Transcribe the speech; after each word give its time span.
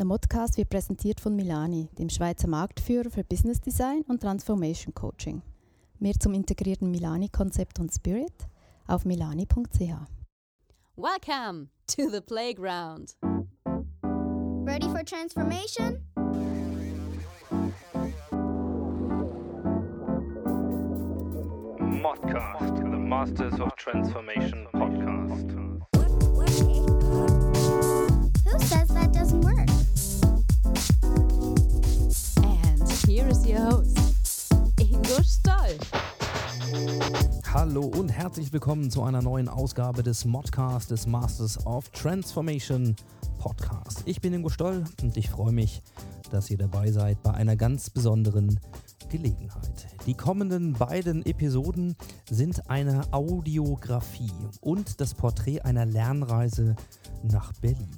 Der 0.00 0.06
Modcast 0.06 0.56
wird 0.56 0.70
präsentiert 0.70 1.20
von 1.20 1.36
Milani, 1.36 1.90
dem 1.98 2.08
Schweizer 2.08 2.48
Marktführer 2.48 3.10
für 3.10 3.22
Business 3.22 3.60
Design 3.60 4.00
und 4.08 4.22
Transformation 4.22 4.94
Coaching. 4.94 5.42
Mehr 5.98 6.14
zum 6.18 6.32
integrierten 6.32 6.90
Milani-Konzept 6.90 7.78
und 7.80 7.92
Spirit 7.92 8.32
auf 8.86 9.04
milani.ch. 9.04 9.92
Welcome 10.96 11.68
to 11.86 12.08
the 12.08 12.22
playground. 12.22 13.14
Ready 14.02 14.88
for 14.88 15.04
transformation? 15.04 16.00
Modcast, 22.00 22.76
the 22.76 22.96
Masters 22.96 23.60
of 23.60 23.76
Transformation 23.76 24.66
podcast. 24.72 25.50
Who 28.46 28.58
says 28.60 28.88
that 28.88 29.12
doesn't 29.12 29.42
work? 29.42 29.69
Here 33.20 33.30
is 33.30 33.46
your 33.46 33.60
host, 33.70 34.54
Ingo 34.78 35.22
Stoll. 35.22 35.76
Hallo 37.52 37.82
und 37.82 38.08
herzlich 38.08 38.52
willkommen 38.52 38.90
zu 38.90 39.02
einer 39.02 39.20
neuen 39.20 39.48
Ausgabe 39.48 40.02
des 40.02 40.24
Modcast 40.24 40.90
des 40.90 41.06
Masters 41.06 41.66
of 41.66 41.90
Transformation 41.90 42.96
Podcast. 43.38 44.02
Ich 44.06 44.22
bin 44.22 44.32
Ingo 44.32 44.48
Stoll 44.48 44.84
und 45.02 45.16
ich 45.18 45.28
freue 45.28 45.52
mich, 45.52 45.82
dass 46.30 46.50
ihr 46.50 46.56
dabei 46.56 46.92
seid 46.92 47.22
bei 47.22 47.32
einer 47.34 47.56
ganz 47.56 47.90
besonderen 47.90 48.58
Gelegenheit. 49.10 49.88
Die 50.06 50.14
kommenden 50.14 50.72
beiden 50.72 51.26
Episoden 51.26 51.96
sind 52.30 52.70
eine 52.70 53.12
Audiografie 53.12 54.32
und 54.60 55.00
das 55.00 55.12
Porträt 55.14 55.60
einer 55.60 55.84
Lernreise 55.84 56.74
nach 57.22 57.52
Berlin. 57.60 57.90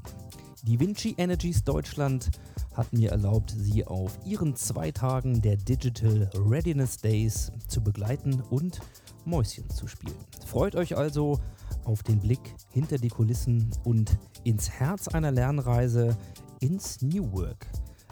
Die 0.65 0.79
Vinci 0.79 1.17
Energies 1.19 1.65
Deutschland 1.65 2.31
hat 2.75 2.93
mir 2.93 3.11
erlaubt, 3.11 3.53
sie 3.57 3.85
auf 3.85 4.17
ihren 4.25 4.55
zwei 4.55 4.93
Tagen 4.93 5.43
der 5.43 5.57
Digital 5.57 6.31
Readiness 6.35 6.99
Days 6.99 7.51
zu 7.67 7.83
begleiten 7.83 8.41
und 8.49 8.81
Mäuschen 9.25 9.69
zu 9.71 9.89
spielen. 9.89 10.15
Freut 10.47 10.77
euch 10.77 10.97
also 10.97 11.41
auf 11.83 12.05
den 12.05 12.21
Blick 12.21 12.55
hinter 12.71 12.99
die 12.99 13.09
Kulissen 13.09 13.71
und 13.83 14.17
ins 14.45 14.71
Herz 14.71 15.09
einer 15.09 15.33
Lernreise 15.33 16.17
ins 16.61 17.03
New 17.03 17.33
Work 17.33 17.67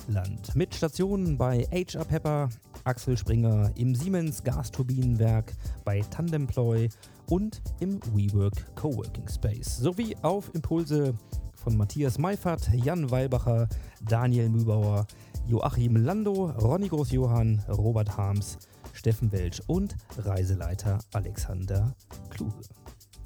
Land 0.09 0.57
mit 0.57 0.75
Stationen 0.75 1.39
bei 1.39 1.69
HR 1.71 2.05
Pepper, 2.05 2.49
Axel 2.83 3.17
Springer, 3.17 3.71
im 3.77 3.95
Siemens 3.95 4.43
Gasturbinenwerk, 4.43 5.53
bei 5.85 6.01
Tandemploy 6.01 6.89
und 7.29 7.63
im 7.79 8.01
WeWork 8.13 8.75
Coworking 8.75 9.29
Space 9.29 9.77
sowie 9.77 10.17
auf 10.23 10.53
Impulse 10.55 11.15
von 11.63 11.77
Matthias 11.77 12.19
Meifert, 12.19 12.71
Jan 12.73 13.11
Weilbacher, 13.11 13.69
Daniel 14.09 14.49
Mübauer, 14.49 15.07
Joachim 15.47 15.97
Lando, 15.97 16.47
Ronny 16.51 16.89
Groß-Johann, 16.89 17.63
Robert 17.69 18.17
Harms, 18.17 18.59
Steffen 18.95 19.31
Welsch 19.31 19.61
und 19.67 19.95
Reiseleiter 20.19 21.01
Alexander 21.13 21.95
Kluge. 22.31 22.65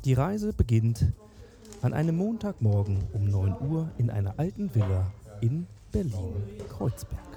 Die 0.04 0.14
Reise 0.14 0.52
beginnt 0.52 1.12
an 1.82 1.94
einem 1.94 2.16
Montagmorgen 2.16 2.98
um 3.12 3.24
9 3.24 3.56
Uhr 3.60 3.90
in 3.98 4.10
einer 4.10 4.38
alten 4.38 4.74
Villa 4.74 5.12
in 5.40 5.66
Berlin-Kreuzberg. 5.92 7.34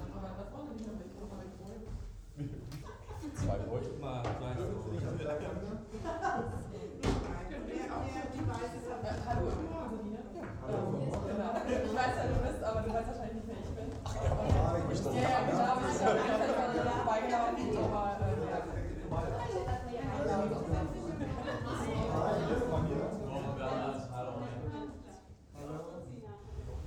Ich 11.68 11.94
weiß 11.94 12.14
ja, 12.16 12.24
du 12.24 12.34
bist, 12.46 12.62
aber 12.64 12.80
du 12.80 12.92
weißt 12.92 13.08
wahrscheinlich 13.08 13.44
nicht, 13.44 13.48
wer 13.48 13.58
ich 13.58 13.70
bin. 13.76 13.88
Ach 14.04 14.14
ja, 14.16 14.20
ja, 15.20 15.40
genau. 15.50 15.68
Ich 15.84 16.04
habe 16.04 16.44
einfach 16.82 17.04
beigelaufen, 17.06 17.64
aber 17.92 18.16
äh, 18.20 18.48
ja. 18.48 18.58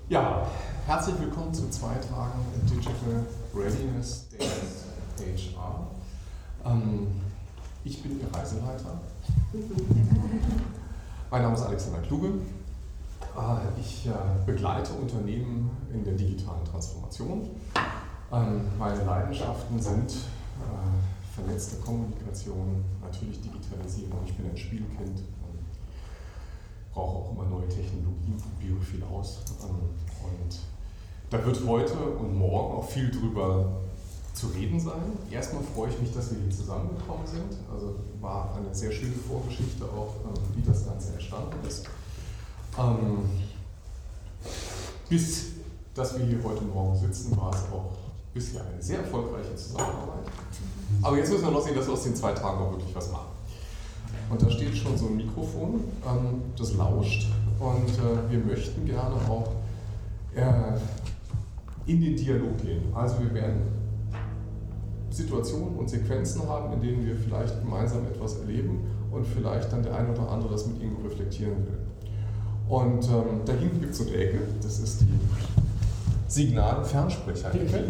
Ja, 0.09 0.45
herzlich 0.91 1.21
willkommen 1.21 1.53
zu 1.53 1.69
zwei 1.69 1.93
Tagen 1.95 2.43
Digital 2.69 3.25
Readiness 3.55 4.27
Days 5.17 5.55
HR. 5.55 5.87
Ähm, 6.65 7.07
ich 7.85 8.03
bin 8.03 8.19
Ihr 8.19 8.27
Reiseleiter. 8.37 8.99
Mein 11.31 11.43
Name 11.43 11.55
ist 11.55 11.61
Alexander 11.61 11.99
Kluge. 11.99 12.27
Äh, 12.27 13.79
ich 13.79 14.05
äh, 14.05 14.11
begleite 14.45 14.91
Unternehmen 14.91 15.69
in 15.93 16.03
der 16.03 16.15
digitalen 16.15 16.65
Transformation. 16.65 17.49
Ähm, 18.29 18.67
meine 18.77 19.05
Leidenschaften 19.05 19.79
sind 19.79 20.11
äh, 20.11 21.33
vernetzte 21.33 21.77
Kommunikation, 21.77 22.83
natürlich 23.01 23.39
Digitalisierung. 23.39 24.19
Ich 24.25 24.35
bin 24.35 24.49
ein 24.49 24.57
Spielkind. 24.57 25.19
Ähm, 25.19 25.65
brauche 26.93 27.17
auch 27.19 27.31
immer 27.31 27.45
neue 27.45 27.69
Technologien, 27.69 28.35
probiere 28.37 28.81
viel 28.81 29.03
aus. 29.03 29.39
Ähm, 29.63 29.87
Und 30.21 30.59
da 31.31 31.43
wird 31.45 31.65
heute 31.65 31.93
und 31.93 32.37
morgen 32.37 32.75
auch 32.75 32.89
viel 32.89 33.09
drüber 33.09 33.65
zu 34.33 34.47
reden 34.47 34.79
sein. 34.79 35.17
Erstmal 35.31 35.63
freue 35.63 35.89
ich 35.89 35.99
mich, 35.99 36.13
dass 36.13 36.31
wir 36.31 36.39
hier 36.39 36.51
zusammengekommen 36.51 37.25
sind. 37.25 37.57
Also 37.73 37.95
war 38.19 38.53
eine 38.55 38.73
sehr 38.75 38.91
schöne 38.91 39.13
Vorgeschichte 39.13 39.85
auch, 39.85 40.13
ähm, 40.25 40.41
wie 40.55 40.61
das 40.61 40.85
Ganze 40.85 41.13
entstanden 41.13 41.55
ist. 41.67 41.85
Ähm, 42.77 43.29
Bis 45.09 45.51
dass 45.93 46.17
wir 46.17 46.25
hier 46.25 46.39
heute 46.43 46.63
Morgen 46.63 46.97
sitzen, 46.97 47.35
war 47.35 47.51
es 47.53 47.63
auch 47.71 47.91
bisher 48.33 48.61
eine 48.65 48.81
sehr 48.81 48.99
erfolgreiche 48.99 49.55
Zusammenarbeit. 49.55 50.25
Aber 51.01 51.17
jetzt 51.17 51.31
müssen 51.31 51.43
wir 51.43 51.51
noch 51.51 51.61
sehen, 51.61 51.75
dass 51.75 51.85
wir 51.85 51.93
aus 51.93 52.03
den 52.03 52.15
zwei 52.15 52.31
Tagen 52.31 52.61
auch 52.61 52.71
wirklich 52.71 52.95
was 52.95 53.11
machen. 53.11 53.27
Und 54.29 54.41
da 54.41 54.49
steht 54.49 54.75
schon 54.75 54.97
so 54.97 55.07
ein 55.07 55.17
Mikrofon, 55.17 55.81
ähm, 56.07 56.41
das 56.57 56.73
lauscht. 56.73 57.27
Und 57.59 57.89
äh, 57.89 58.31
wir 58.31 58.39
möchten 58.39 58.85
gerne 58.85 59.15
auch 59.15 59.51
äh, 60.33 60.79
in 61.85 62.01
den 62.01 62.15
Dialog 62.15 62.57
gehen. 62.57 62.83
Also 62.93 63.19
wir 63.19 63.33
werden 63.33 63.61
Situationen 65.09 65.75
und 65.75 65.89
Sequenzen 65.89 66.47
haben, 66.47 66.73
in 66.73 66.81
denen 66.81 67.05
wir 67.05 67.15
vielleicht 67.15 67.61
gemeinsam 67.61 68.05
etwas 68.05 68.37
erleben 68.39 68.79
und 69.11 69.25
vielleicht 69.25 69.71
dann 69.71 69.83
der 69.83 69.95
eine 69.95 70.11
oder 70.11 70.29
andere 70.29 70.51
das 70.53 70.67
mit 70.67 70.81
Ihnen 70.81 70.97
reflektieren 71.03 71.57
will. 71.65 71.79
Und 72.69 73.03
ähm, 73.09 73.41
da 73.45 73.53
hinten 73.53 73.81
gibt 73.81 73.91
es 73.91 73.97
so 73.97 74.05
eine 74.05 74.15
Ecke, 74.15 74.39
das 74.61 74.79
ist 74.79 75.01
die 75.01 75.19
Signal-Fernsprecher-Ecke. 76.27 77.83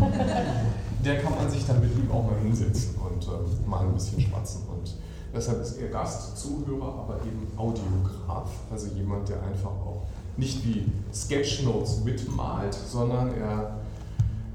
der 1.04 1.18
kann 1.20 1.34
man 1.36 1.48
sich 1.48 1.64
dann 1.66 1.80
mit 1.80 1.96
ihm 1.96 2.10
auch 2.10 2.24
mal 2.24 2.36
hinsetzen 2.42 2.96
und 2.96 3.24
ähm, 3.26 3.70
mal 3.70 3.86
ein 3.86 3.94
bisschen 3.94 4.20
schwatzen. 4.20 4.62
Und 4.68 4.96
deshalb 5.32 5.62
ist 5.62 5.76
er 5.78 5.88
Gast, 5.88 6.36
Zuhörer, 6.36 7.04
aber 7.04 7.20
eben 7.24 7.46
Audiograf, 7.56 8.50
also 8.70 8.88
jemand, 8.96 9.28
der 9.28 9.40
einfach 9.42 9.70
auch 9.70 10.02
nicht 10.36 10.64
wie 10.66 10.84
Sketchnotes 11.12 12.04
mitmalt, 12.04 12.74
sondern 12.74 13.34
er, 13.34 13.80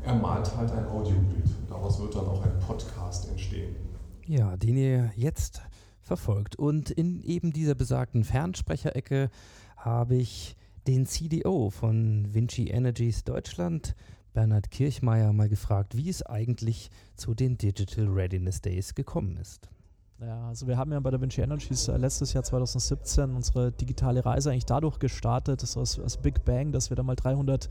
er 0.03 0.15
malt 0.15 0.55
halt 0.55 0.71
ein 0.71 0.87
Audiobild. 0.87 1.45
Daraus 1.69 1.99
wird 1.99 2.15
dann 2.15 2.25
auch 2.25 2.43
ein 2.43 2.59
Podcast 2.59 3.29
entstehen. 3.29 3.75
Ja, 4.25 4.57
den 4.57 4.77
ihr 4.77 5.11
jetzt 5.15 5.61
verfolgt. 6.01 6.55
Und 6.55 6.89
in 6.89 7.21
eben 7.21 7.53
dieser 7.53 7.75
besagten 7.75 8.23
Fernsprecherecke 8.23 9.29
habe 9.75 10.15
ich 10.15 10.55
den 10.87 11.05
CDO 11.05 11.69
von 11.69 12.33
Vinci 12.33 12.67
Energies 12.67 13.23
Deutschland, 13.23 13.95
Bernhard 14.33 14.71
Kirchmeier, 14.71 15.33
mal 15.33 15.49
gefragt, 15.49 15.95
wie 15.97 16.09
es 16.09 16.25
eigentlich 16.25 16.89
zu 17.15 17.33
den 17.33 17.57
Digital 17.57 18.07
Readiness 18.07 18.61
Days 18.61 18.95
gekommen 18.95 19.37
ist. 19.37 19.69
Ja, 20.19 20.47
also 20.47 20.65
wir 20.65 20.77
haben 20.77 20.91
ja 20.91 20.99
bei 20.99 21.11
der 21.11 21.21
Vinci 21.21 21.41
Energies 21.41 21.87
äh, 21.87 21.95
letztes 21.95 22.33
Jahr 22.33 22.43
2017 22.43 23.35
unsere 23.35 23.71
digitale 23.71 24.25
Reise 24.25 24.49
eigentlich 24.49 24.65
dadurch 24.65 24.97
gestartet, 24.97 25.61
das 25.61 25.75
das, 25.75 25.97
das 25.97 26.17
Big 26.17 26.43
Bang, 26.43 26.71
dass 26.71 26.89
wir 26.89 26.97
da 26.97 27.03
mal 27.03 27.15
300 27.15 27.69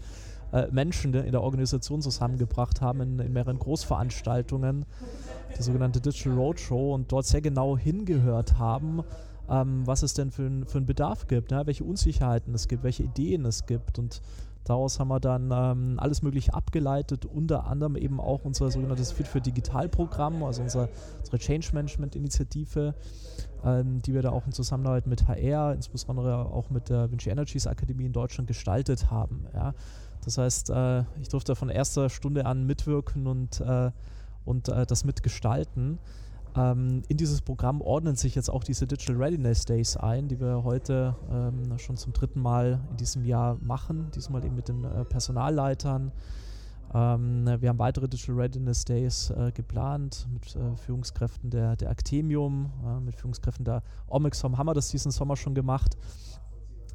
äh, 0.53 0.69
Menschen 0.71 1.13
in 1.13 1.33
der 1.33 1.43
Organisation 1.43 2.03
zusammengebracht 2.03 2.81
haben 2.81 3.01
in, 3.01 3.19
in 3.19 3.33
mehreren 3.33 3.59
Großveranstaltungen, 3.59 4.85
die 5.59 5.63
sogenannte 5.63 6.01
Digital 6.01 6.35
Roadshow 6.35 6.95
und 6.95 7.11
dort 7.11 7.27
sehr 7.27 7.41
genau 7.41 7.77
hingehört 7.77 8.59
haben, 8.61 9.03
ähm, 9.51 9.85
was 9.85 10.05
es 10.05 10.15
denn 10.15 10.31
für, 10.31 10.49
für 10.67 10.79
einen 10.79 10.87
Bedarf 10.87 11.27
gibt, 11.27 11.51
ja, 11.51 11.67
welche 11.67 11.83
Unsicherheiten 11.83 12.55
es 12.55 12.69
gibt, 12.69 12.85
welche 12.85 13.03
Ideen 13.03 13.45
es 13.45 13.67
gibt. 13.67 13.99
Und 13.99 14.23
Daraus 14.67 14.99
haben 14.99 15.09
wir 15.09 15.21
dann 15.21 15.51
ähm, 15.53 15.95
alles 16.01 16.23
Mögliche 16.23 16.53
abgeleitet, 16.53 17.25
unter 17.25 17.69
anderem 17.69 17.95
eben 17.95 18.19
auch 18.21 18.45
unser 18.45 18.69
sogenanntes 18.73 19.13
Fit 19.13 19.29
für 19.29 19.41
Digital-Programm, 19.41 20.43
also 20.43 20.61
unser, 20.61 20.89
unsere 21.21 21.39
Change 21.39 21.69
Management-Initiative, 21.73 22.95
ähm, 23.65 24.03
die 24.03 24.13
wir 24.13 24.23
da 24.23 24.31
auch 24.31 24.45
in 24.45 24.51
Zusammenarbeit 24.51 25.07
mit 25.07 25.29
HR, 25.29 25.73
insbesondere 25.73 26.47
auch 26.47 26.69
mit 26.71 26.89
der 26.89 27.13
Vinci 27.13 27.31
Energies 27.31 27.69
Akademie 27.69 28.07
in 28.07 28.13
Deutschland 28.13 28.49
gestaltet 28.49 29.09
haben. 29.09 29.47
Ja. 29.55 29.73
Das 30.25 30.37
heißt, 30.37 30.71
äh, 30.71 31.05
ich 31.21 31.29
durfte 31.29 31.55
von 31.55 31.69
erster 31.69 32.11
Stunde 32.11 32.45
an 32.45 32.67
mitwirken 32.67 33.29
und, 33.29 33.61
äh, 33.61 33.93
und 34.45 34.69
äh, 34.69 34.85
das 34.85 35.05
mitgestalten. 35.05 36.01
Ähm, 36.57 37.03
in 37.09 37.17
dieses 37.17 37.43
Programm 37.43 37.81
ordnen 37.81 38.17
sich 38.17 38.35
jetzt 38.35 38.49
auch 38.49 38.65
diese 38.65 38.87
Digital 38.87 39.17
Readiness 39.17 39.65
Days 39.65 39.97
ein, 39.97 40.29
die 40.29 40.41
wir 40.41 40.65
heute 40.65 41.15
ähm, 41.31 41.79
schon 41.79 41.97
zum 41.97 42.13
dritten 42.13 42.41
Mal 42.41 42.81
in 42.91 42.97
diesem 42.97 43.25
Jahr 43.25 43.59
machen, 43.61 44.11
diesmal 44.15 44.45
eben 44.45 44.57
mit 44.57 44.69
den 44.69 44.85
äh, 44.85 45.05
Personalleitern. 45.05 46.13
Ähm, 46.95 47.47
wir 47.61 47.69
haben 47.69 47.79
weitere 47.79 48.09
Digital 48.09 48.37
Readiness 48.37 48.85
Days 48.85 49.31
äh, 49.31 49.53
geplant 49.53 50.27
mit 50.33 50.57
äh, 50.57 50.77
Führungskräften 50.77 51.51
der, 51.51 51.77
der 51.77 51.91
Actemium, 51.91 52.71
äh, 52.87 53.01
mit 53.01 53.17
Führungskräften 53.17 53.65
der 53.65 53.83
Omexom 54.09 54.57
haben 54.57 54.67
wir 54.67 54.75
das 54.75 54.89
diesen 54.89 55.11
Sommer 55.11 55.37
schon 55.37 55.55
gemacht. 55.55 55.97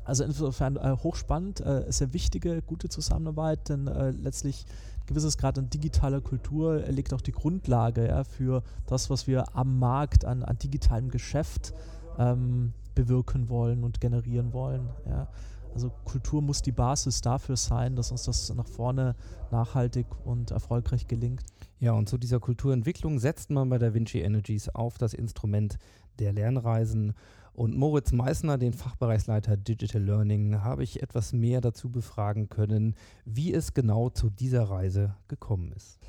Also 0.03 0.24
insofern 0.24 0.77
äh, 0.77 0.95
hochspannend, 1.03 1.62
äh, 1.62 1.86
sehr 1.89 2.13
wichtige, 2.13 2.62
gute 2.62 2.89
Zusammenarbeit, 2.89 3.69
denn 3.69 3.88
äh, 3.88 4.12
letztlich 4.12 4.65
gewisses 5.06 5.38
Grad 5.38 5.57
an 5.57 5.69
digitaler 5.69 6.21
Kultur 6.21 6.80
legt 6.88 7.13
auch 7.13 7.21
die 7.21 7.31
Grundlage 7.31 8.07
ja, 8.07 8.24
für 8.24 8.63
das, 8.88 9.09
was 9.09 9.27
wir 9.27 9.56
am 9.56 9.80
Markt 9.80 10.25
an, 10.25 10.44
an 10.44 10.57
digitalem 10.57 11.09
Geschäft 11.09 11.74
ähm, 12.18 12.74
bewirken 12.95 13.50
wollen 13.50 13.83
und 13.83 14.01
generieren 14.01 14.53
wollen. 14.53 14.89
Ja. 15.07 15.27
Also 15.74 15.89
Kultur 16.04 16.42
muss 16.42 16.62
die 16.62 16.71
Basis 16.71 17.21
dafür 17.21 17.56
sein, 17.56 17.95
dass 17.95 18.12
uns 18.12 18.24
das 18.24 18.54
nach 18.54 18.68
vorne 18.68 19.15
nachhaltig 19.51 20.06
und 20.25 20.51
erfolgreich 20.51 21.07
gelingt. 21.07 21.44
Ja, 21.80 21.94
und 21.94 22.09
zu 22.09 22.18
dieser 22.18 22.39
Kulturentwicklung 22.39 23.19
setzt 23.19 23.50
man 23.50 23.69
bei 23.69 23.77
der 23.77 23.94
Vinci 23.94 24.19
Energies 24.19 24.69
auf 24.69 24.97
das 24.97 25.13
Instrument 25.13 25.77
der 26.19 26.33
Lernreisen. 26.33 27.13
Und 27.53 27.75
Moritz 27.75 28.13
Meissner, 28.13 28.57
den 28.57 28.71
Fachbereichsleiter 28.71 29.57
Digital 29.57 30.01
Learning, 30.01 30.63
habe 30.63 30.83
ich 30.83 31.03
etwas 31.03 31.33
mehr 31.33 31.59
dazu 31.59 31.89
befragen 31.89 32.48
können, 32.50 32.95
wie 33.25 33.53
es 33.53 33.74
genau 33.74 34.09
zu 34.09 34.30
dieser 34.30 34.63
Reise 34.63 35.15
gekommen 35.27 35.74
ist. 35.74 36.00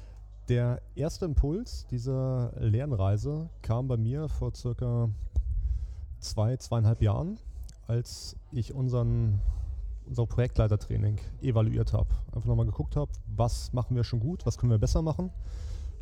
Der 0.48 0.80
erste 0.94 1.24
Impuls 1.24 1.86
dieser 1.90 2.52
Lernreise 2.58 3.48
kam 3.62 3.88
bei 3.88 3.96
mir 3.96 4.28
vor 4.28 4.54
circa 4.54 5.08
zwei, 6.20 6.56
zweieinhalb 6.56 7.02
Jahren, 7.02 7.38
als 7.88 8.36
ich 8.52 8.72
unseren, 8.72 9.40
unser 10.06 10.26
Projektleitertraining 10.26 11.18
evaluiert 11.40 11.92
habe. 11.92 12.10
Einfach 12.32 12.48
nochmal 12.48 12.66
geguckt 12.66 12.94
habe, 12.94 13.10
was 13.34 13.72
machen 13.72 13.96
wir 13.96 14.04
schon 14.04 14.20
gut, 14.20 14.46
was 14.46 14.58
können 14.58 14.70
wir 14.70 14.78
besser 14.78 15.02
machen 15.02 15.30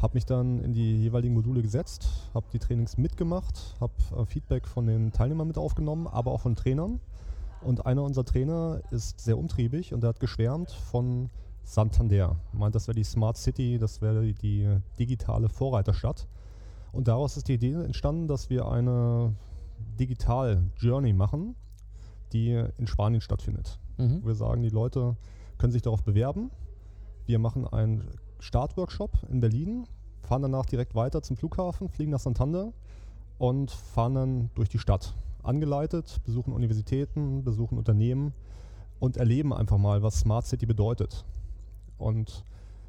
habe 0.01 0.15
mich 0.15 0.25
dann 0.25 0.61
in 0.61 0.73
die 0.73 1.03
jeweiligen 1.03 1.35
Module 1.35 1.63
gesetzt, 1.63 2.09
habe 2.35 2.47
die 2.53 2.59
Trainings 2.59 2.97
mitgemacht, 2.97 3.77
habe 3.81 3.93
äh, 4.17 4.25
Feedback 4.25 4.67
von 4.67 4.87
den 4.87 5.13
Teilnehmern 5.13 5.47
mit 5.47 5.59
aufgenommen, 5.59 6.07
aber 6.07 6.33
auch 6.33 6.41
von 6.41 6.57
Trainern. 6.57 7.01
Und 7.63 7.85
einer 7.85 8.03
unserer 8.03 8.25
Trainer 8.25 8.81
ist 8.91 9.21
sehr 9.21 9.37
umtriebig 9.37 9.93
und 9.93 10.03
er 10.03 10.11
hat 10.11 10.21
geschwärmt 10.21 10.71
von 10.71 11.29
Santander. 11.63 12.39
Er 12.53 12.59
meint, 12.59 12.75
das 12.75 12.89
wäre 12.89 12.97
die 12.97 13.05
Smart 13.05 13.37
City, 13.37 13.79
das 13.79 14.01
wäre 14.01 14.23
die, 14.23 14.35
die 14.35 14.81
digitale 14.99 15.49
Vorreiterstadt. 15.49 16.27
Und 16.93 17.07
daraus 17.07 17.37
ist 17.37 17.49
die 17.49 17.55
Idee 17.55 17.75
entstanden, 17.75 18.27
dass 18.27 18.51
wir 18.51 18.67
eine 18.67 19.35
Digital 19.99 20.63
Journey 20.79 21.13
machen, 21.13 21.55
die 22.33 22.53
in 22.79 22.87
Spanien 22.87 23.21
stattfindet. 23.21 23.79
Mhm. 23.99 24.25
Wir 24.25 24.35
sagen, 24.35 24.63
die 24.63 24.71
Leute 24.71 25.17
können 25.59 25.73
sich 25.73 25.83
darauf 25.83 26.03
bewerben. 26.03 26.51
Wir 27.27 27.39
machen 27.39 27.67
ein 27.67 28.09
Startworkshop 28.41 29.11
in 29.31 29.41
Berlin, 29.41 29.87
fahren 30.23 30.43
danach 30.43 30.67
direkt 30.67 30.95
weiter 30.95 31.23
zum 31.23 31.37
Flughafen, 31.37 31.89
fliegen 31.89 32.11
nach 32.11 32.21
Santander 32.21 32.73
und 33.39 33.71
fahren 33.71 34.15
dann 34.15 34.51
durch 34.55 34.69
die 34.69 34.79
Stadt. 34.79 35.15
Angeleitet, 35.43 36.21
besuchen 36.25 36.53
Universitäten, 36.53 37.45
besuchen 37.45 37.79
Unternehmen 37.79 38.35
und 38.99 39.17
erleben 39.17 39.53
einfach 39.53 39.79
mal, 39.79 40.03
was 40.03 40.21
Smart 40.21 40.47
City 40.47 40.67
bedeutet. 40.67 41.25
Und 41.99 42.45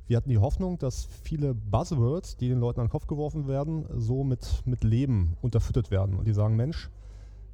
wir 0.07 0.17
hatten 0.17 0.29
die 0.29 0.39
Hoffnung, 0.39 0.77
dass 0.77 1.05
viele 1.05 1.53
Buzzwords, 1.53 2.35
die 2.35 2.49
den 2.49 2.59
Leuten 2.59 2.81
an 2.81 2.87
den 2.87 2.91
Kopf 2.91 3.07
geworfen 3.07 3.47
werden, 3.47 3.85
so 3.95 4.23
mit, 4.23 4.63
mit 4.65 4.83
Leben 4.83 5.37
unterfüttert 5.41 5.89
werden. 5.89 6.17
Und 6.17 6.27
die 6.27 6.33
sagen, 6.33 6.57
Mensch, 6.57 6.89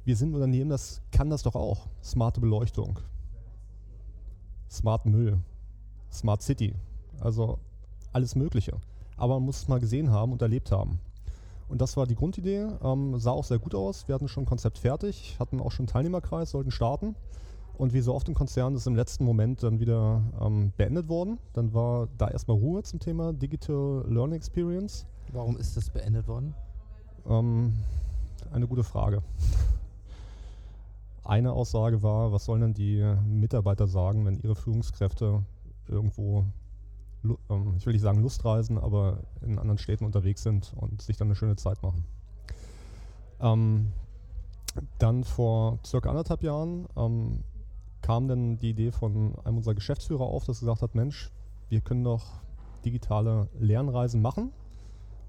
wir 0.04 0.16
sind 0.16 0.30
ein 0.30 0.34
Unternehmen, 0.34 0.70
das 0.70 1.00
kann 1.12 1.30
das 1.30 1.42
doch 1.44 1.54
auch. 1.54 1.86
Smarte 2.02 2.40
Beleuchtung, 2.40 2.98
Smart 4.68 5.06
Müll, 5.06 5.38
Smart 6.10 6.42
City. 6.42 6.74
Also 7.20 7.58
alles 8.12 8.34
Mögliche. 8.34 8.76
Aber 9.16 9.34
man 9.34 9.44
muss 9.44 9.62
es 9.62 9.68
mal 9.68 9.80
gesehen 9.80 10.10
haben 10.10 10.32
und 10.32 10.42
erlebt 10.42 10.70
haben. 10.70 11.00
Und 11.68 11.80
das 11.82 11.96
war 11.96 12.06
die 12.06 12.14
Grundidee, 12.14 12.66
ähm, 12.82 13.18
sah 13.18 13.32
auch 13.32 13.44
sehr 13.44 13.58
gut 13.58 13.74
aus. 13.74 14.08
Wir 14.08 14.14
hatten 14.14 14.28
schon 14.28 14.44
ein 14.44 14.46
Konzept 14.46 14.78
fertig, 14.78 15.36
hatten 15.38 15.60
auch 15.60 15.70
schon 15.70 15.84
einen 15.84 15.92
Teilnehmerkreis, 15.92 16.50
sollten 16.50 16.70
starten. 16.70 17.14
Und 17.76 17.92
wie 17.92 18.00
so 18.00 18.14
oft 18.14 18.26
im 18.28 18.34
Konzern 18.34 18.74
ist 18.74 18.86
im 18.86 18.96
letzten 18.96 19.24
Moment 19.24 19.62
dann 19.62 19.78
wieder 19.78 20.22
ähm, 20.40 20.72
beendet 20.76 21.08
worden. 21.08 21.38
Dann 21.52 21.74
war 21.74 22.08
da 22.16 22.28
erstmal 22.28 22.56
Ruhe 22.56 22.82
zum 22.82 22.98
Thema 22.98 23.32
Digital 23.32 24.04
Learning 24.08 24.36
Experience. 24.36 25.06
Warum 25.32 25.56
ist 25.58 25.76
das 25.76 25.90
beendet 25.90 26.26
worden? 26.26 26.54
Ähm, 27.28 27.74
eine 28.50 28.66
gute 28.66 28.82
Frage. 28.82 29.22
Eine 31.22 31.52
Aussage 31.52 32.02
war, 32.02 32.32
was 32.32 32.46
sollen 32.46 32.62
denn 32.62 32.74
die 32.74 33.04
Mitarbeiter 33.26 33.86
sagen, 33.86 34.24
wenn 34.24 34.40
ihre 34.40 34.56
Führungskräfte 34.56 35.42
irgendwo 35.86 36.44
ich 37.76 37.86
will 37.86 37.92
nicht 37.92 38.02
sagen 38.02 38.22
Lustreisen, 38.22 38.78
aber 38.78 39.18
in 39.42 39.58
anderen 39.58 39.78
Städten 39.78 40.04
unterwegs 40.04 40.42
sind 40.42 40.72
und 40.76 41.02
sich 41.02 41.16
dann 41.16 41.28
eine 41.28 41.34
schöne 41.34 41.56
Zeit 41.56 41.82
machen. 41.82 42.04
Ähm, 43.40 43.92
dann 44.98 45.24
vor 45.24 45.78
circa 45.84 46.10
anderthalb 46.10 46.42
Jahren 46.42 46.86
ähm, 46.96 47.44
kam 48.02 48.28
dann 48.28 48.58
die 48.58 48.70
Idee 48.70 48.92
von 48.92 49.36
einem 49.44 49.56
unserer 49.56 49.74
Geschäftsführer 49.74 50.24
auf, 50.24 50.44
dass 50.44 50.60
gesagt 50.60 50.82
hat, 50.82 50.94
Mensch, 50.94 51.30
wir 51.68 51.80
können 51.80 52.04
doch 52.04 52.24
digitale 52.84 53.48
Lernreisen 53.58 54.22
machen, 54.22 54.52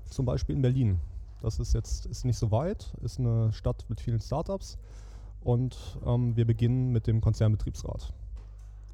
zum 0.06 0.25
Beispiel 0.25 0.56
in 0.56 0.62
Berlin. 0.62 1.00
Das 1.42 1.60
ist 1.60 1.74
jetzt 1.74 2.06
ist 2.06 2.25
nicht 2.25 2.38
so 2.38 2.51
weit, 2.51 2.94
ist 3.01 3.19
eine 3.19 3.51
Stadt 3.54 3.86
mit 3.90 4.01
vielen 4.01 4.19
Startups 4.19 4.78
und 5.42 5.78
ähm, 6.06 6.36
wir 6.36 6.46
beginnen 6.46 6.92
mit 6.92 7.07
dem 7.07 7.22
Konzernbetriebsrat. 7.22 8.13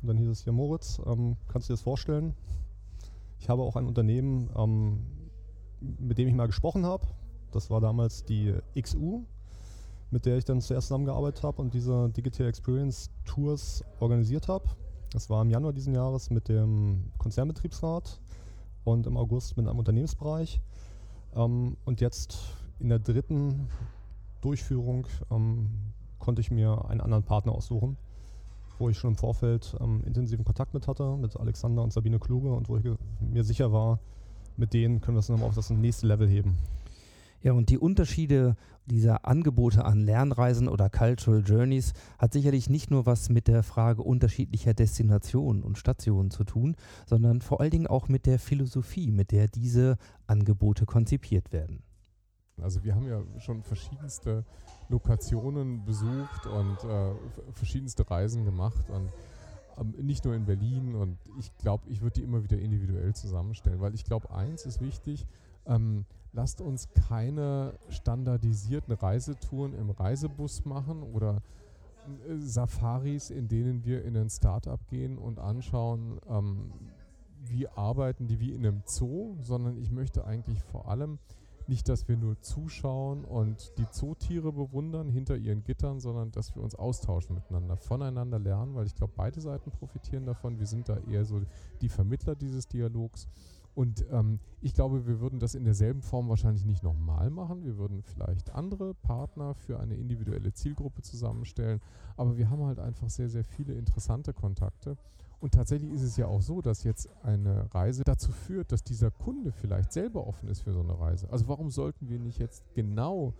Und 0.01 0.07
dann 0.07 0.17
hieß 0.17 0.29
es 0.29 0.43
hier, 0.43 0.53
Moritz, 0.53 1.01
ähm, 1.05 1.37
kannst 1.47 1.67
du 1.67 1.73
dir 1.73 1.77
das 1.77 1.81
vorstellen? 1.81 2.33
Ich 3.45 3.49
habe 3.49 3.61
auch 3.61 3.75
ein 3.75 3.85
Unternehmen, 3.85 4.49
ähm, 4.57 5.05
mit 5.79 6.17
dem 6.17 6.27
ich 6.27 6.33
mal 6.33 6.47
gesprochen 6.47 6.83
habe. 6.83 7.05
Das 7.51 7.69
war 7.69 7.79
damals 7.79 8.25
die 8.25 8.55
XU, 8.75 9.23
mit 10.09 10.25
der 10.25 10.37
ich 10.37 10.45
dann 10.45 10.61
zuerst 10.61 10.87
zusammengearbeitet 10.87 11.43
habe 11.43 11.61
und 11.61 11.75
diese 11.75 12.09
Digital 12.09 12.47
Experience 12.47 13.11
Tours 13.23 13.83
organisiert 13.99 14.47
habe. 14.47 14.67
Das 15.11 15.29
war 15.29 15.43
im 15.43 15.51
Januar 15.51 15.73
diesen 15.73 15.93
Jahres 15.93 16.31
mit 16.31 16.49
dem 16.49 17.11
Konzernbetriebsrat 17.19 18.19
und 18.83 19.05
im 19.05 19.15
August 19.15 19.57
mit 19.57 19.67
einem 19.67 19.77
Unternehmensbereich. 19.77 20.59
Ähm, 21.35 21.77
und 21.85 22.01
jetzt 22.01 22.39
in 22.79 22.89
der 22.89 22.97
dritten 22.97 23.69
Durchführung 24.41 25.05
ähm, 25.29 25.69
konnte 26.17 26.41
ich 26.41 26.49
mir 26.49 26.83
einen 26.85 26.99
anderen 26.99 27.25
Partner 27.25 27.51
aussuchen 27.51 27.95
wo 28.79 28.89
ich 28.89 28.97
schon 28.97 29.11
im 29.11 29.15
Vorfeld 29.15 29.75
ähm, 29.79 30.01
intensiven 30.05 30.45
Kontakt 30.45 30.73
mit 30.73 30.87
hatte, 30.87 31.17
mit 31.17 31.35
Alexander 31.37 31.83
und 31.83 31.93
Sabine 31.93 32.19
Kluge 32.19 32.53
und 32.53 32.69
wo 32.69 32.77
ich 32.77 32.83
mir 33.19 33.43
sicher 33.43 33.71
war, 33.71 33.99
mit 34.57 34.73
denen 34.73 35.01
können 35.01 35.17
wir 35.17 35.19
es 35.19 35.29
nochmal 35.29 35.49
auf 35.49 35.55
das 35.55 35.69
nächste 35.69 36.07
Level 36.07 36.27
heben. 36.27 36.57
Ja, 37.41 37.53
und 37.53 37.69
die 37.69 37.77
Unterschiede 37.77 38.55
dieser 38.87 39.25
Angebote 39.25 39.85
an 39.85 40.01
Lernreisen 40.01 40.67
oder 40.67 40.89
Cultural 40.89 41.43
Journeys 41.45 41.93
hat 42.17 42.33
sicherlich 42.33 42.69
nicht 42.69 42.91
nur 42.91 43.05
was 43.05 43.29
mit 43.29 43.47
der 43.47 43.61
Frage 43.63 44.01
unterschiedlicher 44.01 44.73
Destinationen 44.73 45.63
und 45.63 45.77
Stationen 45.77 46.31
zu 46.31 46.43
tun, 46.43 46.75
sondern 47.05 47.41
vor 47.41 47.61
allen 47.61 47.71
Dingen 47.71 47.87
auch 47.87 48.07
mit 48.07 48.25
der 48.25 48.39
Philosophie, 48.39 49.11
mit 49.11 49.31
der 49.31 49.47
diese 49.47 49.97
Angebote 50.27 50.85
konzipiert 50.85 51.51
werden. 51.51 51.83
Also 52.61 52.83
wir 52.83 52.95
haben 52.95 53.07
ja 53.07 53.21
schon 53.39 53.63
verschiedenste 53.63 54.45
Lokationen 54.89 55.83
besucht 55.83 56.45
und 56.45 56.83
äh, 56.83 57.13
verschiedenste 57.53 58.09
Reisen 58.09 58.45
gemacht 58.45 58.89
und 58.89 59.09
ähm, 59.77 59.93
nicht 60.05 60.23
nur 60.25 60.35
in 60.35 60.45
Berlin 60.45 60.95
und 60.95 61.17
ich 61.37 61.55
glaube, 61.57 61.83
ich 61.89 62.01
würde 62.01 62.19
die 62.19 62.23
immer 62.23 62.43
wieder 62.43 62.57
individuell 62.57 63.13
zusammenstellen, 63.13 63.81
weil 63.81 63.93
ich 63.93 64.05
glaube, 64.05 64.29
eins 64.31 64.65
ist 64.65 64.79
wichtig, 64.81 65.25
ähm, 65.65 66.05
lasst 66.31 66.61
uns 66.61 66.89
keine 67.07 67.73
standardisierten 67.89 68.93
Reisetouren 68.93 69.73
im 69.73 69.89
Reisebus 69.89 70.65
machen 70.65 71.03
oder 71.03 71.41
äh, 72.27 72.37
Safaris, 72.37 73.31
in 73.31 73.47
denen 73.47 73.83
wir 73.85 74.03
in 74.05 74.15
ein 74.15 74.29
Startup 74.29 74.79
gehen 74.87 75.17
und 75.17 75.39
anschauen, 75.39 76.19
ähm, 76.29 76.71
wie 77.47 77.67
arbeiten 77.67 78.27
die 78.27 78.39
wie 78.39 78.53
in 78.53 78.65
einem 78.65 78.81
Zoo, 78.85 79.35
sondern 79.41 79.77
ich 79.77 79.91
möchte 79.91 80.25
eigentlich 80.25 80.63
vor 80.63 80.87
allem 80.87 81.19
nicht, 81.67 81.89
dass 81.89 82.07
wir 82.07 82.17
nur 82.17 82.39
zuschauen 82.41 83.25
und 83.25 83.77
die 83.77 83.89
Zootiere 83.89 84.51
bewundern 84.51 85.09
hinter 85.09 85.35
ihren 85.35 85.63
Gittern, 85.63 85.99
sondern 85.99 86.31
dass 86.31 86.55
wir 86.55 86.63
uns 86.63 86.75
austauschen 86.75 87.35
miteinander, 87.35 87.77
voneinander 87.77 88.39
lernen, 88.39 88.75
weil 88.75 88.85
ich 88.85 88.95
glaube, 88.95 89.13
beide 89.15 89.41
Seiten 89.41 89.71
profitieren 89.71 90.25
davon. 90.25 90.59
Wir 90.59 90.67
sind 90.67 90.89
da 90.89 90.97
eher 91.09 91.25
so 91.25 91.41
die 91.81 91.89
Vermittler 91.89 92.35
dieses 92.35 92.67
Dialogs. 92.67 93.27
Und 93.75 94.05
ähm, 94.09 94.39
ich 94.61 94.73
glaube, 94.73 95.05
wir 95.05 95.19
würden 95.19 95.39
das 95.39 95.53
in 95.53 95.65
derselben 95.65 96.01
Form 96.01 96.29
wahrscheinlich 96.29 96.65
nicht 96.65 96.81
nochmal 96.81 97.29
machen. 97.29 97.65
Wir 97.65 97.77
würden 97.77 98.01
vielleicht 98.03 98.51
andere 98.51 98.93
Partner 98.93 99.53
für 99.53 99.79
eine 99.79 99.95
individuelle 99.95 100.53
Zielgruppe 100.53 101.01
zusammenstellen. 101.01 101.81
Aber 102.15 102.37
wir 102.37 102.49
haben 102.49 102.63
halt 102.63 102.79
einfach 102.79 103.09
sehr, 103.09 103.29
sehr 103.29 103.43
viele 103.43 103.73
interessante 103.73 104.33
Kontakte. 104.33 104.97
Und 105.41 105.53
tatsächlich 105.53 105.91
ist 105.91 106.03
es 106.03 106.15
ja 106.15 106.27
auch 106.27 106.41
so, 106.41 106.61
dass 106.61 106.85
jetzt 106.85 107.09
eine 107.21 107.73
Reise 107.73 108.03
dazu 108.05 108.31
führt, 108.31 108.71
dass 108.71 108.83
dieser 108.83 109.11
Kunde 109.11 109.51
vielleicht 109.51 109.91
selber 109.91 110.25
offen 110.25 110.47
ist 110.47 110.61
für 110.61 110.71
so 110.71 110.79
eine 110.79 110.97
Reise. 110.97 111.29
Also 111.29 111.47
warum 111.49 111.69
sollten 111.69 112.07
wir 112.07 112.17
nicht 112.17 112.39
jetzt 112.39 112.63
genau 112.73 113.33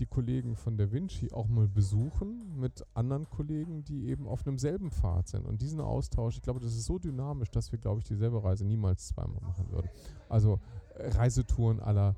die 0.00 0.06
Kollegen 0.06 0.56
von 0.56 0.76
Da 0.76 0.90
Vinci 0.90 1.30
auch 1.32 1.46
mal 1.46 1.68
besuchen 1.68 2.58
mit 2.58 2.84
anderen 2.94 3.28
Kollegen, 3.28 3.84
die 3.84 4.08
eben 4.08 4.26
auf 4.26 4.46
einem 4.46 4.58
selben 4.58 4.90
Pfad 4.90 5.28
sind. 5.28 5.46
Und 5.46 5.60
diesen 5.60 5.80
Austausch, 5.80 6.36
ich 6.36 6.42
glaube, 6.42 6.58
das 6.58 6.74
ist 6.74 6.86
so 6.86 6.98
dynamisch, 6.98 7.50
dass 7.50 7.70
wir, 7.70 7.78
glaube 7.78 8.00
ich, 8.00 8.04
dieselbe 8.04 8.42
Reise 8.42 8.64
niemals 8.64 9.08
zweimal 9.08 9.40
machen 9.42 9.70
würden. 9.70 9.90
Also 10.28 10.58
äh, 10.96 11.08
Reisetouren 11.10 11.80
aller 11.80 12.16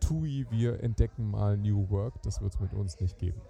TUI, 0.00 0.46
wir 0.50 0.82
entdecken 0.82 1.30
mal 1.30 1.56
New 1.56 1.90
Work, 1.90 2.22
das 2.22 2.40
wird 2.40 2.54
es 2.54 2.60
mit 2.60 2.72
uns 2.72 2.98
nicht 3.00 3.18
geben. 3.18 3.40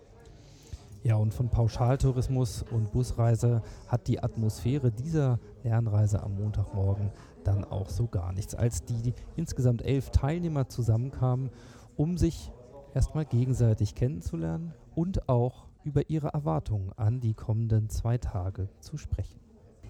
Ja, 1.05 1.15
und 1.15 1.33
von 1.33 1.49
Pauschaltourismus 1.49 2.65
und 2.71 2.91
Busreise 2.91 3.63
hat 3.87 4.09
die 4.09 4.21
Atmosphäre 4.21 4.91
dieser 4.91 5.39
Lernreise 5.63 6.21
am 6.21 6.35
Montagmorgen 6.35 7.13
dann 7.45 7.65
auch 7.65 7.91
so 7.91 8.09
gar 8.09 8.33
nichts, 8.33 8.57
als 8.57 8.85
die 8.85 9.15
insgesamt 9.37 9.83
elf 9.83 10.11
Teilnehmer 10.11 10.69
zusammenkamen, 10.69 11.51
um 11.97 12.19
sich 12.19 12.51
erstmal 12.97 13.27
gegenseitig 13.27 13.95
kennenzulernen 13.95 14.73
und 14.95 15.29
auch 15.29 15.67
über 15.85 16.09
ihre 16.09 16.29
Erwartungen 16.29 16.93
an 16.97 17.21
die 17.21 17.35
kommenden 17.35 17.91
zwei 17.91 18.17
Tage 18.17 18.71
zu 18.81 18.97
sprechen. 18.97 19.39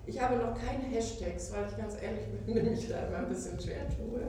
Ich 0.06 0.20
habe 0.20 0.34
noch 0.36 0.54
keine 0.54 0.82
Hashtags, 0.92 1.52
weil 1.52 1.66
ich 1.70 1.76
ganz 1.76 1.94
ehrlich 2.02 2.26
bin, 2.44 2.64
mich 2.72 2.88
da 2.88 3.06
immer 3.06 3.18
ein 3.18 3.28
bisschen 3.28 3.60
schwer 3.60 3.88
tue 3.90 4.22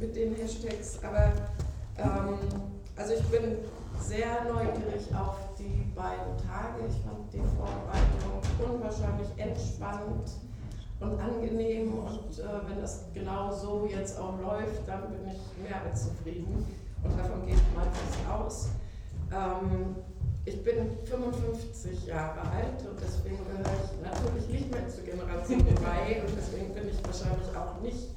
mit 0.00 0.16
den 0.16 0.34
Hashtags. 0.36 1.00
Aber 1.04 1.32
ähm, 1.98 2.38
also 2.96 3.12
ich 3.12 3.22
bin 3.24 3.58
sehr 4.00 4.44
neugierig 4.50 5.14
auf 5.14 5.36
die 5.58 5.92
beiden 5.94 6.38
Tage. 6.38 6.80
Ich 6.88 6.96
fand 7.04 7.30
die 7.30 7.42
Vorbereitung 7.56 8.74
unwahrscheinlich 8.74 9.28
entspannt 9.36 10.30
und 10.98 11.20
angenehm. 11.20 11.92
Und 11.92 12.38
äh, 12.38 12.68
wenn 12.70 12.80
das 12.80 13.04
genau 13.12 13.52
so 13.52 13.86
jetzt 13.86 14.18
auch 14.18 14.40
läuft, 14.40 14.88
dann 14.88 15.10
bin 15.10 15.30
ich 15.30 15.62
mehr 15.62 15.82
als 15.82 16.04
zufrieden. 16.04 16.64
Und 17.04 17.18
davon 17.18 17.46
geht 17.46 17.62
man 17.74 17.84
fest 17.92 18.18
aus. 18.30 18.68
Ähm, 19.32 19.96
ich 20.46 20.62
bin 20.62 20.90
55 21.04 22.06
Jahre 22.06 22.40
alt 22.40 22.84
und 22.86 23.00
deswegen 23.00 23.38
gehöre 23.38 23.76
ich 23.82 24.02
natürlich 24.02 24.48
nicht 24.48 24.70
mehr 24.70 24.88
zur 24.88 25.04
Generation 25.04 25.60
3 25.74 26.20
und 26.20 26.36
deswegen 26.36 26.74
bin 26.74 26.88
ich 26.88 27.04
wahrscheinlich 27.04 27.56
auch 27.56 27.80
nicht 27.80 28.10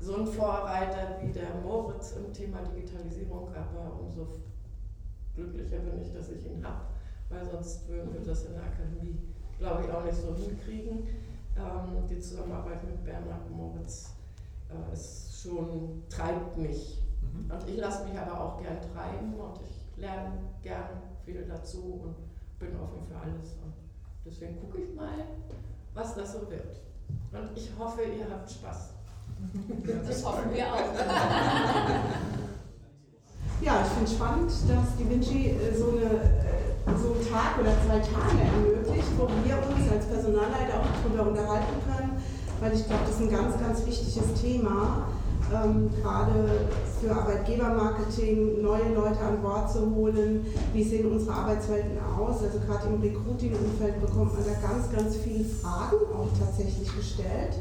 so 0.00 0.16
ein 0.16 0.26
Vorreiter 0.26 1.16
wie 1.22 1.32
der 1.32 1.54
Moritz 1.62 2.12
im 2.12 2.32
Thema 2.32 2.58
Digitalisierung, 2.62 3.48
aber 3.54 4.00
umso 4.00 4.26
glücklicher 5.34 5.78
bin 5.78 6.00
ich, 6.02 6.12
dass 6.12 6.28
ich 6.30 6.44
ihn 6.46 6.64
habe, 6.64 6.82
weil 7.30 7.44
sonst 7.44 7.88
würden 7.88 8.12
wir 8.12 8.20
das 8.20 8.44
in 8.44 8.52
der 8.52 8.62
Akademie, 8.62 9.18
glaube 9.58 9.84
ich, 9.84 9.90
auch 9.90 10.04
nicht 10.04 10.16
so 10.16 10.34
hinkriegen. 10.34 11.06
Ähm, 11.56 12.06
die 12.08 12.18
Zusammenarbeit 12.18 12.84
mit 12.84 13.02
Bernhard 13.02 13.50
Moritz 13.50 14.10
äh, 14.68 14.92
ist 14.92 15.40
schon, 15.40 16.02
treibt 16.10 16.58
mich. 16.58 17.02
Mhm. 17.44 17.50
Und 17.50 17.68
ich 17.68 17.76
lasse 17.76 18.04
mich 18.04 18.18
aber 18.18 18.40
auch 18.40 18.60
gern 18.60 18.78
treiben 18.80 19.34
und 19.34 19.60
ich 19.62 20.00
lerne 20.00 20.32
gern 20.62 21.02
viel 21.24 21.44
dazu 21.46 22.00
und 22.04 22.16
bin 22.58 22.78
offen 22.80 23.04
für 23.06 23.16
alles. 23.16 23.52
Und 23.62 23.74
deswegen 24.24 24.60
gucke 24.60 24.78
ich 24.78 24.94
mal, 24.94 25.26
was 25.94 26.14
das 26.14 26.32
so 26.32 26.50
wird. 26.50 26.80
Und 27.32 27.56
ich 27.56 27.70
hoffe, 27.78 28.02
ihr 28.02 28.26
habt 28.30 28.50
Spaß. 28.50 28.90
Das 30.06 30.24
hoffen 30.24 30.52
wir 30.52 30.66
auch. 30.72 30.78
Ja, 33.62 33.80
ich 33.80 33.88
finde 33.88 34.04
es 34.04 34.12
spannend, 34.12 34.50
dass 34.68 34.96
die 34.98 35.08
Vinci 35.08 35.48
äh, 35.48 35.74
so, 35.74 35.88
eine, 35.88 36.04
äh, 36.04 36.92
so 36.92 37.14
einen 37.14 37.24
Tag 37.24 37.58
oder 37.58 37.72
zwei 37.86 38.00
Tage 38.04 38.44
ermöglicht, 38.44 39.08
wo 39.16 39.26
wir 39.26 39.56
uns 39.56 39.90
als 39.90 40.04
Personalleiter 40.04 40.80
auch 40.80 40.86
darüber 41.02 41.30
unterhalten 41.30 41.80
können, 41.88 42.20
weil 42.60 42.74
ich 42.74 42.86
glaube, 42.86 43.04
das 43.06 43.16
ist 43.16 43.22
ein 43.22 43.30
ganz, 43.30 43.58
ganz 43.58 43.86
wichtiges 43.86 44.34
Thema, 44.34 45.08
ähm, 45.52 45.90
gerade 46.00 46.66
für 47.00 47.14
Arbeitgebermarketing 47.14 48.62
neue 48.62 48.94
Leute 48.94 49.20
an 49.20 49.42
Bord 49.42 49.70
zu 49.70 49.94
holen. 49.94 50.46
Wie 50.72 50.82
sehen 50.82 51.10
unsere 51.10 51.34
Arbeitswelten 51.34 51.98
aus? 52.18 52.42
Also 52.42 52.58
gerade 52.60 52.88
im 52.88 53.00
Recruiting-Umfeld 53.00 54.00
bekommt 54.00 54.34
man 54.34 54.44
da 54.44 54.68
ganz, 54.68 54.90
ganz 54.90 55.16
viele 55.16 55.44
Fragen 55.44 55.96
auch 56.12 56.28
tatsächlich 56.38 56.94
gestellt. 56.94 57.60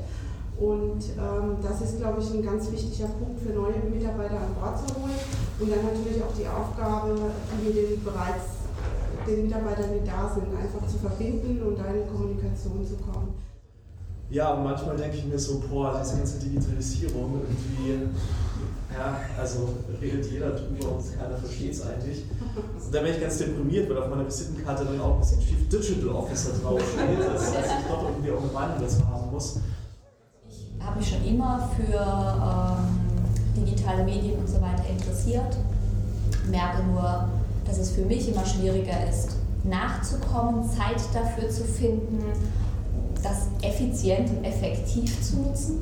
Und 0.58 1.04
ähm, 1.20 1.58
das 1.62 1.82
ist, 1.82 2.00
glaube 2.00 2.22
ich, 2.22 2.34
ein 2.34 2.44
ganz 2.44 2.72
wichtiger 2.72 3.10
Punkt 3.10 3.42
für 3.42 3.50
neue 3.50 3.76
Mitarbeiter 3.92 4.38
an 4.38 4.56
Bord 4.60 4.80
zu 4.80 4.96
holen. 4.96 5.20
Und 5.60 5.70
dann 5.70 5.84
natürlich 5.84 6.24
auch 6.24 6.34
die 6.38 6.48
Aufgabe, 6.48 7.14
mit 7.62 7.76
den 7.76 8.04
bereits 8.04 8.66
den 9.28 9.44
Mitarbeitern, 9.44 9.90
die 9.94 10.08
da 10.08 10.32
sind, 10.34 10.48
einfach 10.56 10.88
zu 10.88 10.98
verbinden 11.00 11.62
und 11.64 11.78
da 11.78 11.86
in 11.86 12.08
Kommunikation 12.08 12.86
zu 12.86 12.96
kommen. 12.98 13.34
Ja, 14.30 14.54
und 14.54 14.64
manchmal 14.64 14.98
denke 14.98 15.18
ich 15.18 15.26
mir 15.26 15.38
so, 15.38 15.62
boah, 15.70 16.02
diese 16.04 16.18
ganze 16.18 16.40
Digitalisierung 16.40 17.42
irgendwie, 17.42 18.10
ja, 18.94 19.20
also 19.40 19.70
redet 20.02 20.32
jeder 20.32 20.52
drüber 20.52 20.94
und 20.96 21.20
keiner 21.20 21.38
versteht 21.38 21.74
es 21.74 21.82
eigentlich. 21.86 22.24
Und 22.56 22.94
da 22.94 23.02
bin 23.02 23.14
ich 23.14 23.22
ganz 23.22 23.38
deprimiert, 23.38 23.90
weil 23.90 23.98
auf 24.00 24.10
meiner 24.10 24.26
Visitenkarte 24.26 24.86
dann 24.86 25.00
auch 25.00 25.16
ein 25.16 25.20
bisschen 25.20 25.40
Chief 25.42 25.70
Digital 25.70 26.10
Officer 26.10 26.52
draufsteht, 26.62 27.20
dass 27.20 27.50
ich 27.50 27.88
doch 27.88 28.10
irgendwie 28.10 28.32
auch 28.32 28.42
einen 28.42 28.54
Wandel 28.54 28.88
haben 29.08 29.32
muss 29.32 29.60
habe 30.86 31.00
mich 31.00 31.10
schon 31.10 31.26
immer 31.26 31.70
für 31.76 31.98
ähm, 31.98 33.66
digitale 33.66 34.04
Medien 34.04 34.40
und 34.40 34.48
so 34.48 34.62
weiter 34.62 34.84
interessiert. 34.90 35.58
Merke 36.50 36.84
nur, 36.84 37.28
dass 37.66 37.80
es 37.80 37.92
für 37.92 38.06
mich 38.06 38.32
immer 38.32 38.46
schwieriger 38.46 39.10
ist, 39.10 39.36
nachzukommen, 39.64 40.64
Zeit 40.70 41.02
dafür 41.14 41.50
zu 41.50 41.64
finden, 41.64 42.24
das 43.26 43.48
effizient 43.62 44.30
und 44.30 44.44
effektiv 44.44 45.22
zu 45.22 45.38
nutzen. 45.42 45.80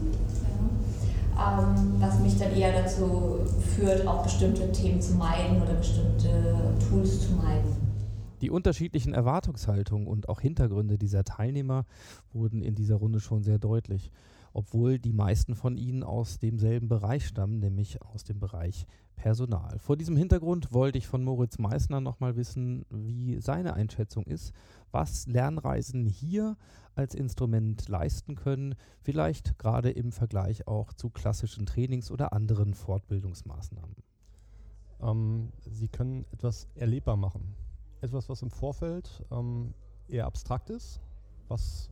Ähm, 1.36 1.96
was 2.00 2.20
mich 2.20 2.38
dann 2.38 2.56
eher 2.56 2.84
dazu 2.84 3.40
führt, 3.76 4.08
auch 4.08 4.24
bestimmte 4.24 4.72
Themen 4.72 5.02
zu 5.02 5.14
meiden 5.16 5.62
oder 5.62 5.74
bestimmte 5.74 6.54
Tools 6.88 7.28
zu 7.28 7.34
meiden. 7.34 7.84
Die 8.42 8.50
unterschiedlichen 8.50 9.14
Erwartungshaltungen 9.14 10.08
und 10.08 10.30
auch 10.30 10.42
Hintergründe 10.42 10.98
dieser 10.98 11.24
Teilnehmer 11.24 11.86
wurden 12.34 12.62
in 12.62 12.76
dieser 12.76 12.96
Runde 12.96 13.20
schon 13.20 13.44
sehr 13.44 13.58
deutlich 13.58 14.12
obwohl 14.54 15.00
die 15.00 15.14
meisten 15.14 15.56
von 15.56 15.78
ihnen 15.78 16.04
aus 16.04 16.38
demselben 16.40 16.88
Bereich 16.88 17.28
stammen, 17.28 17.60
nämlich 17.60 18.02
aus 18.02 18.24
dem 18.24 18.40
Bereich 18.40 18.86
Personal. 19.16 19.80
Vor 19.80 19.98
diesem 19.98 20.16
Hintergrund 20.16 20.74
wollte 20.74 20.98
ich 20.98 21.08
von 21.08 21.24
Moritz 21.24 21.58
Meissner 21.58 22.02
nochmal 22.02 22.36
wissen, 22.36 22.86
wie 22.90 23.40
seine 23.40 23.74
Einschätzung 23.74 24.26
ist, 24.26 24.54
was 24.94 25.28
Lernreisen 25.28 26.06
hier 26.06 26.58
als 26.96 27.16
Instrument 27.16 27.88
leisten 27.90 28.36
können, 28.36 28.76
vielleicht 29.02 29.58
gerade 29.58 29.90
im 29.90 30.12
Vergleich 30.12 30.68
auch 30.68 30.94
zu 30.94 31.10
klassischen 31.10 31.66
Trainings 31.66 32.12
oder 32.12 32.34
anderen 32.34 32.74
Fortbildungsmaßnahmen. 32.74 33.96
Ähm, 35.02 35.52
Sie 35.70 35.88
können 35.88 36.26
etwas 36.32 36.68
erlebbar 36.76 37.18
machen. 37.18 37.56
Etwas, 38.02 38.30
was 38.30 38.42
im 38.42 38.52
Vorfeld 38.52 39.24
ähm, 39.32 39.74
eher 40.08 40.26
abstrakt 40.26 40.70
ist, 40.70 41.02
was 41.48 41.90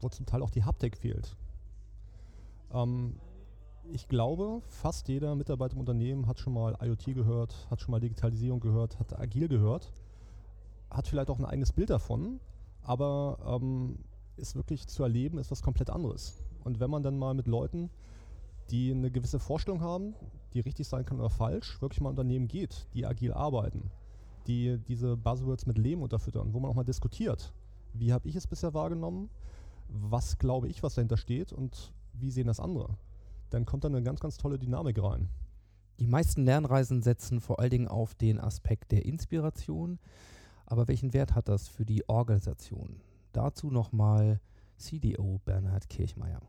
wo 0.00 0.08
zum 0.08 0.26
Teil 0.26 0.42
auch 0.42 0.50
die 0.50 0.64
Haptik 0.64 0.96
fehlt. 0.96 1.36
Ähm, 2.72 3.16
ich 3.92 4.08
glaube, 4.08 4.62
fast 4.68 5.08
jeder 5.08 5.34
Mitarbeiter 5.34 5.74
im 5.74 5.80
Unternehmen 5.80 6.26
hat 6.26 6.38
schon 6.38 6.54
mal 6.54 6.76
IoT 6.80 7.14
gehört, 7.14 7.66
hat 7.70 7.80
schon 7.80 7.92
mal 7.92 8.00
Digitalisierung 8.00 8.60
gehört, 8.60 8.98
hat 8.98 9.18
Agil 9.18 9.48
gehört, 9.48 9.92
hat 10.94 11.08
vielleicht 11.08 11.30
auch 11.30 11.38
ein 11.38 11.44
eigenes 11.44 11.72
Bild 11.72 11.90
davon, 11.90 12.40
aber 12.82 13.60
ähm, 13.60 13.98
ist 14.36 14.56
wirklich 14.56 14.86
zu 14.86 15.02
erleben, 15.02 15.38
ist 15.38 15.50
was 15.50 15.62
komplett 15.62 15.90
anderes. 15.90 16.34
Und 16.64 16.80
wenn 16.80 16.90
man 16.90 17.02
dann 17.02 17.18
mal 17.18 17.34
mit 17.34 17.46
Leuten, 17.46 17.90
die 18.70 18.90
eine 18.90 19.10
gewisse 19.10 19.38
Vorstellung 19.38 19.80
haben, 19.80 20.14
die 20.54 20.60
richtig 20.60 20.88
sein 20.88 21.04
kann 21.04 21.18
oder 21.18 21.30
falsch, 21.30 21.80
wirklich 21.82 22.00
mal 22.00 22.10
Unternehmen 22.10 22.48
geht, 22.48 22.86
die 22.94 23.06
agil 23.06 23.32
arbeiten, 23.32 23.90
die 24.46 24.78
diese 24.88 25.16
Buzzwords 25.16 25.66
mit 25.66 25.78
Leben 25.78 26.02
unterfüttern, 26.02 26.52
wo 26.52 26.60
man 26.60 26.70
auch 26.70 26.74
mal 26.74 26.84
diskutiert, 26.84 27.52
wie 27.92 28.12
habe 28.12 28.28
ich 28.28 28.36
es 28.36 28.46
bisher 28.46 28.74
wahrgenommen, 28.74 29.30
was 29.88 30.38
glaube 30.38 30.68
ich, 30.68 30.82
was 30.82 30.94
dahinter 30.94 31.16
steht 31.16 31.52
und 31.52 31.92
wie 32.14 32.30
sehen 32.30 32.46
das 32.46 32.60
andere. 32.60 32.96
Dann 33.50 33.66
kommt 33.66 33.84
da 33.84 33.88
eine 33.88 34.02
ganz, 34.02 34.20
ganz 34.20 34.36
tolle 34.36 34.58
Dynamik 34.58 35.02
rein. 35.02 35.28
Die 36.00 36.06
meisten 36.06 36.44
Lernreisen 36.44 37.02
setzen 37.02 37.40
vor 37.40 37.60
allen 37.60 37.70
Dingen 37.70 37.88
auf 37.88 38.14
den 38.14 38.40
Aspekt 38.40 38.90
der 38.90 39.04
Inspiration. 39.04 39.98
Aber 40.66 40.88
welchen 40.88 41.12
Wert 41.12 41.34
hat 41.34 41.48
das 41.48 41.68
für 41.68 41.84
die 41.84 42.08
Organisation? 42.08 43.00
Dazu 43.32 43.70
nochmal 43.70 44.40
CDO 44.76 45.40
Bernhard 45.44 45.88
Kirchmeier. 45.88 46.40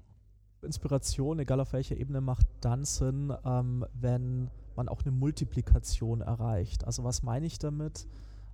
Inspiration, 0.61 1.39
egal 1.39 1.59
auf 1.59 1.73
welcher 1.73 1.95
Ebene, 1.97 2.21
macht 2.21 2.47
dann 2.61 2.85
Sinn, 2.85 3.33
ähm, 3.45 3.85
wenn 3.93 4.49
man 4.75 4.89
auch 4.89 5.01
eine 5.03 5.11
Multiplikation 5.11 6.21
erreicht. 6.21 6.85
Also 6.85 7.03
was 7.03 7.23
meine 7.23 7.45
ich 7.45 7.59
damit? 7.59 8.07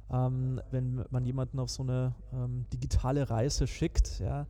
Ähm, 0.09 0.61
wenn 0.71 1.05
man 1.09 1.25
jemanden 1.25 1.59
auf 1.59 1.69
so 1.69 1.83
eine 1.83 2.13
ähm, 2.33 2.65
digitale 2.73 3.29
Reise 3.29 3.65
schickt, 3.65 4.19
ja, 4.19 4.45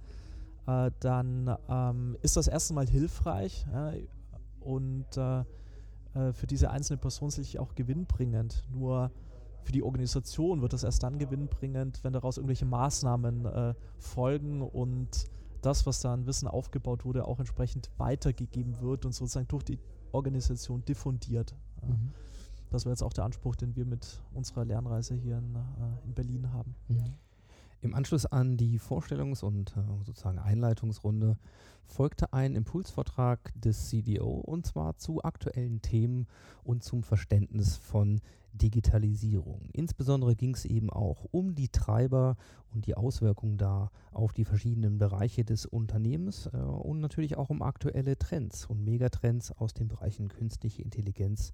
äh, 0.68 0.92
dann 1.00 1.56
ähm, 1.70 2.18
ist 2.22 2.36
das 2.36 2.48
erste 2.48 2.74
Mal 2.74 2.88
hilfreich 2.88 3.66
ja, 3.72 3.94
und 4.60 5.06
äh, 5.18 5.44
äh, 6.14 6.34
für 6.34 6.48
diese 6.48 6.72
einzelne 6.72 6.98
Person 6.98 7.30
sicherlich 7.30 7.60
auch 7.60 7.76
gewinnbringend. 7.76 8.64
Nur 8.72 9.12
für 9.64 9.72
die 9.72 9.84
Organisation 9.84 10.62
wird 10.62 10.74
das 10.74 10.84
erst 10.84 11.04
dann 11.04 11.18
gewinnbringend, 11.18 12.04
wenn 12.04 12.14
daraus 12.14 12.38
irgendwelche 12.38 12.66
Maßnahmen 12.66 13.46
äh, 13.46 13.74
folgen 14.00 14.62
und 14.62 15.26
das, 15.62 15.86
was 15.86 16.02
da 16.02 16.14
an 16.14 16.26
Wissen 16.26 16.48
aufgebaut 16.48 17.06
wurde, 17.06 17.28
auch 17.28 17.40
entsprechend 17.40 17.92
weitergegeben 17.98 18.82
wird 18.82 19.06
und 19.06 19.14
sozusagen 19.14 19.48
durch 19.48 19.64
die 19.64 19.80
Organisation 20.12 20.84
diffundiert. 20.86 21.56
Mhm. 21.84 22.12
Das 22.70 22.86
wäre 22.86 22.94
jetzt 22.94 23.04
auch 23.04 23.14
der 23.14 23.26
Anspruch, 23.26 23.56
den 23.56 23.76
wir 23.76 23.86
mit 23.86 24.24
unserer 24.34 24.66
Lernreise 24.66 25.14
hier 25.14 25.38
in, 25.38 25.56
äh, 25.56 26.06
in 26.06 26.14
Berlin 26.14 26.52
haben. 26.54 26.76
Mhm. 26.88 27.04
Im 27.84 27.96
Anschluss 27.96 28.28
an 28.28 28.58
die 28.58 28.80
Vorstellungs- 28.80 29.44
und 29.44 29.76
äh, 29.76 29.82
sozusagen 30.06 30.38
Einleitungsrunde 30.38 31.38
folgte 31.88 32.32
ein 32.32 32.56
Impulsvortrag 32.56 33.52
des 33.56 33.90
CDO 33.90 34.30
und 34.30 34.68
zwar 34.68 34.98
zu 34.98 35.24
aktuellen 35.24 35.82
Themen 35.82 36.28
und 36.64 36.84
zum 36.84 37.02
Verständnis 37.02 37.78
von 37.78 38.22
Digitalisierung. 38.54 39.70
Insbesondere 39.74 40.36
ging 40.36 40.54
es 40.54 40.66
eben 40.66 40.92
auch 40.92 41.26
um 41.32 41.56
die 41.56 41.70
Treiber 41.70 42.38
und 42.72 42.86
die 42.86 42.96
Auswirkungen 42.96 43.58
da 43.58 43.90
auf 44.12 44.32
die 44.32 44.46
verschiedenen 44.46 45.00
Bereiche 45.00 45.44
des 45.44 45.66
Unternehmens 45.66 46.52
äh, 46.54 46.58
und 46.58 47.00
natürlich 47.00 47.36
auch 47.36 47.50
um 47.50 47.64
aktuelle 47.64 48.16
Trends 48.16 48.68
und 48.68 48.84
Megatrends 48.84 49.52
aus 49.54 49.74
den 49.74 49.88
Bereichen 49.88 50.28
künstliche 50.28 50.84
Intelligenz, 50.84 51.52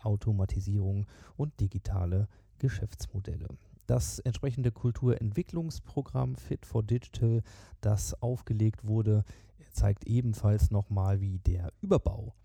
Automatisierung 0.00 1.06
und 1.38 1.58
digitale 1.58 2.28
Geschäftsmodelle. 2.58 3.48
Das 3.90 4.20
entsprechende 4.20 4.70
Kulturentwicklungsprogramm 4.70 6.36
Fit 6.36 6.64
for 6.64 6.84
Digital, 6.84 7.42
das 7.80 8.14
aufgelegt 8.22 8.86
wurde, 8.86 9.24
zeigt 9.72 10.06
ebenfalls 10.06 10.70
nochmal, 10.70 11.20
wie 11.20 11.40
der 11.40 11.72
Überbau 11.80 12.36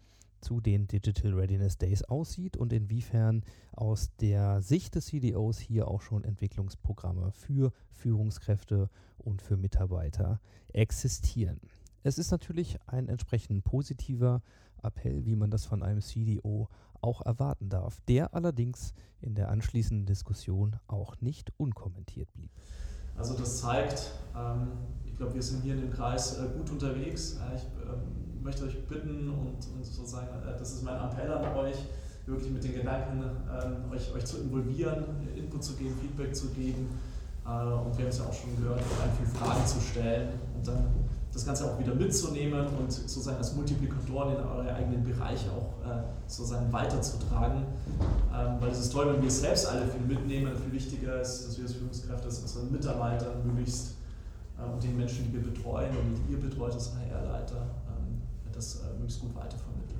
zu 0.42 0.60
den 0.60 0.88
Digital 0.88 1.36
Readiness 1.36 1.78
Days 1.78 2.02
aussieht 2.02 2.58
und 2.58 2.74
inwiefern 2.74 3.44
aus 3.74 4.10
der 4.20 4.60
Sicht 4.64 4.96
des 4.96 5.06
CDOs 5.06 5.60
hier 5.60 5.88
auch 5.88 6.02
schon 6.02 6.24
Entwicklungsprogramme 6.24 7.32
für 7.32 7.72
Führungskräfte 7.92 8.90
und 9.20 9.44
für 9.44 9.56
Mitarbeiter 9.56 10.42
existieren. 10.74 11.60
Es 12.02 12.18
ist 12.18 12.32
natürlich 12.32 12.80
ein 12.88 13.08
entsprechend 13.08 13.64
positiver 13.64 14.42
Appell, 14.82 15.28
wie 15.28 15.36
man 15.36 15.52
das 15.52 15.66
von 15.66 15.84
einem 15.84 16.02
CDO 16.02 16.70
auch 17.02 17.22
erwarten 17.22 17.70
darf, 17.70 18.00
der 18.08 18.34
allerdings 18.34 18.94
in 19.22 19.36
der 19.36 19.50
anschließenden 19.50 20.06
Diskussion 20.06 20.78
auch 20.88 21.16
nicht 21.22 21.52
unkommentiert 21.58 22.32
blieb. 22.34 22.52
Also 23.18 23.34
das 23.34 23.62
zeigt, 23.62 24.12
ähm, 24.36 24.68
ich 25.06 25.16
glaube, 25.16 25.34
wir 25.34 25.44
sind 25.44 25.64
hier 25.64 25.75
in 25.75 25.82
dem 25.82 25.92
Kreis 25.92 26.38
äh, 26.38 26.48
gut 26.58 26.70
unterwegs. 26.70 27.38
Äh, 27.38 27.56
ich 27.56 27.64
ähm, 27.64 28.44
möchte 28.44 28.66
euch 28.66 28.88
bitten 28.88 29.30
und, 29.30 29.66
und 29.74 29.86
sozusagen, 29.86 30.28
äh, 30.28 30.58
das 30.58 30.74
ist 30.74 30.84
mein 30.84 31.00
Appell 31.00 31.32
an 31.32 31.56
euch, 31.56 31.78
wirklich 32.25 32.52
mit 32.52 32.64
den 32.64 32.74
Gedanken, 32.74 33.24
ähm, 33.24 33.92
euch, 33.92 34.14
euch 34.14 34.25
zu 34.25 34.40
involvieren, 34.40 35.28
Input 35.36 35.64
zu 35.64 35.75
geben, 35.75 35.96
Feedback 36.02 36.36
zu 36.36 36.48
geben. 36.50 36.90
Äh, 37.46 37.50
und 37.50 37.98
wir 37.98 38.06
haben 38.06 38.10
es 38.10 38.18
ja 38.18 38.25
auch 38.25 38.34
schon 38.34 38.56
gehört, 38.58 38.82
vor 38.82 39.04
allem 39.04 39.14
viele 39.16 39.30
Fragen 39.30 39.66
zu 39.66 39.80
stellen 39.80 40.40
und 40.56 40.68
dann 40.68 40.86
das 41.36 41.46
Ganze 41.46 41.70
auch 41.70 41.77
wieder 41.77 41.94
mitzunehmen 41.94 42.65
und 42.77 42.89
sozusagen 42.89 43.38
als 43.38 43.54
Multiplikatoren 43.56 44.38
in 44.38 44.42
eure 44.42 44.74
eigenen 44.74 45.04
Bereiche 45.04 45.50
auch 45.51 45.86
äh, 45.86 46.01
sozusagen 46.27 46.72
weiterzutragen. 46.72 47.65
Ähm, 48.34 48.56
weil 48.62 48.70
es 48.70 48.80
ist 48.80 48.94
toll, 48.94 49.13
wenn 49.13 49.22
wir 49.22 49.27
es 49.27 49.42
selbst 49.42 49.68
alle 49.68 49.86
viel 49.86 50.01
mitnehmen. 50.08 50.56
Viel 50.56 50.72
wichtiger 50.72 51.20
ist, 51.20 51.46
dass 51.46 51.58
wir 51.58 51.65
als 51.65 51.74
Führungskräfte 51.74 52.25
das 52.25 52.39
unseren 52.39 52.72
Mitarbeitern 52.72 53.46
möglichst 53.46 53.96
äh, 54.58 54.63
und 54.63 54.82
den 54.82 54.96
Menschen, 54.96 55.25
die 55.25 55.34
wir 55.34 55.44
betreuen 55.44 55.89
und 55.98 56.32
ihr 56.32 56.39
betreut 56.39 56.72
als 56.72 56.94
HR-Leiter, 56.96 57.68
ähm, 57.89 58.22
das 58.54 58.75
äh, 58.75 58.94
möglichst 58.94 59.20
gut 59.20 59.36
weitervermitteln. 59.36 60.00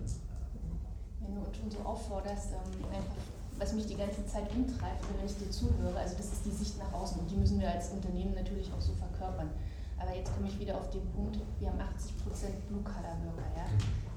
Wenn 1.20 1.36
du 1.36 1.42
schon 1.60 1.70
so 1.70 1.80
aufforderst, 1.80 2.52
ähm, 2.54 2.86
einfach 2.96 3.16
was 3.60 3.74
mich 3.74 3.88
die 3.88 3.96
ganze 3.96 4.26
Zeit 4.26 4.50
umtreibt, 4.56 5.04
wenn 5.18 5.26
ich 5.26 5.36
dir 5.38 5.50
zuhöre, 5.50 5.98
also 6.00 6.16
das 6.16 6.28
ist 6.28 6.46
die 6.46 6.52
Sicht 6.52 6.78
nach 6.78 6.94
außen 6.94 7.20
und 7.20 7.30
die 7.30 7.36
müssen 7.36 7.60
wir 7.60 7.72
als 7.72 7.90
Unternehmen 7.90 8.36
natürlich 8.36 8.72
auch 8.72 8.82
so 8.82 8.94
verkörpern. 8.94 9.50
Aber 9.98 10.14
jetzt 10.16 10.34
komme 10.36 10.48
ich 10.48 10.60
wieder 10.60 10.76
auf 10.76 10.90
den 10.90 11.06
Punkt, 11.12 11.40
wir 11.60 11.70
haben 11.70 11.80
80% 11.80 12.68
Blue-Color-Worker. 12.68 13.50
Ja? 13.56 13.66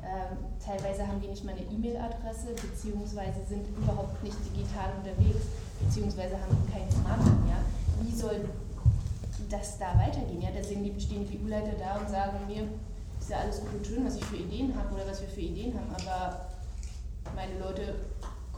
Ähm, 0.03 0.39
teilweise 0.59 1.07
haben 1.07 1.21
die 1.21 1.29
nicht 1.29 1.45
mal 1.45 1.53
eine 1.53 1.63
E-Mail-Adresse, 1.63 2.55
beziehungsweise 2.55 3.45
sind 3.49 3.67
überhaupt 3.77 4.23
nicht 4.23 4.37
digital 4.53 4.91
unterwegs, 4.99 5.47
beziehungsweise 5.81 6.35
haben 6.41 6.57
kein 6.73 6.91
Smartphone. 6.91 7.49
Ja? 7.49 7.63
Wie 8.03 8.15
soll 8.15 8.49
das 9.49 9.79
da 9.79 9.97
weitergehen? 9.99 10.43
Ja? 10.43 10.51
Da 10.51 10.63
stehen 10.63 10.83
die, 10.83 11.01
stehen 11.01 11.27
die 11.27 11.37
BU-Leiter 11.37 11.79
da 11.79 11.99
und 11.99 12.09
sagen 12.09 12.39
mir, 12.47 12.67
ist 13.21 13.31
ja 13.31 13.39
alles 13.39 13.61
gut 13.61 13.75
und 13.75 13.87
schön, 13.87 14.07
was 14.07 14.17
ich 14.17 14.25
für 14.25 14.37
Ideen 14.37 14.75
habe 14.75 14.95
oder 14.95 15.07
was 15.07 15.21
wir 15.21 15.29
für 15.29 15.41
Ideen 15.41 15.75
haben, 15.75 15.91
aber 15.95 16.47
meine 17.35 17.59
Leute 17.59 17.95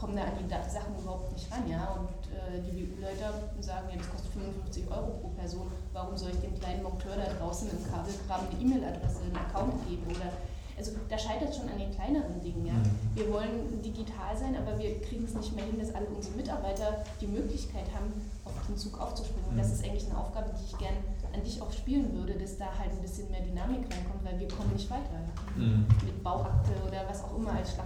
kommen 0.01 0.15
da 0.17 0.23
an 0.23 0.33
die 0.33 0.49
Sachen 0.49 0.97
überhaupt 0.97 1.31
nicht 1.31 1.45
ran. 1.51 1.69
Ja? 1.69 1.93
Und 1.93 2.09
äh, 2.33 2.57
die 2.57 2.73
BU-Leute 2.73 3.21
sagen, 3.61 3.85
ja, 3.93 3.97
das 4.01 4.09
kostet 4.09 4.33
55 4.33 4.89
Euro 4.89 5.21
pro 5.21 5.29
Person, 5.37 5.69
warum 5.93 6.17
soll 6.17 6.31
ich 6.33 6.41
dem 6.41 6.57
kleinen 6.57 6.81
Monteur 6.81 7.13
da 7.13 7.29
draußen 7.37 7.69
im 7.69 7.77
Kabelkram 7.85 8.49
eine 8.49 8.57
E-Mail-Adresse, 8.57 9.21
einen 9.29 9.37
Account 9.37 9.77
geben? 9.85 10.01
Oder, 10.09 10.33
also 10.73 10.97
da 11.07 11.17
scheitert 11.21 11.53
es 11.53 11.57
schon 11.61 11.69
an 11.69 11.77
den 11.77 11.93
kleineren 11.93 12.41
Dingen. 12.41 12.65
Ja? 12.65 12.73
Mhm. 12.73 13.13
Wir 13.13 13.29
wollen 13.29 13.77
digital 13.85 14.33
sein, 14.33 14.57
aber 14.57 14.73
wir 14.81 14.99
kriegen 15.05 15.23
es 15.23 15.37
nicht 15.37 15.53
mehr 15.53 15.65
hin, 15.69 15.77
dass 15.77 15.93
alle 15.93 16.09
unsere 16.09 16.33
Mitarbeiter 16.33 17.05
die 17.21 17.29
Möglichkeit 17.29 17.85
haben, 17.93 18.09
auf 18.43 18.57
den 18.65 18.77
Zug 18.77 18.97
aufzuspringen. 18.97 19.53
Und 19.53 19.57
das 19.61 19.69
mhm. 19.69 19.73
ist 19.73 19.85
eigentlich 19.85 20.09
eine 20.09 20.17
Aufgabe, 20.17 20.49
die 20.57 20.65
ich 20.65 20.77
gerne 20.81 20.97
an 21.29 21.43
dich 21.45 21.61
auch 21.61 21.71
spielen 21.71 22.09
würde, 22.17 22.33
dass 22.33 22.57
da 22.57 22.73
halt 22.73 22.89
ein 22.89 23.01
bisschen 23.05 23.29
mehr 23.29 23.45
Dynamik 23.45 23.85
reinkommt, 23.85 24.25
weil 24.25 24.39
wir 24.39 24.49
kommen 24.49 24.73
nicht 24.73 24.89
weiter. 24.89 25.21
Mhm. 25.55 25.85
Mit 26.03 26.23
Bauakte 26.23 26.73
oder 26.87 27.05
was 27.07 27.23
auch 27.23 27.37
immer 27.37 27.53
als 27.53 27.77
ja. 27.77 27.85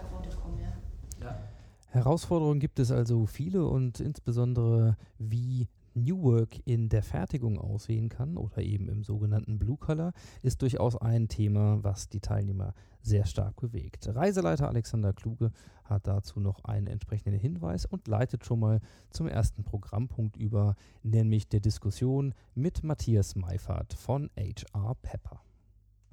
Herausforderungen 1.95 2.60
gibt 2.60 2.79
es 2.79 2.91
also 2.91 3.25
viele 3.25 3.65
und 3.65 4.01
insbesondere 4.01 4.97
wie 5.17 5.69
New 5.93 6.21
Work 6.23 6.60
in 6.65 6.89
der 6.89 7.01
Fertigung 7.01 7.58
aussehen 7.58 8.10
kann 8.10 8.36
oder 8.36 8.62
eben 8.62 8.89
im 8.89 9.03
sogenannten 9.03 9.58
Blue 9.58 9.77
Color, 9.77 10.12
ist 10.41 10.62
durchaus 10.62 10.97
ein 10.97 11.29
Thema, 11.29 11.84
was 11.84 12.10
die 12.10 12.19
Teilnehmer 12.19 12.73
sehr 13.01 13.25
stark 13.25 13.55
bewegt. 13.55 14.13
Reiseleiter 14.13 14.67
Alexander 14.67 15.13
Kluge 15.13 15.51
hat 15.86 16.05
dazu 16.05 16.41
noch 16.41 16.65
einen 16.65 16.88
entsprechenden 16.88 17.39
Hinweis 17.39 17.86
und 17.86 18.10
leitet 18.10 18.45
schon 18.45 18.60
mal 18.60 18.81
zum 19.10 19.27
ersten 19.27 19.63
Programmpunkt 19.63 20.36
über, 20.36 20.75
nämlich 21.01 21.47
der 21.47 21.62
Diskussion 21.62 22.34
mit 22.55 22.84
Matthias 22.84 23.36
Meifert 23.36 23.93
von 23.93 24.29
HR 24.36 24.95
Pepper. 25.01 25.44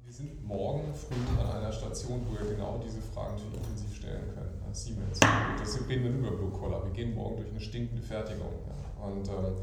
Wir 0.05 0.13
sind 0.13 0.45
morgen 0.45 0.93
früh 0.93 1.41
an 1.41 1.49
einer 1.57 1.71
Station, 1.71 2.21
wo 2.27 2.37
wir 2.37 2.55
genau 2.55 2.79
diese 2.83 3.01
Fragen 3.01 3.35
natürlich 3.35 3.55
intensiv 3.55 3.95
stellen 3.95 4.33
können. 4.33 4.53
Siemens. 4.73 5.19
Deswegen 5.61 5.85
reden 5.85 6.23
wir 6.23 6.31
über 6.31 6.37
Blue 6.37 6.51
Collar. 6.51 6.83
Wir 6.83 6.91
gehen 6.91 7.15
morgen 7.15 7.37
durch 7.37 7.49
eine 7.49 7.59
stinkende 7.61 8.01
Fertigung. 8.01 8.51
Ja. 8.67 9.05
Und 9.05 9.27
ähm, 9.29 9.55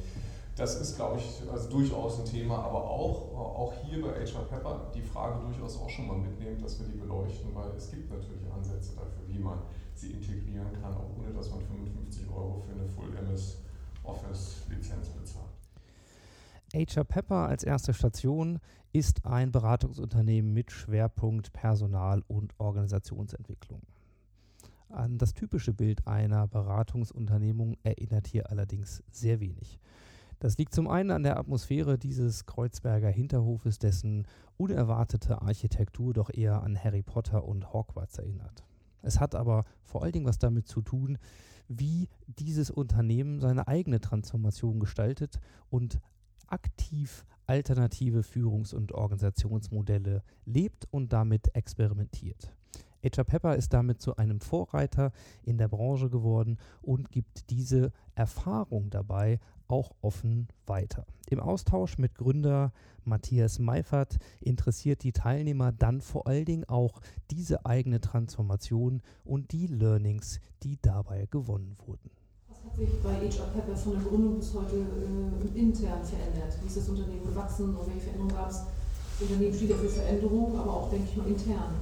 das 0.57 0.81
ist, 0.81 0.97
glaube 0.97 1.19
ich, 1.19 1.51
also 1.51 1.69
durchaus 1.69 2.21
ein 2.21 2.25
Thema, 2.25 2.59
aber 2.59 2.83
auch, 2.83 3.35
auch 3.37 3.75
hier 3.85 4.01
bei 4.01 4.13
HR 4.25 4.45
Pepper 4.45 4.91
die 4.95 5.03
Frage 5.03 5.41
durchaus 5.45 5.79
auch 5.79 5.91
schon 5.91 6.07
mal 6.07 6.17
mitnehmen, 6.17 6.61
dass 6.63 6.79
wir 6.79 6.87
die 6.87 6.99
beleuchten, 6.99 7.55
weil 7.55 7.71
es 7.77 7.91
gibt 7.91 8.11
natürlich 8.11 8.51
Ansätze 8.53 8.95
dafür, 8.95 9.23
wie 9.27 9.39
man 9.39 9.59
sie 9.95 10.13
integrieren 10.13 10.73
kann, 10.81 10.95
auch 10.95 11.11
ohne 11.19 11.33
dass 11.35 11.51
man 11.51 11.61
55 11.61 12.29
Euro 12.31 12.63
für 12.67 12.73
eine 12.73 12.89
Full 12.89 13.15
MS 13.17 13.59
Office 14.05 14.63
Lizenz 14.69 15.09
bezahlt. 15.09 15.51
HR 16.73 17.05
Pepper 17.05 17.49
als 17.49 17.65
erste 17.65 17.93
Station 17.93 18.61
ist 18.93 19.25
ein 19.25 19.53
Beratungsunternehmen 19.53 20.53
mit 20.53 20.73
Schwerpunkt 20.73 21.53
Personal- 21.53 22.25
und 22.27 22.59
Organisationsentwicklung. 22.59 23.83
An 24.89 25.19
das 25.19 25.35
typische 25.35 25.73
Bild 25.73 26.07
einer 26.09 26.49
Beratungsunternehmung 26.49 27.77
erinnert 27.85 28.27
hier 28.27 28.51
allerdings 28.51 29.05
sehr 29.13 29.39
wenig. 29.39 29.79
Das 30.41 30.59
liegt 30.59 30.75
zum 30.75 30.89
einen 30.89 31.11
an 31.11 31.23
der 31.23 31.39
Atmosphäre 31.39 31.99
dieses 31.99 32.47
Kreuzberger 32.47 33.11
Hinterhofes, 33.11 33.79
dessen 33.79 34.27
unerwartete 34.57 35.43
Architektur 35.43 36.13
doch 36.13 36.31
eher 36.33 36.63
an 36.63 36.83
Harry 36.83 37.03
Potter 37.03 37.45
und 37.45 37.73
Hogwarts 37.73 38.19
erinnert. 38.19 38.65
Es 39.03 39.21
hat 39.21 39.35
aber 39.35 39.65
vor 39.85 40.03
allen 40.03 40.13
Dingen 40.13 40.27
was 40.27 40.39
damit 40.39 40.67
zu 40.67 40.83
tun, 40.83 41.19
wie 41.69 42.09
dieses 42.27 42.71
Unternehmen 42.71 43.39
seine 43.39 43.69
eigene 43.69 44.01
Transformation 44.01 44.81
gestaltet 44.81 45.39
und 45.69 46.01
aktiv 46.49 47.25
alternative 47.51 48.23
Führungs- 48.23 48.73
und 48.73 48.93
Organisationsmodelle 48.93 50.23
lebt 50.45 50.87
und 50.93 51.13
damit 51.13 51.53
experimentiert. 51.57 52.55
HR 53.03 53.25
Pepper 53.25 53.57
ist 53.57 53.73
damit 53.73 54.01
zu 54.01 54.15
einem 54.17 54.41
Vorreiter 54.41 55.11
in 55.43 55.59
der 55.59 55.67
Branche 55.67 56.11
geworden 56.11 56.59
und 56.81 57.11
gibt 57.11 57.51
diese 57.51 57.91
Erfahrung 58.15 58.91
dabei 58.91 59.41
auch 59.67 59.91
offen 60.01 60.47
weiter. 60.67 61.07
Im 61.29 61.41
Austausch 61.41 61.99
mit 61.99 62.15
Gründer 62.15 62.73
Matthias 63.05 63.59
Meifert 63.59 64.19
interessiert 64.41 65.03
die 65.03 65.13
Teilnehmer 65.13 65.73
dann 65.73 66.03
vor 66.03 66.29
allen 66.29 66.45
Dingen 66.45 66.65
auch 66.69 67.01
diese 67.33 67.67
eigene 67.67 68.01
Transformation 68.01 69.03
und 69.25 69.51
die 69.51 69.67
Learnings, 69.67 70.39
die 70.63 70.79
dabei 70.81 71.27
gewonnen 71.33 71.77
wurden. 71.85 72.11
Hat 72.65 72.77
sich 72.77 73.03
bei 73.03 73.11
HR 73.11 73.47
Pepper 73.55 73.77
von 73.77 73.93
der 73.93 74.03
Gründung 74.03 74.37
bis 74.37 74.55
heute 74.55 74.77
äh, 74.77 75.59
intern 75.59 76.05
verändert? 76.05 76.57
Wie 76.61 76.67
ist 76.67 76.77
das 76.77 76.89
Unternehmen 76.89 77.27
gewachsen 77.27 77.77
und 77.77 77.87
welche 77.87 78.01
Veränderungen 78.01 78.35
gab 78.35 78.51
es? 78.51 78.63
Das 79.19 79.29
Unternehmen 79.29 79.55
steht 79.55 79.71
ja 79.71 79.77
für 79.77 79.89
Veränderungen, 79.89 80.59
aber 80.59 80.71
auch, 80.71 80.91
denke 80.91 81.07
ich 81.11 81.17
mal, 81.17 81.27
intern 81.27 81.75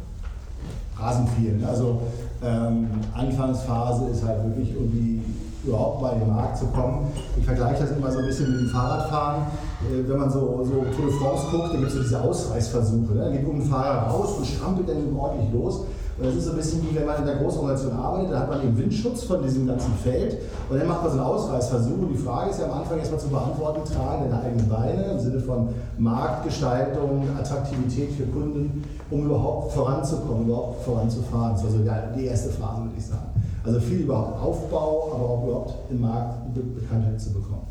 rasend 0.99 1.29
viel. 1.31 1.65
Also 1.65 2.01
ähm, 2.43 2.89
Anfangsphase 3.15 4.09
ist 4.11 4.27
halt 4.27 4.45
wirklich 4.45 4.75
irgendwie 4.75 5.23
überhaupt 5.65 6.03
mal 6.03 6.13
in 6.15 6.21
den 6.21 6.29
Markt 6.29 6.59
zu 6.59 6.67
kommen. 6.67 7.09
Ich 7.37 7.45
vergleiche 7.45 7.83
das 7.83 7.97
immer 7.97 8.11
so 8.11 8.21
ein 8.21 8.27
bisschen 8.27 8.53
mit 8.53 8.61
dem 8.61 8.69
Fahrradfahren. 8.69 9.43
Äh, 9.83 10.09
wenn 10.09 10.19
man 10.19 10.31
so, 10.31 10.65
so 10.65 10.85
Tour 10.97 11.11
de 11.11 11.19
France 11.19 11.47
guckt, 11.51 11.75
da 11.75 11.77
gibt 11.77 11.89
es 11.89 11.95
so 11.95 12.03
diese 12.03 12.21
Ausreißversuche. 12.21 13.15
Ne? 13.15 13.21
Da 13.21 13.31
geht 13.31 13.47
ein 13.47 13.63
Fahrer 13.63 14.09
raus 14.09 14.39
und 14.39 14.47
strampelt 14.47 14.89
dann 14.89 15.17
ordentlich 15.17 15.53
los. 15.53 15.83
Das 16.21 16.35
ist 16.35 16.47
so 16.47 16.51
ein 16.51 16.57
bisschen 16.57 16.83
wie 16.83 16.97
wenn 16.97 17.07
man 17.07 17.19
in 17.19 17.27
der 17.27 17.37
Großorganisation 17.37 17.97
arbeitet, 17.97 18.33
da 18.33 18.41
hat 18.41 18.49
man 18.49 18.63
eben 18.63 18.77
Windschutz 18.77 19.23
von 19.23 19.41
diesem 19.41 19.69
ganzen 19.69 19.93
Feld 20.03 20.39
und 20.69 20.79
dann 20.79 20.89
macht 20.89 21.03
man 21.05 21.13
so 21.13 21.19
einen 21.19 21.27
Ausreißversuch. 21.27 21.99
Und 21.99 22.09
die 22.09 22.19
Frage 22.19 22.51
ist 22.51 22.59
ja 22.59 22.67
am 22.67 22.81
Anfang 22.81 22.99
erstmal 22.99 23.21
zu 23.21 23.29
beantworten, 23.29 23.81
tragen 23.85 24.29
deine 24.29 24.43
eigenen 24.43 24.69
Beine 24.69 25.13
im 25.13 25.21
Sinne 25.21 25.39
von 25.39 25.69
Marktgestaltung, 25.97 27.23
Attraktivität 27.39 28.13
für 28.13 28.25
Kunden, 28.25 28.83
um 29.11 29.27
überhaupt 29.27 29.73
voranzukommen, 29.73 30.47
überhaupt 30.47 30.85
voranzufahren. 30.85 31.53
Das 31.53 31.63
war 31.63 31.71
so 31.71 31.79
die 31.79 32.27
erste 32.27 32.51
Phase, 32.51 32.83
würde 32.83 32.95
ich 32.99 33.07
sagen. 33.07 33.29
Also 33.65 33.79
viel 33.79 34.01
überhaupt 34.01 34.43
Aufbau, 34.43 35.13
aber 35.15 35.25
auch 35.25 35.45
überhaupt 35.45 35.75
im 35.91 36.01
Markt 36.01 36.53
Be 36.53 36.63
Bekanntheit 36.63 37.21
zu 37.21 37.33
bekommen. 37.33 37.63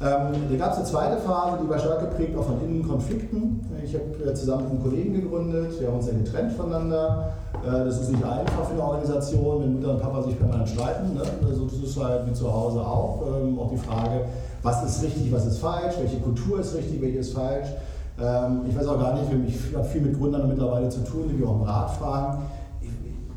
Ähm, 0.00 0.32
da 0.50 0.56
gab 0.56 0.72
es 0.72 0.78
eine 0.78 0.86
zweite 0.86 1.16
Phase, 1.18 1.58
die 1.62 1.68
war 1.68 1.78
stark 1.78 2.00
geprägt 2.00 2.36
auch 2.36 2.44
von 2.44 2.60
Innenkonflikten. 2.62 3.60
Ich 3.84 3.94
habe 3.94 4.30
äh, 4.30 4.34
zusammen 4.34 4.64
mit 4.64 4.72
einem 4.72 4.82
Kollegen 4.82 5.14
gegründet, 5.14 5.80
wir 5.80 5.88
haben 5.88 5.96
uns 5.96 6.06
ja 6.06 6.12
getrennt 6.14 6.52
voneinander. 6.52 7.32
Äh, 7.66 7.84
das 7.84 8.00
ist 8.00 8.12
nicht 8.12 8.24
einfach 8.24 8.64
für 8.64 8.72
eine 8.72 8.82
Organisation, 8.82 9.62
wenn 9.62 9.74
Mutter 9.74 9.90
und 9.92 10.00
Papa 10.00 10.22
sich 10.22 10.38
permanent 10.38 10.68
streiten. 10.68 11.14
Ne? 11.14 11.22
Also 11.46 11.64
das 11.64 11.74
ist 11.74 12.02
halt 12.02 12.26
wie 12.26 12.32
zu 12.32 12.52
Hause 12.52 12.80
auch. 12.80 13.22
Ähm, 13.26 13.58
auch 13.58 13.70
die 13.70 13.78
Frage, 13.78 14.26
was 14.62 14.84
ist 14.84 15.02
richtig, 15.02 15.32
was 15.32 15.46
ist 15.46 15.58
falsch, 15.58 15.94
welche 16.00 16.18
Kultur 16.18 16.60
ist 16.60 16.74
richtig, 16.74 17.00
welche 17.00 17.18
ist 17.18 17.34
falsch. 17.34 17.68
Ähm, 18.20 18.62
ich 18.68 18.76
weiß 18.76 18.86
auch 18.86 18.98
gar 18.98 19.14
nicht, 19.14 19.26
ich 19.48 19.76
habe 19.76 19.84
viel 19.84 20.02
mit 20.02 20.18
Gründern 20.18 20.48
mittlerweile 20.48 20.88
zu 20.88 21.00
tun, 21.04 21.28
die 21.28 21.38
wir 21.38 21.48
auch 21.48 21.56
im 21.56 21.62
Rat 21.62 21.90
fragen 21.90 22.42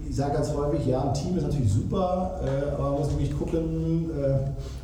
ich 0.09 0.15
sage 0.15 0.33
ganz 0.33 0.53
häufig, 0.53 0.85
ja, 0.85 1.01
ein 1.01 1.13
Team 1.13 1.37
ist 1.37 1.43
natürlich 1.43 1.71
super, 1.71 2.39
äh, 2.43 2.71
aber 2.71 2.91
man 2.91 2.99
muss 2.99 3.09
wirklich 3.11 3.37
gucken, 3.37 4.09
äh, 4.11 4.37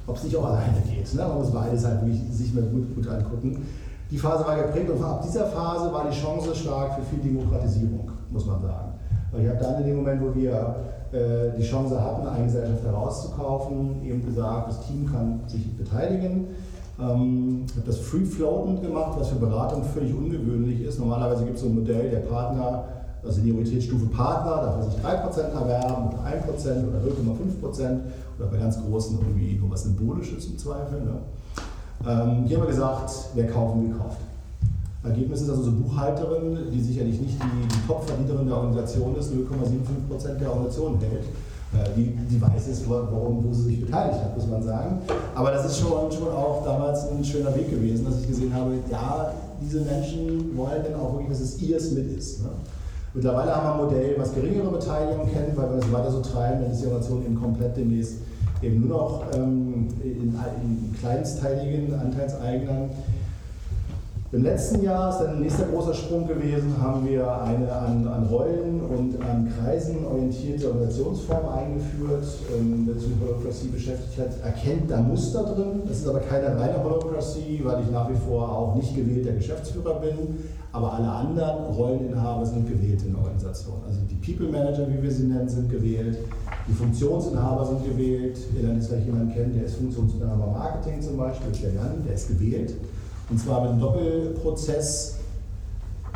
ob 0.06 0.18
es 0.18 0.24
nicht 0.24 0.36
auch 0.36 0.46
alleine 0.46 0.82
geht. 0.82 1.14
Ne? 1.14 1.22
Man 1.22 1.38
muss 1.38 1.52
beides 1.52 1.86
halt 1.86 2.02
wirklich 2.02 2.22
sich 2.32 2.54
mal 2.54 2.64
gut, 2.64 2.94
gut 2.96 3.08
angucken. 3.08 3.66
Die 4.12 4.18
Phase 4.18 4.46
war 4.46 4.56
geprägt 4.58 4.90
und 4.90 5.04
ab 5.04 5.24
dieser 5.26 5.46
Phase 5.48 5.92
war 5.92 6.08
die 6.10 6.16
Chance 6.16 6.54
stark 6.54 6.96
für 6.96 7.02
viel 7.04 7.20
Demokratisierung, 7.20 8.12
muss 8.30 8.46
man 8.46 8.62
sagen. 8.62 8.93
Weil 9.34 9.44
ich 9.44 9.50
habe 9.50 9.60
dann 9.60 9.82
in 9.82 9.88
dem 9.88 9.96
Moment, 9.98 10.22
wo 10.22 10.34
wir 10.34 10.76
äh, 11.12 11.58
die 11.58 11.64
Chance 11.64 12.02
hatten, 12.02 12.26
eine 12.26 12.46
Gesellschaft 12.46 12.84
herauszukaufen, 12.86 14.04
eben 14.06 14.26
gesagt, 14.26 14.70
das 14.70 14.88
Team 14.88 15.12
kann 15.12 15.42
sich 15.48 15.76
beteiligen. 15.76 16.48
Ähm, 17.00 17.66
habe 17.76 17.86
das 17.86 17.98
Free 17.98 18.24
Floating 18.24 18.82
gemacht, 18.82 19.14
was 19.18 19.30
für 19.30 19.36
Beratung 19.36 19.84
völlig 19.84 20.14
ungewöhnlich 20.14 20.82
ist. 20.82 21.00
Normalerweise 21.00 21.44
gibt 21.44 21.56
es 21.58 21.64
so 21.64 21.68
ein 21.68 21.76
Modell, 21.76 22.10
der 22.10 22.20
Partner 22.20 22.86
also 23.26 23.40
Senioritätsstufe 23.40 24.06
Partner, 24.08 24.58
darf 24.58 24.78
er 24.78 24.84
sich 24.84 25.00
3% 25.00 25.54
erwerben 25.54 26.10
oder 26.10 26.20
1% 26.26 26.88
oder 26.88 27.00
0,5% 27.00 28.00
oder 28.38 28.48
bei 28.52 28.58
ganz 28.58 28.82
großen 28.82 29.20
irgendwie 29.20 29.56
nur 29.56 29.72
was 29.72 29.84
Symbolisches 29.84 30.46
im 30.48 30.58
Zweifel. 30.58 31.02
Ne? 31.02 31.14
Ähm, 32.06 32.44
hier 32.46 32.58
haben 32.58 32.64
wir 32.64 32.70
gesagt, 32.70 33.12
wer 33.34 33.48
kaufen, 33.48 33.86
wie 33.86 33.98
kauft. 33.98 34.18
Ergebnis 35.04 35.42
ist 35.42 35.50
also 35.50 35.64
so 35.64 35.72
Buchhalterin, 35.72 36.58
die 36.72 36.82
sicherlich 36.82 37.20
nicht 37.20 37.36
die, 37.36 37.68
die 37.68 37.88
Top-Verdienerin 37.88 38.48
der 38.48 38.56
Organisation 38.56 39.16
ist, 39.18 39.32
0,75% 39.32 40.40
der 40.40 40.50
Organisation 40.50 40.98
hält. 41.00 41.26
Äh, 41.74 41.90
die, 41.98 42.16
die 42.30 42.42
weiß 42.42 42.68
jetzt, 42.68 42.90
warum, 42.90 43.44
wo 43.44 43.54
sie 43.54 43.64
sich 43.64 43.82
beteiligt 43.86 44.20
hat, 44.20 44.38
muss 44.38 44.48
man 44.48 44.64
sagen. 44.64 45.00
Aber 45.36 45.52
das 45.52 45.66
ist 45.66 45.80
schon, 45.80 46.12
schon 46.12 46.30
auch 46.30 46.64
damals 46.64 47.10
ein 47.10 47.24
schöner 47.24 47.54
Weg 47.56 47.70
gewesen, 47.70 48.06
dass 48.06 48.22
ich 48.22 48.28
gesehen 48.28 48.54
habe, 48.54 48.76
ja, 48.90 49.34
diese 49.62 49.82
Menschen 49.82 50.56
wollen 50.56 50.84
dann 50.84 51.00
auch 51.00 51.14
wirklich, 51.14 51.30
dass 51.30 51.42
es 51.42 51.62
ihrs 51.62 51.92
mit 51.92 52.18
ist. 52.18 52.44
Ne? 52.44 52.50
Mittlerweile 53.14 53.56
haben 53.56 53.68
wir 53.68 53.74
ein 53.74 53.90
Modell, 53.90 54.16
was 54.18 54.34
geringere 54.34 54.72
Beteiligung 54.72 55.30
kennt, 55.32 55.56
weil 55.58 55.70
wir 55.70 55.78
das 55.78 55.92
weiter 55.92 56.12
so 56.12 56.22
treiben, 56.22 56.62
dann 56.62 56.72
ist 56.72 56.82
die 56.82 56.86
Innovation 56.86 57.26
eben 57.26 57.40
komplett 57.40 57.78
demnächst 57.78 58.16
eben 58.62 58.88
nur 58.88 58.98
noch 58.98 59.24
ähm, 59.36 59.88
in, 60.02 60.34
in 60.34 60.96
kleinsteiligen 61.00 61.94
Anteilseignern 61.94 62.90
im 64.34 64.42
letzten 64.42 64.82
Jahr 64.82 65.12
ist 65.12 65.20
dann 65.20 65.36
ein 65.36 65.42
nächster 65.42 65.66
großer 65.66 65.94
Sprung 65.94 66.28
gewesen, 66.28 66.76
haben 66.82 67.08
wir 67.08 67.22
eine 67.44 67.72
an, 67.72 68.08
an 68.08 68.26
Rollen 68.26 68.82
und 68.82 69.22
an 69.22 69.48
Kreisen 69.56 70.04
orientierte 70.04 70.70
Organisationsform 70.70 71.50
eingeführt, 71.50 72.26
ähm, 72.58 72.90
das 72.92 73.04
sich 73.04 73.12
mit 73.12 73.22
Holocracy 73.22 73.68
beschäftigt 73.68 74.18
hat, 74.18 74.44
erkennt 74.44 74.90
da 74.90 75.02
Muster 75.02 75.44
drin. 75.44 75.84
Das 75.88 76.00
ist 76.00 76.08
aber 76.08 76.20
keine 76.22 76.60
reine 76.60 76.84
Holocracy, 76.84 77.62
weil 77.64 77.84
ich 77.84 77.92
nach 77.92 78.10
wie 78.10 78.18
vor 78.28 78.50
auch 78.50 78.76
nicht 78.76 78.96
gewählter 78.96 79.34
Geschäftsführer 79.34 80.00
bin, 80.00 80.40
aber 80.72 80.94
alle 80.94 81.10
anderen 81.10 81.66
Rolleninhaber 81.66 82.44
sind 82.44 82.68
gewählt 82.68 83.04
in 83.06 83.14
der 83.14 83.22
Organisation. 83.22 83.76
Also 83.88 84.00
die 84.10 84.16
People 84.16 84.52
Manager, 84.52 84.88
wie 84.90 85.04
wir 85.04 85.12
sie 85.12 85.26
nennen, 85.26 85.48
sind 85.48 85.70
gewählt, 85.70 86.18
die 86.68 86.74
Funktionsinhaber 86.74 87.68
sind 87.68 87.86
gewählt. 87.86 88.40
Ihr 88.56 88.64
lernt 88.64 88.78
jetzt 88.78 88.88
vielleicht 88.88 89.06
jemanden 89.06 89.32
kennen, 89.32 89.54
der 89.54 89.66
ist 89.66 89.76
Funktionsinhaber 89.76 90.48
Marketing 90.48 91.00
zum 91.04 91.18
Beispiel, 91.18 91.52
der 91.62 91.74
Jan, 91.74 92.04
der 92.04 92.16
ist 92.16 92.30
gewählt. 92.30 92.74
Und 93.30 93.40
zwar 93.40 93.62
mit 93.62 93.72
einem 93.72 93.80
Doppelprozess. 93.80 95.20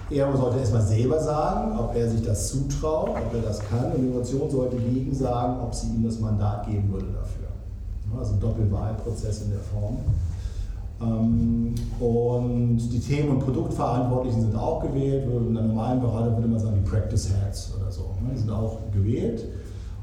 Er 0.10 0.38
sollte 0.38 0.60
erstmal 0.60 0.82
selber 0.82 1.20
sagen, 1.20 1.78
ob 1.78 1.93
er 1.96 2.10
sich 2.10 2.24
das 2.24 2.48
zutraut, 2.48 3.10
ob 3.10 3.34
er 3.34 3.41
das 3.41 3.60
kann. 3.60 3.91
Und 3.91 4.02
die 4.02 4.08
Innovation 4.08 4.50
sollte 4.50 4.78
gegen 4.78 5.13
sagen, 5.13 5.60
ob 5.62 5.74
sie 5.74 5.88
ihm 5.88 6.04
das 6.04 6.20
Mandat 6.20 6.65
geben 6.65 6.91
würde 6.91 7.08
dafür. 7.08 7.48
Also 8.17 8.34
ein 8.34 8.39
Doppelwahlprozess 8.39 9.41
in 9.43 9.52
der 9.52 9.60
Form. 9.60 9.98
Ähm, 11.02 11.76
und 12.00 12.78
die 12.78 13.00
Themen- 13.00 13.32
und 13.32 13.39
Produktverantwortlichen 13.39 14.41
sind 14.41 14.56
auch 14.56 14.82
gewählt. 14.82 15.26
In 15.26 15.58
einer 15.58 15.67
normalen 15.67 16.00
Beratung 16.00 16.38
würde 16.38 16.48
man 16.48 16.60
sagen, 16.60 16.82
die 16.84 16.89
Practice 16.89 17.30
Heads 17.30 17.74
oder 17.80 17.91
so. 17.91 18.04
Ne? 18.24 18.32
Die 18.34 18.39
sind 18.39 18.50
auch 18.50 18.78
gewählt. 18.93 19.43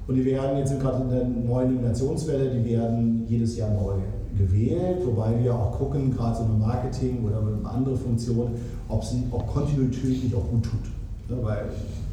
Und 0.07 0.17
die 0.17 0.25
werden 0.25 0.59
jetzt 0.59 0.79
gerade 0.81 1.03
in 1.03 1.11
der 1.11 1.25
neuen 1.25 1.75
Nominationswelle, 1.75 2.51
die 2.51 2.65
werden 2.71 3.25
jedes 3.27 3.57
Jahr 3.57 3.71
neu 3.71 3.95
gewählt, 4.37 4.99
wobei 5.05 5.43
wir 5.43 5.55
auch 5.55 5.79
gucken, 5.79 6.15
gerade 6.15 6.37
so 6.37 6.45
mit 6.45 6.59
Marketing 6.59 7.25
oder 7.25 7.41
mit 7.41 7.61
einer 7.61 7.75
anderen 7.75 7.99
Funktion, 7.99 8.49
ob 8.89 9.05
sie 9.05 9.25
auch 9.31 9.47
Kontinuität 9.47 10.25
nicht 10.25 10.35
auch 10.35 10.49
gut 10.51 10.65
tut. 10.65 10.81
Ja, 11.29 11.37
weil 11.43 11.65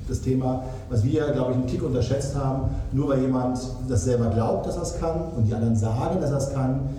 das 0.08 0.22
Thema, 0.22 0.64
was 0.90 1.04
wir, 1.04 1.32
glaube 1.32 1.52
ich, 1.52 1.58
einen 1.58 1.68
Tick 1.68 1.84
unterschätzt 1.84 2.36
haben, 2.36 2.70
nur 2.92 3.10
weil 3.10 3.22
jemand 3.22 3.60
das 3.88 4.04
selber 4.04 4.28
glaubt, 4.28 4.66
dass 4.66 4.76
er 4.76 4.84
es 4.84 5.00
kann 5.00 5.32
und 5.36 5.46
die 5.48 5.54
anderen 5.54 5.76
sagen, 5.76 6.20
dass 6.20 6.32
er 6.32 6.38
es 6.38 6.54
kann, 6.54 6.90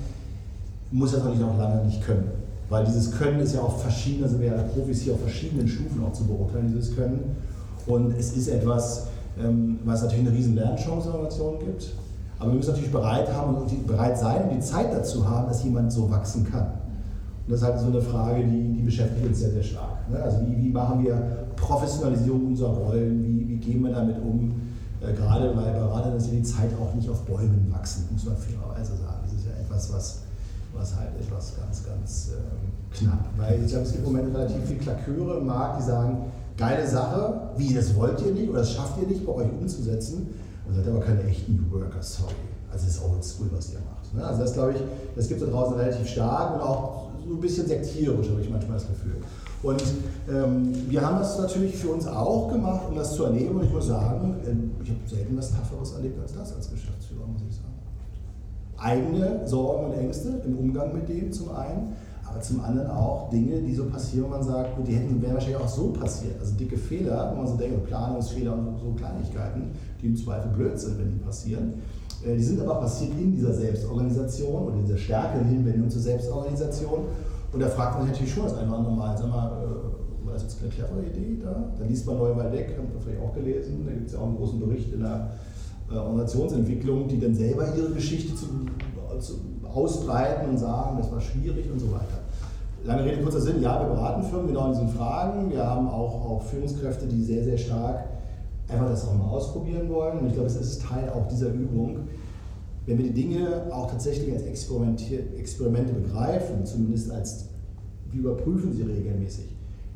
muss 0.90 1.12
er 1.12 1.18
es 1.18 1.24
natürlich 1.24 1.44
auch 1.44 1.58
lange 1.58 1.84
nicht 1.84 2.02
können. 2.04 2.30
Weil 2.68 2.84
dieses 2.84 3.10
Können 3.12 3.40
ist 3.40 3.54
ja 3.54 3.60
auf 3.60 3.82
verschiedenen, 3.82 4.30
sind 4.30 4.40
wir 4.40 4.48
ja 4.48 4.62
Profis 4.62 5.02
hier 5.02 5.14
auf 5.14 5.20
verschiedenen 5.20 5.68
Stufen 5.68 6.02
auch 6.04 6.12
zu 6.12 6.24
beurteilen, 6.24 6.72
dieses 6.74 6.96
Können. 6.96 7.36
Und 7.86 8.16
es 8.18 8.34
ist 8.34 8.48
etwas, 8.48 9.08
ähm, 9.42 9.78
was 9.84 10.02
natürlich 10.02 10.26
eine 10.26 10.36
riesen 10.36 10.54
Lernchance 10.54 11.10
in 11.14 11.22
Nation 11.22 11.58
gibt. 11.58 11.92
Aber 12.42 12.50
wir 12.50 12.56
müssen 12.56 12.70
natürlich 12.72 12.90
bereit, 12.90 13.32
haben 13.32 13.54
und 13.54 13.86
bereit 13.86 14.18
sein 14.18 14.42
und 14.42 14.56
die 14.56 14.60
Zeit 14.60 14.92
dazu 14.92 15.28
haben, 15.28 15.46
dass 15.46 15.62
jemand 15.62 15.92
so 15.92 16.10
wachsen 16.10 16.44
kann. 16.50 16.66
Und 17.46 17.52
das 17.52 17.60
ist 17.60 17.66
halt 17.66 17.78
so 17.78 17.86
eine 17.86 18.02
Frage, 18.02 18.42
die, 18.44 18.72
die 18.72 18.82
beschäftigt 18.82 19.24
uns 19.24 19.38
sehr, 19.38 19.52
sehr 19.52 19.62
stark. 19.62 20.10
Ne? 20.10 20.20
Also 20.20 20.40
wie, 20.40 20.56
wie 20.56 20.70
machen 20.70 21.04
wir 21.04 21.14
Professionalisierung 21.54 22.48
unserer 22.48 22.70
Rollen, 22.70 23.22
wie, 23.22 23.48
wie 23.48 23.56
gehen 23.58 23.84
wir 23.84 23.92
damit 23.92 24.16
um? 24.16 24.60
Äh, 25.00 25.12
gerade 25.12 25.56
weil 25.56 25.72
Berater 25.72 26.16
ist 26.16 26.26
ja 26.26 26.32
die 26.32 26.42
Zeit 26.42 26.70
auch 26.80 26.92
nicht 26.96 27.08
auf 27.08 27.20
Bäumen 27.22 27.68
wachsen, 27.70 28.08
muss 28.10 28.24
man 28.24 28.36
fairerweise 28.36 28.96
sagen. 28.96 29.20
Das 29.22 29.32
ist 29.34 29.46
ja 29.46 29.52
etwas, 29.62 29.92
was, 29.92 30.18
was 30.74 30.96
halt 30.96 31.10
etwas 31.20 31.52
ganz, 31.56 31.84
ganz 31.86 32.30
ähm, 32.32 32.72
knapp. 32.90 33.24
Weil 33.36 33.62
ich 33.62 33.70
glaube, 33.70 33.86
es 33.86 33.92
gibt 33.92 34.04
im 34.04 34.12
Moment 34.12 34.34
relativ 34.34 34.64
viele 34.66 34.80
Klaköre 34.80 35.38
im 35.38 35.46
Markt, 35.46 35.80
die 35.80 35.84
sagen, 35.84 36.24
geile 36.56 36.88
Sache, 36.88 37.52
wie, 37.56 37.72
das 37.72 37.94
wollt 37.94 38.20
ihr 38.26 38.32
nicht 38.32 38.50
oder 38.50 38.58
das 38.58 38.72
schafft 38.72 39.00
ihr 39.00 39.06
nicht 39.06 39.24
bei 39.24 39.32
euch 39.32 39.48
umzusetzen. 39.60 40.26
Und 40.66 40.74
seid 40.74 40.88
aber 40.88 41.00
keine 41.00 41.22
echten 41.24 41.56
New 41.56 41.78
Workers, 41.78 42.16
sorry. 42.16 42.34
Also 42.72 42.86
es 42.86 42.96
ist 42.96 43.02
oldschool, 43.02 43.48
was 43.52 43.72
ihr 43.72 43.80
macht. 43.80 44.14
Ne? 44.14 44.24
Also 44.24 44.42
das 44.42 44.52
glaube 44.54 44.72
ich, 44.72 44.78
das 45.14 45.28
gibt 45.28 45.42
es 45.42 45.46
da 45.46 45.52
draußen 45.52 45.76
relativ 45.76 46.06
stark 46.06 46.54
und 46.54 46.60
auch 46.62 47.08
so 47.26 47.34
ein 47.34 47.40
bisschen 47.40 47.66
sektierisch, 47.66 48.30
habe 48.30 48.40
ich 48.40 48.50
manchmal 48.50 48.78
das 48.78 48.88
Gefühl. 48.88 49.16
Und 49.62 49.82
ähm, 50.28 50.72
wir 50.88 51.06
haben 51.06 51.18
das 51.18 51.38
natürlich 51.38 51.76
für 51.76 51.88
uns 51.88 52.06
auch 52.06 52.50
gemacht, 52.50 52.82
um 52.88 52.96
das 52.96 53.14
zu 53.14 53.24
erleben. 53.24 53.56
Und 53.56 53.64
ich 53.64 53.72
muss 53.72 53.86
sagen, 53.86 54.36
ähm, 54.46 54.72
ich 54.82 54.90
habe 54.90 55.00
selten 55.06 55.36
was 55.36 55.52
Tafferes 55.52 55.92
erlebt 55.92 56.20
als 56.20 56.34
das 56.34 56.54
als 56.54 56.70
Geschäftsführer, 56.70 57.26
muss 57.26 57.42
ich 57.48 57.54
sagen. 57.54 57.68
Eigene 58.76 59.46
Sorgen 59.46 59.86
und 59.86 59.92
Ängste 59.92 60.42
im 60.44 60.58
Umgang 60.58 60.92
mit 60.92 61.08
denen 61.08 61.32
zum 61.32 61.54
einen, 61.54 61.94
aber 62.28 62.40
zum 62.40 62.60
anderen 62.64 62.90
auch 62.90 63.30
Dinge, 63.30 63.60
die 63.60 63.72
so 63.72 63.84
passieren, 63.84 64.24
wo 64.24 64.30
man 64.30 64.42
sagt, 64.42 64.70
die 64.84 64.94
hätten, 64.94 65.22
wären 65.22 65.34
wahrscheinlich 65.34 65.60
auch 65.60 65.68
so 65.68 65.90
passiert. 65.90 66.40
Also 66.40 66.56
dicke 66.56 66.76
Fehler, 66.76 67.30
wo 67.32 67.36
man 67.36 67.46
so 67.46 67.56
denkt, 67.56 67.86
Planungsfehler 67.86 68.54
und 68.54 68.78
so 68.80 68.92
Kleinigkeiten, 68.96 69.70
die 70.02 70.08
im 70.08 70.16
Zweifel 70.16 70.50
blöd 70.50 70.78
sind, 70.78 70.98
wenn 70.98 71.10
die 71.10 71.18
passieren. 71.18 71.74
Äh, 72.26 72.36
die 72.36 72.42
sind 72.42 72.60
aber 72.60 72.80
passiert 72.80 73.12
in 73.18 73.32
dieser 73.32 73.54
Selbstorganisation 73.54 74.64
oder 74.64 74.76
dieser 74.76 74.98
stärkeren 74.98 75.46
Hinwendung 75.46 75.88
zur 75.88 76.02
Selbstorganisation. 76.02 77.04
Und 77.52 77.60
da 77.60 77.68
fragt 77.68 77.98
man 77.98 78.08
natürlich 78.08 78.32
schon 78.32 78.44
das 78.44 78.56
eine 78.56 78.70
oder 78.70 78.90
Mal, 78.90 79.16
sag 79.16 79.28
mal, 79.28 79.52
äh, 79.62 80.26
war 80.26 80.34
das 80.34 80.42
jetzt 80.42 80.58
eine 80.60 80.70
clevere 80.70 81.02
Idee 81.06 81.38
da? 81.42 81.72
Da 81.78 81.84
liest 81.84 82.06
man 82.06 82.18
Neuwaldeck, 82.18 82.76
haben 82.76 82.88
wir 82.92 83.00
vielleicht 83.00 83.22
auch 83.22 83.34
gelesen, 83.34 83.84
da 83.86 83.92
gibt 83.92 84.06
es 84.06 84.12
ja 84.14 84.18
auch 84.18 84.26
einen 84.26 84.36
großen 84.36 84.60
Bericht 84.60 84.92
in 84.92 85.00
der 85.00 85.30
äh, 85.90 85.96
Organisationsentwicklung, 85.96 87.08
die 87.08 87.20
dann 87.20 87.34
selber 87.34 87.74
ihre 87.76 87.90
Geschichte 87.90 88.34
zu, 88.34 88.46
zu 89.20 89.34
ausbreiten 89.72 90.50
und 90.50 90.58
sagen, 90.58 90.98
das 90.98 91.10
war 91.10 91.20
schwierig 91.20 91.70
und 91.70 91.78
so 91.78 91.92
weiter. 91.92 92.20
Lange 92.84 93.04
Rede, 93.04 93.22
kurzer 93.22 93.40
Sinn, 93.40 93.62
ja, 93.62 93.80
wir 93.80 93.94
beraten 93.94 94.24
Firmen 94.24 94.48
genau 94.48 94.66
in 94.66 94.72
diesen 94.72 94.88
Fragen. 94.88 95.50
Wir 95.50 95.64
haben 95.64 95.88
auch, 95.88 96.30
auch 96.30 96.42
Führungskräfte, 96.42 97.06
die 97.06 97.22
sehr, 97.22 97.44
sehr 97.44 97.56
stark 97.56 98.04
einfach 98.68 98.88
das 98.88 99.06
auch 99.06 99.14
mal 99.14 99.28
ausprobieren 99.28 99.88
wollen. 99.88 100.18
Und 100.18 100.26
ich 100.28 100.34
glaube, 100.34 100.48
es 100.48 100.56
ist 100.56 100.82
Teil 100.82 101.10
auch 101.10 101.28
dieser 101.28 101.48
Übung. 101.48 102.08
wenn 102.86 102.98
wir 102.98 103.04
die 103.04 103.14
Dinge 103.14 103.66
auch 103.70 103.88
tatsächlich 103.88 104.32
als 104.32 104.42
Experimente 104.42 105.92
begreifen, 105.92 106.66
zumindest 106.66 107.10
als 107.12 107.46
wir 108.10 108.20
überprüfen 108.20 108.72
sie 108.72 108.82
regelmäßig, 108.82 109.46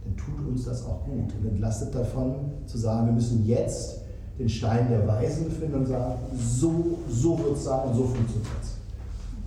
dann 0.05 0.17
tut 0.17 0.47
uns 0.47 0.65
das 0.65 0.87
auch 0.87 1.05
gut 1.05 1.33
und 1.41 1.49
entlastet 1.49 1.95
davon 1.95 2.37
zu 2.67 2.79
sagen, 2.79 3.07
wir 3.07 3.13
müssen 3.13 3.45
jetzt 3.45 4.03
den 4.39 4.49
Stein 4.49 4.89
der 4.89 5.07
Weisen 5.07 5.51
finden 5.51 5.77
und 5.77 5.87
sagen, 5.87 6.15
so, 6.37 6.99
so 7.11 7.39
wird 7.39 7.57
es 7.57 7.65
sein 7.65 7.89
und 7.89 7.95
so 7.95 8.05
funktioniert 8.05 8.47
es. 8.63 8.77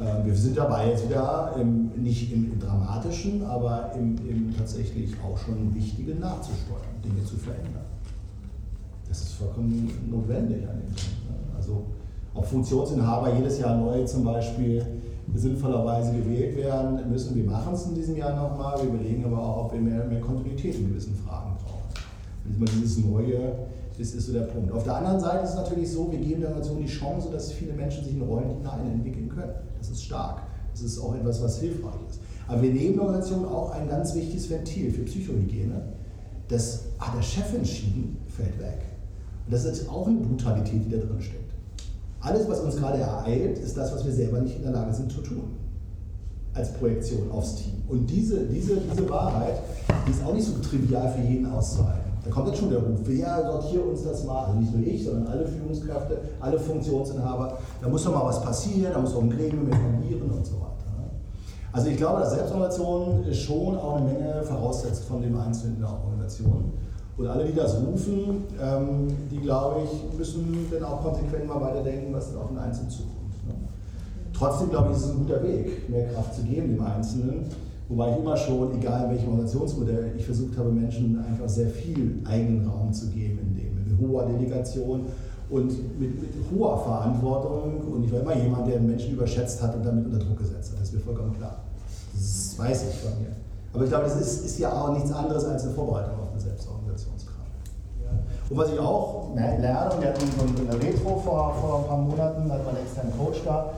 Äh, 0.06 0.26
wir 0.26 0.36
sind 0.36 0.58
dabei 0.58 0.90
jetzt 0.90 1.08
wieder 1.08 1.56
im, 1.60 1.92
nicht 2.02 2.32
im, 2.34 2.52
im 2.52 2.60
Dramatischen, 2.60 3.46
aber 3.46 3.92
im, 3.96 4.18
im, 4.28 4.56
tatsächlich 4.58 5.12
auch 5.24 5.38
schon 5.38 5.74
Wichtigen 5.76 6.20
nachzusteuern, 6.20 6.82
Dinge 7.04 7.24
zu 7.24 7.38
verändern. 7.38 7.86
Das 9.10 9.22
ist 9.22 9.34
vollkommen 9.34 9.92
notwendig. 10.10 10.62
Ne? 10.62 10.70
Also 11.58 11.84
ob 12.34 12.46
Funktionsinhaber 12.46 13.36
jedes 13.36 13.60
Jahr 13.60 13.76
neu 13.76 14.06
zum 14.06 14.24
Beispiel 14.24 14.86
sinnvollerweise 15.34 16.14
gewählt 16.14 16.56
werden 16.58 17.12
müssen. 17.12 17.36
Wir 17.36 17.44
machen 17.44 17.74
es 17.74 17.86
in 17.86 17.96
diesem 17.96 18.16
Jahr 18.16 18.36
nochmal. 18.36 18.78
Wir 18.82 18.90
überlegen 18.90 19.26
aber 19.26 19.40
auch, 19.40 19.66
ob 19.66 19.74
wir 19.74 19.82
mehr, 19.82 20.06
mehr 20.06 20.22
Kontinuität 20.22 20.76
in 20.76 20.90
gewissen 20.90 21.16
Fragen 21.16 21.56
brauchen. 21.58 21.90
Also 22.46 22.80
dieses 22.80 23.04
Neue, 23.04 23.68
das 23.98 24.12
ist 24.12 24.28
so 24.28 24.34
der 24.34 24.42
Punkt. 24.42 24.72
Auf 24.72 24.84
der 24.84 24.96
anderen 24.96 25.20
Seite 25.20 25.44
ist 25.44 25.52
es 25.52 25.56
natürlich 25.56 25.92
so, 25.92 26.12
wir 26.12 26.20
geben 26.20 26.42
der 26.42 26.52
Nation 26.52 26.78
die 26.80 26.88
Chance, 26.88 27.30
dass 27.32 27.52
viele 27.52 27.74
Menschen 27.74 28.04
sich 28.04 28.14
in 28.14 28.22
Rollen 28.22 28.50
hinein 28.50 28.92
entwickeln 28.94 29.30
können. 29.30 29.54
Das 29.78 29.90
ist 29.90 30.04
stark. 30.04 30.44
Das 30.72 30.82
ist 30.82 31.00
auch 31.00 31.16
etwas, 31.16 31.42
was 31.44 31.60
hilfreich 31.60 32.00
ist. 32.10 32.20
Aber 32.48 32.62
wir 32.62 32.72
nehmen 32.72 32.94
der 32.94 33.04
Organisation 33.04 33.46
auch 33.46 33.72
ein 33.72 33.88
ganz 33.88 34.16
wichtiges 34.16 34.50
Ventil 34.50 34.92
für 34.92 35.02
Psychohygiene. 35.04 35.82
Das 36.48 36.86
hat 36.98 37.16
der 37.16 37.22
Chef 37.22 37.54
entschieden, 37.54 38.18
fällt 38.28 38.58
weg. 38.60 38.89
Und 39.50 39.56
das 39.56 39.66
ist 39.66 39.90
auch 39.90 40.06
eine 40.06 40.20
Brutalität, 40.20 40.86
die 40.86 40.92
da 40.92 40.98
drin 40.98 41.20
steckt. 41.20 41.52
Alles, 42.20 42.48
was 42.48 42.60
uns 42.60 42.76
gerade 42.76 43.00
ereilt, 43.00 43.58
ist 43.58 43.76
das, 43.76 43.92
was 43.92 44.06
wir 44.06 44.12
selber 44.12 44.42
nicht 44.42 44.56
in 44.56 44.62
der 44.62 44.74
Lage 44.74 44.94
sind 44.94 45.12
zu 45.12 45.22
tun. 45.22 45.42
Als 46.54 46.72
Projektion 46.74 47.32
aufs 47.32 47.56
Team. 47.56 47.82
Und 47.88 48.06
diese, 48.06 48.46
diese, 48.46 48.78
diese 48.78 49.10
Wahrheit, 49.10 49.56
die 50.06 50.12
ist 50.12 50.24
auch 50.24 50.36
nicht 50.36 50.46
so 50.46 50.54
trivial 50.62 51.12
für 51.12 51.28
jeden 51.28 51.48
auszuhalten. 51.48 52.12
Da 52.24 52.30
kommt 52.30 52.50
jetzt 52.50 52.60
schon 52.60 52.70
der 52.70 52.78
Ruf, 52.78 53.00
wer 53.06 53.44
sortiert 53.44 53.88
uns 53.88 54.04
das 54.04 54.24
mal? 54.24 54.46
Also 54.46 54.60
nicht 54.60 54.76
nur 54.76 54.86
ich, 54.86 55.04
sondern 55.04 55.26
alle 55.26 55.48
Führungskräfte, 55.48 56.20
alle 56.40 56.60
Funktionsinhaber. 56.60 57.58
Da 57.82 57.90
muss 57.90 58.04
doch 58.04 58.14
mal 58.14 58.26
was 58.26 58.44
passieren, 58.44 58.94
da 58.94 59.00
muss 59.00 59.14
doch 59.14 59.24
ein 59.24 59.32
Gremium 59.32 59.66
informieren 59.68 60.30
und 60.30 60.46
so 60.46 60.58
weiter. 60.58 60.92
Ne? 60.96 61.10
Also 61.72 61.88
ich 61.88 61.98
glaube, 61.98 62.20
dass 62.20 62.34
Selbstorganisation 62.34 63.34
schon 63.34 63.78
auch 63.78 63.96
eine 63.96 64.06
Menge 64.06 64.44
voraussetzt 64.44 65.06
von 65.06 65.24
dem 65.24 65.36
Einzelnen 65.40 65.78
in 65.78 65.82
der 65.82 65.90
Organisation. 65.90 66.66
Und 67.20 67.28
alle, 67.28 67.44
die 67.44 67.54
das 67.54 67.76
rufen, 67.82 68.46
ähm, 68.64 69.08
die 69.30 69.40
glaube 69.40 69.82
ich, 69.84 70.18
müssen 70.18 70.68
dann 70.72 70.84
auch 70.86 71.04
konsequent 71.04 71.48
mal 71.48 71.60
weiterdenken, 71.60 72.14
was 72.14 72.32
dann 72.32 72.42
auf 72.42 72.48
den 72.48 72.58
Einzelnen 72.58 72.90
zukommt. 72.90 73.46
Ne? 73.46 73.56
Trotzdem 74.32 74.70
glaube 74.70 74.92
ich, 74.92 74.98
ist 74.98 75.04
es 75.04 75.12
ein 75.12 75.18
guter 75.18 75.44
Weg, 75.44 75.90
mehr 75.90 76.08
Kraft 76.14 76.36
zu 76.36 76.44
geben 76.44 76.70
dem 76.70 76.82
Einzelnen. 76.82 77.44
Wobei 77.90 78.12
ich 78.12 78.18
immer 78.20 78.38
schon, 78.38 78.80
egal 78.80 79.04
in 79.06 79.12
welchem 79.12 79.30
Organisationsmodell, 79.32 80.14
ich 80.18 80.24
versucht 80.24 80.58
habe, 80.58 80.72
Menschen 80.72 81.20
einfach 81.20 81.50
sehr 81.50 81.68
viel 81.68 82.22
eigenen 82.24 82.66
Raum 82.66 82.94
zu 82.94 83.08
geben, 83.08 83.40
in 83.40 83.56
dem, 83.56 83.84
mit 83.84 84.00
hoher 84.00 84.26
Delegation 84.26 85.02
und 85.50 86.00
mit, 86.00 86.22
mit, 86.22 86.32
hoher 86.56 86.78
Verantwortung. 86.82 87.82
Und 87.92 88.06
ich 88.06 88.14
war 88.14 88.22
immer 88.22 88.38
jemand, 88.38 88.66
der 88.66 88.80
Menschen 88.80 89.12
überschätzt 89.12 89.62
hat 89.62 89.76
und 89.76 89.86
damit 89.86 90.06
unter 90.06 90.20
Druck 90.20 90.38
gesetzt 90.38 90.72
hat. 90.72 90.80
Das 90.80 90.88
ist 90.88 90.94
mir 90.94 91.02
vollkommen 91.02 91.34
klar. 91.36 91.64
Das 92.14 92.56
weiß 92.58 92.86
ich 92.92 92.96
von 93.00 93.20
mir. 93.20 93.49
Aber 93.74 93.84
ich 93.84 93.90
glaube, 93.90 94.06
das 94.06 94.20
ist, 94.20 94.46
ist 94.46 94.60
ja 94.60 94.72
auch 94.72 94.94
nichts 94.94 95.12
anderes 95.12 95.46
als 95.46 95.64
eine 95.64 95.74
Vorbereitung 95.74 96.20
auf 96.20 96.32
eine 96.32 96.40
Selbstorganisationskraft. 96.40 97.40
Und 98.50 98.58
was 98.58 98.72
ich 98.72 98.80
auch 98.80 99.36
lerne, 99.36 100.02
wir 100.02 100.10
hatten 100.10 100.26
so 100.38 100.64
eine 100.64 100.82
Retro 100.82 101.18
vor, 101.18 101.54
vor 101.54 101.80
ein 101.80 101.86
paar 101.86 101.98
Monaten, 101.98 102.48
da 102.48 102.56
hatten 102.56 102.66
wir 102.66 102.70
einen 102.70 102.86
externen 102.86 103.14
Coach 103.18 103.42
da, 103.46 103.72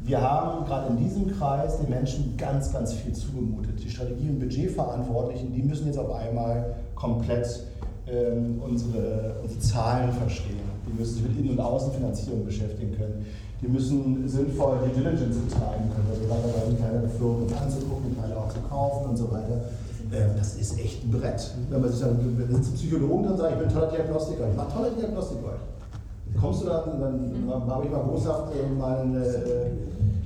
wir 0.00 0.20
haben 0.20 0.64
gerade 0.64 0.88
in 0.88 0.96
diesem 0.96 1.38
Kreis 1.38 1.78
den 1.78 1.90
Menschen 1.90 2.36
ganz, 2.36 2.72
ganz 2.72 2.94
viel 2.94 3.12
zugemutet. 3.12 3.82
Die 3.84 3.90
Strategie- 3.90 4.30
und 4.30 4.40
Budgetverantwortlichen, 4.40 5.52
die 5.52 5.62
müssen 5.62 5.86
jetzt 5.86 5.98
auf 5.98 6.12
einmal 6.14 6.74
komplett 6.94 7.66
ähm, 8.08 8.60
unsere, 8.66 9.36
unsere 9.42 9.60
Zahlen 9.60 10.10
verstehen. 10.12 10.58
Die 10.88 10.98
müssen 10.98 11.14
sich 11.14 11.22
mit 11.22 11.38
Innen- 11.38 11.50
und 11.50 11.60
Außenfinanzierung 11.60 12.44
beschäftigen 12.46 12.96
können. 12.96 13.26
Die 13.62 13.68
müssen 13.68 14.26
sinnvoll 14.26 14.78
die 14.86 14.98
Diligence 14.98 15.36
betreiben 15.36 15.90
können, 15.92 16.08
also 16.08 16.22
gerade 16.24 16.48
bei 16.48 16.76
kleine 16.76 17.08
Firmen 17.08 17.52
anzugucken, 17.52 18.16
Teile 18.16 18.36
auch 18.36 18.48
zu 18.48 18.60
kaufen 18.60 19.10
und 19.10 19.16
so 19.16 19.30
weiter. 19.30 19.68
Ähm, 20.12 20.30
das 20.36 20.54
ist 20.54 20.78
echt 20.78 21.04
ein 21.04 21.10
Brett. 21.10 21.50
Wenn 21.68 21.80
man 21.80 21.90
sich 21.90 22.00
dann, 22.00 22.18
wenn 22.38 22.56
ein 22.56 22.62
Psychologen 22.62 23.24
dann 23.24 23.36
sagt, 23.36 23.52
ich 23.52 23.58
bin 23.58 23.68
toller 23.68 23.90
Diagnostiker, 23.90 24.48
ich 24.50 24.56
mache 24.56 24.72
tolle 24.72 24.90
Diagnostik 24.92 25.38
heute. 25.44 26.40
Kommst 26.40 26.62
du 26.62 26.66
dann, 26.66 27.00
dann, 27.00 27.70
habe 27.70 27.84
ich 27.84 27.90
mal 27.90 28.02
boshaft 28.02 28.54
äh, 28.54 28.78
mal 28.78 29.00
eine, 29.00 29.24
äh, 29.24 29.70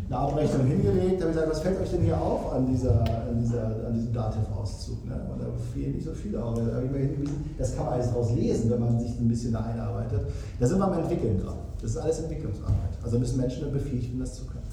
eine 0.06 0.18
Abrechnung 0.18 0.66
hingelegt, 0.66 1.20
habe 1.20 1.30
ich 1.30 1.36
gesagt, 1.36 1.50
was 1.50 1.60
fällt 1.60 1.80
euch 1.80 1.90
denn 1.90 2.02
hier 2.02 2.20
auf 2.20 2.52
an, 2.52 2.66
dieser, 2.66 3.00
an, 3.00 3.38
dieser, 3.40 3.86
an 3.86 3.94
diesem 3.94 4.12
Dativ-Auszug? 4.12 5.06
Ne? 5.06 5.14
Und 5.32 5.40
da 5.40 5.46
fehlen 5.72 5.94
nicht 5.94 6.04
so 6.04 6.12
viele 6.12 6.44
auch. 6.44 6.54
Da 6.54 6.60
habe 6.60 6.84
ich 6.84 6.90
mal 6.90 7.00
hingewiesen, 7.00 7.54
das 7.56 7.74
kann 7.74 7.86
man 7.86 7.94
alles 7.94 8.08
daraus 8.08 8.32
lesen, 8.32 8.70
wenn 8.70 8.80
man 8.80 9.00
sich 9.00 9.18
ein 9.18 9.28
bisschen 9.28 9.52
da 9.52 9.60
einarbeitet. 9.60 10.20
Da 10.60 10.66
sind 10.66 10.78
wir 10.78 10.86
am 10.86 10.98
Entwickeln 10.98 11.38
gerade. 11.40 11.58
Das 11.80 11.92
ist 11.92 11.96
alles 11.96 12.18
Entwicklungsarbeit. 12.20 12.98
Also 13.02 13.18
müssen 13.18 13.38
Menschen 13.38 13.62
dann 13.62 13.72
befähigt 13.72 14.08
werden, 14.08 14.20
das 14.20 14.34
zu 14.34 14.44
können. 14.44 14.64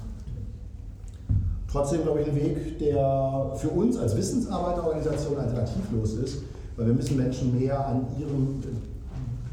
Trotzdem 1.72 2.04
glaube 2.04 2.22
ich 2.22 2.28
ein 2.28 2.36
Weg, 2.36 2.80
der 2.80 3.52
für 3.56 3.70
uns 3.70 3.98
als 3.98 4.18
Wissensarbeiterorganisation 4.18 5.38
alternativlos 5.38 6.14
ist, 6.16 6.40
weil 6.76 6.88
wir 6.88 6.94
müssen 6.94 7.16
Menschen 7.16 7.58
mehr 7.58 7.86
an 7.88 8.06
ihrem, 8.20 8.62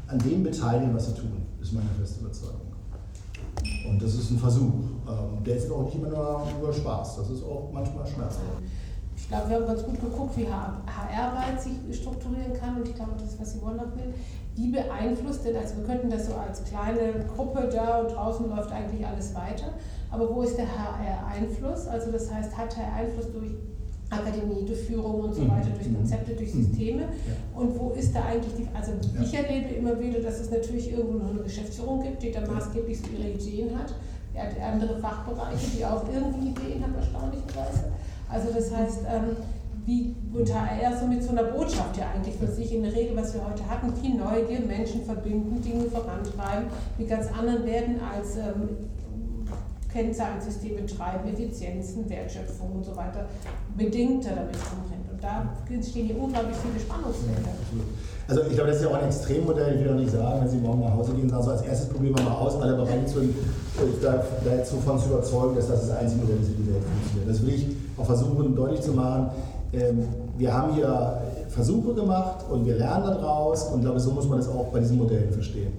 an 0.07 0.19
dem 0.19 0.43
beteiligen, 0.43 0.93
was 0.93 1.07
sie 1.07 1.13
tun, 1.13 1.31
ist 1.61 1.73
meine 1.73 1.87
feste 1.97 2.19
Überzeugung. 2.19 2.58
Und 3.89 4.01
das 4.01 4.13
ist 4.13 4.29
ein 4.31 4.37
Versuch. 4.37 4.73
Ähm, 5.07 5.43
der 5.43 5.55
ist 5.55 5.71
auch 5.71 5.83
nicht 5.83 5.95
immer 5.95 6.09
nur, 6.09 6.43
nur 6.61 6.73
Spaß, 6.73 7.17
das 7.17 7.29
ist 7.31 7.43
auch 7.43 7.69
manchmal 7.73 8.05
schmerzhaft. 8.05 8.45
Ich 9.17 9.27
glaube, 9.27 9.49
wir 9.49 9.55
haben 9.57 9.67
ganz 9.67 9.83
gut 9.83 9.99
geguckt, 9.99 10.37
wie 10.37 10.47
HR-Arbeit 10.47 11.61
sich 11.61 11.73
strukturieren 11.95 12.53
kann 12.53 12.77
und 12.77 12.87
ich 12.87 12.95
glaube, 12.95 13.11
das 13.19 13.33
ist, 13.33 13.41
was 13.41 13.57
Yvonne 13.57 13.77
noch 13.77 13.95
will. 13.95 14.13
Wie 14.55 14.71
beeinflusst 14.71 15.45
denn, 15.45 15.55
also 15.55 15.77
wir 15.77 15.83
könnten 15.83 16.09
das 16.09 16.27
so 16.27 16.35
als 16.35 16.63
kleine 16.63 17.25
Gruppe 17.35 17.69
da 17.71 17.99
und 17.99 18.11
draußen 18.11 18.49
läuft 18.49 18.71
eigentlich 18.71 19.05
alles 19.05 19.35
weiter, 19.35 19.73
aber 20.09 20.33
wo 20.33 20.41
ist 20.41 20.57
der 20.57 20.67
HR-Einfluss? 20.67 21.87
Also 21.87 22.11
das 22.11 22.31
heißt, 22.31 22.57
hat 22.57 22.75
HR 22.75 22.93
Einfluss 22.93 23.31
durch 23.31 23.51
Akademie, 24.09 24.65
durch 24.65 24.79
Führung 24.81 25.21
und 25.21 25.35
so 25.35 25.41
Mhm. 25.43 25.49
weiter, 25.51 25.69
durch 25.75 25.93
Konzepte, 25.95 26.31
durch 26.33 26.51
Systeme. 26.51 27.03
Und 27.55 27.79
wo 27.79 27.91
ist 27.91 28.15
da 28.15 28.25
eigentlich 28.25 28.53
die, 28.55 28.67
also 28.75 28.91
Ja. 28.91 29.21
ich 29.21 29.33
erlebe 29.33 29.69
immer 29.75 29.99
wieder, 29.99 30.19
dass 30.19 30.39
es 30.39 30.49
natürlich 30.49 30.91
irgendwo 30.91 31.19
noch 31.19 31.29
eine 31.29 31.41
Geschäftsführung 31.41 32.01
gibt, 32.03 32.23
die 32.23 32.31
da 32.31 32.41
maßgeblich 32.41 32.99
so 32.99 33.05
ihre 33.17 33.29
Ideen 33.29 33.77
hat. 33.77 33.93
Er 34.33 34.45
hat 34.45 34.73
andere 34.73 34.99
Fachbereiche, 34.99 35.67
die 35.77 35.85
auch 35.85 36.03
irgendwie 36.11 36.49
Ideen 36.49 36.83
haben, 36.83 36.95
erstaunlicherweise. 36.95 37.85
Also 38.29 38.49
das 38.53 38.73
heißt, 38.75 38.99
ähm, 39.07 39.35
wie 39.85 40.15
und 40.33 40.53
HR 40.53 40.97
so 40.99 41.07
mit 41.07 41.23
so 41.23 41.31
einer 41.31 41.43
Botschaft 41.43 41.97
ja 41.97 42.05
eigentlich 42.15 42.35
für 42.35 42.45
sich 42.47 42.73
in 42.75 42.83
der 42.83 42.93
Regel, 42.93 43.15
was 43.17 43.33
wir 43.33 43.41
heute 43.45 43.67
hatten, 43.67 43.91
viel 43.95 44.15
Neugier, 44.15 44.59
Menschen 44.67 45.03
verbinden, 45.03 45.61
Dinge 45.63 45.85
vorantreiben, 45.85 46.67
mit 46.97 47.09
ganz 47.09 47.27
anderen 47.31 47.65
Werten 47.65 47.95
als 47.99 48.37
ähm, 48.37 48.69
Kennzahlensysteme 49.91 50.85
treiben, 50.85 51.27
Effizienzen, 51.33 52.09
Wertschöpfung 52.09 52.71
und 52.77 52.85
so 52.85 52.95
weiter, 52.95 53.25
bedingter 53.77 54.29
damit 54.35 54.55
umrennt. 54.55 55.09
Und 55.11 55.23
da 55.23 55.49
entstehen 55.73 56.05
hier 56.07 56.17
unglaublich 56.21 56.55
viele 56.57 56.79
Spannungsfelder. 56.79 57.49
Also 58.27 58.41
ich 58.43 58.53
glaube, 58.53 58.69
das 58.69 58.77
ist 58.77 58.83
ja 58.83 58.89
auch 58.89 59.01
ein 59.01 59.05
Extremmodell, 59.07 59.75
ich 59.75 59.83
will 59.83 59.91
auch 59.91 59.95
nicht 59.99 60.11
sagen, 60.11 60.41
wenn 60.41 60.49
Sie 60.49 60.57
morgen 60.57 60.81
nach 60.81 60.93
Hause 60.93 61.13
gehen 61.13 61.27
sagen, 61.29 61.43
so 61.43 61.49
als 61.51 61.61
erstes 61.63 61.89
probieren 61.89 62.15
wir 62.17 62.23
mal 62.23 62.35
aus, 62.37 62.61
alle 62.61 62.75
bereit 62.75 63.09
zu, 63.09 63.21
äh, 63.21 63.27
da- 64.01 64.23
davon 64.45 64.99
zu 64.99 65.07
überzeugen, 65.09 65.55
dass 65.55 65.67
das 65.67 65.87
das 65.87 65.97
einzige 65.97 66.21
Modell 66.21 66.37
ist, 66.39 66.49
wie 66.51 66.61
die 66.63 66.67
Welt 66.73 66.83
funktioniert. 66.83 67.29
Das 67.29 67.41
will 67.41 67.53
ich 67.55 67.67
auch 67.97 68.05
versuchen 68.05 68.55
deutlich 68.55 68.81
zu 68.81 68.91
machen. 68.93 69.29
Ähm, 69.73 70.03
Wir 70.37 70.53
haben 70.53 70.73
hier 70.73 71.17
Versuche 71.49 71.93
gemacht 71.93 72.45
und 72.49 72.65
wir 72.65 72.75
lernen 72.77 73.03
daraus 73.03 73.63
und 73.65 73.79
ich 73.79 73.83
glaube, 73.85 73.99
so 73.99 74.11
muss 74.11 74.25
man 74.29 74.37
das 74.37 74.47
auch 74.47 74.67
bei 74.71 74.79
diesen 74.79 74.97
Modellen 74.97 75.29
verstehen. 75.33 75.73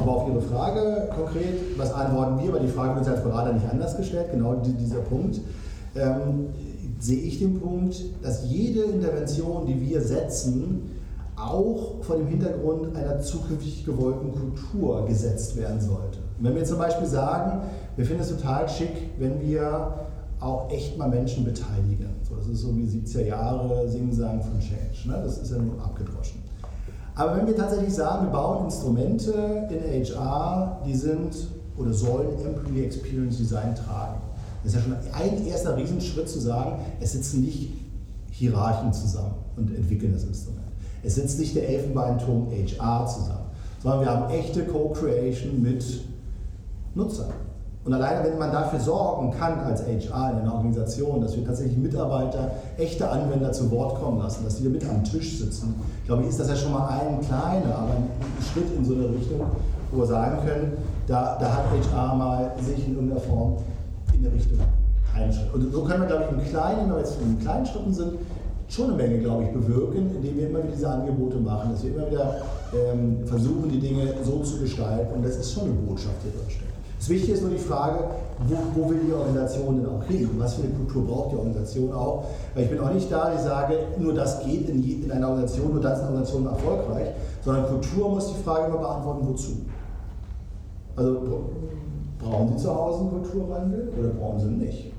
Aber 0.00 0.16
auf 0.16 0.28
Ihre 0.28 0.40
Frage 0.40 1.08
konkret, 1.14 1.78
was 1.78 1.92
antworten 1.92 2.42
wir, 2.42 2.52
weil 2.52 2.60
die 2.60 2.68
Frage 2.68 2.90
wird 2.90 3.00
uns 3.00 3.08
als 3.08 3.22
Berater 3.22 3.52
nicht 3.52 3.68
anders 3.70 3.96
gestellt, 3.96 4.26
genau 4.32 4.54
die- 4.54 4.72
dieser 4.74 5.00
Punkt, 5.00 5.40
ähm, 5.94 6.46
sehe 6.98 7.20
ich 7.20 7.38
den 7.38 7.60
Punkt, 7.60 7.96
dass 8.22 8.44
jede 8.48 8.82
Intervention, 8.82 9.66
die 9.66 9.80
wir 9.80 10.00
setzen, 10.00 10.90
auch 11.36 12.02
vor 12.02 12.16
dem 12.16 12.26
Hintergrund 12.28 12.96
einer 12.96 13.20
zukünftig 13.20 13.84
gewollten 13.84 14.32
Kultur 14.32 15.06
gesetzt 15.06 15.56
werden 15.56 15.80
sollte. 15.80 16.18
Wenn 16.38 16.54
wir 16.54 16.64
zum 16.64 16.78
Beispiel 16.78 17.06
sagen, 17.06 17.62
wir 17.96 18.04
finden 18.06 18.22
es 18.22 18.28
total 18.28 18.68
schick, 18.68 19.10
wenn 19.18 19.40
wir 19.40 19.94
auch 20.40 20.70
echt 20.70 20.98
mal 20.98 21.08
Menschen 21.08 21.44
beteiligen. 21.44 22.10
So, 22.28 22.34
das 22.36 22.46
ist 22.48 22.60
so 22.60 22.76
wie 22.76 22.84
70er 22.86 23.24
Jahre 23.26 23.88
Singen-Sagen 23.88 24.40
von 24.42 24.58
Change. 24.60 25.06
Ne? 25.08 25.22
Das 25.24 25.38
ist 25.38 25.50
ja 25.52 25.58
nur 25.58 25.80
abgedroschen. 25.82 26.41
Aber 27.14 27.36
wenn 27.36 27.46
wir 27.46 27.56
tatsächlich 27.56 27.94
sagen, 27.94 28.26
wir 28.26 28.32
bauen 28.32 28.64
Instrumente 28.64 29.68
in 29.70 30.04
HR, 30.04 30.80
die 30.86 30.94
sind 30.94 31.48
oder 31.76 31.92
sollen 31.92 32.38
Employee 32.44 32.86
Experience 32.86 33.36
Design 33.38 33.74
tragen. 33.74 34.20
Das 34.62 34.72
ist 34.72 34.78
ja 34.78 34.82
schon 34.82 34.96
ein 35.12 35.46
erster 35.46 35.76
Riesenschritt 35.76 36.28
zu 36.28 36.38
sagen, 36.38 36.76
es 37.00 37.12
sitzen 37.12 37.42
nicht 37.42 37.70
Hierarchen 38.30 38.92
zusammen 38.92 39.34
und 39.56 39.74
entwickeln 39.74 40.12
das 40.12 40.24
Instrument. 40.24 40.62
Es 41.02 41.16
sitzt 41.16 41.38
nicht 41.38 41.54
der 41.54 41.68
Elfenbeinturm 41.68 42.48
HR 42.50 43.06
zusammen, 43.06 43.46
sondern 43.82 44.00
wir 44.00 44.10
haben 44.10 44.30
echte 44.30 44.64
Co-Creation 44.64 45.60
mit 45.60 45.84
Nutzern. 46.94 47.32
Und 47.84 47.92
alleine, 47.92 48.24
wenn 48.28 48.38
man 48.38 48.52
dafür 48.52 48.78
sorgen 48.78 49.32
kann 49.32 49.58
als 49.58 49.82
HR 49.82 50.30
in 50.30 50.38
einer 50.38 50.54
Organisation, 50.54 51.20
dass 51.20 51.36
wir 51.36 51.44
tatsächlich 51.44 51.76
Mitarbeiter, 51.76 52.52
echte 52.78 53.08
Anwender 53.08 53.50
zu 53.50 53.70
Wort 53.72 54.00
kommen 54.00 54.20
lassen, 54.20 54.44
dass 54.44 54.56
die 54.56 54.68
mit 54.68 54.88
am 54.88 55.02
Tisch 55.02 55.38
sitzen, 55.38 55.74
glaube 56.06 56.22
ich, 56.22 56.28
ist 56.28 56.38
das 56.38 56.48
ja 56.48 56.56
schon 56.56 56.72
mal 56.72 56.88
ein 56.88 57.20
kleiner, 57.20 57.74
aber 57.74 57.90
ein 57.90 58.08
Schritt 58.40 58.76
in 58.76 58.84
so 58.84 58.94
eine 58.94 59.08
Richtung, 59.08 59.40
wo 59.90 59.98
wir 59.98 60.06
sagen 60.06 60.46
können, 60.46 60.72
da, 61.08 61.36
da 61.40 61.56
hat 61.56 61.64
HR 61.92 62.14
mal 62.14 62.52
sich 62.60 62.86
in 62.86 62.94
irgendeiner 62.94 63.20
Form 63.20 63.56
in 64.14 64.24
eine 64.24 64.32
Richtung 64.32 64.58
einen 65.16 65.32
Schritt. 65.32 65.52
Und 65.52 65.72
so 65.72 65.82
können 65.82 66.02
wir, 66.02 66.08
glaube 66.08 66.24
ich, 66.24 66.38
im 66.38 66.50
Kleinen, 66.50 66.82
wenn 66.82 66.90
wir 66.90 66.98
jetzt 66.98 67.18
in 67.20 67.38
kleinen 67.40 67.66
Schritten 67.66 67.92
sind, 67.92 68.12
schon 68.68 68.90
eine 68.90 68.94
Menge, 68.94 69.18
glaube 69.18 69.42
ich, 69.42 69.50
bewirken, 69.50 70.14
indem 70.16 70.36
wir 70.36 70.48
immer 70.48 70.58
wieder 70.60 70.72
diese 70.72 70.88
Angebote 70.88 71.38
machen, 71.38 71.72
dass 71.72 71.82
wir 71.82 71.94
immer 71.94 72.10
wieder 72.10 72.36
ähm, 72.72 73.26
versuchen, 73.26 73.68
die 73.68 73.80
Dinge 73.80 74.14
so 74.22 74.38
zu 74.38 74.60
gestalten. 74.60 75.14
Und 75.14 75.24
das 75.24 75.36
ist 75.36 75.52
schon 75.52 75.64
eine 75.64 75.72
Botschaft, 75.72 76.14
die 76.24 76.30
drin 76.30 76.48
steckt. 76.48 76.71
Das 77.02 77.08
Wichtige 77.08 77.32
ist 77.32 77.42
nur 77.42 77.50
die 77.50 77.58
Frage, 77.58 77.98
wo, 78.46 78.56
wo, 78.76 78.88
will 78.88 79.00
die 79.04 79.12
Organisation 79.12 79.82
denn 79.82 79.86
auch 79.86 80.04
hin? 80.04 80.30
Was 80.38 80.54
für 80.54 80.62
eine 80.62 80.70
Kultur 80.70 81.04
braucht 81.04 81.32
die 81.32 81.36
Organisation 81.36 81.92
auch? 81.92 82.26
Weil 82.54 82.62
ich 82.62 82.70
bin 82.70 82.78
auch 82.78 82.92
nicht 82.92 83.10
da, 83.10 83.34
ich 83.34 83.40
sage, 83.40 83.74
nur 83.98 84.14
das 84.14 84.44
geht 84.44 84.68
in, 84.68 85.02
in 85.02 85.10
einer 85.10 85.30
Organisation, 85.30 85.72
nur 85.72 85.82
das 85.82 85.94
ist 85.94 86.04
eine 86.04 86.10
Organisation 86.10 86.46
erfolgreich, 86.46 87.08
sondern 87.44 87.66
Kultur 87.66 88.08
muss 88.08 88.28
die 88.28 88.40
Frage 88.44 88.68
immer 88.68 88.78
beantworten, 88.78 89.26
wozu? 89.26 89.50
Also 90.94 91.50
brauchen 92.20 92.56
Sie 92.56 92.62
zu 92.62 92.72
Hause 92.72 93.00
einen 93.00 93.10
Kulturwandel 93.10 93.92
oder 93.98 94.08
brauchen 94.10 94.38
Sie 94.38 94.46
ihn 94.46 94.58
nicht? 94.58 94.92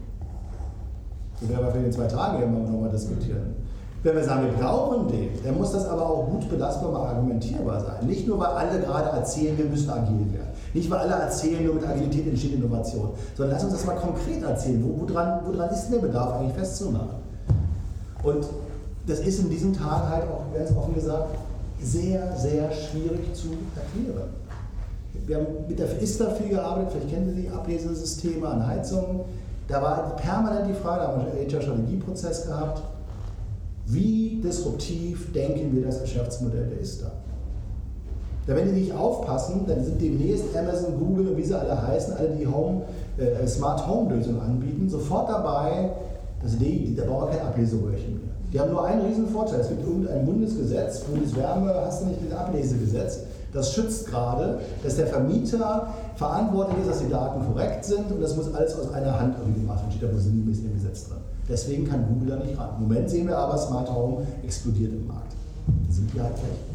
Das 1.39 1.49
werden 1.49 1.65
wir 1.67 1.71
für 1.71 1.79
den 1.79 1.91
zwei 1.93 2.07
Tagen 2.07 2.43
immer 2.43 2.69
nochmal 2.69 2.89
diskutieren. 2.89 3.55
Wenn 4.03 4.17
wir 4.17 4.23
sagen, 4.25 4.47
wir 4.47 4.61
brauchen 4.61 5.07
den, 5.07 5.29
dann 5.41 5.57
muss 5.57 5.71
das 5.71 5.87
aber 5.87 6.05
auch 6.05 6.27
gut 6.27 6.49
belastbar 6.49 6.89
und 6.89 6.95
argumentierbar 6.97 7.79
sein. 7.79 8.05
Nicht 8.07 8.27
nur, 8.27 8.37
weil 8.39 8.47
alle 8.47 8.81
gerade 8.81 9.09
erzählen, 9.11 9.57
wir 9.57 9.63
müssen 9.63 9.89
agil 9.89 10.33
werden. 10.33 10.52
Nicht, 10.73 10.89
weil 10.89 10.99
alle 10.99 11.23
erzählen, 11.23 11.63
nur 11.63 11.75
mit 11.75 11.85
Agilität 11.85 12.27
entsteht 12.27 12.55
Innovation. 12.55 13.09
Sondern 13.35 13.55
lass 13.55 13.63
uns 13.63 13.73
das 13.73 13.85
mal 13.85 13.95
konkret 13.95 14.41
erzählen. 14.41 14.83
Wo, 14.83 15.07
woran, 15.07 15.41
woran 15.45 15.69
ist 15.69 15.85
denn 15.85 15.93
der 15.93 16.07
Bedarf 16.07 16.39
eigentlich 16.39 16.53
festzumachen? 16.53 17.23
Und 18.23 18.45
das 19.05 19.19
ist 19.19 19.39
in 19.39 19.49
diesen 19.49 19.73
Tagen 19.73 20.09
halt 20.09 20.23
auch, 20.23 20.45
ganz 20.57 20.75
offen 20.75 20.95
gesagt, 20.95 21.35
sehr, 21.81 22.35
sehr 22.37 22.71
schwierig 22.71 23.33
zu 23.35 23.49
erklären. 23.75 24.29
Wir 25.25 25.37
haben 25.37 25.45
mit 25.67 25.77
der 25.77 26.01
ISTA 26.01 26.31
viel 26.31 26.49
gearbeitet, 26.49 26.93
vielleicht 26.93 27.09
kennen 27.09 27.35
Sie 27.35 27.43
die 27.43 27.49
Ablesesysteme 27.49 28.47
an 28.47 28.65
Heizungen. 28.65 29.21
Da 29.67 29.81
war 29.81 30.15
permanent 30.15 30.69
die 30.69 30.73
Frage, 30.73 31.01
da 31.01 31.07
haben 31.07 31.25
wir 31.25 31.31
einen 31.31 31.49
HR-Strategieprozess 31.49 32.47
gehabt, 32.47 32.81
wie 33.85 34.41
disruptiv 34.43 35.31
denken 35.33 35.75
wir 35.75 35.85
das 35.85 36.01
Geschäftsmodell 36.01 36.67
der 36.69 36.79
ISTA? 36.79 37.11
Da 38.45 38.55
wenn 38.55 38.65
die 38.73 38.81
nicht 38.81 38.93
aufpassen, 38.93 39.61
dann 39.67 39.83
sind 39.83 40.01
demnächst 40.01 40.55
Amazon, 40.55 40.99
Google 40.99 41.29
und 41.29 41.37
wie 41.37 41.43
sie 41.43 41.57
alle 41.57 41.81
heißen, 41.87 42.15
alle 42.15 42.29
die 42.29 42.45
Home, 42.45 42.81
äh, 43.17 43.47
Smart 43.47 43.87
Home 43.87 44.13
Lösungen 44.13 44.41
anbieten, 44.41 44.89
sofort 44.89 45.29
dabei, 45.29 45.91
dass 46.41 46.57
die, 46.57 46.93
da 46.95 47.05
brauchen 47.05 47.29
wir 47.29 47.37
kein 47.37 47.47
Ableseröhrchen 47.47 48.15
mehr. 48.15 48.33
Die 48.51 48.59
haben 48.59 48.71
nur 48.71 48.85
einen 48.85 49.01
riesen 49.01 49.27
Vorteil. 49.29 49.61
Es 49.61 49.69
gibt 49.69 49.81
irgendein 49.81 50.25
Bundesgesetz, 50.25 50.99
Bundeswärme, 51.01 51.73
hast 51.85 52.03
du 52.03 52.07
nicht 52.07 52.19
das 52.29 52.37
Ablesegesetz. 52.37 53.19
Das 53.53 53.73
schützt 53.73 54.07
gerade, 54.07 54.59
dass 54.83 54.95
der 54.95 55.07
Vermieter 55.07 55.87
verantwortlich 56.15 56.79
ist, 56.81 56.89
dass 56.89 56.99
die 56.99 57.09
Daten 57.09 57.45
korrekt 57.45 57.85
sind 57.85 58.11
und 58.11 58.21
das 58.21 58.35
muss 58.35 58.53
alles 58.53 58.77
aus 58.77 58.91
einer 58.93 59.19
Hand 59.19 59.35
irgendwie 59.39 59.61
gemacht 59.61 59.79
werden. 59.79 59.91
Steht 59.91 60.09
da 60.09 60.13
wohl 60.13 60.19
sinngemäß 60.19 60.59
im 60.59 60.73
Gesetz 60.73 61.07
drin. 61.07 61.17
Deswegen 61.47 61.87
kann 61.87 62.05
Google 62.07 62.35
da 62.37 62.43
nicht 62.43 62.57
ran. 62.59 62.69
Im 62.77 62.87
Moment 62.87 63.09
sehen 63.09 63.27
wir 63.27 63.37
aber, 63.37 63.57
Smart 63.57 63.89
Home 63.93 64.25
explodiert 64.43 64.91
im 64.93 65.07
Markt. 65.07 65.33
Da 65.67 65.93
sind 65.93 66.13
wir 66.13 66.23
halt 66.23 66.35
gleich. 66.35 66.73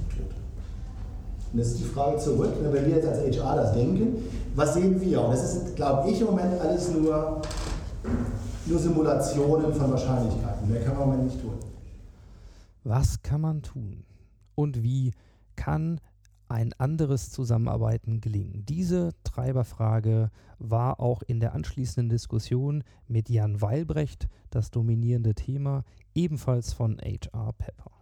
Und 1.53 1.59
das 1.59 1.69
ist 1.69 1.81
die 1.81 1.85
Frage 1.85 2.19
zurück, 2.19 2.53
wenn 2.61 2.73
wir 2.73 2.97
jetzt 2.97 3.07
als 3.07 3.21
HR 3.21 3.57
das 3.57 3.73
denken, 3.73 4.23
was 4.55 4.75
sehen 4.75 5.01
wir? 5.01 5.23
Und 5.23 5.31
das 5.31 5.55
ist, 5.55 5.77
glaube 5.77 6.11
ich, 6.11 6.21
im 6.21 6.27
Moment 6.27 6.61
alles 6.61 6.93
nur, 6.93 7.41
nur 8.67 8.79
Simulationen 8.79 9.73
von 9.73 9.91
Wahrscheinlichkeiten. 9.91 10.69
Mehr 10.71 10.83
kann 10.83 10.95
man 10.95 11.03
im 11.05 11.11
Moment 11.11 11.33
nicht 11.33 11.41
tun. 11.41 11.55
Was 12.85 13.23
kann 13.23 13.41
man 13.41 13.63
tun? 13.63 14.05
Und 14.55 14.83
wie 14.83 15.13
kann 15.57 16.01
ein 16.49 16.73
anderes 16.79 17.31
Zusammenarbeiten 17.31 18.21
gelingen? 18.21 18.65
Diese 18.67 19.11
Treiberfrage 19.25 20.31
war 20.59 21.01
auch 21.01 21.23
in 21.23 21.41
der 21.41 21.55
anschließenden 21.55 22.09
Diskussion 22.09 22.85
mit 23.07 23.29
Jan 23.29 23.61
Weilbrecht 23.61 24.29
das 24.51 24.71
dominierende 24.71 25.35
Thema, 25.35 25.85
ebenfalls 26.15 26.73
von 26.73 26.99
HR 26.99 27.53
Pepper. 27.53 27.98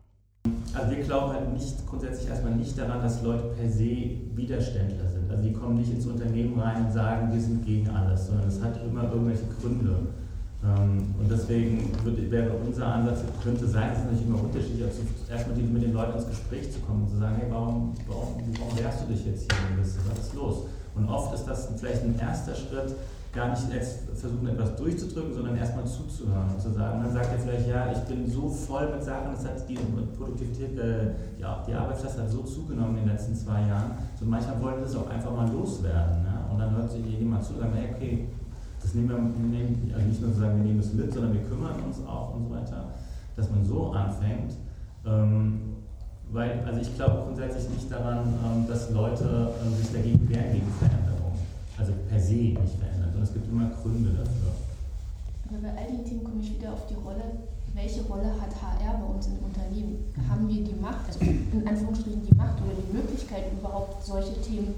Also 0.75 0.91
wir 0.91 1.03
glauben 1.05 1.33
halt 1.33 1.53
nicht 1.53 1.87
grundsätzlich 1.87 2.29
erstmal 2.29 2.55
nicht 2.55 2.79
daran, 2.79 3.01
dass 3.03 3.23
Leute 3.23 3.45
per 3.57 3.69
se 3.71 4.11
Widerständler 4.35 5.09
sind. 5.09 5.31
Also 5.31 5.43
die 5.43 5.53
kommen 5.53 5.77
nicht 5.77 5.91
ins 5.91 6.07
Unternehmen 6.07 6.59
rein 6.59 6.87
und 6.87 6.93
sagen, 6.93 7.33
wir 7.33 7.41
sind 7.41 7.65
gegen 7.65 7.89
alles, 7.89 8.27
sondern 8.27 8.49
es 8.49 8.61
hat 8.63 8.79
immer 8.85 9.05
irgendwelche 9.05 9.45
Gründe. 9.61 9.97
Ähm, 10.65 11.15
und 11.19 11.31
deswegen 11.31 11.91
wäre 12.31 12.53
unser 12.67 12.87
Ansatz, 12.87 13.21
könnte 13.43 13.67
sein, 13.67 13.91
es 13.93 13.99
ist 13.99 14.05
natürlich 14.05 14.27
immer 14.27 14.43
unterschiedlich, 14.43 14.85
also 14.85 15.03
erstmal 15.31 15.57
mit 15.57 15.83
den 15.83 15.93
Leuten 15.93 16.19
ins 16.19 16.29
Gespräch 16.29 16.73
zu 16.73 16.81
kommen 16.81 17.03
und 17.03 17.11
zu 17.11 17.19
sagen, 17.19 17.37
hey, 17.39 17.49
warum, 17.51 17.95
warum, 18.09 18.43
warum 18.59 18.79
wehrst 18.79 19.03
du 19.03 19.13
dich 19.13 19.27
jetzt 19.27 19.53
hier? 19.53 19.79
Was 19.79 20.27
ist 20.27 20.35
los? 20.35 20.65
Und 20.95 21.09
oft 21.09 21.35
ist 21.35 21.45
das 21.45 21.69
vielleicht 21.77 22.03
ein 22.03 22.19
erster 22.19 22.55
Schritt, 22.55 22.95
gar 23.37 23.51
nicht 23.51 23.71
erst 23.71 24.09
versuchen, 24.15 24.49
etwas 24.49 24.75
durchzudrücken, 24.77 25.35
sondern 25.35 25.57
erstmal 25.57 25.85
zuzuhören 25.85 26.51
und 26.55 26.61
zu 26.61 26.71
sagen. 26.71 27.03
Dann 27.03 27.13
sagt 27.13 27.33
er 27.33 27.39
vielleicht, 27.39 27.69
ja, 27.69 27.93
ich 27.93 27.99
bin 28.09 28.27
so 28.27 28.49
voll 28.49 28.91
mit 28.91 29.05
Sachen, 29.05 29.35
es 29.35 29.45
hat 29.45 29.69
die 29.69 29.75
Produktivität, 30.17 30.79
äh, 30.79 31.11
ja, 31.39 31.63
die 31.69 31.75
Arbeitsplätze 31.75 32.23
hat 32.23 32.31
so 32.31 32.43
zugenommen 32.43 32.97
in 32.97 33.05
den 33.05 33.13
letzten 33.13 33.37
zwei 33.37 33.61
Jahren. 33.69 33.93
So 34.19 34.25
manchmal 34.25 34.61
wollen 34.63 34.81
das 34.81 34.97
auch 34.97 35.09
einfach 35.11 35.37
mal 35.37 35.49
loswerden. 35.53 36.23
Ne? 36.23 36.33
Und 36.51 36.59
dann 36.59 36.75
hört 36.75 36.91
sich 36.91 37.05
jemand 37.05 37.45
zu 37.45 37.53
und 37.53 37.61
sagt, 37.61 37.75
hey, 37.77 37.91
okay, 37.95 38.29
das 38.81 38.95
nehmen 38.95 39.09
wir, 39.09 39.19
nehmen, 39.19 39.93
also 39.95 40.07
nicht 40.07 40.21
nur 40.23 40.33
zu 40.33 40.41
sagen, 40.41 40.57
wir 40.57 40.65
nehmen 40.65 40.81
es 40.81 40.93
mit, 40.95 41.13
sondern 41.13 41.35
wir 41.35 41.43
kümmern 41.43 41.75
uns 41.87 41.99
auch 42.07 42.35
und 42.35 42.49
so 42.49 42.55
weiter, 42.55 42.85
dass 43.37 43.51
man 43.51 43.65
so 43.65 43.93
anfängt. 43.93 44.55
Ähm, 45.05 45.61
weil, 46.33 46.65
also 46.67 46.81
ich 46.81 46.95
glaube 46.97 47.23
grundsätzlich 47.25 47.69
nicht 47.69 47.91
daran, 47.91 48.33
ähm, 48.45 48.67
dass 48.67 48.91
Leute 48.91 49.53
äh, 49.61 49.77
sich 49.77 49.93
dagegen 49.93 50.29
wehren 50.29 50.53
gegen 50.53 50.73
Veränderung. 50.79 51.17
Also 51.79 51.93
per 52.09 52.19
se 52.19 52.35
nicht 52.35 52.57
verändern, 52.57 52.96
sondern 53.17 53.29
es 53.29 53.33
gibt 53.33 53.49
immer 53.49 53.71
Gründe 53.71 54.11
dafür. 54.11 54.53
Aber 55.49 55.59
bei 55.63 55.81
all 55.81 55.89
den 55.89 56.05
Themen 56.05 56.25
komme 56.25 56.43
ich 56.43 56.59
wieder 56.59 56.73
auf 56.73 56.87
die 56.87 56.95
Rolle, 56.95 57.49
welche 57.75 58.03
Rolle 58.03 58.29
hat 58.41 58.53
HR 58.61 59.01
bei 59.01 59.15
uns 59.15 59.27
im 59.27 59.39
Unternehmen? 59.41 60.05
Haben 60.29 60.49
wir 60.49 60.65
die 60.65 60.75
Macht, 60.81 61.07
also 61.09 61.21
in 61.21 61.67
Anführungsstrichen 61.67 62.27
die 62.27 62.35
Macht 62.35 62.61
oder 62.61 62.73
die 62.77 62.93
Möglichkeit, 62.93 63.53
überhaupt 63.53 64.05
solche 64.05 64.41
Themen 64.41 64.75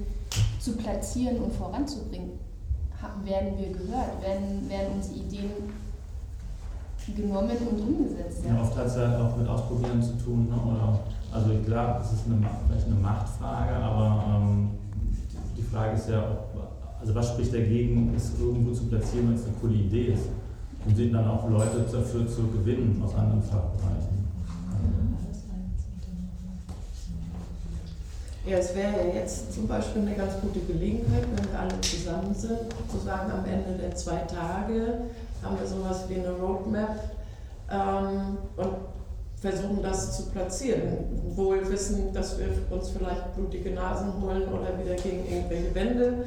zu 0.61 0.73
platzieren 0.73 1.39
und 1.39 1.53
voranzubringen? 1.53 2.39
werden 3.25 3.57
wir 3.57 3.69
gehört, 3.69 4.21
werden, 4.21 4.69
werden 4.69 4.95
unsere 4.97 5.21
Ideen 5.21 5.71
genommen 7.15 7.57
und 7.71 7.81
umgesetzt. 7.81 8.43
Ja, 8.45 8.61
oft 8.61 8.77
hat 8.77 8.87
es 8.87 8.97
halt 8.97 9.15
auch 9.21 9.37
mit 9.37 9.47
Ausprobieren 9.47 10.03
zu 10.03 10.13
tun. 10.19 10.49
Ne? 10.49 10.57
Oder, 10.57 10.99
also 11.33 11.51
klar, 11.65 12.01
es 12.03 12.13
ist 12.13 12.27
eine, 12.27 12.45
vielleicht 12.67 12.87
eine 12.87 12.97
Machtfrage, 12.97 13.77
aber 13.77 14.25
ähm, 14.29 14.71
die 15.57 15.63
Frage 15.63 15.97
ist 15.97 16.09
ja, 16.09 16.19
ob, 16.19 16.48
also 17.01 17.15
was 17.15 17.29
spricht 17.29 17.55
dagegen, 17.55 18.13
es 18.17 18.33
irgendwo 18.39 18.73
zu 18.73 18.87
platzieren, 18.87 19.29
wenn 19.29 19.37
es 19.37 19.45
eine 19.45 19.55
coole 19.61 19.75
Idee 19.75 20.13
ist. 20.13 20.25
Und 20.87 20.97
sind 20.97 21.13
dann 21.13 21.27
auch 21.29 21.49
Leute 21.51 21.85
dafür 21.91 22.27
zu 22.27 22.47
gewinnen 22.49 23.01
aus 23.05 23.15
anderen 23.15 23.43
Fachbereichen. 23.43 24.19
Ja, 28.47 28.57
es 28.57 28.75
wäre 28.75 28.93
ja 28.93 29.15
jetzt 29.15 29.53
zum 29.53 29.69
Beispiel 29.69 30.03
eine 30.03 30.15
ganz 30.15 30.33
gute 30.41 30.61
Gelegenheit, 30.61 31.25
wenn 31.37 31.53
wir 31.53 31.61
alle 31.61 31.81
zusammen 31.83 32.35
sind, 32.35 32.59
zu 32.91 32.99
sagen, 33.05 33.31
am 33.31 33.45
Ende 33.45 33.79
der 33.79 33.95
zwei 33.95 34.21
Tage 34.21 35.01
haben 35.43 35.59
wir 35.61 35.67
sowas 35.67 36.05
wie 36.09 36.15
eine 36.15 36.31
Roadmap 36.31 37.11
ähm, 37.71 38.39
und 38.57 38.98
versuchen 39.41 39.83
das 39.83 40.17
zu 40.17 40.31
platzieren. 40.31 40.83
Wohl 41.35 41.69
wissen, 41.71 42.13
dass 42.13 42.39
wir 42.39 42.47
uns 42.71 42.91
vielleicht 42.91 43.35
blutige 43.35 43.71
Nasen 43.71 44.13
holen 44.21 44.43
oder 44.49 44.79
wieder 44.83 44.95
gegen 44.97 45.29
irgendwelche 45.31 45.75
Wände 45.75 46.25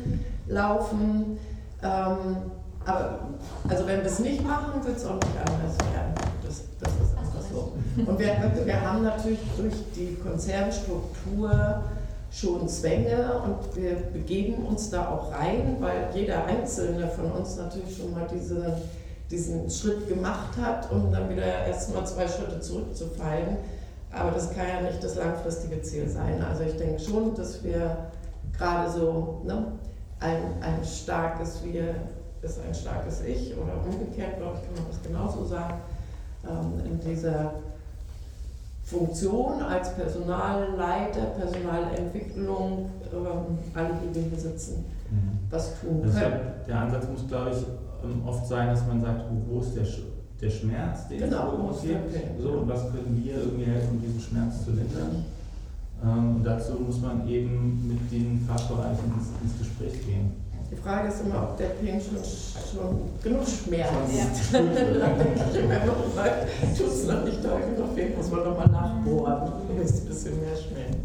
laufen. 0.47 1.38
Ähm, 1.84 2.38
aber 2.86 3.19
also 3.67 3.86
wenn 3.86 4.00
wir 4.00 4.06
es 4.06 4.19
nicht 4.19 4.43
machen, 4.43 4.84
wird 4.84 4.97
es 4.97 5.06
auch 5.06 5.15
nicht 5.15 5.38
anders 5.38 5.78
werden. 5.93 6.13
Das, 6.43 6.63
das 6.80 6.91
ist 6.93 7.17
einfach 7.17 7.41
so. 7.52 7.74
Und 7.97 8.19
wir, 8.19 8.65
wir 8.65 8.82
haben 8.82 9.04
natürlich 9.04 9.39
durch 9.58 9.74
die 9.95 10.15
Konzernstruktur 10.15 11.84
schon 12.32 12.67
Zwänge 12.67 13.41
und 13.43 13.76
wir 13.76 13.95
begeben 14.13 14.65
uns 14.65 14.89
da 14.89 15.10
auch 15.10 15.34
rein, 15.34 15.76
weil 15.80 16.08
jeder 16.13 16.45
Einzelne 16.45 17.08
von 17.10 17.30
uns 17.32 17.58
natürlich 17.58 17.97
schon 17.97 18.12
mal 18.13 18.26
diese, 18.34 18.82
diesen 19.32 19.69
Schritt 19.69 20.08
gemacht 20.08 20.58
hat, 20.62 20.92
um 20.92 21.12
dann 21.12 21.29
wieder 21.29 21.65
erst 21.65 21.94
mal 21.94 22.06
zwei 22.06 22.27
Schritte 22.27 22.60
zurückzufallen. 22.60 23.58
Aber 24.12 24.32
das 24.32 24.54
kann 24.54 24.67
ja 24.67 24.82
nicht 24.82 25.04
das 25.04 25.15
langfristige 25.15 25.82
Ziel 25.82 26.08
sein. 26.10 26.44
Also 26.44 26.63
ich 26.63 26.75
denke 26.75 27.00
schon, 27.00 27.34
dass 27.36 27.63
wir 27.63 27.96
gerade 28.58 28.92
so 28.92 29.42
ne, 29.46 29.67
ein, 30.19 30.38
ein 30.62 30.84
starkes 30.84 31.63
Wir 31.63 31.96
ist 32.42 32.60
ein 32.67 32.73
starkes 32.73 33.21
Ich 33.21 33.54
oder 33.56 33.73
umgekehrt, 33.86 34.38
glaube 34.38 34.58
ich, 34.58 34.65
kann 34.65 34.84
man 34.84 34.92
das 34.92 35.02
genauso 35.04 35.46
sagen, 35.46 35.75
ähm, 36.50 36.86
in 36.86 37.00
dieser 37.00 37.54
Funktion 38.84 39.62
als 39.62 39.94
Personalleiter, 39.94 41.21
Personalentwicklung, 41.40 42.90
ähm, 43.13 43.58
alle, 43.75 43.90
die 44.04 44.15
wir 44.15 44.23
hier 44.23 44.40
sitzen, 44.40 44.86
was 45.50 45.79
tun 45.79 46.02
Also 46.04 46.19
können. 46.19 46.40
der 46.67 46.79
Ansatz 46.79 47.06
muss, 47.12 47.27
glaube 47.27 47.52
ich, 47.52 47.58
ähm, 48.04 48.21
oft 48.25 48.47
sein, 48.47 48.67
dass 48.67 48.85
man 48.87 49.02
sagt, 49.02 49.21
wo- 49.31 49.56
wo 49.56 49.60
ist 49.62 49.75
der, 49.75 49.85
Sch- 49.85 50.04
der 50.41 50.49
Schmerz, 50.49 51.08
den 51.08 51.19
Genau, 51.19 51.54
es 51.71 51.83
wo 51.83 51.87
irgendwo 51.87 52.10
gibt, 52.10 52.41
so, 52.41 52.49
und 52.49 52.67
was 52.69 52.81
können 52.91 53.21
wir 53.23 53.35
irgendwie 53.35 53.65
helfen, 53.65 53.89
um 53.97 54.02
diesen 54.02 54.19
Schmerz 54.21 54.65
zu 54.65 54.71
lindern. 54.71 55.25
Ähm, 56.04 56.35
und 56.37 56.43
dazu 56.43 56.73
muss 56.79 56.99
man 56.99 57.27
eben 57.27 57.87
mit 57.87 58.12
den 58.12 58.39
Fachbereichen 58.47 59.06
ins, 59.15 59.27
ins 59.43 59.60
Gespräch 59.60 60.06
gehen. 60.06 60.31
Die 60.71 60.77
Frage 60.77 61.10
ist 61.10 61.21
immer, 61.25 61.43
ob 61.43 61.58
der 61.58 61.65
Pain 61.67 61.99
schon, 61.99 62.17
schon 62.17 63.02
genug 63.21 63.45
Schmerz 63.45 63.91
Ja. 64.15 64.23
ist. 64.23 64.54
Dann 64.54 64.73
denke 64.73 65.43
ich 65.52 65.60
immer 65.60 65.85
noch 65.85 66.15
mal, 66.15 66.47
tut 66.77 66.87
es 66.87 67.06
noch 67.08 67.23
nicht 67.25 67.43
doll 67.43 67.60
genug 67.75 67.95
weh, 67.95 68.15
muss 68.15 68.31
man 68.31 68.43
nochmal 68.45 68.69
nachbohren. 68.69 69.52
Ist 69.83 70.02
ein 70.04 70.08
bisschen 70.08 70.39
mehr 70.39 70.56
Schmerz. 70.56 70.95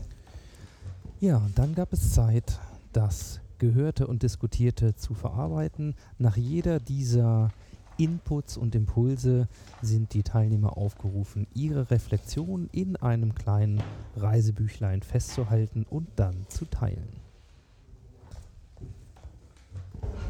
Ja, 1.21 1.43
dann 1.57 1.75
gab 1.75 1.93
es 1.93 2.13
Zeit, 2.13 2.59
das 2.93 3.41
Gehörte 3.59 4.07
und 4.07 4.23
Diskutierte 4.23 4.95
zu 4.95 5.15
verarbeiten. 5.15 5.95
Nach 6.19 6.37
jeder 6.37 6.81
dieser 6.81 7.51
Inputs 7.99 8.57
und 8.57 8.75
Impulse 8.75 9.49
sind 9.81 10.13
die 10.13 10.23
Teilnehmer 10.23 10.77
aufgerufen, 10.77 11.47
ihre 11.55 11.91
Reflexion 11.91 12.69
in 12.73 12.97
einem 12.97 13.35
kleinen 13.35 13.83
Reisebüchlein 14.17 15.03
festzuhalten 15.03 15.87
und 15.89 16.09
dann 16.17 16.47
zu 16.49 16.67
teilen. 16.67 17.09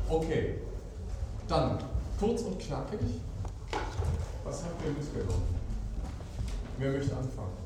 Okay, 0.09 0.55
dann 1.49 1.79
kurz 2.19 2.43
und 2.43 2.59
knackig. 2.61 3.01
Was 4.45 4.63
habt 4.63 4.85
ihr 4.85 4.93
mitgenommen? 4.93 5.43
Wer 6.79 6.93
möchte 6.93 7.17
anfangen? 7.17 7.66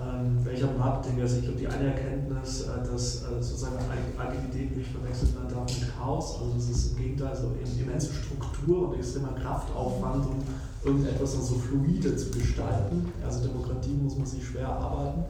Ähm, 0.00 0.38
welcher 0.44 0.70
Marketing 0.78 1.18
ist? 1.24 1.38
Ich 1.38 1.42
glaube, 1.42 1.58
die 1.58 1.66
eine 1.66 1.86
Erkenntnis, 1.92 2.62
äh, 2.62 2.66
dass 2.88 3.16
äh, 3.24 3.42
sozusagen 3.42 3.74
Ag- 3.78 4.26
Agilität 4.28 4.76
nicht 4.76 4.90
verwechselt 4.92 5.34
werden 5.34 5.48
darf 5.50 5.66
mit 5.66 5.90
Chaos. 5.98 6.36
Also 6.40 6.52
das 6.54 6.68
ist 6.70 6.92
im 6.92 6.98
Gegenteil 6.98 7.34
so 7.34 7.50
im- 7.58 7.82
immense 7.82 8.12
Struktur 8.14 8.88
und 8.88 8.94
extremer 8.98 9.32
Kraftaufwand, 9.42 10.24
um 10.26 10.38
irgendetwas 10.84 11.32
so 11.32 11.54
fluide 11.56 12.16
zu 12.16 12.30
gestalten. 12.30 13.10
Also 13.24 13.40
Demokratie 13.48 13.90
muss 14.00 14.16
man 14.16 14.26
sich 14.26 14.44
schwer 14.46 14.68
erarbeiten. 14.68 15.24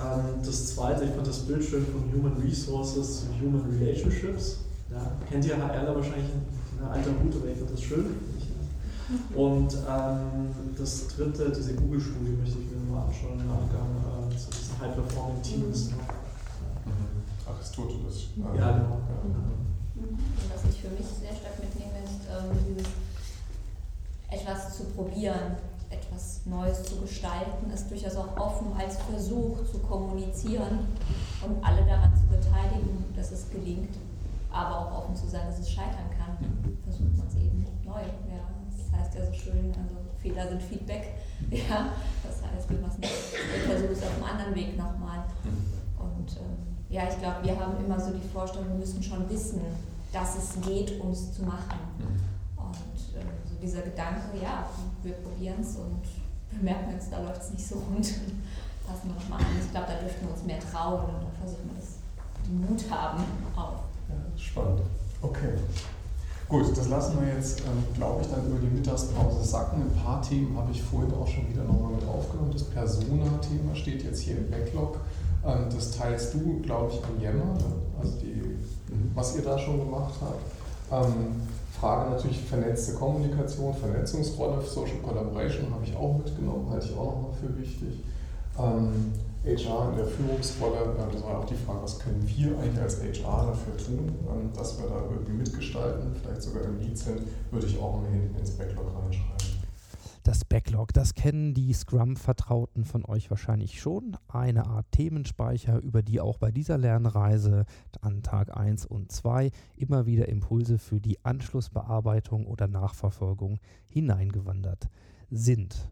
Ähm, 0.00 0.40
das 0.42 0.74
zweite, 0.74 1.04
ich 1.04 1.10
fand 1.10 1.26
das 1.26 1.40
Bild 1.40 1.62
schön 1.62 1.84
von 1.84 2.02
Human 2.10 2.40
Resources 2.42 3.20
zu 3.20 3.26
Human 3.38 3.62
Relationships. 3.78 4.60
Ja, 4.90 5.12
kennt 5.28 5.44
ihr 5.44 5.56
HRler 5.58 5.94
wahrscheinlich 5.94 6.30
ein 6.80 6.88
alter 6.88 7.10
Hut, 7.10 7.34
aber 7.36 7.50
ich 7.52 7.58
fand 7.58 7.70
das 7.70 7.82
schön. 7.82 8.06
Und 9.34 9.74
ähm, 9.88 10.54
das 10.76 11.08
dritte, 11.08 11.50
diese 11.50 11.74
Google-Studie 11.74 12.32
möchte 12.32 12.58
ich 12.58 12.70
mir 12.70 12.92
mal 12.92 13.04
anschauen 13.06 13.40
im 13.40 13.48
Nachgang 13.48 14.30
äh, 14.30 14.36
zu 14.36 14.50
diesen 14.50 14.80
High-Performing 14.80 15.42
Teams. 15.42 15.90
Ne? 15.90 15.96
Aristoteles. 17.46 18.28
Ja, 18.36 18.72
genau. 18.72 19.00
Und 19.24 20.18
was 20.52 20.72
ich 20.72 20.80
für 20.80 20.90
mich 20.90 21.06
sehr 21.06 21.34
stark 21.34 21.58
mitnehme, 21.60 21.98
ist 22.04 22.26
ähm, 22.30 22.56
dieses 22.68 22.92
etwas 24.30 24.76
zu 24.76 24.84
probieren, 24.84 25.56
etwas 25.90 26.40
Neues 26.46 26.82
zu 26.84 26.96
gestalten, 26.96 27.70
ist 27.70 27.90
durchaus 27.90 28.16
auch 28.16 28.36
offen 28.36 28.72
als 28.78 28.96
Versuch 28.96 29.58
zu 29.70 29.78
kommunizieren 29.78 30.86
und 31.44 31.62
alle 31.62 31.84
daran 31.84 32.12
zu 32.16 32.26
beteiligen, 32.28 33.04
dass 33.14 33.30
es 33.32 33.50
gelingt, 33.50 33.94
aber 34.50 34.78
auch 34.78 34.98
offen 34.98 35.14
zu 35.14 35.28
sein, 35.28 35.46
dass 35.46 35.58
es 35.58 35.70
scheitern 35.70 36.08
kann. 36.16 36.38
Versucht 36.84 37.16
man 37.16 37.26
es 37.26 37.36
eben 37.36 37.66
neu. 37.84 38.00
Ja. 38.00 38.61
Das 38.92 39.00
heißt 39.00 39.14
ja 39.16 39.26
so 39.26 39.32
schön, 39.32 39.72
also 39.72 39.96
Fehler 40.20 40.48
sind 40.48 40.62
Feedback. 40.62 41.14
Ja. 41.50 41.90
Das 42.22 42.40
heißt, 42.40 42.70
es 42.70 42.98
nicht, 42.98 43.12
wir 43.82 43.90
es 43.90 44.02
auf 44.02 44.14
einem 44.14 44.24
anderen 44.24 44.54
Weg 44.54 44.78
nochmal. 44.78 45.24
Und 45.98 46.36
ähm, 46.36 46.76
ja, 46.88 47.02
ich 47.10 47.18
glaube, 47.18 47.42
wir 47.42 47.58
haben 47.58 47.84
immer 47.84 47.98
so 47.98 48.12
die 48.12 48.28
Vorstellung, 48.28 48.68
wir 48.68 48.76
müssen 48.76 49.02
schon 49.02 49.28
wissen, 49.28 49.60
dass 50.12 50.36
es 50.36 50.60
geht, 50.60 51.00
um 51.00 51.10
es 51.10 51.32
zu 51.34 51.42
machen. 51.42 51.78
Und 52.56 53.18
ähm, 53.18 53.26
so 53.44 53.56
dieser 53.60 53.82
Gedanke, 53.82 54.38
ja, 54.40 54.68
wir 55.02 55.14
probieren 55.14 55.60
es 55.60 55.74
und 55.76 56.02
wir 56.50 56.62
merken 56.62 56.92
jetzt, 56.92 57.12
da 57.12 57.20
läuft 57.20 57.42
es 57.42 57.50
nicht 57.50 57.66
so 57.66 57.74
rund. 57.76 58.06
Passen 58.86 59.08
wir 59.08 59.14
nochmal 59.14 59.40
an. 59.40 59.46
Ich 59.60 59.70
glaube, 59.70 59.86
da 59.88 59.98
dürften 60.00 60.26
wir 60.26 60.32
uns 60.32 60.44
mehr 60.44 60.60
trauen 60.60 61.02
und 61.02 61.22
da 61.24 61.30
versuchen 61.40 61.70
wir 61.70 61.80
das, 61.80 61.98
den 62.46 62.60
Mut 62.60 62.90
haben 62.90 63.24
auch. 63.56 63.82
Spannend. 64.36 64.82
Okay. 65.20 65.54
Gut, 66.52 66.76
das 66.76 66.86
lassen 66.90 67.18
wir 67.18 67.32
jetzt, 67.32 67.60
ähm, 67.60 67.82
glaube 67.96 68.20
ich, 68.20 68.28
dann 68.28 68.46
über 68.46 68.58
die 68.58 68.66
Mittagspause 68.66 69.42
sacken. 69.42 69.80
Ein 69.80 70.04
paar 70.04 70.20
Themen 70.20 70.54
habe 70.54 70.70
ich 70.70 70.82
vorhin 70.82 71.10
auch 71.14 71.26
schon 71.26 71.48
wieder 71.48 71.64
nochmal 71.64 71.92
mit 71.92 72.06
aufgenommen. 72.06 72.50
Das 72.52 72.64
Persona-Thema 72.64 73.74
steht 73.74 74.04
jetzt 74.04 74.20
hier 74.20 74.36
im 74.36 74.50
Backlog. 74.50 74.98
Ähm, 75.46 75.70
das 75.74 75.96
teilst 75.96 76.34
du, 76.34 76.60
glaube 76.60 76.92
ich, 76.92 77.02
an 77.02 77.18
Yammer, 77.22 77.54
ne? 77.54 77.72
also 77.98 78.18
die, 78.18 78.42
was 79.14 79.34
ihr 79.34 79.40
da 79.40 79.58
schon 79.58 79.78
gemacht 79.78 80.12
habt. 80.20 81.06
Ähm, 81.06 81.40
Frage 81.80 82.10
natürlich 82.10 82.42
vernetzte 82.42 82.96
Kommunikation, 82.96 83.72
Vernetzungsrolle, 83.72 84.60
Social 84.60 84.98
Collaboration 85.02 85.72
habe 85.72 85.84
ich 85.84 85.96
auch 85.96 86.18
mitgenommen, 86.18 86.68
halte 86.68 86.84
ich 86.84 86.92
auch 86.92 87.14
nochmal 87.16 87.32
für 87.40 87.58
wichtig. 87.58 88.04
HR 89.44 89.90
in 89.90 89.96
der 89.96 90.06
Führungsrolle, 90.06 90.94
das 91.12 91.22
war 91.24 91.38
auch 91.38 91.44
die 91.44 91.56
Frage, 91.56 91.82
was 91.82 91.98
können 91.98 92.22
wir 92.24 92.58
eigentlich 92.58 92.80
als 92.80 93.02
HR 93.02 93.46
dafür 93.46 93.76
tun, 93.76 94.12
ähm, 94.30 94.52
dass 94.54 94.78
wir 94.78 94.88
da 94.88 95.02
irgendwie 95.10 95.32
mitgestalten, 95.32 96.14
vielleicht 96.14 96.42
sogar 96.42 96.62
im 96.62 96.78
Lead 96.78 96.96
sind, 96.96 97.22
würde 97.50 97.66
ich 97.66 97.78
auch 97.80 98.00
mal 98.00 98.08
hinten 98.08 98.38
ins 98.38 98.52
Backlog 98.52 98.86
reinschreiben. 98.94 99.42
Das 100.22 100.44
Backlog, 100.44 100.92
das 100.92 101.14
kennen 101.14 101.52
die 101.52 101.72
Scrum-Vertrauten 101.72 102.84
von 102.84 103.04
euch 103.04 103.28
wahrscheinlich 103.28 103.80
schon. 103.80 104.16
Eine 104.28 104.66
Art 104.66 104.86
Themenspeicher, 104.92 105.80
über 105.82 106.02
die 106.02 106.20
auch 106.20 106.38
bei 106.38 106.52
dieser 106.52 106.78
Lernreise 106.78 107.64
an 108.00 108.22
Tag 108.22 108.56
1 108.56 108.86
und 108.86 109.10
2 109.10 109.50
immer 109.76 110.06
wieder 110.06 110.28
Impulse 110.28 110.78
für 110.78 111.00
die 111.00 111.18
Anschlussbearbeitung 111.24 112.46
oder 112.46 112.68
Nachverfolgung 112.68 113.58
hineingewandert 113.88 114.88
sind. 115.32 115.90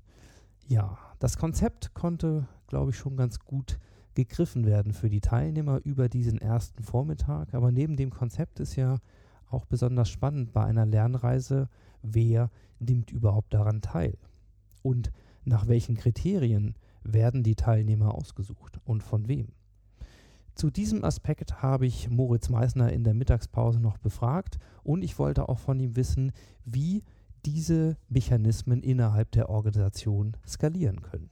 Ja, 0.69 0.97
das 1.19 1.37
Konzept 1.37 1.95
konnte, 1.95 2.47
glaube 2.71 2.93
ich, 2.93 2.97
schon 2.97 3.17
ganz 3.17 3.39
gut 3.39 3.79
gegriffen 4.15 4.65
werden 4.65 4.93
für 4.93 5.11
die 5.11 5.21
Teilnehmer 5.21 5.81
über 5.85 6.09
diesen 6.09 6.41
ersten 6.41 6.83
Vormittag. 6.83 7.55
Aber 7.55 7.71
neben 7.71 7.97
dem 7.97 8.11
Konzept 8.11 8.59
ist 8.61 8.77
ja 8.77 8.97
auch 9.51 9.67
besonders 9.67 10.09
spannend 10.09 10.53
bei 10.53 10.65
einer 10.65 10.87
Lernreise, 10.87 11.69
wer 12.03 12.51
nimmt 12.79 13.11
überhaupt 13.11 13.53
daran 13.53 13.83
teil 13.83 14.17
und 14.83 15.13
nach 15.45 15.69
welchen 15.69 15.97
Kriterien 15.97 16.75
werden 17.03 17.43
die 17.43 17.57
Teilnehmer 17.57 18.15
ausgesucht 18.15 18.81
und 18.85 19.03
von 19.03 19.29
wem. 19.29 19.49
Zu 20.55 20.71
diesem 20.71 21.05
Aspekt 21.05 21.63
habe 21.63 21.87
ich 21.87 22.11
Moritz 22.11 22.49
Meissner 22.49 22.93
in 22.93 23.05
der 23.05 23.15
Mittagspause 23.15 23.81
noch 23.81 23.99
befragt 23.99 24.59
und 24.83 25.03
ich 25.03 25.19
wollte 25.19 25.49
auch 25.49 25.59
von 25.59 25.81
ihm 25.81 25.97
wissen, 25.97 26.33
wie 26.65 27.03
diese 27.47 27.97
Mechanismen 28.09 28.83
innerhalb 28.83 29.31
der 29.33 29.49
Organisation 29.49 30.37
skalieren 30.47 31.01
können. 31.01 31.31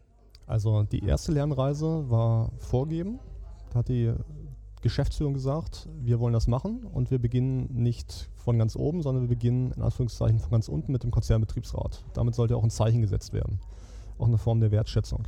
Also 0.49 0.82
die 0.84 1.05
erste 1.05 1.30
Lernreise 1.30 2.09
war 2.09 2.51
vorgeben. 2.57 3.20
Da 3.70 3.80
hat 3.80 3.88
die 3.88 4.14
Geschäftsführung 4.80 5.34
gesagt, 5.34 5.88
wir 6.01 6.20
wollen 6.20 6.32
das 6.32 6.49
machen 6.49 6.84
und 6.84 7.11
wir 7.11 7.18
beginnen 7.18 7.68
nicht 7.74 8.30
von 8.36 8.59
ganz 8.59 8.74
oben, 8.74 9.03
sondern 9.03 9.24
wir 9.24 9.28
beginnen 9.28 9.72
in 9.72 9.82
Anführungszeichen 9.82 10.38
von 10.38 10.51
ganz 10.51 10.68
unten 10.68 10.90
mit 10.90 11.03
dem 11.03 11.11
Konzernbetriebsrat. 11.11 12.03
Damit 12.14 12.34
sollte 12.34 12.57
auch 12.57 12.64
ein 12.64 12.70
Zeichen 12.70 13.03
gesetzt 13.03 13.34
werden, 13.34 13.61
auch 14.18 14.26
eine 14.26 14.38
Form 14.38 14.61
der 14.61 14.70
Wertschätzung. 14.70 15.24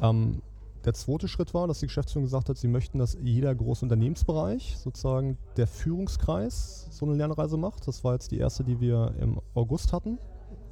Ähm, 0.00 0.42
der 0.84 0.94
zweite 0.94 1.26
Schritt 1.26 1.52
war, 1.52 1.66
dass 1.66 1.80
die 1.80 1.86
Geschäftsführung 1.86 2.24
gesagt 2.24 2.48
hat, 2.48 2.56
sie 2.56 2.68
möchten, 2.68 2.98
dass 2.98 3.18
jeder 3.20 3.52
große 3.52 3.84
Unternehmensbereich, 3.84 4.76
sozusagen 4.78 5.38
der 5.56 5.66
Führungskreis, 5.66 6.86
so 6.90 7.04
eine 7.04 7.16
Lernreise 7.16 7.56
macht. 7.56 7.88
Das 7.88 8.04
war 8.04 8.12
jetzt 8.12 8.30
die 8.30 8.38
erste, 8.38 8.62
die 8.62 8.80
wir 8.80 9.12
im 9.18 9.40
August 9.54 9.92
hatten, 9.92 10.18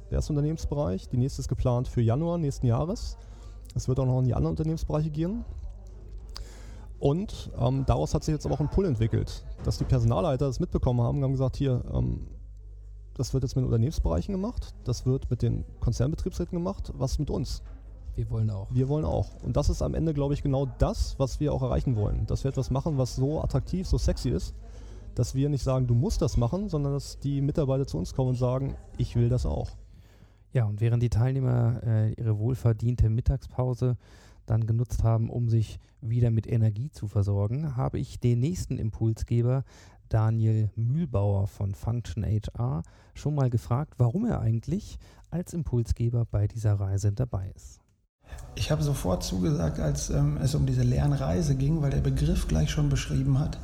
der 0.09 0.17
erste 0.17 0.31
Unternehmensbereich. 0.31 1.09
Die 1.09 1.17
nächste 1.17 1.41
ist 1.41 1.49
geplant 1.49 1.89
für 1.89 2.01
Januar 2.01 2.37
nächsten 2.37 2.65
Jahres. 2.65 3.17
Es 3.75 3.87
wird 3.87 3.99
auch 3.99 4.05
noch 4.05 4.19
in 4.19 4.25
die 4.25 4.33
anderen 4.33 4.51
Unternehmensbereiche 4.53 5.09
gehen. 5.09 5.45
Und 6.99 7.51
ähm, 7.57 7.85
daraus 7.85 8.13
hat 8.13 8.23
sich 8.23 8.33
jetzt 8.33 8.45
aber 8.45 8.55
auch 8.55 8.59
ein 8.59 8.69
Pull 8.69 8.85
entwickelt, 8.85 9.45
dass 9.63 9.77
die 9.77 9.85
Personalleiter 9.85 10.47
das 10.47 10.59
mitbekommen 10.59 11.01
haben 11.01 11.19
und 11.19 11.23
haben 11.23 11.31
gesagt, 11.31 11.55
hier, 11.55 11.81
ähm, 11.93 12.27
das 13.15 13.33
wird 13.33 13.43
jetzt 13.43 13.55
mit 13.55 13.63
den 13.63 13.67
Unternehmensbereichen 13.67 14.33
gemacht, 14.33 14.73
das 14.83 15.05
wird 15.05 15.29
mit 15.29 15.41
den 15.41 15.63
Konzernbetriebsräten 15.79 16.57
gemacht, 16.57 16.91
was 16.95 17.19
mit 17.19 17.29
uns? 17.29 17.63
Wir 18.15 18.29
wollen 18.29 18.49
auch. 18.49 18.67
Wir 18.69 18.89
wollen 18.89 19.05
auch. 19.05 19.29
Und 19.43 19.55
das 19.55 19.69
ist 19.69 19.81
am 19.81 19.93
Ende, 19.93 20.13
glaube 20.13 20.33
ich, 20.33 20.43
genau 20.43 20.67
das, 20.77 21.17
was 21.19 21.39
wir 21.39 21.53
auch 21.53 21.61
erreichen 21.61 21.95
wollen. 21.95 22.25
Dass 22.25 22.43
wir 22.43 22.49
etwas 22.49 22.69
machen, 22.69 22.97
was 22.97 23.15
so 23.15 23.41
attraktiv, 23.41 23.87
so 23.87 23.97
sexy 23.97 24.29
ist, 24.29 24.53
dass 25.15 25.35
wir 25.35 25.47
nicht 25.47 25.63
sagen, 25.63 25.87
du 25.87 25.93
musst 25.95 26.21
das 26.21 26.35
machen, 26.35 26.67
sondern 26.67 26.93
dass 26.93 27.19
die 27.19 27.39
Mitarbeiter 27.41 27.87
zu 27.87 27.97
uns 27.97 28.13
kommen 28.13 28.29
und 28.29 28.35
sagen, 28.35 28.75
ich 28.97 29.15
will 29.15 29.29
das 29.29 29.45
auch. 29.45 29.69
Ja, 30.51 30.65
und 30.65 30.81
während 30.81 31.03
die 31.03 31.09
Teilnehmer 31.09 31.81
äh, 31.85 32.13
ihre 32.13 32.39
wohlverdiente 32.39 33.09
Mittagspause 33.09 33.97
dann 34.45 34.65
genutzt 34.65 35.03
haben, 35.03 35.29
um 35.29 35.47
sich 35.47 35.79
wieder 36.01 36.31
mit 36.31 36.47
Energie 36.47 36.89
zu 36.89 37.07
versorgen, 37.07 37.75
habe 37.75 37.99
ich 37.99 38.19
den 38.19 38.39
nächsten 38.39 38.77
Impulsgeber, 38.77 39.63
Daniel 40.09 40.71
Mühlbauer 40.75 41.45
von 41.45 41.75
Function 41.75 42.25
HR, 42.25 42.81
schon 43.13 43.35
mal 43.35 43.51
gefragt, 43.51 43.93
warum 43.99 44.25
er 44.25 44.41
eigentlich 44.41 44.97
als 45.29 45.53
Impulsgeber 45.53 46.25
bei 46.25 46.47
dieser 46.47 46.73
Reise 46.73 47.11
dabei 47.11 47.51
ist. 47.55 47.79
Ich 48.55 48.71
habe 48.71 48.81
sofort 48.81 49.23
zugesagt, 49.23 49.79
als 49.79 50.09
ähm, 50.09 50.37
es 50.41 50.55
um 50.55 50.65
diese 50.65 50.83
Lernreise 50.83 51.55
ging, 51.55 51.81
weil 51.81 51.91
der 51.91 52.01
Begriff 52.01 52.47
gleich 52.47 52.71
schon 52.71 52.89
beschrieben 52.89 53.39
hat, 53.39 53.59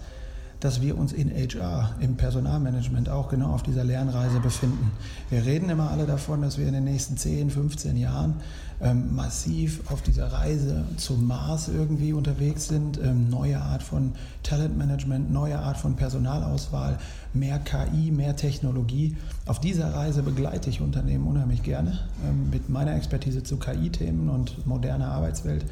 dass 0.65 0.81
wir 0.81 0.97
uns 0.97 1.13
in 1.13 1.29
HR, 1.29 1.91
im 1.99 2.15
Personalmanagement 2.15 3.07
auch 3.07 3.29
genau 3.29 3.51
auf 3.51 3.61
dieser 3.61 3.83
Lernreise 3.83 4.39
befinden. 4.39 4.91
Wir 5.29 5.45
reden 5.45 5.69
immer 5.69 5.91
alle 5.91 6.07
davon, 6.07 6.41
dass 6.41 6.57
wir 6.57 6.65
in 6.65 6.73
den 6.73 6.85
nächsten 6.85 7.17
10, 7.17 7.51
15 7.51 7.95
Jahren 7.95 8.37
ähm, 8.81 9.15
massiv 9.15 9.81
auf 9.91 10.01
dieser 10.01 10.33
Reise 10.33 10.83
zum 10.97 11.27
Mars 11.27 11.67
irgendwie 11.67 12.13
unterwegs 12.13 12.67
sind. 12.67 12.97
Ähm, 12.97 13.29
neue 13.29 13.61
Art 13.61 13.83
von 13.83 14.13
Talentmanagement, 14.41 15.31
neue 15.31 15.59
Art 15.59 15.77
von 15.77 15.95
Personalauswahl, 15.95 16.97
mehr 17.35 17.59
KI, 17.59 18.09
mehr 18.09 18.35
Technologie. 18.35 19.17
Auf 19.45 19.59
dieser 19.59 19.93
Reise 19.93 20.23
begleite 20.23 20.71
ich 20.71 20.81
Unternehmen 20.81 21.27
unheimlich 21.27 21.61
gerne 21.61 21.99
ähm, 22.27 22.49
mit 22.49 22.69
meiner 22.69 22.95
Expertise 22.95 23.43
zu 23.43 23.57
KI-Themen 23.57 24.29
und 24.29 24.65
moderner 24.65 25.11
Arbeitswelt 25.11 25.63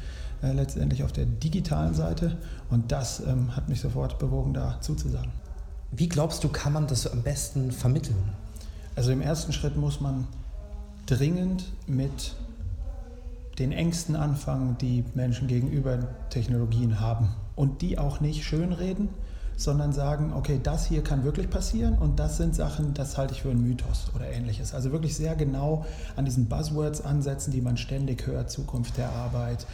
äh, 0.44 0.52
letztendlich 0.52 1.02
auf 1.02 1.12
der 1.12 1.26
digitalen 1.26 1.94
Seite. 1.94 2.36
Und 2.70 2.92
das 2.92 3.20
ähm, 3.20 3.56
hat 3.56 3.68
mich 3.68 3.80
sofort 3.80 4.18
bewogen, 4.18 4.54
da 4.54 4.78
zuzusagen. 4.80 5.32
Wie 5.90 6.08
glaubst 6.08 6.44
du, 6.44 6.48
kann 6.48 6.72
man 6.72 6.86
das 6.86 7.06
am 7.06 7.22
besten 7.22 7.72
vermitteln? 7.72 8.32
Also 8.96 9.12
im 9.12 9.20
ersten 9.20 9.52
Schritt 9.52 9.76
muss 9.76 10.00
man 10.00 10.26
dringend 11.06 11.64
mit 11.86 12.34
den 13.58 13.72
Ängsten 13.72 14.16
anfangen, 14.16 14.76
die 14.80 15.04
Menschen 15.14 15.46
gegenüber 15.48 15.98
Technologien 16.30 17.00
haben. 17.00 17.28
Und 17.56 17.82
die 17.82 17.98
auch 17.98 18.20
nicht 18.20 18.44
schönreden, 18.44 19.08
sondern 19.56 19.92
sagen, 19.92 20.32
okay, 20.32 20.58
das 20.62 20.86
hier 20.86 21.02
kann 21.02 21.24
wirklich 21.24 21.48
passieren 21.48 21.96
und 21.98 22.18
das 22.18 22.36
sind 22.36 22.54
Sachen, 22.54 22.94
das 22.94 23.16
halte 23.16 23.34
ich 23.34 23.42
für 23.42 23.50
einen 23.50 23.62
Mythos 23.62 24.10
oder 24.14 24.26
ähnliches. 24.26 24.74
Also 24.74 24.90
wirklich 24.90 25.16
sehr 25.16 25.36
genau 25.36 25.84
an 26.16 26.24
diesen 26.24 26.46
Buzzwords 26.46 27.02
ansetzen, 27.02 27.52
die 27.52 27.60
man 27.60 27.76
ständig 27.76 28.26
hört, 28.26 28.50
Zukunft 28.50 28.96
der 28.98 29.10
Arbeit, 29.10 29.66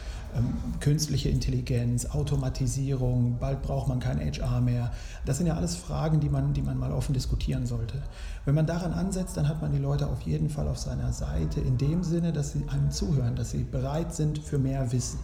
künstliche 0.79 1.29
Intelligenz, 1.29 2.05
Automatisierung, 2.05 3.37
bald 3.39 3.61
braucht 3.61 3.87
man 3.87 3.99
kein 3.99 4.19
HR 4.19 4.61
mehr. 4.61 4.91
Das 5.25 5.37
sind 5.37 5.47
ja 5.47 5.55
alles 5.55 5.75
Fragen, 5.75 6.19
die 6.19 6.29
man, 6.29 6.53
die 6.53 6.61
man 6.61 6.77
mal 6.77 6.91
offen 6.91 7.13
diskutieren 7.13 7.65
sollte. 7.65 8.01
Wenn 8.45 8.55
man 8.55 8.65
daran 8.65 8.93
ansetzt, 8.93 9.37
dann 9.37 9.47
hat 9.47 9.61
man 9.61 9.71
die 9.71 9.77
Leute 9.77 10.07
auf 10.07 10.21
jeden 10.21 10.49
Fall 10.49 10.67
auf 10.67 10.77
seiner 10.77 11.13
Seite, 11.13 11.61
in 11.61 11.77
dem 11.77 12.03
Sinne, 12.03 12.33
dass 12.33 12.51
sie 12.53 12.65
einem 12.69 12.91
zuhören, 12.91 13.35
dass 13.35 13.51
sie 13.51 13.63
bereit 13.63 14.13
sind 14.15 14.39
für 14.39 14.57
mehr 14.57 14.91
Wissen. 14.91 15.19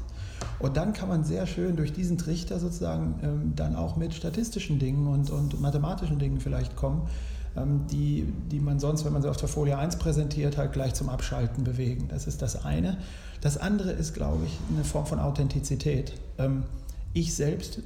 Und 0.60 0.78
dann 0.78 0.94
kann 0.94 1.10
man 1.10 1.24
sehr 1.24 1.48
schön 1.48 1.76
durch 1.76 1.94
diesen 1.94 2.18
Trichter 2.18 2.60
sozusagen 2.60 3.20
ähm, 3.24 3.54
dann 3.56 3.76
auch 3.76 3.96
mit 3.96 4.14
statistischen 4.14 4.80
Dingen 4.80 5.08
und, 5.08 5.30
und 5.30 5.60
mathematischen 5.60 6.20
Dingen 6.20 6.40
vielleicht 6.40 6.76
kommen, 6.76 7.08
ähm, 7.56 7.86
die, 7.92 8.32
die 8.52 8.60
man 8.60 8.80
sonst, 8.80 9.06
wenn 9.06 9.14
man 9.14 9.22
sie 9.22 9.30
auf 9.30 9.38
der 9.38 9.50
Folie 9.50 9.78
1 9.78 9.98
präsentiert, 9.98 10.58
halt 10.58 10.74
gleich 10.74 10.94
zum 10.94 11.10
Abschalten 11.10 11.64
bewegen. 11.64 12.08
Das 12.10 12.28
ist 12.28 12.42
das 12.42 12.66
eine. 12.66 12.98
Das 13.42 13.58
andere 13.58 13.92
ist, 13.92 14.14
glaube 14.14 14.46
ich, 14.46 14.58
eine 14.74 14.84
Form 14.84 15.06
von 15.06 15.20
Authentizität. 15.20 16.14
Ähm, 16.38 16.64
ich 17.14 17.34
selbst 17.34 17.80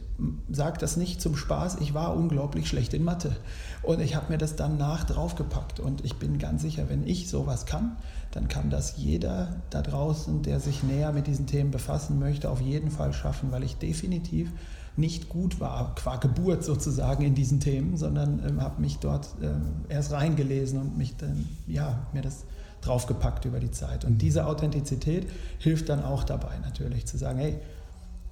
sage 0.51 0.77
das 0.79 0.97
nicht 0.97 1.21
zum 1.21 1.37
Spaß, 1.37 1.77
ich 1.79 1.93
war 1.93 2.15
unglaublich 2.15 2.67
schlecht 2.67 2.93
in 2.93 3.03
Mathe. 3.03 3.35
Und 3.81 4.01
ich 4.01 4.15
habe 4.15 4.31
mir 4.31 4.37
das 4.37 4.55
dann 4.55 4.77
nach 4.77 5.05
draufgepackt. 5.05 5.79
Und 5.79 6.03
ich 6.03 6.15
bin 6.15 6.37
ganz 6.37 6.61
sicher, 6.61 6.89
wenn 6.89 7.07
ich 7.07 7.29
sowas 7.29 7.65
kann, 7.65 7.95
dann 8.31 8.47
kann 8.47 8.69
das 8.69 8.97
jeder 8.97 9.61
da 9.69 9.81
draußen, 9.81 10.41
der 10.41 10.59
sich 10.59 10.83
näher 10.83 11.13
mit 11.13 11.27
diesen 11.27 11.47
Themen 11.47 11.71
befassen 11.71 12.19
möchte, 12.19 12.49
auf 12.49 12.61
jeden 12.61 12.91
Fall 12.91 13.13
schaffen, 13.13 13.51
weil 13.51 13.63
ich 13.63 13.77
definitiv 13.77 14.51
nicht 14.97 15.29
gut 15.29 15.59
war, 15.59 15.95
qua 15.95 16.17
Geburt 16.17 16.65
sozusagen 16.65 17.23
in 17.23 17.33
diesen 17.33 17.61
Themen, 17.61 17.95
sondern 17.95 18.41
ähm, 18.45 18.61
habe 18.61 18.81
mich 18.81 18.99
dort 18.99 19.29
ähm, 19.41 19.85
erst 19.87 20.11
reingelesen 20.11 20.79
und 20.79 20.97
mich 20.97 21.15
dann, 21.15 21.47
ja, 21.67 22.05
mir 22.13 22.21
das 22.21 22.43
draufgepackt 22.81 23.45
über 23.45 23.59
die 23.59 23.71
Zeit. 23.71 24.05
Und 24.05 24.21
diese 24.21 24.45
Authentizität 24.45 25.27
hilft 25.59 25.89
dann 25.89 26.03
auch 26.03 26.23
dabei 26.23 26.57
natürlich 26.63 27.05
zu 27.05 27.17
sagen, 27.17 27.39
hey, 27.39 27.59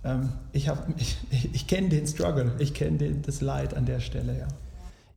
ähm, 0.03 0.29
ich, 0.51 0.69
ich, 0.97 1.53
ich 1.53 1.67
kenne 1.67 1.89
den 1.89 2.07
Struggle, 2.07 2.53
ich 2.59 2.73
kenne 2.73 3.15
das 3.21 3.41
Leid 3.41 3.73
an 3.73 3.85
der 3.85 3.99
Stelle, 3.99 4.37
ja. 4.37 4.47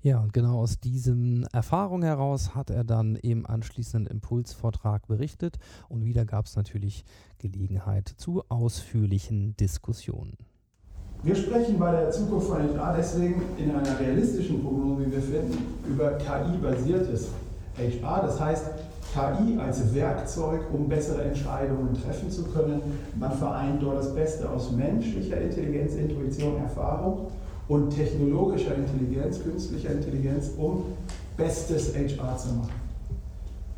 Ja, 0.05 0.19
und 0.19 0.33
genau 0.33 0.59
aus 0.59 0.81
diesen 0.81 1.47
Erfahrungen 1.53 2.03
heraus 2.03 2.57
hat 2.57 2.71
er 2.71 2.83
dann 2.83 3.15
im 3.15 3.47
anschließenden 3.47 4.13
Impulsvortrag 4.13 5.07
berichtet 5.07 5.61
und 5.89 6.05
wieder 6.05 6.25
gab 6.25 6.47
es 6.47 6.57
natürlich 6.57 7.05
Gelegenheit 7.39 8.09
zu 8.17 8.43
ausführlichen 8.49 9.57
Diskussionen. 9.59 10.37
Wir 11.23 11.37
sprechen 11.37 11.79
bei 11.79 11.93
der 11.93 12.11
Zukunft 12.11 12.49
von 12.49 12.59
HR 12.59 12.97
deswegen 12.97 13.43
in 13.57 13.71
einer 13.71 14.01
realistischen 14.01 14.61
Prognose, 14.61 15.07
wie 15.07 15.13
wir 15.13 15.23
finden, 15.23 15.57
über 15.89 16.19
KI-basiertes 16.19 17.29
HR. 17.79 18.23
Das 18.27 18.41
heißt, 18.41 18.65
KI 19.13 19.59
als 19.59 19.95
Werkzeug, 19.95 20.61
um 20.73 20.89
bessere 20.89 21.23
Entscheidungen 21.23 21.95
treffen 21.95 22.31
zu 22.31 22.45
können. 22.45 22.81
Man 23.19 23.33
vereint 23.33 23.83
dort 23.83 23.99
das 23.99 24.15
Beste 24.15 24.49
aus 24.49 24.71
menschlicher 24.73 25.41
Intelligenz, 25.41 25.95
Intuition, 25.95 26.57
Erfahrung 26.59 27.27
und 27.69 27.91
technologischer 27.91 28.75
Intelligenz, 28.75 29.43
künstlicher 29.43 29.91
Intelligenz, 29.91 30.51
um 30.57 30.85
bestes 31.37 31.95
HR 31.95 32.37
zu 32.37 32.49
machen. 32.55 32.83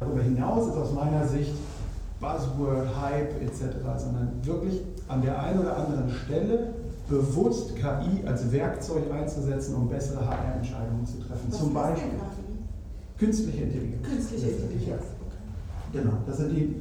Darüber 0.01 0.23
hinaus 0.23 0.69
ist 0.69 0.77
aus 0.77 0.93
meiner 0.93 1.27
Sicht 1.27 1.53
Buzzword, 2.21 2.89
Hype 3.01 3.43
etc., 3.43 3.77
sondern 3.99 4.33
wirklich 4.43 4.81
an 5.09 5.23
der 5.23 5.41
einen 5.41 5.61
oder 5.61 5.77
anderen 5.77 6.11
Stelle 6.11 6.75
bewusst 7.09 7.77
KI 7.77 8.27
als 8.27 8.51
Werkzeug 8.51 9.11
einzusetzen, 9.13 9.75
um 9.75 9.89
bessere 9.89 10.27
HR-Entscheidungen 10.27 11.07
zu 11.07 11.19
treffen. 11.19 11.49
Was 11.51 11.59
Zum 11.59 11.75
Beispiel 11.75 12.11
künstliche 13.19 13.65
Intelligenz. 13.65 14.07
Künstliche 14.09 14.49
Intelligenz. 14.49 15.03
Genau, 15.95 16.15
das 16.27 16.39
sind 16.39 16.51
die, 16.51 16.75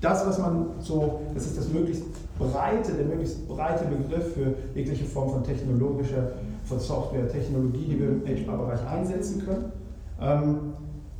das, 0.00 0.26
was 0.26 0.38
man 0.38 0.66
so, 0.80 1.20
das 1.32 1.46
ist 1.46 1.56
das 1.56 1.68
möglichst 1.72 2.04
breite, 2.36 2.92
der 2.92 3.06
möglichst 3.06 3.46
breite 3.46 3.84
Begriff 3.84 4.34
für 4.34 4.54
jegliche 4.74 5.04
Form 5.04 5.30
von 5.30 5.44
technologischer, 5.44 6.32
von 6.64 6.80
Software, 6.80 7.28
Technologie, 7.28 7.86
die 7.90 8.00
wir 8.00 8.08
im 8.08 8.26
HR-Bereich 8.26 8.84
einsetzen 8.88 9.46
können. 9.46 9.72
Ähm, 10.20 10.58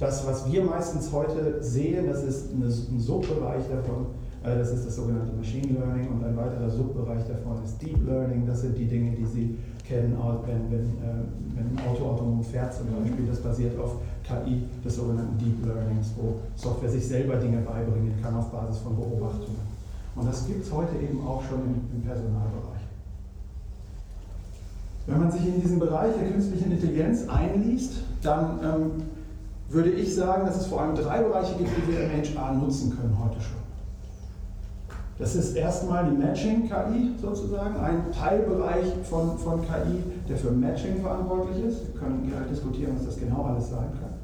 das, 0.01 0.27
was 0.27 0.51
wir 0.51 0.65
meistens 0.65 1.13
heute 1.13 1.63
sehen, 1.63 2.09
das 2.09 2.25
ist 2.25 2.53
ein 2.53 2.99
Subbereich 2.99 3.63
davon, 3.71 4.07
äh, 4.43 4.59
das 4.59 4.73
ist 4.73 4.85
das 4.85 4.97
sogenannte 4.97 5.33
Machine 5.35 5.79
Learning 5.79 6.09
und 6.09 6.25
ein 6.25 6.37
weiterer 6.37 6.69
Subbereich 6.69 7.23
davon 7.29 7.63
ist 7.65 7.81
Deep 7.81 8.05
Learning. 8.05 8.45
Das 8.45 8.63
sind 8.63 8.77
die 8.77 8.87
Dinge, 8.87 9.13
die 9.13 9.25
Sie 9.25 9.57
kennen, 9.87 10.17
wenn, 10.47 10.71
wenn, 10.71 10.87
äh, 10.87 11.25
wenn 11.55 11.79
ein 11.79 11.89
Auto 11.89 12.05
autonom 12.05 12.43
fährt 12.43 12.75
zum 12.75 12.87
Beispiel. 12.87 13.27
Das 13.27 13.41
basiert 13.41 13.79
auf 13.79 13.97
KI 14.25 14.65
des 14.85 14.97
sogenannten 14.97 15.39
Deep 15.39 15.65
Learnings, 15.65 16.13
wo 16.17 16.41
Software 16.57 16.91
sich 16.91 17.07
selber 17.07 17.37
Dinge 17.37 17.59
beibringen 17.59 18.15
kann 18.23 18.35
auf 18.35 18.51
Basis 18.51 18.79
von 18.79 18.97
Beobachtungen. 18.97 19.77
Und 20.15 20.29
das 20.29 20.47
gibt 20.47 20.65
es 20.65 20.73
heute 20.73 20.97
eben 20.97 21.27
auch 21.27 21.43
schon 21.43 21.61
im, 21.61 21.81
im 21.95 22.03
Personalbereich. 22.03 22.77
Wenn 25.07 25.21
man 25.21 25.31
sich 25.31 25.47
in 25.47 25.61
diesen 25.61 25.79
Bereich 25.79 26.15
der 26.17 26.31
künstlichen 26.31 26.73
Intelligenz 26.73 27.29
einliest, 27.29 28.03
dann 28.23 28.59
ähm, 28.63 28.91
würde 29.69 29.91
ich 29.91 30.15
sagen, 30.15 30.47
dass 30.47 30.57
es 30.57 30.67
vor 30.67 30.81
allem 30.81 30.97
drei 30.97 31.23
Bereiche 31.23 31.55
gibt, 31.57 31.71
die 31.77 31.93
wir 31.93 32.05
im 32.05 32.11
HR 32.11 32.55
nutzen 32.55 32.97
können 32.97 33.17
heute 33.23 33.41
schon. 33.41 33.66
Das 35.19 35.35
ist 35.35 35.57
erstmal 35.57 36.05
die 36.11 36.17
Matching-KI 36.17 37.13
sozusagen, 37.21 37.77
ein 37.77 38.13
Teilbereich 38.13 38.85
von, 39.09 39.39
von 39.39 39.63
KI, 39.63 40.03
der 40.29 40.37
für 40.37 40.51
Matching 40.51 41.01
verantwortlich 41.01 41.65
ist. 41.65 41.87
Wir 41.87 42.01
können 42.01 42.29
gerne 42.29 42.47
diskutieren, 42.47 42.93
was 42.97 43.07
das 43.07 43.19
genau 43.19 43.45
alles 43.45 43.71
sein 43.71 43.89
kann. 43.99 44.17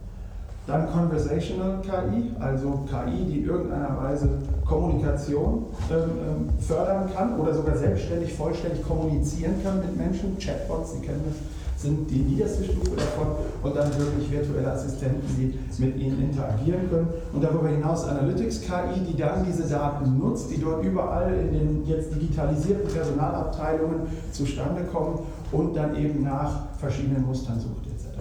Dann 0.66 0.93
Conversational 0.93 1.80
KI, 1.80 2.30
also 2.38 2.84
KI, 2.86 3.24
die 3.24 3.38
in 3.38 3.47
irgendeiner 3.47 3.97
Weise 4.01 4.28
Kommunikation 4.66 5.66
ähm, 5.90 5.97
ähm, 5.97 6.61
fördern 6.61 7.11
kann 7.12 7.40
oder 7.40 7.55
sogar 7.55 7.76
selbstständig, 7.76 8.34
vollständig 8.34 8.86
kommunizieren 8.86 9.55
kann 9.64 9.80
mit 9.80 9.97
Menschen. 9.97 10.38
Chatbots, 10.38 10.93
Sie 10.93 11.01
kennen 11.01 11.22
das 11.26 11.36
sind 11.83 12.11
die 12.11 12.20
niederste 12.20 12.64
Stufe 12.64 12.97
davon 12.97 13.26
und 13.62 13.76
dann 13.76 13.91
wirklich 13.99 14.30
virtuelle 14.30 14.70
Assistenten, 14.70 15.22
die 15.37 15.83
mit 15.83 15.97
ihnen 15.97 16.22
interagieren 16.22 16.89
können. 16.89 17.09
Und 17.33 17.43
darüber 17.43 17.68
hinaus 17.68 18.05
Analytics-KI, 18.05 19.01
die 19.09 19.16
dann 19.16 19.45
diese 19.45 19.68
Daten 19.68 20.18
nutzt, 20.18 20.51
die 20.51 20.61
dort 20.61 20.85
überall 20.85 21.33
in 21.35 21.53
den 21.53 21.87
jetzt 21.87 22.14
digitalisierten 22.14 22.89
Personalabteilungen 22.89 24.07
zustande 24.30 24.85
kommen 24.85 25.18
und 25.51 25.74
dann 25.74 25.97
eben 25.97 26.22
nach 26.22 26.76
verschiedenen 26.78 27.26
Mustern 27.26 27.59
sucht 27.59 27.87
etc. 27.87 28.18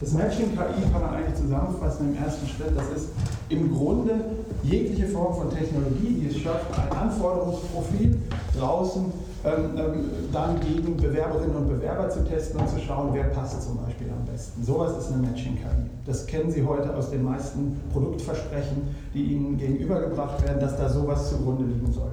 Das 0.00 0.12
Matching-KI 0.12 0.90
kann 0.92 1.00
man 1.00 1.14
eigentlich 1.14 1.36
zusammenfassen 1.36 2.08
im 2.12 2.22
ersten 2.22 2.46
Schritt. 2.48 2.76
Das 2.76 2.88
ist 2.96 3.10
im 3.50 3.72
Grunde 3.72 4.12
jegliche 4.62 5.06
Form 5.08 5.34
von 5.34 5.50
Technologie, 5.50 6.20
die 6.20 6.28
es 6.28 6.38
schafft, 6.38 6.66
ein 6.78 6.96
Anforderungsprofil 6.96 8.18
draußen 8.58 9.12
ähm, 9.44 9.76
ähm, 9.76 10.10
dann 10.32 10.60
gegen 10.60 10.96
Bewerberinnen 10.96 11.56
und 11.56 11.68
Bewerber 11.68 12.08
zu 12.08 12.24
testen 12.24 12.60
und 12.60 12.68
zu 12.68 12.78
schauen, 12.78 13.10
wer 13.12 13.24
passt 13.24 13.60
zum 13.60 13.76
Beispiel 13.84 14.08
am 14.08 14.24
besten. 14.24 14.62
Sowas 14.62 14.96
ist 14.96 15.12
eine 15.12 15.26
Matching-KI. 15.26 15.90
Das 16.06 16.26
kennen 16.26 16.52
Sie 16.52 16.64
heute 16.64 16.94
aus 16.94 17.10
den 17.10 17.24
meisten 17.24 17.80
Produktversprechen, 17.92 18.94
die 19.12 19.24
Ihnen 19.32 19.58
gegenübergebracht 19.58 20.44
werden, 20.44 20.60
dass 20.60 20.76
da 20.76 20.88
sowas 20.88 21.30
zugrunde 21.30 21.64
liegen 21.64 21.90
soll. 21.92 22.12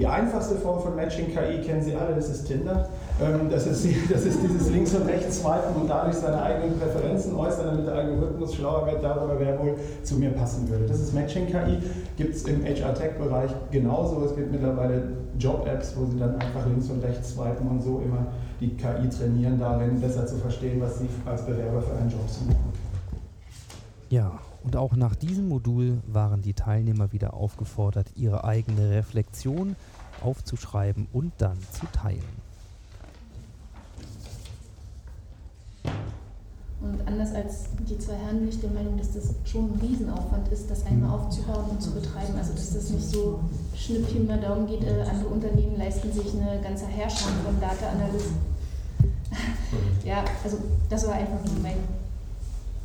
Die 0.00 0.06
einfachste 0.06 0.54
Form 0.54 0.80
von 0.80 0.96
Matching-KI 0.96 1.60
kennen 1.60 1.82
Sie 1.82 1.94
alle, 1.94 2.14
das 2.14 2.30
ist 2.30 2.46
Tinder. 2.46 2.88
Ähm, 3.22 3.50
das, 3.50 3.66
ist, 3.66 3.86
das 4.10 4.24
ist 4.24 4.42
dieses 4.42 4.70
links 4.70 4.94
und 4.94 5.06
rechts 5.06 5.40
swipen 5.40 5.78
und 5.78 5.90
dadurch 5.90 6.16
seine 6.16 6.40
eigenen 6.40 6.78
Präferenzen 6.78 7.34
äußern, 7.36 7.66
damit 7.66 7.86
der 7.86 7.96
Algorithmus 7.96 8.54
schlauer 8.54 8.86
wird 8.86 9.04
darüber, 9.04 9.38
wer 9.38 9.58
wohl 9.58 9.74
zu 10.02 10.14
mir 10.14 10.30
passen 10.30 10.66
würde. 10.70 10.86
Das 10.86 11.00
ist 11.00 11.12
Matching-KI, 11.12 11.80
gibt 12.16 12.34
es 12.34 12.44
im 12.44 12.64
HR-Tech-Bereich 12.64 13.50
genauso. 13.70 14.24
Es 14.24 14.34
gibt 14.34 14.50
mittlerweile 14.50 15.02
Job-Apps, 15.38 15.94
wo 15.98 16.06
Sie 16.06 16.18
dann 16.18 16.34
einfach 16.36 16.64
links 16.64 16.88
und 16.88 17.04
rechts 17.04 17.34
swipen 17.34 17.68
und 17.68 17.82
so 17.82 18.00
immer 18.02 18.28
die 18.58 18.70
KI 18.70 19.06
trainieren, 19.10 19.60
darin 19.60 20.00
besser 20.00 20.26
zu 20.26 20.36
verstehen, 20.36 20.80
was 20.80 20.98
Sie 20.98 21.10
als 21.26 21.44
Bewerber 21.44 21.82
für 21.82 21.94
einen 21.98 22.08
Job 22.08 22.26
suchen. 22.26 22.56
Ja, 24.08 24.32
und 24.62 24.76
auch 24.76 24.94
nach 24.96 25.14
diesem 25.14 25.48
Modul 25.48 25.98
waren 26.06 26.42
die 26.42 26.52
Teilnehmer 26.52 27.12
wieder 27.12 27.34
aufgefordert, 27.34 28.08
ihre 28.14 28.44
eigene 28.44 28.90
Reflexion 28.90 29.76
aufzuschreiben 30.22 31.08
und 31.12 31.32
dann 31.38 31.58
zu 31.72 31.86
teilen. 31.92 32.40
Und 36.82 37.06
anders 37.06 37.34
als 37.34 37.66
die 37.86 37.98
zwei 37.98 38.14
Herren 38.14 38.38
bin 38.40 38.48
ich 38.48 38.60
der 38.60 38.70
Meinung, 38.70 38.96
dass 38.96 39.12
das 39.12 39.34
schon 39.44 39.70
ein 39.72 39.80
Riesenaufwand 39.80 40.48
ist, 40.48 40.70
das 40.70 40.86
einmal 40.86 41.10
aufzubauen 41.10 41.66
und 41.70 41.82
zu 41.82 41.90
betreiben. 41.90 42.34
Also 42.38 42.54
dass 42.54 42.72
das 42.72 42.88
nicht 42.90 43.06
so 43.06 43.40
schnippchen 43.76 44.26
mal 44.26 44.40
darum 44.40 44.66
geht, 44.66 44.82
äh, 44.84 45.02
andere 45.02 45.28
Unternehmen 45.28 45.76
leisten 45.76 46.10
sich 46.10 46.32
eine 46.34 46.60
ganze 46.62 46.86
Herrschaft 46.86 47.34
von 47.44 47.60
Data-Analysten. 47.60 48.38
ja, 50.04 50.24
also 50.42 50.56
das 50.88 51.06
war 51.06 51.14
einfach 51.14 51.44
nur 51.44 51.62
mein 51.62 51.76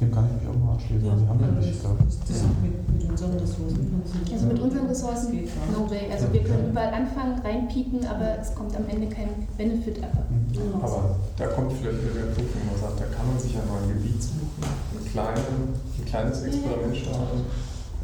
dem 0.01 0.11
kann 0.11 0.27
ich 0.27 0.43
mich 0.43 0.49
auch 0.51 0.59
mal 0.59 0.73
anschließen. 0.75 1.07
Ja, 1.07 1.15
Sie 1.15 1.27
haben 1.27 1.39
ja 1.39 1.47
nicht, 1.55 1.71
ich 1.71 1.79
glaube. 1.79 2.03
Das 2.03 2.29
ist 2.29 2.43
mit, 2.59 2.75
mit 2.91 3.09
unseren 3.09 3.39
Ressourcen. 3.39 4.03
Also 4.27 4.45
mit 4.45 4.59
unseren 4.59 4.87
Ressourcen, 4.87 5.47
no 5.71 5.89
way. 5.89 6.11
Also 6.11 6.27
wir 6.33 6.43
können 6.43 6.69
überall 6.71 6.93
anfangen, 6.93 7.39
reinpieken, 7.39 8.03
aber 8.05 8.35
es 8.41 8.53
kommt 8.53 8.75
am 8.75 8.83
Ende 8.91 9.07
kein 9.07 9.47
Benefit 9.57 10.03
ab. 10.03 10.27
Mhm. 10.27 10.83
Aber 10.83 11.15
da 11.37 11.47
kommt 11.47 11.71
vielleicht 11.79 12.03
wieder 12.03 12.27
der 12.27 12.35
Punkt, 12.35 12.51
wo 12.51 12.59
man 12.67 12.75
sagt, 12.75 12.99
da 12.99 13.07
kann 13.07 13.23
man 13.23 13.39
sich 13.39 13.55
ja 13.55 13.63
mal 13.63 13.79
ein 13.83 13.95
Gebiet 13.95 14.19
suchen, 14.19 14.59
ein, 14.67 15.05
kleinen, 15.07 15.79
ein 15.79 16.05
kleines 16.05 16.43
Experiment 16.43 16.95
starten, 16.97 17.47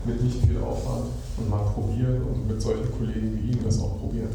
mit 0.05 0.23
nicht 0.23 0.45
viel 0.47 0.63
Aufwand 0.63 1.11
und 1.37 1.49
mal 1.49 1.63
probieren 1.75 2.23
und 2.23 2.47
mit 2.47 2.61
solchen 2.61 2.87
Kollegen 2.95 3.35
wie 3.35 3.51
Ihnen 3.51 3.65
das 3.65 3.79
auch 3.83 3.99
probieren. 3.99 4.31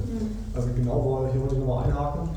Also 0.53 0.69
genau, 0.77 1.01
wo 1.03 1.27
ich 1.33 1.41
wollte 1.41 1.57
nochmal 1.57 1.89
einhaken 1.89 2.29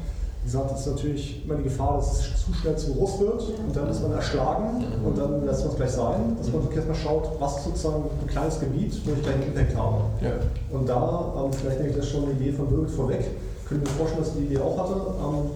gesagt, 0.52 0.72
es 0.74 0.80
ist 0.82 0.88
natürlich 0.88 1.45
immer 1.45 1.56
die 1.56 1.64
Gefahr, 1.64 1.97
dass 1.97 2.12
es 2.12 2.45
zu 2.45 2.54
schnell 2.54 2.76
zu 2.76 2.93
groß 2.93 3.20
wird 3.20 3.43
und 3.68 3.76
dann 3.76 3.88
ist 3.89 4.02
man 4.02 4.14
erschlagen 4.14 4.84
und 5.06 5.18
dann 5.18 5.45
lässt 5.45 5.62
man 5.62 5.70
es 5.70 5.76
gleich 5.76 5.91
sein, 5.91 6.36
dass 6.38 6.52
man 6.52 6.64
wirklich 6.64 6.78
erstmal 6.78 6.97
schaut, 6.97 7.30
was 7.39 7.64
sozusagen 7.64 8.06
ein 8.20 8.28
kleines 8.28 8.60
Gebiet, 8.60 9.00
wo 9.06 9.12
ich 9.12 9.22
gleich 9.22 9.36
einen 9.36 9.43
Impact 9.43 9.78
habe. 9.78 9.97
Ja. 10.22 10.32
Und 10.72 10.89
da, 10.89 11.34
ähm, 11.38 11.54
vielleicht 11.54 11.78
nehme 11.78 11.91
ich 11.91 11.97
das 11.97 12.10
schon 12.10 12.24
eine 12.24 12.34
Idee 12.34 12.52
von 12.52 12.68
Birgit 12.68 12.89
vorweg, 12.89 13.26
können 13.68 13.82
wir 13.82 13.89
mir 13.89 13.97
vorstellen, 13.97 14.24
dass 14.24 14.34
die 14.34 14.45
Idee 14.45 14.58
auch 14.58 14.78
hatte. 14.78 14.95
Ähm, 14.95 15.52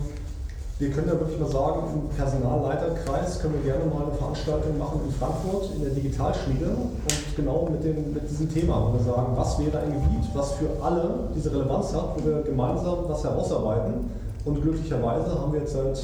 wir 0.79 0.89
können 0.91 1.07
ja 1.07 1.19
wirklich 1.19 1.39
mal 1.39 1.49
sagen, 1.49 1.81
im 1.93 2.15
Personalleiterkreis 2.15 3.39
können 3.39 3.53
wir 3.63 3.73
gerne 3.73 3.85
mal 3.85 4.05
eine 4.05 4.15
Veranstaltung 4.15 4.77
machen 4.77 5.01
in 5.07 5.13
Frankfurt 5.13 5.73
in 5.75 5.81
der 5.81 5.91
Digitalschmiede 5.91 6.65
und 6.65 7.35
genau 7.35 7.69
mit, 7.71 7.83
dem, 7.83 8.13
mit 8.13 8.29
diesem 8.29 8.51
Thema, 8.53 8.89
wo 8.89 8.97
wir 8.97 9.05
sagen, 9.05 9.33
was 9.35 9.57
wäre 9.59 9.79
ein 9.79 9.93
Gebiet, 9.93 10.29
was 10.33 10.53
für 10.53 10.69
alle 10.83 11.29
diese 11.35 11.51
Relevanz 11.51 11.93
hat, 11.93 12.17
wo 12.17 12.25
wir 12.27 12.41
gemeinsam 12.41 12.97
was 13.07 13.23
herausarbeiten 13.23 14.22
und 14.45 14.61
glücklicherweise 14.61 15.39
haben 15.39 15.53
wir 15.53 15.61
jetzt 15.61 15.73
seit 15.73 15.97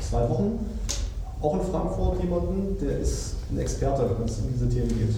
zwei 0.00 0.28
Wochen 0.28 0.66
auch 1.40 1.54
in 1.54 1.60
Frankfurt 1.60 2.20
jemanden, 2.22 2.76
der 2.80 2.98
ist 2.98 3.36
ein 3.50 3.58
Experte, 3.58 4.10
wenn 4.18 4.26
es 4.26 4.38
um 4.38 4.48
diese 4.52 4.68
Themen 4.68 4.88
geht. 4.88 5.14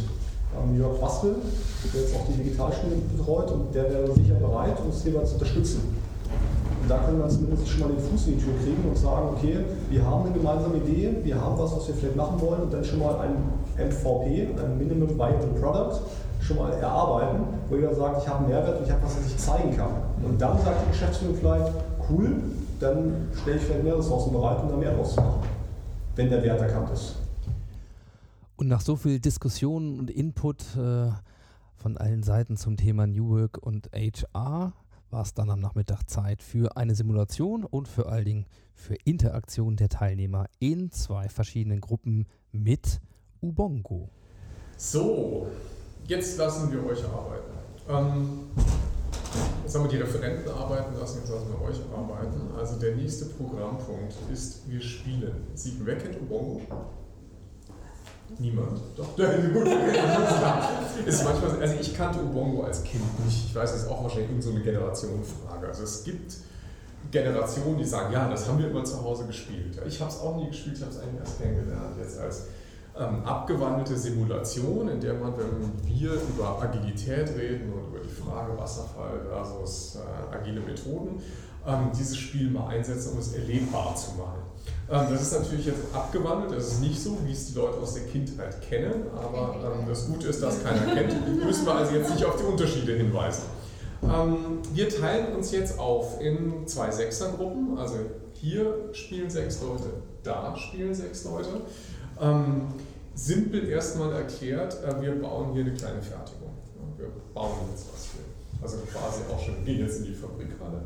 Jörg 0.77 1.01
Bastel, 1.01 1.37
der 1.93 2.03
jetzt 2.03 2.15
auch 2.15 2.27
die 2.27 2.43
Digitalschule 2.43 2.97
betreut 3.17 3.51
und 3.53 3.75
der 3.75 3.85
wäre 3.91 4.13
sicher 4.13 4.35
bereit, 4.35 4.77
uns 4.85 5.03
hierbei 5.03 5.25
zu 5.25 5.35
unterstützen. 5.35 5.97
Und 6.83 6.91
da 6.91 6.99
können 6.99 7.19
wir 7.19 7.29
zumindest 7.29 7.69
schon 7.69 7.81
mal 7.81 7.89
den 7.89 8.01
Fuß 8.01 8.27
in 8.27 8.39
die 8.39 8.45
Tür 8.45 8.55
kriegen 8.63 8.89
und 8.89 8.97
sagen, 8.97 9.29
okay, 9.37 9.65
wir 9.89 10.05
haben 10.05 10.27
eine 10.27 10.35
gemeinsame 10.35 10.77
Idee, 10.79 11.15
wir 11.23 11.41
haben 11.41 11.59
was, 11.59 11.77
was 11.77 11.89
wir 11.89 11.95
vielleicht 11.95 12.17
machen 12.17 12.41
wollen 12.41 12.63
und 12.63 12.73
dann 12.73 12.85
schon 12.85 12.99
mal 12.99 13.19
ein 13.21 13.37
MVP, 13.77 14.49
ein 14.59 14.79
Minimum 14.79 15.17
Viable 15.17 15.61
Product, 15.61 16.01
schon 16.41 16.57
mal 16.57 16.73
erarbeiten, 16.73 17.45
wo 17.69 17.77
jeder 17.77 17.95
sagt, 17.95 18.23
ich 18.23 18.29
habe 18.29 18.41
einen 18.41 18.49
Mehrwert 18.49 18.79
und 18.79 18.87
ich 18.87 18.93
habe 18.93 19.03
was, 19.05 19.17
was 19.17 19.27
ich 19.27 19.37
zeigen 19.39 19.77
kann. 19.77 20.03
Und 20.23 20.41
dann 20.41 20.59
sagt 20.59 20.77
die 20.87 20.91
Geschäftsführung 20.93 21.37
vielleicht, 21.37 21.73
cool, 22.11 22.43
dann 22.81 23.29
stelle 23.41 23.57
ich 23.57 23.63
vielleicht 23.63 23.85
mehr 23.85 23.99
Ressourcen 23.99 24.33
bereit, 24.33 24.63
um 24.63 24.71
da 24.71 24.77
mehr 24.77 24.95
draus 24.95 25.15
zu 25.15 25.21
machen, 25.21 25.43
wenn 26.17 26.31
der 26.31 26.43
Wert 26.43 26.61
erkannt 26.61 26.91
ist. 26.91 27.17
Und 28.57 28.69
nach 28.69 28.81
so 28.81 28.97
viel 28.97 29.21
Diskussionen 29.21 29.99
und 29.99 30.11
Input 30.11 30.77
äh, 30.77 31.11
von 31.77 31.97
allen 31.97 32.23
Seiten 32.23 32.57
zum 32.57 32.77
Thema 32.77 33.07
New 33.07 33.31
Work 33.31 33.59
und 33.59 33.91
HR 33.93 34.73
war 35.11 35.23
es 35.23 35.35
dann 35.35 35.51
am 35.51 35.61
Nachmittag 35.61 36.09
Zeit 36.09 36.43
für 36.43 36.77
eine 36.77 36.95
Simulation 36.95 37.65
und 37.65 37.89
vor 37.89 38.11
allen 38.11 38.25
Dingen 38.25 38.47
für 38.75 38.95
Interaktion 39.05 39.77
der 39.77 39.89
Teilnehmer 39.89 40.47
in 40.59 40.91
zwei 40.91 41.29
verschiedenen 41.29 41.81
Gruppen 41.81 42.27
mit 42.53 43.01
Ubongo. 43.43 44.09
So, 44.77 45.49
jetzt 46.07 46.39
lassen 46.39 46.71
wir 46.71 46.85
euch 46.87 47.05
arbeiten. 47.05 47.51
Ähm, 47.89 48.41
Jetzt 49.63 49.75
haben 49.75 49.85
wir 49.85 49.91
die 49.91 49.99
Referenten 49.99 50.51
arbeiten 50.51 50.99
lassen, 50.99 51.19
jetzt 51.21 51.31
lassen 51.31 51.47
wir 51.49 51.69
euch 51.69 51.79
arbeiten. 51.97 52.41
Also 52.59 52.79
der 52.81 52.97
nächste 52.97 53.27
Programmpunkt 53.27 54.15
ist, 54.33 54.69
wir 54.69 54.81
spielen. 54.81 55.47
Sieben 55.55 55.87
wer 55.87 55.97
kennt 55.97 56.21
Ubongo? 56.21 56.61
Niemand? 58.39 58.81
Doch. 58.97 59.07
Ja, 59.19 60.69
ist 61.07 61.25
manchmal, 61.25 61.61
also 61.61 61.75
ich 61.81 61.97
kannte 61.97 62.21
Ubongo 62.21 62.63
als 62.65 62.83
Kind 62.83 63.25
nicht. 63.25 63.47
Ich 63.47 63.55
weiß, 63.55 63.73
es 63.75 63.83
ist 63.83 63.89
auch 63.89 64.03
wahrscheinlich 64.03 64.43
so 64.43 64.53
Generationenfrage. 64.53 65.69
Also 65.69 65.85
es 65.85 66.05
gibt 66.05 66.35
Generationen, 67.11 67.79
die 67.79 67.85
sagen, 67.85 68.13
ja, 68.13 68.29
das 68.29 68.49
haben 68.49 68.59
wir 68.59 68.71
immer 68.71 68.85
zu 68.85 69.03
Hause 69.03 69.25
gespielt. 69.27 69.81
Ich 69.87 70.01
habe 70.01 70.11
es 70.11 70.19
auch 70.19 70.37
nie 70.37 70.49
gespielt, 70.49 70.77
ich 70.77 70.83
habe 70.83 70.93
es 70.93 71.01
eigentlich 71.01 71.21
erst 71.21 71.41
kennengelernt, 71.41 71.97
jetzt 71.99 72.19
als 72.19 72.47
ähm, 72.99 73.25
abgewandelte 73.25 73.97
Simulation, 73.97 74.89
in 74.89 75.01
der 75.01 75.15
man, 75.15 75.33
wenn 75.37 75.89
wir 75.89 76.13
über 76.13 76.63
Agilität 76.63 77.31
reden 77.37 77.73
und 77.73 77.89
über 77.89 78.00
Frage 78.11 78.57
Wasserfall 78.59 79.21
versus 79.29 79.97
äh, 79.97 80.35
agile 80.35 80.61
Methoden, 80.61 81.23
ähm, 81.67 81.91
dieses 81.99 82.17
Spiel 82.17 82.51
mal 82.51 82.69
einsetzen, 82.69 83.13
um 83.13 83.19
es 83.19 83.33
erlebbar 83.33 83.95
zu 83.95 84.13
machen. 84.13 84.41
Ähm, 84.91 85.07
das 85.11 85.23
ist 85.23 85.33
natürlich 85.33 85.67
jetzt 85.67 85.81
abgewandelt, 85.93 86.53
es 86.53 86.73
ist 86.73 86.81
nicht 86.81 87.01
so, 87.01 87.17
wie 87.25 87.33
es 87.33 87.49
die 87.49 87.59
Leute 87.59 87.79
aus 87.79 87.95
der 87.95 88.05
Kindheit 88.05 88.61
kennen, 88.63 89.05
aber 89.17 89.57
ähm, 89.81 89.87
das 89.89 90.07
Gute 90.07 90.29
ist, 90.29 90.43
dass 90.43 90.63
keiner 90.63 90.95
kennt. 90.95 91.45
Müssen 91.45 91.67
wir 91.67 91.75
also 91.75 91.95
jetzt 91.95 92.11
nicht 92.11 92.25
auf 92.25 92.37
die 92.37 92.45
Unterschiede 92.45 92.95
hinweisen. 92.95 93.43
Ähm, 94.03 94.59
wir 94.73 94.89
teilen 94.89 95.37
uns 95.37 95.53
jetzt 95.53 95.79
auf 95.79 96.21
in 96.21 96.67
zwei 96.67 96.91
Sechsergruppen, 96.91 97.79
also 97.79 97.97
hier 98.33 98.75
spielen 98.93 99.29
sechs 99.29 99.61
Leute, 99.63 99.91
da 100.23 100.57
spielen 100.57 100.95
sechs 100.95 101.25
Leute. 101.25 101.61
Ähm, 102.21 102.69
simpel 103.15 103.69
erstmal 103.69 104.13
erklärt, 104.13 104.83
äh, 104.83 105.03
wir 105.03 105.21
bauen 105.21 105.53
hier 105.53 105.63
eine 105.63 105.75
kleine 105.75 106.01
Fertigung. 106.01 106.51
Wir 106.97 107.09
bauen 107.35 107.53
jetzt 107.71 107.87
was. 107.93 108.00
Also 108.63 108.79
quasi 108.93 109.23
auch 109.33 109.41
schon 109.43 109.55
wie 109.65 109.81
jetzt 109.81 109.99
in 109.99 110.05
die 110.05 110.15
Fabrikhalle. 110.15 110.83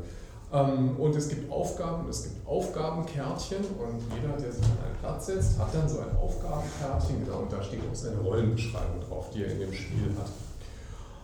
Ähm, 0.53 0.95
und 0.97 1.15
es 1.15 1.27
gibt 1.27 1.51
Aufgaben, 1.51 2.07
es 2.09 2.23
gibt 2.23 2.47
Aufgabenkärtchen 2.47 3.57
und 3.57 4.01
jeder, 4.15 4.37
der 4.37 4.51
sich 4.51 4.63
an 4.63 4.85
einen 4.85 4.97
Platz 5.01 5.25
setzt, 5.25 5.57
hat 5.59 5.73
dann 5.73 5.89
so 5.89 5.99
ein 5.99 6.15
Aufgabenkärtchen, 6.15 7.25
genau, 7.25 7.39
und 7.39 7.51
da 7.51 7.61
steht 7.61 7.79
auch 7.91 7.95
seine 7.95 8.19
Rollenbeschreibung 8.19 9.01
drauf, 9.07 9.31
die 9.33 9.43
er 9.43 9.51
in 9.51 9.59
dem 9.59 9.73
Spiel 9.73 10.11
hat. 10.17 10.29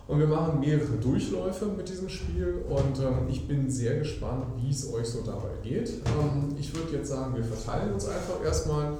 Und 0.08 0.18
wir 0.18 0.26
machen 0.26 0.60
mehrere 0.60 0.96
Durchläufe 1.00 1.66
mit 1.66 1.88
diesem 1.88 2.08
Spiel 2.08 2.64
und 2.68 2.98
ähm, 2.98 3.28
ich 3.30 3.46
bin 3.46 3.70
sehr 3.70 4.00
gespannt, 4.00 4.44
wie 4.56 4.70
es 4.70 4.92
euch 4.92 5.06
so 5.06 5.22
dabei 5.22 5.50
geht. 5.62 5.88
Ähm, 5.88 6.54
ich 6.58 6.74
würde 6.74 6.96
jetzt 6.96 7.08
sagen, 7.08 7.34
wir 7.36 7.44
verteilen 7.44 7.94
uns 7.94 8.06
einfach 8.06 8.44
erstmal 8.44 8.98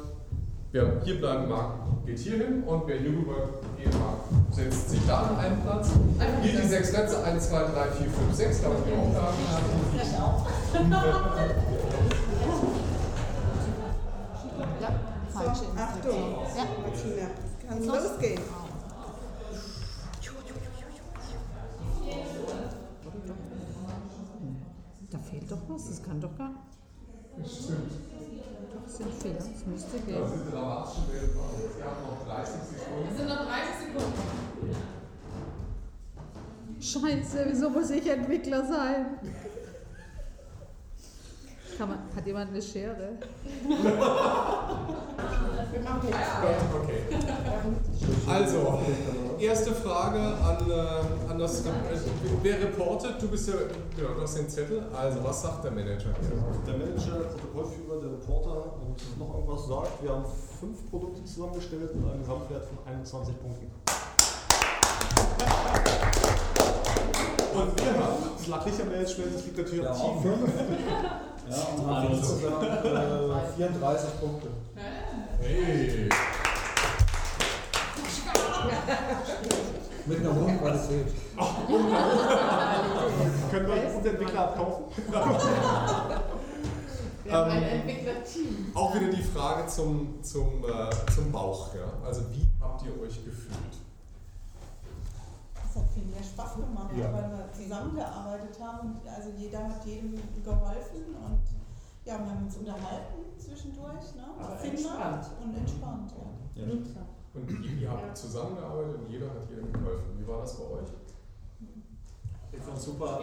Wer 0.72 1.02
hier 1.04 1.18
bleiben 1.18 1.50
mag, 1.50 1.74
geht 2.06 2.18
hier 2.18 2.38
hin 2.38 2.62
und 2.64 2.86
wer 2.86 2.96
hier 2.96 3.10
rüber 3.10 3.60
gehen 3.76 3.90
mag, 3.92 4.20
setzt 4.50 4.88
sich 4.88 5.00
da 5.06 5.20
an 5.24 5.38
einen 5.38 5.60
Platz. 5.60 5.90
Hier 6.40 6.62
die 6.62 6.66
sechs 6.66 6.90
Plätze, 6.94 7.22
1, 7.22 7.50
2, 7.50 7.58
3, 7.58 7.90
4, 7.90 8.10
5, 8.10 8.34
6, 8.34 8.62
damit 8.62 8.86
wir 8.86 8.94
auch 8.94 9.12
da 9.12 9.28
auch. 10.24 10.48
So, 15.30 15.48
Achtung, 15.76 16.38
Ja. 16.56 16.64
Martina, 16.80 17.26
kann 17.68 17.84
losgehen. 17.84 18.40
Da 25.10 25.18
fehlt 25.18 25.52
doch 25.52 25.58
was, 25.68 25.88
das 25.88 26.02
kann 26.02 26.18
doch 26.18 26.34
gar 26.38 26.48
nicht. 27.36 27.52
Stimmt. 27.52 28.11
Sind 28.96 29.14
Fehler, 29.14 29.36
das 29.36 29.66
müsste 29.66 29.98
gehen. 30.00 30.20
Da 30.20 30.28
sind 30.28 30.52
Dramatischen 30.52 31.08
Welt. 31.10 31.30
Wir 31.34 31.84
haben 31.84 32.02
noch 32.02 32.26
30 32.26 32.54
Sekunden. 32.54 33.08
Es 33.10 33.16
sind 33.16 33.28
noch 33.28 33.46
30 33.46 33.74
Sekunden. 33.80 34.20
Scheiße, 36.78 37.46
wieso 37.48 37.70
muss 37.70 37.90
ich 37.90 38.06
Entwickler 38.06 38.66
sein? 38.66 39.18
Kann 41.78 41.88
man, 41.88 41.98
hat 42.14 42.26
jemand 42.26 42.50
eine 42.50 42.60
Schere? 42.62 43.18
Wir 45.72 45.80
machen 45.80 46.08
jetzt 46.08 46.18
Okay. 46.74 47.02
Also, 48.28 48.80
erste 49.38 49.72
Frage 49.72 50.18
an, 50.18 50.70
äh, 50.70 51.30
an 51.30 51.38
das. 51.38 51.60
Äh, 51.66 51.70
wer 52.42 52.60
reportet? 52.60 53.14
Du 53.20 53.28
bist 53.28 53.48
ja. 53.48 53.54
Genau, 53.96 54.14
du 54.14 54.22
hast 54.22 54.36
den 54.38 54.48
Zettel. 54.48 54.82
Also, 54.94 55.24
was 55.24 55.42
sagt 55.42 55.64
der 55.64 55.70
Manager? 55.70 56.10
Der 56.66 56.76
Manager, 56.76 57.18
der 57.18 57.28
Protokollführer, 57.28 58.00
der 58.00 58.10
Reporter 58.12 58.74
und 58.80 59.18
noch 59.18 59.34
irgendwas 59.34 59.66
sagt, 59.66 60.02
wir 60.02 60.10
haben 60.10 60.24
fünf 60.60 60.90
Produkte 60.90 61.24
zusammengestellt 61.24 61.94
mit 61.94 62.10
einem 62.10 62.20
Gesamtwert 62.20 62.64
von 62.66 62.78
21 62.92 63.34
Punkten. 63.40 63.70
Und 67.54 67.84
wir 67.84 67.92
haben, 67.92 68.16
das 68.36 68.46
lag 68.46 68.64
nicht 68.64 68.80
am 68.80 68.88
Management, 68.88 69.34
das 69.34 69.44
liegt 69.44 69.58
natürlich 69.58 69.86
am 69.88 69.96
Team. 69.96 70.22
Ja, 71.52 71.58
und 71.76 71.86
haben 71.86 72.14
insgesamt 72.14 72.62
äh, 72.62 73.56
34 73.56 74.20
Punkte. 74.20 74.48
Hey! 75.40 76.08
Mit 80.06 80.18
einer 80.20 80.34
hohen 80.34 80.58
Qualität. 80.58 81.06
Können 83.50 83.66
wir 83.66 83.96
uns 83.96 84.06
Entwickler 84.06 84.40
abkaufen? 84.40 84.84
Wir 87.24 87.32
haben 87.34 87.50
ein 87.52 87.62
Ähm, 87.62 87.68
Entwicklerteam. 87.80 88.72
Auch 88.74 88.94
wieder 88.96 89.10
die 89.12 89.22
Frage 89.22 89.68
zum, 89.68 90.18
zum, 90.22 90.64
äh, 90.64 90.90
zum 91.14 91.30
Bauch. 91.30 91.72
Ja? 91.74 91.92
Also, 92.04 92.22
wie 92.32 92.48
habt 92.60 92.82
ihr 92.84 93.00
euch 93.00 93.24
gefühlt? 93.24 93.81
Das 95.72 95.84
hat 95.84 95.90
viel 95.90 96.04
mehr 96.04 96.22
Spaß 96.22 96.56
gemacht, 96.56 96.92
Ja. 96.94 97.12
weil 97.14 97.30
wir 97.32 97.50
zusammengearbeitet 97.50 98.60
haben 98.60 98.92
und 98.92 99.08
also 99.08 99.30
jeder 99.38 99.64
hat 99.68 99.82
jedem 99.86 100.12
geholfen 100.44 101.16
und 101.16 101.40
ja, 102.04 102.18
wir 102.18 102.30
haben 102.30 102.44
uns 102.44 102.56
unterhalten 102.58 103.24
zwischendurch, 103.38 104.14
ne? 104.16 104.26
Aber 104.38 104.58
Sinn 104.58 104.70
entspannt. 104.72 105.26
Und 105.42 105.56
entspannt, 105.56 106.12
ja. 106.54 106.64
Und 107.34 107.48
ihr, 107.80 107.90
habt 107.90 108.16
zusammengearbeitet 108.18 108.96
und 109.00 109.10
jeder 109.10 109.30
hat 109.30 109.48
jedem 109.48 109.72
geholfen. 109.72 110.18
Wie 110.18 110.28
war 110.28 110.40
das 110.40 110.58
bei 110.58 110.64
euch? 110.64 110.88
Ich 112.52 112.60
fand 112.60 112.76
es 112.76 112.84
super. 112.84 113.20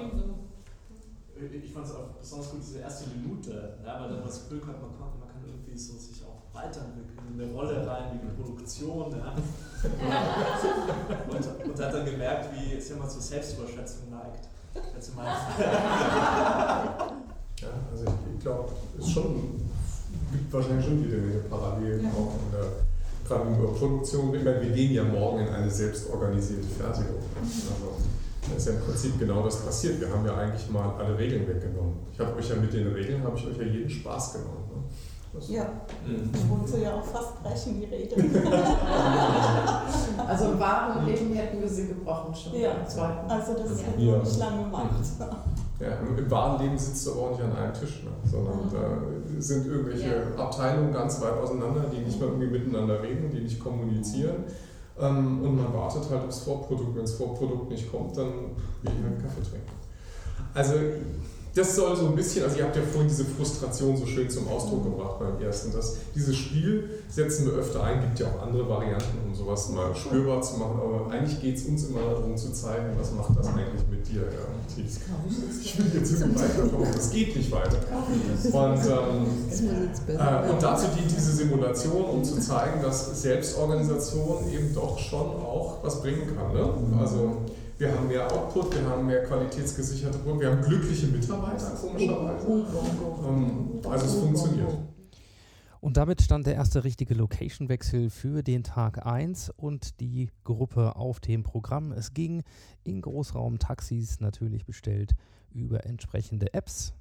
Ich 1.37 1.71
fand 1.71 1.85
es 1.85 1.93
auch 1.93 2.07
besonders 2.19 2.51
gut, 2.51 2.61
diese 2.61 2.79
erste 2.79 3.09
Minute, 3.11 3.77
ja, 3.85 4.01
weil 4.01 4.09
dann 4.09 4.23
das 4.23 4.49
Gefühl 4.49 4.65
hat, 4.65 4.81
man 4.81 4.97
kann, 4.97 5.19
man 5.19 5.29
kann 5.29 5.43
irgendwie 5.45 5.77
so 5.77 5.93
sich 5.93 6.23
auch 6.25 6.41
weiterentwickeln, 6.51 7.18
in 7.33 7.41
eine 7.41 7.51
Rolle 7.53 7.85
rein, 7.87 8.11
wie 8.13 8.19
die 8.27 8.41
Produktion. 8.41 9.11
Ja. 9.11 9.35
und, 11.29 11.69
und 11.69 11.79
hat 11.79 11.93
dann 11.93 12.05
gemerkt, 12.05 12.49
wie 12.53 12.75
es 12.77 12.89
immer 12.91 13.07
zur 13.07 13.21
Selbstüberschätzung 13.21 14.09
neigt. 14.09 14.47
Jetzt 14.95 15.11
Ja, 17.61 17.67
also 17.91 18.05
ich, 18.05 18.35
ich 18.35 18.41
glaube, 18.41 18.69
es 18.97 19.09
schon, 19.09 19.59
gibt 20.31 20.53
wahrscheinlich 20.53 20.85
schon 20.85 21.01
Menge 21.01 21.39
Parallelen 21.49 22.03
Ja. 22.03 22.09
auch 22.11 22.35
in 22.45 22.51
der 22.53 22.65
gerade 23.29 23.47
in 23.49 23.61
der 23.61 23.67
Produktion. 23.69 24.35
Ich 24.35 24.43
meine, 24.43 24.61
wir 24.61 24.71
gehen 24.71 24.91
ja 24.91 25.03
morgen 25.03 25.45
in 25.45 25.49
eine 25.49 25.69
selbstorganisierte 25.69 26.67
Fertigung. 26.67 27.21
Also, 27.39 27.95
da 28.49 28.55
ist 28.55 28.67
ja 28.67 28.73
im 28.73 28.81
Prinzip 28.81 29.19
genau 29.19 29.43
das 29.43 29.63
passiert. 29.63 30.01
Wir 30.01 30.09
haben 30.09 30.25
ja 30.25 30.35
eigentlich 30.35 30.69
mal 30.69 30.95
alle 30.97 31.17
Regeln 31.17 31.47
weggenommen. 31.47 31.93
Ich 32.11 32.19
habe 32.19 32.35
euch 32.35 32.49
ja 32.49 32.55
mit 32.55 32.73
den 32.73 32.87
Regeln, 32.87 33.23
habe 33.23 33.37
ich 33.37 33.45
euch 33.45 33.57
ja 33.57 33.63
jeden 33.63 33.89
Spaß 33.89 34.33
genommen. 34.33 34.65
Ne? 34.73 34.83
Das- 35.33 35.49
Ja, 35.49 35.63
Mhm. 36.07 36.29
ich 36.33 36.49
wollte 36.49 36.83
ja 36.83 36.95
auch 36.95 37.03
fast 37.05 37.43
brechen, 37.43 37.79
die 37.79 37.85
Rede. 37.85 38.15
Also 40.27 40.51
im 40.51 40.59
wahren 40.59 41.05
Leben 41.05 41.33
hätten 41.33 41.61
wir 41.61 41.69
sie 41.69 41.87
gebrochen 41.87 42.33
schon. 42.35 42.59
Ja, 42.59 42.73
beim 42.73 42.87
zweiten. 42.87 43.29
also 43.29 43.53
das 43.53 43.81
Ja. 43.81 43.87
hätten 43.87 43.99
wir 44.01 44.17
nicht 44.19 44.37
lange 44.39 44.63
gemacht. 44.63 44.89
Ja, 45.79 45.87
im, 46.17 46.29
wahren 46.31 46.61
Leben 46.61 46.77
sitzt 46.77 47.07
du 47.07 47.11
aber 47.13 47.21
auch 47.21 47.31
nicht 47.31 47.41
an 47.43 47.55
einem 47.55 47.73
Tisch, 47.73 48.03
ne? 48.03 48.11
sondern 48.29 48.59
da 48.71 49.41
sind 49.41 49.65
irgendwelche 49.67 50.09
Ja. 50.35 50.43
Abteilungen 50.43 50.91
ganz 50.91 51.21
weit 51.21 51.37
auseinander, 51.41 51.85
die 51.91 51.99
nicht 51.99 52.19
mal 52.19 52.27
irgendwie 52.27 52.47
miteinander 52.47 53.01
reden, 53.01 53.29
die 53.31 53.39
nicht 53.41 53.59
kommunizieren. 53.63 54.43
Ähm, 54.99 55.41
und 55.41 55.55
man 55.55 55.73
wartet 55.73 56.03
halt 56.11 56.25
aufs 56.27 56.39
Vorprodukt. 56.39 56.95
Wenn 56.95 57.03
das 57.03 57.13
Vorprodukt 57.13 57.71
nicht 57.71 57.89
kommt, 57.89 58.17
dann 58.17 58.27
will 58.81 58.83
ich 58.83 58.89
halt 59.03 59.21
Kaffee 59.23 59.49
trinken. 59.49 59.71
Also 60.53 60.73
das 61.55 61.75
soll 61.75 61.95
so 61.95 62.07
ein 62.07 62.15
bisschen, 62.15 62.43
also 62.43 62.57
ihr 62.57 62.63
habt 62.63 62.75
ja 62.75 62.81
vorhin 62.83 63.07
diese 63.07 63.25
Frustration 63.25 63.97
so 63.97 64.05
schön 64.05 64.29
zum 64.29 64.47
Ausdruck 64.47 64.83
gebracht 64.83 65.19
beim 65.19 65.41
ersten. 65.41 65.71
Das, 65.71 65.97
dieses 66.13 66.35
Spiel 66.35 66.89
setzen 67.09 67.47
wir 67.47 67.53
öfter 67.53 67.83
ein, 67.83 68.01
gibt 68.01 68.19
ja 68.19 68.27
auch 68.27 68.43
andere 68.43 68.69
Varianten, 68.69 69.17
um 69.25 69.33
sowas 69.33 69.69
mal 69.69 69.95
spürbar 69.95 70.41
zu 70.41 70.57
machen, 70.57 70.79
aber 70.79 71.11
eigentlich 71.11 71.41
geht 71.41 71.57
es 71.57 71.65
uns 71.65 71.85
immer 71.85 72.01
darum 72.01 72.37
zu 72.37 72.53
zeigen, 72.53 72.95
was 72.99 73.11
macht 73.13 73.37
das 73.37 73.47
eigentlich 73.47 73.81
mit 73.89 74.07
dir. 74.07 74.21
Ja? 74.21 74.83
Ich 75.61 75.77
will 75.77 75.91
jetzt 75.93 76.11
irgendwie 76.11 76.39
weiterkommen, 76.39 76.87
es 76.95 77.09
geht 77.09 77.35
nicht 77.35 77.51
weiter. 77.51 77.77
Und, 78.45 78.79
ähm, 78.85 80.17
äh, 80.17 80.51
und 80.51 80.61
dazu 80.61 80.87
dient 80.95 81.11
diese 81.11 81.31
Simulation, 81.31 82.05
um 82.05 82.23
zu 82.23 82.39
zeigen, 82.39 82.81
dass 82.81 83.21
Selbstorganisation 83.21 84.49
eben 84.53 84.73
doch 84.73 84.99
schon 84.99 85.27
auch 85.41 85.79
was 85.81 86.01
bringen 86.01 86.27
kann. 86.35 86.53
Ne? 86.53 86.99
Also 86.99 87.37
wir 87.79 87.91
haben 87.93 88.07
mehr 88.07 88.29
Output, 88.31 88.75
wir 88.75 88.85
haben 88.85 89.07
mehr 89.07 89.23
qualitätsgesicherte 89.23 90.19
Produkte, 90.19 90.41
wir 90.41 90.51
haben 90.51 90.61
glückliche 90.61 91.07
Mitarbeiter, 91.07 91.71
komischerweise. 91.81 92.47
Ähm, 93.25 93.81
also 93.89 94.05
es 94.05 94.15
funktioniert. 94.15 94.77
Und 95.81 95.95
damit 95.95 96.21
stand 96.21 96.45
der 96.45 96.55
erste 96.55 96.83
richtige 96.83 97.13
Location-Wechsel 97.13 98.09
für 98.09 98.43
den 98.43 98.63
Tag 98.63 99.05
1 99.05 99.49
und 99.55 100.01
die 100.01 100.29
Gruppe 100.43 100.97
auf 100.97 101.21
dem 101.21 101.43
Programm. 101.43 101.93
Es 101.93 102.13
ging 102.13 102.43
in 102.83 103.01
Großraumtaxis 103.01 104.19
natürlich 104.19 104.65
bestellt 104.65 105.15
über 105.51 105.85
entsprechende 105.85 106.53
Apps 106.53 106.93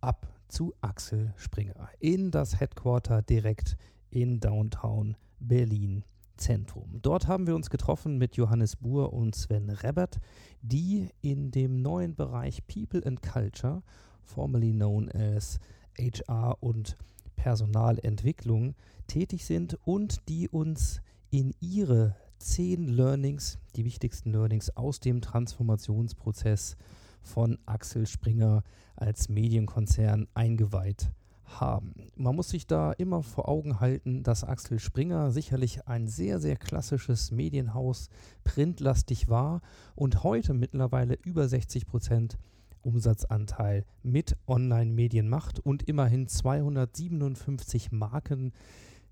ab 0.00 0.28
zu 0.46 0.72
Axel 0.82 1.34
Springer 1.36 1.88
in 1.98 2.30
das 2.30 2.60
Headquarter 2.60 3.22
direkt 3.22 3.76
in 4.10 4.38
Downtown 4.38 5.16
Berlin 5.40 6.04
Zentrum. 6.36 6.98
Dort 7.02 7.26
haben 7.26 7.46
wir 7.46 7.54
uns 7.54 7.70
getroffen 7.70 8.18
mit 8.18 8.36
Johannes 8.36 8.76
Buhr 8.76 9.12
und 9.12 9.34
Sven 9.34 9.70
Rebert, 9.70 10.20
die 10.62 11.08
in 11.22 11.50
dem 11.50 11.82
neuen 11.82 12.14
Bereich 12.14 12.66
People 12.66 13.04
and 13.04 13.22
Culture, 13.22 13.82
formerly 14.22 14.72
known 14.72 15.10
as 15.10 15.58
HR 15.98 16.56
und 16.60 16.96
Personalentwicklung, 17.36 18.74
tätig 19.06 19.44
sind 19.44 19.78
und 19.84 20.28
die 20.28 20.48
uns 20.48 21.00
in 21.30 21.52
ihre 21.60 22.16
zehn 22.38 22.88
Learnings, 22.88 23.58
die 23.76 23.84
wichtigsten 23.84 24.30
Learnings 24.30 24.76
aus 24.76 25.00
dem 25.00 25.20
Transformationsprozess 25.20 26.76
von 27.22 27.58
Axel 27.66 28.06
Springer 28.06 28.62
als 28.94 29.28
Medienkonzern 29.28 30.28
eingeweiht 30.34 31.06
haben. 31.06 31.25
Man 31.60 32.36
muss 32.36 32.50
sich 32.50 32.66
da 32.66 32.92
immer 32.92 33.22
vor 33.22 33.48
Augen 33.48 33.80
halten, 33.80 34.22
dass 34.22 34.44
Axel 34.44 34.78
Springer 34.78 35.30
sicherlich 35.30 35.88
ein 35.88 36.06
sehr, 36.06 36.38
sehr 36.38 36.56
klassisches 36.56 37.30
Medienhaus 37.30 38.10
printlastig 38.44 39.28
war 39.28 39.62
und 39.94 40.22
heute 40.22 40.52
mittlerweile 40.52 41.14
über 41.24 41.48
60 41.48 41.86
Prozent 41.86 42.38
Umsatzanteil 42.82 43.84
mit 44.02 44.36
Online-Medien 44.46 45.28
macht 45.28 45.58
und 45.58 45.82
immerhin 45.82 46.28
257 46.28 47.90
Marken 47.90 48.52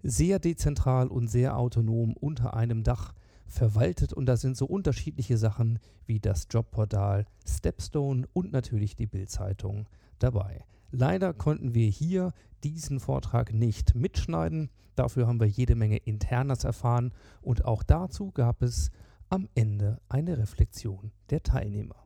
sehr 0.02 0.38
dezentral 0.38 1.08
und 1.08 1.28
sehr 1.28 1.56
autonom 1.56 2.14
unter 2.14 2.54
einem 2.54 2.84
Dach 2.84 3.14
verwaltet. 3.46 4.12
Und 4.12 4.26
da 4.26 4.36
sind 4.36 4.56
so 4.56 4.66
unterschiedliche 4.66 5.38
Sachen 5.38 5.78
wie 6.06 6.20
das 6.20 6.46
Jobportal 6.50 7.26
Stepstone 7.46 8.26
und 8.32 8.52
natürlich 8.52 8.96
die 8.96 9.06
Bild-Zeitung 9.06 9.88
dabei. 10.18 10.64
Leider 10.96 11.34
konnten 11.34 11.74
wir 11.74 11.88
hier 11.88 12.32
diesen 12.62 13.00
Vortrag 13.00 13.52
nicht 13.52 13.96
mitschneiden. 13.96 14.70
Dafür 14.94 15.26
haben 15.26 15.40
wir 15.40 15.48
jede 15.48 15.74
Menge 15.74 15.96
Internas 15.96 16.62
erfahren 16.62 17.12
und 17.42 17.64
auch 17.64 17.82
dazu 17.82 18.30
gab 18.30 18.62
es 18.62 18.92
am 19.28 19.48
Ende 19.56 19.98
eine 20.08 20.38
Reflexion 20.38 21.10
der 21.30 21.42
Teilnehmer. 21.42 21.96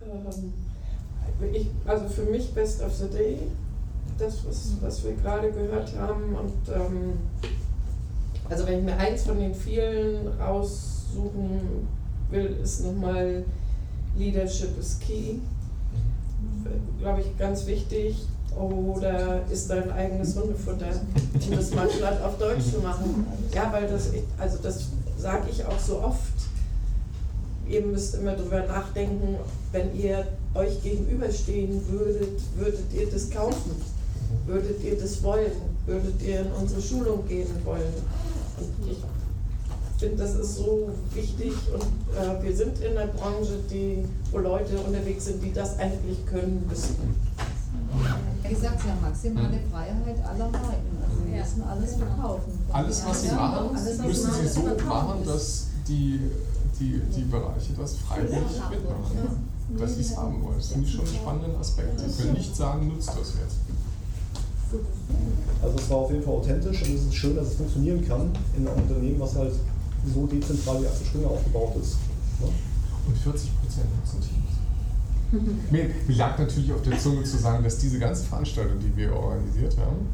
Ähm, 0.00 0.54
ich, 1.52 1.68
also 1.84 2.08
für 2.08 2.24
mich 2.30 2.54
Best 2.54 2.82
of 2.82 2.94
the 2.94 3.10
Day, 3.10 3.40
das, 4.18 4.46
was, 4.46 4.72
was 4.80 5.04
wir 5.04 5.12
gerade 5.16 5.52
gehört 5.52 5.94
haben. 5.98 6.34
Und 6.34 6.74
ähm, 6.74 7.18
also 8.48 8.66
wenn 8.66 8.78
ich 8.78 8.84
mir 8.86 8.96
eins 8.96 9.24
von 9.24 9.38
den 9.38 9.54
vielen 9.54 10.28
raussuchen 10.40 11.86
will, 12.30 12.56
ist 12.62 12.84
nochmal 12.84 13.44
Leadership 14.16 14.78
is 14.78 14.98
Key. 14.98 15.40
Glaube 17.00 17.20
ich, 17.20 17.38
ganz 17.38 17.66
wichtig. 17.66 18.16
Oder 18.56 19.42
ist 19.50 19.68
dein 19.68 19.90
eigenes 19.90 20.34
Hundefutter, 20.34 20.88
um 21.46 21.56
das 21.56 21.74
mal 21.74 21.88
glatt 21.88 22.22
auf 22.22 22.38
Deutsch 22.38 22.72
machen. 22.82 23.26
Ja, 23.54 23.70
weil 23.70 23.86
das, 23.86 24.10
also 24.38 24.58
das 24.62 24.86
sage 25.18 25.48
ich 25.50 25.62
auch 25.66 25.78
so 25.78 26.00
oft 26.00 26.32
ihr 27.68 27.82
müsst 27.82 28.14
immer 28.14 28.34
drüber 28.34 28.64
nachdenken, 28.66 29.36
wenn 29.72 29.94
ihr 29.98 30.26
euch 30.54 30.82
gegenüberstehen 30.82 31.82
würdet, 31.88 32.40
würdet 32.56 32.92
ihr 32.94 33.10
das 33.10 33.30
kaufen? 33.30 33.72
Würdet 34.46 34.82
ihr 34.82 34.98
das 34.98 35.22
wollen? 35.22 35.52
Würdet 35.86 36.22
ihr 36.22 36.40
in 36.40 36.52
unsere 36.52 36.80
Schulung 36.80 37.26
gehen 37.28 37.48
wollen? 37.64 37.92
Und 38.58 38.90
ich 38.90 38.98
finde, 39.98 40.16
das 40.16 40.34
ist 40.34 40.56
so 40.56 40.90
wichtig 41.14 41.52
und 41.72 41.82
äh, 42.16 42.42
wir 42.42 42.54
sind 42.54 42.78
in 42.80 42.96
einer 42.96 43.06
Branche, 43.06 43.58
die, 43.70 44.04
wo 44.30 44.38
Leute 44.38 44.78
unterwegs 44.78 45.26
sind, 45.26 45.42
die 45.42 45.52
das 45.52 45.78
eigentlich 45.78 46.24
können 46.26 46.64
müssen. 46.68 46.96
Wie 48.42 48.48
gesagt, 48.48 48.82
Sie 48.82 48.90
haben 48.90 49.00
maximale 49.00 49.58
Freiheit 49.70 50.24
aller 50.24 50.50
Marken. 50.50 50.98
Also 51.02 51.22
Sie 51.24 51.30
müssen 51.30 51.62
alles 51.62 51.94
verkaufen. 51.94 52.52
Alles, 52.72 53.06
was 53.06 53.22
Sie 53.22 53.28
machen, 53.28 53.76
alles, 53.76 53.98
was 53.98 54.06
müssen 54.06 54.30
Sie 54.34 54.48
so 54.48 54.62
machen, 54.86 55.24
dass 55.24 55.66
die, 55.88 56.20
die, 56.78 57.00
die 57.14 57.22
Bereiche 57.22 57.72
das 57.78 57.96
freiwillig 57.96 58.60
mitmachen, 58.70 59.48
dass 59.78 59.94
sie 59.94 60.00
es 60.00 60.16
haben 60.16 60.42
wollen. 60.42 60.56
Das 60.56 60.68
finde 60.68 60.86
ich 60.86 60.94
schon 60.94 61.06
einen 61.06 61.14
spannenden 61.14 61.56
Aspekt. 61.56 62.00
Sie 62.00 62.22
können 62.22 62.34
nicht 62.34 62.54
sagen, 62.54 62.88
nutzt 62.88 63.08
das 63.08 63.16
jetzt. 63.16 63.56
Also 65.62 65.78
es 65.78 65.90
war 65.90 65.96
auf 65.98 66.10
jeden 66.10 66.22
Fall 66.22 66.34
authentisch 66.34 66.82
und 66.82 66.94
es 66.94 67.04
ist 67.04 67.14
schön, 67.14 67.36
dass 67.36 67.48
es 67.48 67.54
funktionieren 67.54 68.06
kann 68.06 68.30
in 68.56 68.66
einem 68.66 68.82
Unternehmen, 68.82 69.20
was 69.20 69.36
halt 69.36 69.52
so 70.12 70.26
dezentral 70.26 70.82
wie 70.82 70.86
Axel 70.86 71.06
Springer 71.06 71.30
aufgebaut 71.30 71.76
ist. 71.80 71.96
Ne? 72.40 72.48
Und 73.06 73.16
40 73.18 73.50
Prozent 73.60 73.86
nutzen 73.96 74.20
Teams. 74.20 74.56
Mir, 75.70 75.90
mir 76.06 76.16
lag 76.16 76.38
natürlich 76.38 76.72
auf 76.72 76.82
der 76.82 76.98
Zunge 76.98 77.24
zu 77.24 77.36
sagen, 77.36 77.64
dass 77.64 77.78
diese 77.78 77.98
ganze 77.98 78.24
Veranstaltung, 78.24 78.78
die 78.78 78.96
wir 78.96 79.12
organisiert 79.12 79.76
haben, 79.78 80.06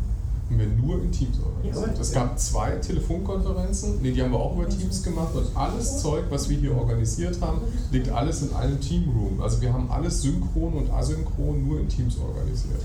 haben 0.53 0.59
wir 0.59 0.67
nur 0.67 1.03
in 1.03 1.11
Teams 1.11 1.39
organisiert. 1.41 1.99
Es 1.99 2.13
gab 2.13 2.39
zwei 2.39 2.73
Telefonkonferenzen, 2.73 4.03
nee, 4.03 4.13
die 4.13 4.23
haben 4.23 4.33
wir 4.33 4.39
auch 4.39 4.57
über 4.57 4.69
Teams 4.69 5.03
gemacht 5.03 5.35
und 5.35 5.57
alles 5.57 6.01
Zeug, 6.01 6.25
was 6.31 6.49
wir 6.49 6.59
hier 6.59 6.77
organisiert 6.77 7.41
haben, 7.41 7.61
liegt 7.91 8.11
alles 8.11 8.43
in 8.43 8.55
einem 8.55 8.81
Teamroom. 8.81 9.41
Also 9.41 9.61
wir 9.61 9.73
haben 9.73 9.91
alles 9.91 10.23
synchron 10.23 10.75
und 10.75 10.91
asynchron 10.91 11.67
nur 11.67 11.81
in 11.81 11.89
Teams 11.89 12.19
organisiert. 12.19 12.83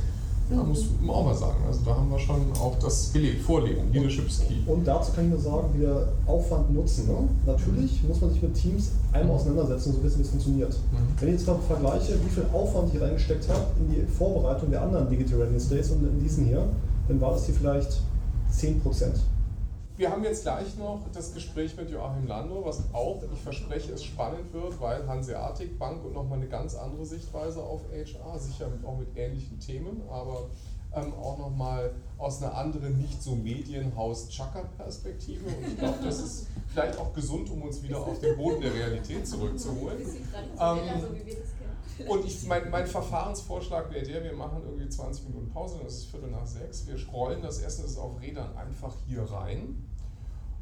Da 0.50 0.64
muss 0.64 0.86
man 1.02 1.14
auch 1.14 1.26
mal 1.26 1.36
sagen. 1.36 1.58
Also 1.68 1.82
da 1.86 1.96
haben 1.96 2.10
wir 2.10 2.20
schon 2.20 2.42
auch 2.54 2.76
das 2.80 3.12
gelebt, 3.12 3.42
Vorleben, 3.42 3.92
Leadership 3.92 4.28
key. 4.48 4.56
Und 4.66 4.88
dazu 4.88 5.12
kann 5.12 5.26
ich 5.26 5.32
nur 5.32 5.40
sagen, 5.40 5.68
wieder 5.74 6.08
Aufwand 6.26 6.74
nutzen. 6.74 7.08
Ne? 7.08 7.28
Natürlich 7.46 8.02
muss 8.08 8.22
man 8.22 8.32
sich 8.32 8.42
mit 8.42 8.54
Teams 8.54 8.92
einmal 9.12 9.36
auseinandersetzen 9.36 9.90
und 9.90 9.96
so 9.98 10.04
wissen, 10.04 10.20
wie 10.20 10.24
es 10.24 10.30
funktioniert. 10.30 10.76
Wenn 11.20 11.28
ich 11.30 11.36
jetzt 11.36 11.48
mal 11.48 11.58
vergleiche, 11.68 12.14
wie 12.24 12.30
viel 12.30 12.46
Aufwand 12.54 12.94
ich 12.94 13.02
reingesteckt 13.02 13.50
habe 13.50 13.66
in 13.80 13.94
die 13.94 14.02
Vorbereitung 14.10 14.72
der 14.72 14.84
anderen 14.84 15.10
Digital 15.10 15.40
Readiness 15.40 15.68
Days 15.68 15.92
und 15.92 16.04
in 16.04 16.24
diesen 16.24 16.46
hier, 16.46 16.64
dann 17.10 17.20
war 17.20 17.32
das 17.32 17.46
hier 17.46 17.56
vielleicht 17.56 18.02
10 18.52 18.80
Prozent. 18.80 19.20
Wir 19.98 20.10
haben 20.12 20.24
jetzt 20.24 20.44
gleich 20.44 20.78
noch 20.78 21.02
das 21.12 21.34
Gespräch 21.34 21.76
mit 21.76 21.90
Joachim 21.90 22.28
Lando, 22.28 22.64
was 22.64 22.84
auch, 22.94 23.20
ich 23.34 23.40
verspreche, 23.40 23.94
es 23.94 24.04
spannend 24.04 24.54
wird, 24.54 24.80
weil 24.80 25.08
Hanseatic 25.08 25.80
Bank 25.80 26.06
und 26.06 26.14
nochmal 26.14 26.38
eine 26.38 26.48
ganz 26.48 26.76
andere 26.76 27.04
Sichtweise 27.04 27.64
auf 27.64 27.82
HR, 27.92 28.38
sicher 28.38 28.68
auch 28.86 29.00
mit 29.00 29.18
ähnlichen 29.18 29.60
Themen, 29.60 30.04
aber 30.08 30.52
ähm, 30.96 31.16
auch 31.16 31.40
nochmal 31.40 31.96
aus 32.20 32.44
einer 32.44 32.56
anderen, 32.56 33.02
nicht 33.02 33.24
so 33.24 33.36
Medienhaus-Chaka-Perspektive. 33.36 35.48
Und 35.48 35.68
ich 35.68 35.80
glaube, 35.80 35.98
das 36.04 36.20
ist 36.20 36.46
vielleicht 36.68 37.00
auch 37.00 37.12
gesund, 37.14 37.50
um 37.50 37.64
uns 37.64 37.82
wieder 37.82 38.00
auf 38.00 38.20
den 38.20 38.38
Boden 38.38 38.62
der 38.62 38.76
Realität 38.76 39.28
zurückzuholen. 39.28 39.98
Ähm, 40.60 40.80
und 42.08 42.26
ich, 42.26 42.46
mein, 42.46 42.70
mein 42.70 42.86
Verfahrensvorschlag 42.86 43.92
wäre 43.92 44.06
der, 44.06 44.24
wir 44.24 44.34
machen 44.34 44.62
irgendwie 44.64 44.88
20 44.88 45.30
Minuten 45.30 45.50
Pause, 45.50 45.80
das 45.84 45.96
ist 45.96 46.06
Viertel 46.06 46.30
nach 46.30 46.46
sechs. 46.46 46.86
Wir 46.88 46.96
rollen 47.10 47.42
das 47.42 47.62
Essen 47.62 47.86
ist 47.86 47.98
auf 47.98 48.22
Rädern 48.22 48.56
einfach 48.56 48.94
hier 49.08 49.24
rein. 49.24 49.84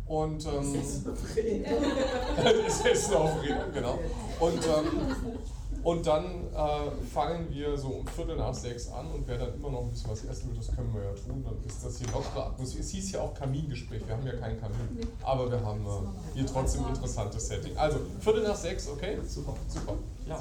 Und 0.07 0.45
ähm, 0.45 0.73
das 0.73 1.35
Essen 2.85 3.13
auf 3.15 3.41
Rädern, 3.41 3.73
genau. 3.73 3.99
Und, 4.39 4.59
ähm, 4.65 5.35
und 5.83 6.07
dann 6.07 6.25
äh, 6.53 7.05
fangen 7.11 7.49
wir 7.49 7.77
so 7.77 7.89
um 7.89 8.07
Viertel 8.07 8.37
nach 8.37 8.53
sechs 8.53 8.91
an 8.91 9.11
und 9.11 9.27
wer 9.27 9.37
dann 9.37 9.55
immer 9.55 9.71
noch 9.71 9.81
ein 9.81 9.89
bisschen 9.89 10.11
was 10.11 10.23
essen 10.25 10.49
will, 10.49 10.57
das 10.57 10.75
können 10.75 10.93
wir 10.93 11.03
ja 11.03 11.11
tun, 11.11 11.43
dann 11.43 11.57
ist 11.65 11.83
das 11.83 11.97
hier 11.97 12.07
lockere 12.07 12.45
Atmosphäre. 12.45 12.83
Es 12.83 12.91
hieß 12.91 13.11
ja 13.11 13.21
auch 13.21 13.33
Kamingespräch, 13.33 14.07
wir 14.07 14.15
haben 14.15 14.25
ja 14.25 14.35
keinen 14.35 14.59
Kamin, 14.59 15.07
aber 15.23 15.51
wir 15.51 15.63
haben 15.63 15.85
äh, 15.85 16.35
hier 16.35 16.45
trotzdem 16.45 16.85
ein 16.85 16.95
interessantes 16.95 17.47
Setting. 17.47 17.75
Also 17.77 17.99
Viertel 18.19 18.43
nach 18.43 18.55
sechs, 18.55 18.87
okay? 18.87 19.17
Super, 19.27 19.55
super. 19.67 19.93
Ja. 20.27 20.39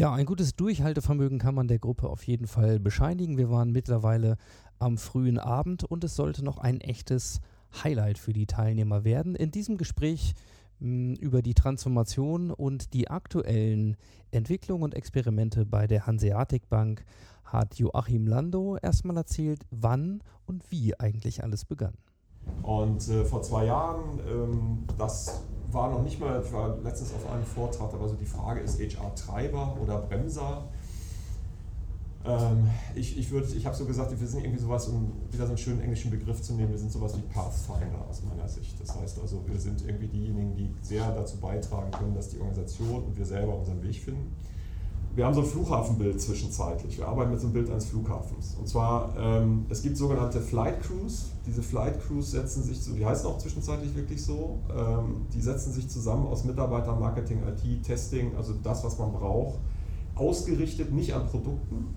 Ja, 0.00 0.14
ein 0.14 0.24
gutes 0.24 0.56
Durchhaltevermögen 0.56 1.38
kann 1.38 1.54
man 1.54 1.68
der 1.68 1.78
Gruppe 1.78 2.08
auf 2.08 2.22
jeden 2.22 2.46
Fall 2.46 2.80
bescheinigen. 2.80 3.36
Wir 3.36 3.50
waren 3.50 3.70
mittlerweile 3.70 4.38
am 4.78 4.96
frühen 4.96 5.38
Abend 5.38 5.84
und 5.84 6.02
es 6.04 6.16
sollte 6.16 6.42
noch 6.42 6.56
ein 6.56 6.80
echtes 6.80 7.42
Highlight 7.84 8.16
für 8.16 8.32
die 8.32 8.46
Teilnehmer 8.46 9.04
werden. 9.04 9.34
In 9.34 9.50
diesem 9.50 9.76
Gespräch 9.76 10.32
mh, 10.78 11.18
über 11.20 11.42
die 11.42 11.52
Transformation 11.52 12.50
und 12.50 12.94
die 12.94 13.10
aktuellen 13.10 13.98
Entwicklungen 14.30 14.84
und 14.84 14.94
Experimente 14.94 15.66
bei 15.66 15.86
der 15.86 16.06
Hanseatic 16.06 16.70
Bank 16.70 17.04
hat 17.44 17.74
Joachim 17.74 18.26
Lando 18.26 18.78
erstmal 18.78 19.18
erzählt, 19.18 19.66
wann 19.70 20.22
und 20.46 20.70
wie 20.70 20.98
eigentlich 20.98 21.44
alles 21.44 21.66
begann. 21.66 21.92
Und 22.62 23.06
äh, 23.10 23.26
vor 23.26 23.42
zwei 23.42 23.66
Jahren, 23.66 24.18
ähm, 24.26 24.78
das 24.96 25.42
war 25.72 25.90
noch 25.90 26.02
nicht 26.02 26.20
mal, 26.20 26.42
ich 26.44 26.52
war 26.52 26.76
letztens 26.78 27.12
auf 27.14 27.30
einem 27.30 27.44
Vortrag, 27.44 27.90
da 27.90 28.00
war 28.00 28.08
so 28.08 28.14
die 28.14 28.26
Frage, 28.26 28.60
ist 28.60 28.80
HR 28.80 29.14
Treiber 29.14 29.76
oder 29.80 29.98
Bremser? 29.98 30.64
Ähm, 32.24 32.68
ich 32.94 33.18
ich, 33.18 33.32
ich 33.32 33.66
habe 33.66 33.76
so 33.76 33.86
gesagt, 33.86 34.18
wir 34.18 34.26
sind 34.26 34.44
irgendwie 34.44 34.60
sowas, 34.60 34.88
um 34.88 35.12
wieder 35.30 35.44
so 35.44 35.50
einen 35.50 35.58
schönen 35.58 35.80
englischen 35.80 36.10
Begriff 36.10 36.42
zu 36.42 36.52
nehmen, 36.52 36.70
wir 36.70 36.78
sind 36.78 36.92
sowas 36.92 37.16
wie 37.16 37.22
Pathfinder 37.22 38.06
aus 38.08 38.22
meiner 38.22 38.48
Sicht. 38.48 38.78
Das 38.80 38.94
heißt 38.94 39.20
also, 39.20 39.42
wir 39.46 39.58
sind 39.58 39.82
irgendwie 39.86 40.08
diejenigen, 40.08 40.54
die 40.54 40.70
sehr 40.82 41.10
dazu 41.12 41.38
beitragen 41.38 41.90
können, 41.92 42.14
dass 42.14 42.28
die 42.28 42.38
Organisation 42.38 43.04
und 43.04 43.16
wir 43.16 43.24
selber 43.24 43.56
unseren 43.56 43.82
Weg 43.82 43.96
finden. 43.96 44.36
Wir 45.16 45.26
haben 45.26 45.34
so 45.34 45.40
ein 45.40 45.46
Flughafenbild 45.46 46.20
zwischenzeitlich. 46.20 46.98
Wir 46.98 47.08
arbeiten 47.08 47.32
mit 47.32 47.40
so 47.40 47.46
einem 47.46 47.54
Bild 47.54 47.68
eines 47.68 47.86
Flughafens. 47.86 48.54
Und 48.54 48.68
zwar, 48.68 49.12
ähm, 49.18 49.66
es 49.68 49.82
gibt 49.82 49.96
sogenannte 49.96 50.40
Flight 50.40 50.80
Crews. 50.82 51.30
Diese 51.44 51.62
Flight 51.62 52.00
Crews 52.00 52.30
setzen 52.30 52.62
sich, 52.62 52.80
so, 52.80 52.92
die 52.92 53.04
heißen 53.04 53.26
auch 53.26 53.38
zwischenzeitlich 53.38 53.94
wirklich 53.96 54.22
so, 54.22 54.60
ähm, 54.70 55.26
die 55.34 55.40
setzen 55.40 55.72
sich 55.72 55.88
zusammen 55.88 56.28
aus 56.28 56.44
Mitarbeitern, 56.44 57.00
Marketing, 57.00 57.40
IT, 57.42 57.82
Testing, 57.82 58.36
also 58.36 58.54
das, 58.62 58.84
was 58.84 58.98
man 58.98 59.10
braucht, 59.12 59.58
ausgerichtet 60.14 60.92
nicht 60.92 61.12
an 61.12 61.26
Produkten, 61.26 61.88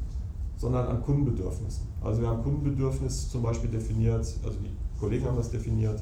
sondern 0.58 0.88
an 0.88 1.04
Kundenbedürfnissen. 1.04 1.88
Also 2.02 2.22
wir 2.22 2.30
haben 2.30 2.42
Kundenbedürfnis 2.42 3.30
zum 3.30 3.44
Beispiel 3.44 3.70
definiert, 3.70 4.26
also 4.44 4.58
die 4.60 5.00
Kollegen 5.00 5.26
haben 5.26 5.38
das 5.38 5.52
definiert, 5.52 6.02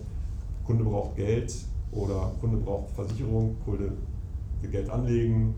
Kunde 0.66 0.86
braucht 0.86 1.18
Geld 1.18 1.54
oder 1.92 2.32
Kunde 2.40 2.58
braucht 2.58 2.92
Versicherung, 2.92 3.58
Kunde 3.66 3.92
will 4.62 4.70
Geld 4.70 4.90
anlegen, 4.90 5.56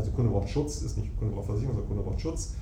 also 0.00 0.10
Kunde 0.12 0.30
braucht 0.30 0.48
Schutz, 0.48 0.82
ist 0.82 0.98
nicht 0.98 1.16
Kunde 1.18 1.34
braucht 1.34 1.46
Versicherung, 1.46 1.76
sondern 1.76 1.88
Kunde 1.88 2.02
braucht 2.02 2.20
Schutz. 2.20 2.54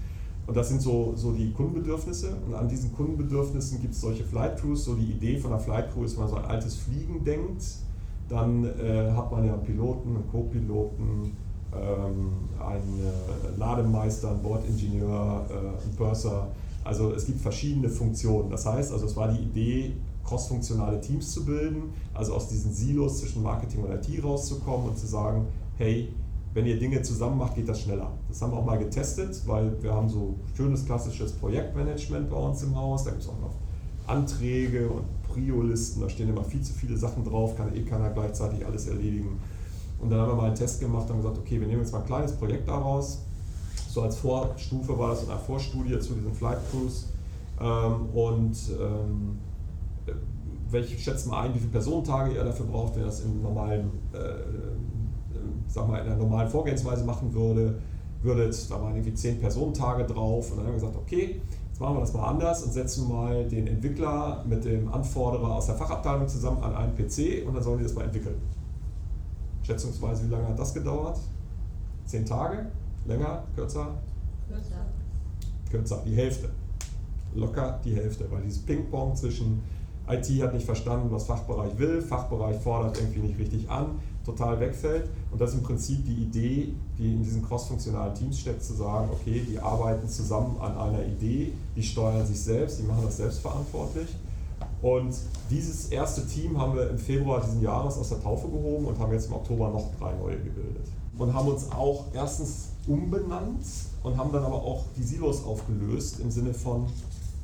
Und 0.46 0.56
das 0.56 0.68
sind 0.68 0.80
so, 0.80 1.12
so 1.14 1.32
die 1.32 1.52
Kundenbedürfnisse. 1.52 2.34
Und 2.46 2.54
an 2.54 2.68
diesen 2.68 2.94
Kundenbedürfnissen 2.94 3.82
gibt 3.82 3.92
es 3.92 4.00
solche 4.00 4.24
Flight 4.24 4.58
Crews. 4.58 4.84
So 4.84 4.94
die 4.94 5.12
Idee 5.12 5.38
von 5.38 5.52
einer 5.52 5.60
Flight 5.60 5.92
Crew 5.92 6.04
ist, 6.04 6.14
wenn 6.16 6.24
man 6.24 6.30
so 6.30 6.36
ein 6.36 6.44
altes 6.46 6.76
Fliegen 6.76 7.22
denkt, 7.22 7.62
dann 8.30 8.64
äh, 8.64 9.10
hat 9.12 9.30
man 9.30 9.44
ja 9.44 9.52
einen 9.52 9.62
Piloten, 9.62 10.16
einen 10.16 10.28
Co-Piloten, 10.30 11.36
ähm, 11.74 12.30
einen 12.58 12.98
äh, 12.98 13.58
Lademeister, 13.58 14.30
einen 14.30 14.42
Bordingenieur, 14.42 15.44
äh, 15.50 15.82
einen 15.82 15.96
Purser. 15.96 16.48
Also 16.82 17.12
es 17.12 17.26
gibt 17.26 17.42
verschiedene 17.42 17.90
Funktionen. 17.90 18.48
Das 18.50 18.64
heißt, 18.64 18.90
also 18.90 19.04
es 19.04 19.16
war 19.16 19.28
die 19.28 19.42
Idee, 19.42 19.92
crossfunktionale 20.24 21.00
Teams 21.02 21.30
zu 21.30 21.44
bilden, 21.44 21.92
also 22.14 22.34
aus 22.34 22.48
diesen 22.48 22.72
Silos 22.72 23.18
zwischen 23.18 23.42
Marketing 23.42 23.82
und 23.82 23.90
IT 23.92 24.24
rauszukommen 24.24 24.88
und 24.88 24.98
zu 24.98 25.06
sagen, 25.06 25.46
hey, 25.76 26.08
wenn 26.54 26.66
ihr 26.66 26.78
Dinge 26.78 27.02
zusammen 27.02 27.38
macht, 27.38 27.54
geht 27.54 27.68
das 27.68 27.82
schneller. 27.82 28.10
Das 28.28 28.40
haben 28.42 28.52
wir 28.52 28.58
auch 28.58 28.64
mal 28.64 28.78
getestet, 28.78 29.42
weil 29.46 29.82
wir 29.82 29.92
haben 29.92 30.08
so 30.08 30.36
schönes 30.56 30.84
klassisches 30.86 31.32
Projektmanagement 31.32 32.30
bei 32.30 32.36
uns 32.36 32.62
im 32.62 32.76
Haus. 32.76 33.04
Da 33.04 33.10
gibt 33.10 33.22
es 33.22 33.28
auch 33.28 33.40
noch 33.40 33.54
Anträge 34.06 34.88
und 34.88 35.04
Prio-Listen, 35.28 36.00
da 36.00 36.08
stehen 36.08 36.28
immer 36.28 36.44
viel 36.44 36.62
zu 36.62 36.72
viele 36.72 36.96
Sachen 36.96 37.24
drauf, 37.24 37.56
kann 37.56 37.74
eh 37.74 37.82
keiner 37.82 38.10
gleichzeitig 38.10 38.64
alles 38.66 38.86
erledigen. 38.88 39.38
Und 40.00 40.10
dann 40.10 40.20
haben 40.20 40.30
wir 40.30 40.36
mal 40.36 40.46
einen 40.46 40.54
Test 40.54 40.80
gemacht 40.80 41.10
und 41.10 41.18
gesagt, 41.18 41.38
okay, 41.38 41.60
wir 41.60 41.66
nehmen 41.66 41.80
jetzt 41.80 41.92
mal 41.92 42.00
ein 42.00 42.06
kleines 42.06 42.32
Projekt 42.32 42.68
daraus. 42.68 43.22
So 43.88 44.02
als 44.02 44.16
Vorstufe 44.16 44.98
war 44.98 45.10
das 45.10 45.24
in 45.24 45.30
einer 45.30 45.38
Vorstudie 45.38 45.98
zu 45.98 46.14
diesen 46.14 46.32
Flight 46.32 46.58
Crews. 46.70 47.08
Ähm, 47.60 48.08
und 48.14 48.56
ähm, 48.80 49.38
welche 50.70 50.98
schätzen 50.98 51.30
mal 51.30 51.42
ein, 51.42 51.54
wie 51.54 51.58
viele 51.58 51.72
Personentage 51.72 52.34
ihr 52.34 52.44
dafür 52.44 52.66
braucht, 52.66 52.94
wenn 52.94 53.02
ihr 53.02 53.06
das 53.06 53.20
im 53.20 53.42
normalen, 53.42 53.90
äh, 54.12 54.18
sag 55.68 55.88
mal, 55.88 56.00
in 56.00 56.06
einer 56.06 56.16
normalen 56.16 56.48
Vorgehensweise 56.48 57.04
machen 57.04 57.32
würde, 57.32 57.78
würdet, 58.22 58.70
da 58.70 58.80
waren 58.80 58.94
irgendwie 58.94 59.14
zehn 59.14 59.38
Personentage 59.38 60.04
drauf 60.04 60.50
und 60.50 60.58
dann 60.58 60.66
haben 60.66 60.72
wir 60.72 60.80
gesagt, 60.80 60.96
okay, 60.96 61.40
jetzt 61.68 61.80
machen 61.80 61.96
wir 61.96 62.00
das 62.00 62.12
mal 62.12 62.26
anders 62.26 62.62
und 62.64 62.72
setzen 62.72 63.08
mal 63.08 63.46
den 63.46 63.66
Entwickler 63.66 64.44
mit 64.46 64.64
dem 64.64 64.92
Anforderer 64.92 65.54
aus 65.54 65.66
der 65.66 65.76
Fachabteilung 65.76 66.26
zusammen 66.26 66.62
an 66.62 66.74
einen 66.74 66.94
PC 66.94 67.46
und 67.46 67.54
dann 67.54 67.62
sollen 67.62 67.78
die 67.78 67.84
das 67.84 67.94
mal 67.94 68.04
entwickeln. 68.04 68.40
Schätzungsweise, 69.62 70.26
wie 70.26 70.30
lange 70.30 70.48
hat 70.48 70.58
das 70.58 70.74
gedauert? 70.74 71.18
Zehn 72.06 72.24
Tage? 72.24 72.66
Länger? 73.06 73.44
Kürzer? 73.54 73.98
Kürzer, 75.70 76.02
die 76.04 76.16
Hälfte. 76.16 76.50
Locker 77.34 77.78
die 77.84 77.94
Hälfte, 77.94 78.26
weil 78.30 78.42
dieses 78.42 78.62
Ping-Pong 78.62 79.14
zwischen 79.14 79.62
IT 80.08 80.42
hat 80.42 80.54
nicht 80.54 80.64
verstanden, 80.64 81.10
was 81.10 81.24
Fachbereich 81.24 81.78
will, 81.78 82.00
Fachbereich 82.00 82.56
fordert 82.56 82.98
irgendwie 82.98 83.20
nicht 83.20 83.38
richtig 83.38 83.70
an, 83.70 84.00
total 84.28 84.60
wegfällt. 84.60 85.08
Und 85.30 85.40
das 85.40 85.50
ist 85.50 85.56
im 85.56 85.62
Prinzip 85.62 86.04
die 86.04 86.22
Idee, 86.22 86.74
die 86.98 87.12
in 87.14 87.22
diesen 87.22 87.42
crossfunktionalen 87.42 88.14
Teams 88.14 88.38
steckt, 88.38 88.62
zu 88.62 88.74
sagen, 88.74 89.08
okay, 89.12 89.42
die 89.48 89.58
arbeiten 89.58 90.08
zusammen 90.08 90.56
an 90.60 90.76
einer 90.76 91.04
Idee, 91.04 91.52
die 91.74 91.82
steuern 91.82 92.26
sich 92.26 92.40
selbst, 92.40 92.78
die 92.78 92.84
machen 92.84 93.02
das 93.04 93.16
selbstverantwortlich. 93.16 94.08
Und 94.82 95.14
dieses 95.50 95.88
erste 95.88 96.26
Team 96.26 96.58
haben 96.60 96.76
wir 96.76 96.90
im 96.90 96.98
Februar 96.98 97.40
diesen 97.40 97.62
Jahres 97.62 97.96
aus 97.98 98.10
der 98.10 98.22
Taufe 98.22 98.48
gehoben 98.48 98.84
und 98.86 98.98
haben 98.98 99.12
jetzt 99.12 99.26
im 99.26 99.34
Oktober 99.34 99.70
noch 99.70 99.86
drei 99.98 100.12
neue 100.14 100.36
gebildet. 100.36 100.86
Und 101.16 101.34
haben 101.34 101.48
uns 101.48 101.70
auch 101.72 102.04
erstens 102.14 102.68
umbenannt 102.86 103.64
und 104.04 104.16
haben 104.16 104.30
dann 104.32 104.44
aber 104.44 104.62
auch 104.62 104.84
die 104.96 105.02
Silos 105.02 105.44
aufgelöst 105.44 106.20
im 106.20 106.30
Sinne 106.30 106.54
von, 106.54 106.86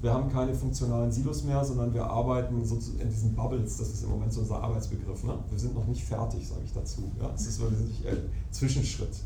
wir 0.04 0.12
haben 0.12 0.30
keine 0.30 0.54
funktionalen 0.54 1.10
Silos 1.10 1.44
mehr, 1.44 1.64
sondern 1.64 1.94
wir 1.94 2.04
arbeiten 2.04 2.62
so 2.62 2.78
in 3.00 3.08
diesen 3.08 3.34
Bubbles. 3.34 3.78
Das 3.78 3.88
ist 3.88 4.02
im 4.04 4.10
Moment 4.10 4.34
so 4.34 4.40
unser 4.40 4.62
Arbeitsbegriff. 4.62 5.24
Ne? 5.24 5.38
Wir 5.48 5.58
sind 5.58 5.74
noch 5.74 5.86
nicht 5.86 6.04
fertig, 6.04 6.46
sage 6.46 6.60
ich 6.62 6.74
dazu. 6.74 7.10
Ja? 7.18 7.28
Das 7.28 7.46
ist 7.46 7.58
wirklich 7.58 8.06
ein 8.06 8.18
Zwischenschritt. 8.50 9.16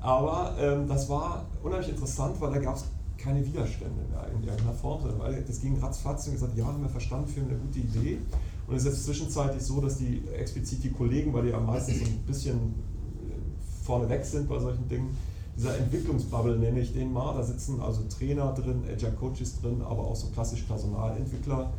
Aber 0.00 0.56
ähm, 0.58 0.88
das 0.88 1.08
war 1.08 1.46
unheimlich 1.62 1.90
interessant, 1.90 2.40
weil 2.40 2.52
da 2.52 2.58
gab 2.58 2.74
es 2.74 2.86
keine 3.16 3.46
Widerstände 3.46 4.02
mehr 4.10 4.26
in 4.34 4.42
irgendeiner 4.42 4.72
Form, 4.72 5.00
weil 5.18 5.44
das 5.44 5.60
ging 5.60 5.78
ratzfatz 5.78 6.26
und 6.26 6.32
gesagt, 6.34 6.56
ja, 6.56 6.66
haben 6.66 6.82
wir 6.82 6.88
verstanden, 6.88 7.28
für 7.28 7.42
eine 7.42 7.54
gute 7.54 7.78
Idee. 7.78 8.18
Und 8.66 8.74
es 8.74 8.84
ist 8.84 8.94
jetzt 8.94 9.04
zwischenzeitlich 9.04 9.62
so, 9.62 9.80
dass 9.80 9.98
die 9.98 10.24
explizit 10.36 10.82
die 10.82 10.90
Kollegen, 10.90 11.32
weil 11.32 11.44
die 11.44 11.50
ja 11.50 11.60
meistens 11.60 12.00
so 12.00 12.04
ein 12.04 12.18
bisschen 12.26 12.56
äh, 12.56 13.84
vorneweg 13.84 14.24
sind 14.24 14.48
bei 14.48 14.58
solchen 14.58 14.88
Dingen, 14.88 15.16
dieser 15.56 15.78
Entwicklungsbubble 15.78 16.58
nenne 16.58 16.80
ich 16.80 16.92
den 16.92 17.12
mal, 17.12 17.34
da 17.34 17.42
sitzen 17.42 17.80
also 17.80 18.02
Trainer 18.04 18.52
drin, 18.52 18.82
Agile 18.90 19.12
Coaches 19.12 19.60
drin, 19.60 19.80
aber 19.82 20.04
auch 20.04 20.16
so 20.16 20.28
klassisch 20.28 20.62
Personalentwickler, 20.62 21.72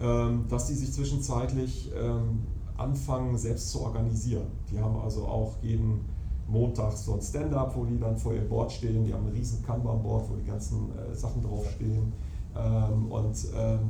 ähm, 0.00 0.44
dass 0.48 0.66
die 0.66 0.74
sich 0.74 0.92
zwischenzeitlich 0.92 1.90
ähm, 1.96 2.40
anfangen, 2.76 3.38
selbst 3.38 3.70
zu 3.70 3.80
organisieren. 3.80 4.46
Die 4.70 4.78
haben 4.78 4.96
also 4.96 5.24
auch 5.24 5.54
jeden 5.62 6.04
Montag 6.48 6.96
so 6.96 7.14
ein 7.14 7.22
Stand-up, 7.22 7.76
wo 7.76 7.84
die 7.84 7.98
dann 7.98 8.16
vor 8.16 8.34
ihrem 8.34 8.48
Board 8.48 8.72
stehen, 8.72 9.04
die 9.04 9.14
haben 9.14 9.26
ein 9.26 9.32
riesen 9.32 9.64
Kanban-Board, 9.64 10.28
wo 10.28 10.34
die 10.34 10.44
ganzen 10.44 10.90
äh, 10.96 11.14
Sachen 11.14 11.42
draufstehen. 11.42 12.12
Ähm, 12.56 13.10
und 13.10 13.36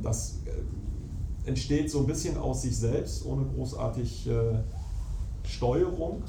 das 0.02 0.40
äh, 0.44 1.48
entsteht 1.48 1.90
so 1.90 2.00
ein 2.00 2.06
bisschen 2.06 2.36
aus 2.36 2.62
sich 2.62 2.76
selbst, 2.76 3.24
ohne 3.24 3.44
großartig 3.44 4.28
äh, 4.28 4.58
Steuerung. 5.44 6.22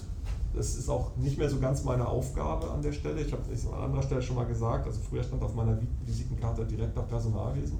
Das 0.57 0.75
ist 0.75 0.89
auch 0.89 1.15
nicht 1.17 1.37
mehr 1.37 1.49
so 1.49 1.59
ganz 1.59 1.83
meine 1.83 2.07
Aufgabe 2.07 2.71
an 2.71 2.81
der 2.81 2.91
Stelle. 2.91 3.21
Ich 3.21 3.31
habe 3.31 3.43
es 3.53 3.67
an 3.67 3.79
anderer 3.79 4.01
Stelle 4.01 4.23
schon 4.23 4.35
mal 4.35 4.47
gesagt. 4.47 4.87
Also 4.87 4.99
früher 5.07 5.21
stand 5.21 5.43
auf 5.43 5.53
meiner 5.53 5.77
Visitenkarte 6.03 6.65
Direktor 6.65 7.03
Personalwesen. 7.03 7.77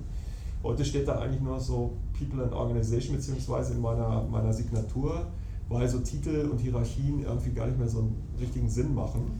Heute 0.62 0.86
steht 0.86 1.08
da 1.08 1.18
eigentlich 1.18 1.42
nur 1.42 1.60
so 1.60 1.98
People 2.18 2.44
and 2.44 2.54
Organization 2.54 3.16
beziehungsweise 3.16 3.74
in 3.74 3.82
meiner, 3.82 4.24
meiner 4.24 4.54
Signatur, 4.54 5.26
weil 5.70 5.90
so 5.90 6.00
Titel 6.00 6.50
und 6.52 6.60
Hierarchien 6.60 7.24
irgendwie 7.24 7.52
gar 7.52 7.66
nicht 7.66 7.80
mehr 7.80 7.88
so 7.88 8.00
einen 8.00 8.16
richtigen 8.40 8.70
Sinn 8.70 8.94
machen. 8.94 9.40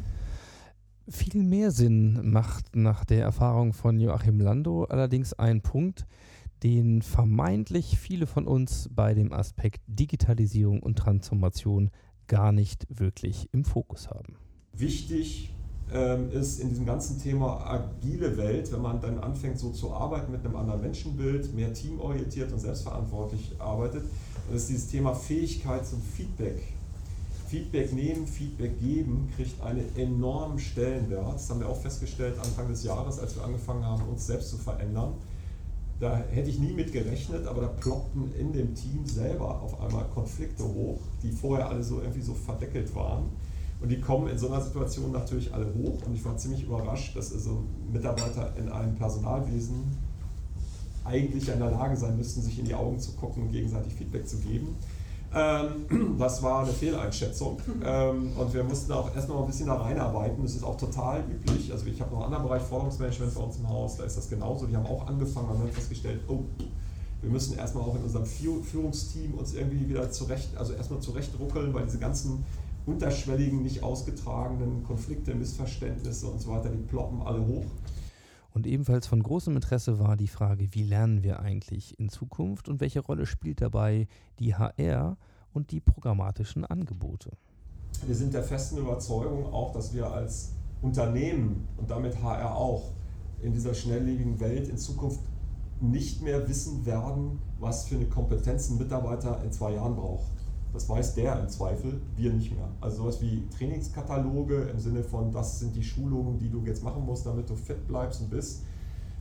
Viel 1.08 1.44
mehr 1.44 1.70
Sinn 1.70 2.32
macht 2.32 2.76
nach 2.76 3.06
der 3.06 3.22
Erfahrung 3.22 3.74
von 3.74 4.00
Joachim 4.00 4.40
Lando 4.40 4.86
allerdings 4.86 5.34
ein 5.34 5.62
Punkt, 5.62 6.08
den 6.64 7.04
vermeintlich 7.04 8.00
viele 8.00 8.26
von 8.26 8.48
uns 8.48 8.90
bei 8.92 9.14
dem 9.14 9.32
Aspekt 9.32 9.82
Digitalisierung 9.86 10.82
und 10.82 10.98
Transformation 10.98 11.92
gar 12.28 12.52
nicht 12.52 12.86
wirklich 12.90 13.50
im 13.52 13.66
Fokus 13.66 14.10
haben. 14.10 14.36
Wichtig 14.74 15.52
ähm, 15.94 16.32
ist 16.32 16.60
in 16.60 16.70
diesem 16.70 16.86
ganzen 16.86 17.22
Thema 17.22 17.66
agile 17.66 18.38
Welt, 18.38 18.72
wenn 18.72 18.82
man 18.82 19.00
dann 19.02 19.20
anfängt 19.20 19.58
so 19.58 19.72
zu 19.72 19.94
arbeiten 19.94 20.32
mit 20.32 20.46
einem 20.46 20.56
anderen 20.56 20.82
Menschenbild, 20.82 21.54
mehr 21.54 21.74
teamorientiert 21.74 22.52
und 22.52 22.60
selbstverantwortlich 22.60 23.56
arbeitet, 23.60 24.04
ist 24.54 24.70
dieses 24.70 24.88
Thema 24.88 25.14
Fähigkeit 25.14 25.86
zum 25.86 26.02
Feedback. 26.02 26.62
Feedback 27.48 27.94
nehmen, 27.94 28.28
Feedback 28.28 28.78
geben, 28.80 29.30
kriegt 29.36 29.62
einen 29.62 29.96
enormen 29.96 30.60
Stellenwert. 30.60 31.36
Das 31.36 31.50
haben 31.50 31.62
wir 31.62 31.70
auch 31.70 31.80
festgestellt 31.80 32.38
Anfang 32.40 32.68
des 32.68 32.84
Jahres, 32.84 33.20
als 33.20 33.36
wir 33.38 33.44
angefangen 33.46 33.86
haben, 33.86 34.04
uns 34.10 34.28
selbst 34.28 34.50
zu 34.50 34.58
verändern. 34.58 35.14
Da 36.00 36.18
hätte 36.30 36.50
ich 36.50 36.60
nie 36.60 36.74
mit 36.74 36.92
gerechnet, 36.92 37.48
aber 37.48 37.62
da 37.62 37.68
ploppten 37.68 38.32
in 38.36 38.54
dem 38.54 38.76
Team 38.76 39.06
selber 39.06 39.62
auf 39.62 39.82
einmal 39.82 40.06
Konflikte 40.14 40.64
hoch, 40.64 41.00
die 41.24 41.32
vorher 41.32 41.70
alle 41.70 41.84
so 41.84 42.02
irgendwie 42.02 42.22
so 42.22 42.36
verdeckelt 42.36 42.94
waren. 42.96 43.26
Und 43.80 43.90
die 43.90 44.00
kommen 44.00 44.28
in 44.28 44.38
so 44.38 44.48
einer 44.48 44.62
Situation 44.62 45.12
natürlich 45.12 45.54
alle 45.54 45.66
hoch. 45.74 46.06
Und 46.06 46.14
ich 46.14 46.24
war 46.24 46.38
ziemlich 46.38 46.64
überrascht, 46.64 47.16
dass 47.16 47.34
also 47.34 47.64
Mitarbeiter 47.92 48.54
in 48.58 48.70
einem 48.70 48.96
Personalwesen 48.96 49.86
eigentlich 51.04 51.50
in 51.50 51.60
der 51.60 51.72
Lage 51.72 51.96
sein 51.96 52.18
müssten, 52.18 52.42
sich 52.42 52.60
in 52.60 52.66
die 52.66 52.76
Augen 52.76 53.00
zu 53.00 53.14
gucken 53.14 53.44
und 53.44 53.52
gegenseitig 53.52 53.94
Feedback 53.94 54.28
zu 54.28 54.38
geben. 54.38 54.76
Ähm, 55.34 56.16
das 56.20 56.42
war 56.42 56.64
eine 56.64 56.72
Fehleinschätzung 56.72 57.60
ähm, 57.84 58.32
und 58.38 58.54
wir 58.54 58.64
mussten 58.64 58.92
auch 58.94 59.14
erstmal 59.14 59.40
ein 59.40 59.48
bisschen 59.48 59.68
da 59.68 59.76
reinarbeiten. 59.76 60.44
Das 60.44 60.56
ist 60.56 60.64
auch 60.64 60.78
total 60.78 61.24
üblich. 61.30 61.72
Also 61.72 61.86
ich 61.86 62.00
habe 62.00 62.12
noch 62.12 62.24
einen 62.24 62.34
anderen 62.34 62.48
Bereich 62.48 62.64
Forderungsmanagement 62.64 63.36
bei 63.36 63.42
uns 63.42 63.58
im 63.58 63.70
Haus, 63.70 63.98
da 63.98 64.04
ist 64.04 64.18
das 64.18 64.30
genauso. 64.30 64.66
Die 64.66 64.76
haben 64.76 64.86
auch 64.86 65.08
angefangen 65.08 65.50
und 65.50 65.60
haben 65.60 65.72
festgestellt, 65.72 66.22
oh, 66.28 66.44
wir 67.22 67.30
müssen 67.30 67.58
erstmal 67.58 67.84
auch 67.84 67.96
in 67.96 68.04
unserem 68.04 68.26
Führungsteam 68.26 69.34
uns 69.34 69.54
irgendwie 69.54 69.90
wieder 69.90 70.10
zurecht, 70.12 70.56
also 70.56 70.74
erstmal 70.74 71.00
zurechtruckeln, 71.00 71.74
weil 71.74 71.86
diese 71.86 71.98
ganzen 71.98 72.46
unterschwelligen, 72.86 73.64
nicht 73.64 73.84
ausgetragenen 73.84 74.84
Konflikte, 74.84 75.36
Missverständnisse 75.36 76.28
und 76.28 76.42
so 76.42 76.52
weiter, 76.52 76.70
die 76.70 76.78
ploppen 76.78 77.22
alle 77.22 77.46
hoch. 77.46 77.66
Und 78.58 78.66
ebenfalls 78.66 79.06
von 79.06 79.22
großem 79.22 79.56
Interesse 79.56 80.00
war 80.00 80.18
die 80.18 80.28
Frage, 80.28 80.74
wie 80.74 80.82
lernen 80.82 81.22
wir 81.22 81.42
eigentlich 81.42 82.00
in 82.00 82.10
Zukunft 82.10 82.70
und 82.70 82.82
welche 82.82 83.02
Rolle 83.02 83.28
spielt 83.28 83.62
dabei 83.62 84.08
die 84.40 84.56
HR 84.56 85.16
und 85.54 85.70
die 85.70 85.80
programmatischen 85.80 86.66
Angebote. 86.66 87.30
Wir 88.08 88.16
sind 88.16 88.34
der 88.34 88.42
festen 88.42 88.80
Überzeugung 88.80 89.46
auch, 89.54 89.74
dass 89.74 89.94
wir 89.94 90.12
als 90.12 90.54
Unternehmen 90.82 91.68
und 91.78 91.92
damit 91.92 92.20
HR 92.24 92.56
auch 92.56 92.94
in 93.44 93.54
dieser 93.54 93.76
schnelllebigen 93.76 94.40
Welt 94.40 94.70
in 94.70 94.78
Zukunft 94.80 95.22
nicht 95.80 96.24
mehr 96.24 96.50
wissen 96.50 96.84
werden, 96.84 97.38
was 97.60 97.88
für 97.88 97.94
eine 97.94 98.08
Kompetenz 98.08 98.72
ein 98.72 98.80
Mitarbeiter 98.80 99.40
in 99.44 99.52
zwei 99.52 99.74
Jahren 99.74 99.96
braucht. 99.96 100.32
Das 100.74 100.88
weiß 100.88 101.16
der 101.16 101.40
im 101.40 101.50
Zweifel, 101.50 102.00
wir 102.16 102.34
nicht 102.34 102.56
mehr. 102.56 102.70
Also 102.82 103.04
sowas 103.04 103.22
wie 103.22 103.48
Trainingskataloge 103.58 104.70
im 104.72 104.80
Sinne 104.80 105.04
von, 105.04 105.32
das 105.32 105.60
sind 105.60 105.76
die 105.76 105.84
Schulungen, 105.84 106.38
die 106.38 106.50
du 106.50 106.64
jetzt 106.66 106.84
machen 106.84 107.06
musst, 107.06 107.26
damit 107.26 107.50
du 107.50 107.56
fit 107.56 107.88
bleibst 107.88 108.22
und 108.22 108.30
bist, 108.30 108.64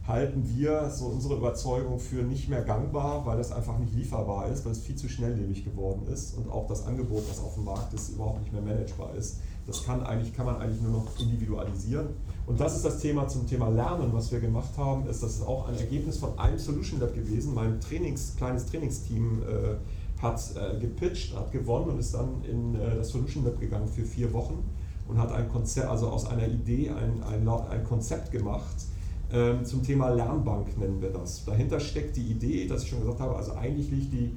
halten 0.06 0.44
wir 0.54 0.88
so 0.90 1.06
unsere 1.06 1.34
Überzeugung 1.34 1.98
für 1.98 2.22
nicht 2.22 2.48
mehr 2.48 2.62
gangbar, 2.62 3.26
weil 3.26 3.38
das 3.38 3.52
einfach 3.52 3.78
nicht 3.78 3.94
lieferbar 3.94 4.48
ist, 4.48 4.64
weil 4.64 4.72
es 4.72 4.78
viel 4.80 4.94
zu 4.94 5.08
schnelllebig 5.08 5.64
geworden 5.64 6.06
ist 6.12 6.36
und 6.36 6.48
auch 6.50 6.66
das 6.66 6.86
Angebot, 6.86 7.24
was 7.28 7.40
auf 7.40 7.54
dem 7.54 7.64
Markt 7.64 7.92
ist, 7.92 8.10
überhaupt 8.10 8.40
nicht 8.40 8.52
mehr 8.52 8.62
managebar 8.62 9.14
ist. 9.14 9.38
Das 9.66 9.84
kann, 9.84 10.04
eigentlich, 10.04 10.32
kann 10.32 10.46
man 10.46 10.56
eigentlich 10.56 10.80
nur 10.80 10.92
noch 10.92 11.18
individualisieren. 11.18 12.06
Und 12.46 12.60
das 12.60 12.76
ist 12.76 12.84
das 12.84 13.00
Thema 13.00 13.26
zum 13.26 13.48
Thema 13.48 13.68
Lernen, 13.68 14.12
was 14.12 14.30
wir 14.30 14.38
gemacht 14.38 14.70
haben, 14.76 15.08
ist, 15.08 15.24
das 15.24 15.36
ist 15.36 15.46
auch 15.46 15.66
ein 15.66 15.76
Ergebnis 15.76 16.18
von 16.18 16.38
einem 16.38 16.58
Solution 16.58 17.00
Lab 17.00 17.12
gewesen, 17.12 17.52
mein 17.52 17.80
Trainings, 17.80 18.34
kleines 18.36 18.66
Trainingsteam 18.66 19.42
äh, 19.42 19.74
hat 20.20 20.40
äh, 20.56 20.78
gepitcht, 20.78 21.36
hat 21.36 21.52
gewonnen 21.52 21.90
und 21.90 21.98
ist 21.98 22.14
dann 22.14 22.42
in 22.44 22.74
äh, 22.74 22.96
das 22.96 23.10
Solution 23.10 23.44
Lab 23.44 23.60
gegangen 23.60 23.88
für 23.88 24.04
vier 24.04 24.32
Wochen 24.32 24.64
und 25.08 25.18
hat 25.18 25.32
ein 25.32 25.48
Konzept, 25.48 25.88
also 25.88 26.08
aus 26.08 26.26
einer 26.26 26.48
Idee 26.48 26.90
ein, 26.90 27.22
ein, 27.22 27.48
ein 27.48 27.84
Konzept 27.84 28.32
gemacht 28.32 28.86
ähm, 29.32 29.64
zum 29.64 29.82
Thema 29.82 30.10
Lernbank 30.10 30.78
nennen 30.78 31.02
wir 31.02 31.10
das. 31.10 31.44
Dahinter 31.44 31.80
steckt 31.80 32.16
die 32.16 32.30
Idee, 32.30 32.66
dass 32.66 32.84
ich 32.84 32.90
schon 32.90 33.00
gesagt 33.00 33.20
habe, 33.20 33.34
also 33.34 33.54
eigentlich 33.54 33.90
liegt 33.90 34.12
die, 34.12 34.32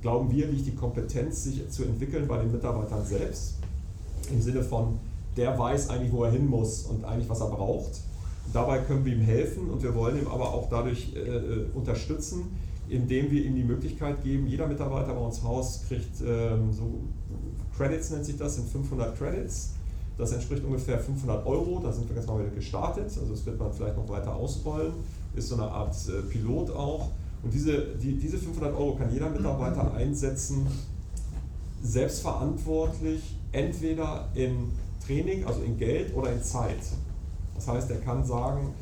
glauben 0.00 0.30
wir, 0.30 0.46
liegt 0.46 0.66
die 0.66 0.74
Kompetenz, 0.74 1.44
sich 1.44 1.68
zu 1.68 1.84
entwickeln 1.84 2.26
bei 2.26 2.38
den 2.38 2.50
Mitarbeitern 2.50 3.04
selbst. 3.04 3.56
Im 4.30 4.40
Sinne 4.40 4.62
von, 4.62 4.98
der 5.36 5.58
weiß 5.58 5.90
eigentlich, 5.90 6.12
wo 6.12 6.24
er 6.24 6.30
hin 6.30 6.46
muss 6.46 6.84
und 6.84 7.04
eigentlich, 7.04 7.28
was 7.28 7.40
er 7.40 7.48
braucht. 7.48 8.00
Dabei 8.52 8.78
können 8.78 9.04
wir 9.04 9.12
ihm 9.12 9.20
helfen 9.20 9.70
und 9.70 9.82
wir 9.82 9.94
wollen 9.94 10.18
ihm 10.18 10.28
aber 10.28 10.52
auch 10.52 10.68
dadurch 10.68 11.14
äh, 11.14 11.20
äh 11.20 11.66
unterstützen, 11.74 12.56
indem 12.92 13.30
wir 13.30 13.44
ihm 13.44 13.56
die 13.56 13.64
Möglichkeit 13.64 14.22
geben, 14.22 14.46
jeder 14.46 14.66
Mitarbeiter 14.66 15.14
bei 15.14 15.20
uns 15.20 15.42
Haus 15.42 15.82
kriegt 15.88 16.20
ähm, 16.20 16.72
so 16.72 17.00
Credits, 17.76 18.10
nennt 18.10 18.26
sich 18.26 18.36
das, 18.36 18.56
sind 18.56 18.68
500 18.68 19.16
Credits. 19.16 19.72
Das 20.18 20.32
entspricht 20.32 20.62
ungefähr 20.62 20.98
500 20.98 21.46
Euro, 21.46 21.80
da 21.82 21.90
sind 21.90 22.06
wir 22.08 22.14
ganz 22.14 22.26
mal 22.26 22.44
gestartet, 22.54 23.04
also 23.06 23.30
das 23.30 23.46
wird 23.46 23.58
man 23.58 23.72
vielleicht 23.72 23.96
noch 23.96 24.08
weiter 24.10 24.34
ausrollen, 24.34 24.92
ist 25.34 25.48
so 25.48 25.54
eine 25.54 25.64
Art 25.64 25.96
äh, 26.08 26.20
Pilot 26.30 26.70
auch. 26.70 27.08
Und 27.42 27.52
diese, 27.52 27.96
die, 27.96 28.18
diese 28.18 28.36
500 28.36 28.74
Euro 28.74 28.94
kann 28.94 29.10
jeder 29.10 29.30
Mitarbeiter 29.30 29.94
einsetzen, 29.94 30.66
selbstverantwortlich, 31.82 33.36
entweder 33.52 34.28
in 34.34 34.70
Training, 35.04 35.44
also 35.46 35.62
in 35.62 35.78
Geld 35.78 36.14
oder 36.14 36.30
in 36.30 36.42
Zeit. 36.42 36.78
Das 37.54 37.66
heißt, 37.66 37.90
er 37.90 37.98
kann 37.98 38.24
sagen, 38.24 38.74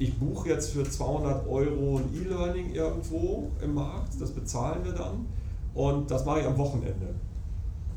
ich 0.00 0.18
buche 0.18 0.48
jetzt 0.48 0.70
für 0.70 0.82
200 0.82 1.46
Euro 1.46 1.98
ein 1.98 2.14
E-Learning 2.14 2.72
irgendwo 2.72 3.50
im 3.62 3.74
Markt, 3.74 4.18
das 4.18 4.30
bezahlen 4.30 4.82
wir 4.82 4.92
dann 4.92 5.26
und 5.74 6.10
das 6.10 6.24
mache 6.24 6.40
ich 6.40 6.46
am 6.46 6.56
Wochenende 6.56 7.14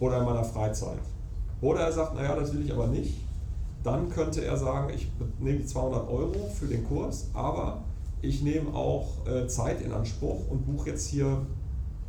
oder 0.02 0.20
in 0.20 0.26
meiner 0.26 0.44
Freizeit. 0.44 1.00
Oder 1.62 1.80
er 1.80 1.94
sagt, 1.94 2.16
naja, 2.16 2.36
das 2.36 2.54
will 2.54 2.66
ich 2.66 2.74
aber 2.74 2.88
nicht. 2.88 3.22
Dann 3.86 4.10
könnte 4.10 4.44
er 4.44 4.58
sagen, 4.58 4.92
ich 4.94 5.10
nehme 5.40 5.60
die 5.60 5.66
200 5.66 6.10
Euro 6.10 6.50
für 6.54 6.68
den 6.68 6.84
Kurs, 6.84 7.30
aber 7.34 7.84
ich 8.22 8.44
nehme 8.44 8.76
auch 8.76 9.26
äh, 9.26 9.48
Zeit 9.48 9.82
in 9.82 9.94
Anspruch 9.94 10.42
und 10.50 10.66
buche 10.66 10.90
jetzt 10.90 11.08
hier 11.08 11.46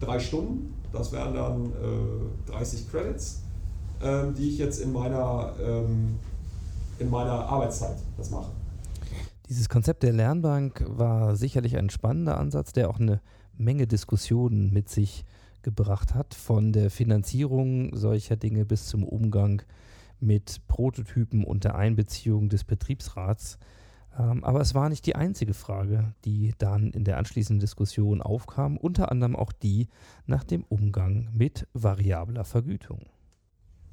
drei 0.00 0.18
Stunden. 0.18 0.74
Das 0.92 1.12
wären 1.12 1.34
dann 1.34 1.66
äh, 1.66 2.50
30 2.50 2.90
Credits, 2.90 3.42
äh, 4.00 4.24
die 4.36 4.48
ich 4.48 4.58
jetzt 4.58 4.80
in 4.80 4.92
meiner, 4.92 5.52
ähm, 5.64 6.16
in 6.98 7.10
meiner 7.10 7.46
Arbeitszeit 7.48 7.96
das 8.16 8.30
mache. 8.30 8.50
Dieses 9.48 9.68
Konzept 9.68 10.02
der 10.02 10.14
Lernbank 10.14 10.84
war 10.86 11.36
sicherlich 11.36 11.76
ein 11.76 11.90
spannender 11.90 12.38
Ansatz, 12.38 12.72
der 12.72 12.88
auch 12.88 12.98
eine 12.98 13.20
Menge 13.58 13.86
Diskussionen 13.86 14.72
mit 14.72 14.88
sich 14.88 15.24
gebracht 15.60 16.14
hat, 16.14 16.34
von 16.34 16.72
der 16.72 16.90
Finanzierung 16.90 17.94
solcher 17.94 18.36
Dinge 18.36 18.64
bis 18.64 18.86
zum 18.86 19.04
Umgang 19.04 19.62
mit 20.18 20.66
Prototypen 20.66 21.44
unter 21.44 21.74
Einbeziehung 21.74 22.48
des 22.48 22.64
Betriebsrats. 22.64 23.58
Ähm, 24.18 24.42
aber 24.44 24.62
es 24.62 24.74
war 24.74 24.88
nicht 24.88 25.04
die 25.04 25.16
einzige 25.16 25.52
Frage, 25.52 26.14
die 26.24 26.54
dann 26.56 26.90
in 26.92 27.04
der 27.04 27.18
anschließenden 27.18 27.60
Diskussion 27.60 28.22
aufkam, 28.22 28.78
unter 28.78 29.12
anderem 29.12 29.36
auch 29.36 29.52
die 29.52 29.88
nach 30.26 30.44
dem 30.44 30.64
Umgang 30.64 31.28
mit 31.34 31.66
variabler 31.74 32.44
Vergütung. 32.44 33.06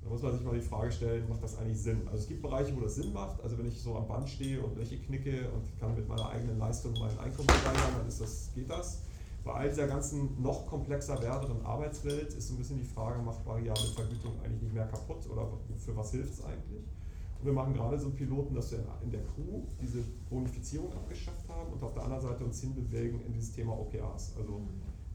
Da 0.04 0.10
muss 0.10 0.22
man 0.22 0.34
sich 0.34 0.44
mal 0.44 0.56
die 0.56 0.66
Frage 0.66 0.92
stellen, 0.92 1.30
macht 1.30 1.44
das 1.44 1.58
eigentlich 1.58 1.80
Sinn? 1.80 2.02
Also 2.08 2.20
es 2.20 2.28
gibt 2.28 2.42
Bereiche, 2.42 2.76
wo 2.76 2.82
das 2.82 2.96
Sinn 2.96 3.14
macht. 3.14 3.42
Also 3.44 3.58
wenn 3.58 3.68
ich 3.68 3.80
so 3.80 3.96
am 3.96 4.08
Band 4.08 4.28
stehe 4.28 4.62
und 4.62 4.74
Bleche 4.74 4.98
knicke 4.98 5.50
und 5.52 5.80
kann 5.80 5.96
mit 5.96 6.08
meiner 6.08 6.30
eigenen 6.30 6.58
Leistung 6.58 6.94
mein 6.94 7.18
Einkommen 7.20 7.50
steigern, 7.50 7.94
dann 7.98 8.08
ist 8.08 8.20
das, 8.20 8.50
geht 8.56 8.70
das. 8.70 9.04
Bei 9.44 9.54
all 9.54 9.70
dieser 9.70 9.88
ganzen 9.88 10.42
noch 10.42 10.68
komplexer 10.68 11.20
werdenden 11.22 11.66
Arbeitswelt 11.66 12.34
ist 12.34 12.48
so 12.48 12.54
ein 12.54 12.58
bisschen 12.58 12.78
die 12.78 12.86
Frage, 12.86 13.22
macht 13.22 13.44
variable 13.46 13.88
Vergütung 13.96 14.34
eigentlich 14.44 14.62
nicht 14.62 14.74
mehr 14.74 14.86
kaputt 14.86 15.28
oder 15.32 15.48
für 15.78 15.96
was 15.96 16.12
hilft 16.12 16.34
es 16.34 16.46
eigentlich? 16.46 16.84
Und 17.40 17.46
wir 17.46 17.54
machen 17.54 17.74
gerade 17.74 17.98
so 17.98 18.08
einen 18.08 18.16
Piloten, 18.16 18.54
dass 18.54 18.72
wir 18.72 18.84
in 19.04 19.10
der 19.10 19.22
Crew 19.22 19.64
diese 19.82 20.04
Bonifizierung 20.30 20.94
abgeschafft 20.94 21.50
haben 21.50 21.74
und 21.74 21.84
auf 21.84 21.94
der 21.94 22.04
anderen 22.04 22.22
Seite 22.22 22.46
uns 22.46 22.62
hinbewegen 22.62 23.20
in 23.26 23.34
dieses 23.34 23.52
Thema 23.52 23.74
OKRs, 23.74 24.34
also 24.38 24.62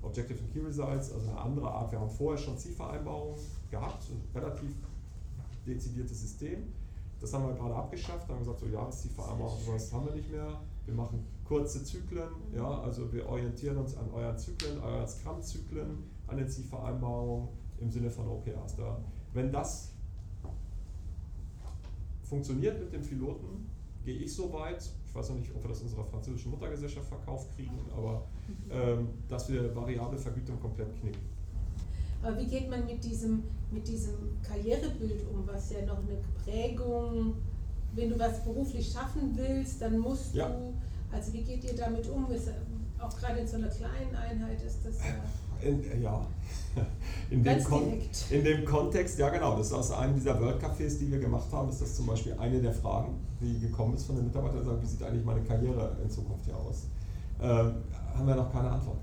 Objective 0.07 0.39
and 0.39 0.53
Key 0.53 0.61
Results, 0.61 1.13
also 1.13 1.29
eine 1.31 1.39
andere 1.39 1.71
Art. 1.71 1.93
Wir 1.93 2.01
haben 2.01 2.11
vorher 2.11 2.39
schon 2.39 2.57
Zielvereinbarungen 2.57 3.37
gehabt, 3.71 4.05
ein 4.11 4.23
relativ 4.35 4.71
dezidiertes 5.67 6.21
System. 6.21 6.73
Das 7.21 7.33
haben 7.33 7.47
wir 7.47 7.55
gerade 7.55 7.75
abgeschafft, 7.75 8.29
haben 8.29 8.39
gesagt, 8.41 8.61
so 8.61 8.67
Jahreszielvereinbarungen, 8.67 9.65
sowas 9.65 9.93
haben 9.93 10.07
wir 10.07 10.15
nicht 10.15 10.31
mehr. 10.31 10.61
Wir 10.85 10.95
machen 10.95 11.25
kurze 11.45 11.83
Zyklen, 11.83 12.29
ja, 12.55 12.81
also 12.83 13.13
wir 13.13 13.29
orientieren 13.29 13.79
uns 13.79 13.97
an 13.97 14.11
euren 14.13 14.39
Zyklen, 14.39 14.81
euren 14.81 15.07
Scrum-Zyklen, 15.07 16.05
an 16.27 16.37
den 16.37 16.49
Zielvereinbarungen 16.49 17.49
im 17.79 17.91
Sinne 17.91 18.11
von 18.11 18.29
OKRs. 18.29 18.77
Da, 18.77 19.01
wenn 19.33 19.51
das 19.51 19.93
funktioniert 22.23 22.79
mit 22.79 22.93
dem 22.93 23.03
Piloten, 23.03 23.71
gehe 24.05 24.17
ich 24.17 24.35
so 24.35 24.53
weit, 24.53 24.89
ich 25.07 25.15
weiß 25.15 25.31
noch 25.31 25.37
nicht, 25.37 25.55
ob 25.55 25.63
wir 25.63 25.69
das 25.69 25.81
unserer 25.83 26.05
französischen 26.05 26.51
Muttergesellschaft 26.51 27.09
verkauft 27.09 27.55
kriegen, 27.57 27.79
aber 27.97 28.25
dass 29.29 29.51
wir 29.51 29.75
variable 29.75 30.19
Vergütung 30.19 30.61
komplett 30.61 30.89
knicken. 31.01 31.21
Aber 32.23 32.39
wie 32.39 32.47
geht 32.47 32.69
man 32.69 32.85
mit 32.87 33.05
diesem, 33.05 33.43
mit 33.71 33.87
diesem 33.87 34.15
Karrierebild 34.43 35.23
um, 35.33 35.47
was 35.47 35.71
ja 35.73 35.85
noch 35.87 35.99
eine 35.99 36.19
Prägung, 36.45 37.35
wenn 37.95 38.11
du 38.11 38.19
was 38.19 38.45
beruflich 38.45 38.91
schaffen 38.93 39.33
willst, 39.37 39.81
dann 39.81 39.99
musst 39.99 40.35
Ja. 40.35 40.49
du, 40.49 40.75
also 41.13 41.33
wie 41.33 41.43
geht 41.43 41.65
ihr 41.65 41.77
damit 41.77 42.09
um? 42.09 42.31
Ist, 42.31 42.51
auch 42.99 43.17
gerade 43.17 43.41
in 43.41 43.47
so 43.47 43.57
einer 43.57 43.69
kleinen 43.69 44.15
Einheit 44.15 44.63
ist 44.63 44.79
das 44.85 44.99
ja. 44.99 45.69
In, 45.69 45.83
äh, 45.85 46.01
ja, 46.03 46.27
in 47.31 47.43
dem, 47.43 47.59
in 48.31 48.45
dem 48.45 48.65
Kontext, 48.65 49.19
ja 49.19 49.31
genau, 49.31 49.57
das 49.57 49.69
ist 49.69 49.73
aus 49.73 49.91
einem 49.93 50.15
dieser 50.15 50.39
World 50.41 50.63
Cafés, 50.63 50.99
die 50.99 51.11
wir 51.11 51.19
gemacht 51.19 51.51
haben, 51.51 51.71
ist 51.71 51.81
das 51.81 51.97
zum 51.97 52.07
Beispiel 52.07 52.35
eine 52.39 52.61
der 52.61 52.75
Fragen, 52.75 53.15
die 53.41 53.59
gekommen 53.59 53.95
ist 53.95 54.05
von 54.05 54.17
den 54.17 54.27
Mitarbeitern, 54.27 54.65
sagen, 54.65 54.83
wie 54.83 54.87
sieht 54.87 55.03
eigentlich 55.03 55.25
meine 55.25 55.43
Karriere 55.43 55.97
in 56.03 56.11
Zukunft 56.11 56.45
hier 56.45 56.57
aus? 56.57 56.87
Ähm, 57.41 57.73
haben 58.17 58.27
wir 58.27 58.35
noch 58.35 58.53
keine 58.53 58.71
Antworten. 58.71 59.01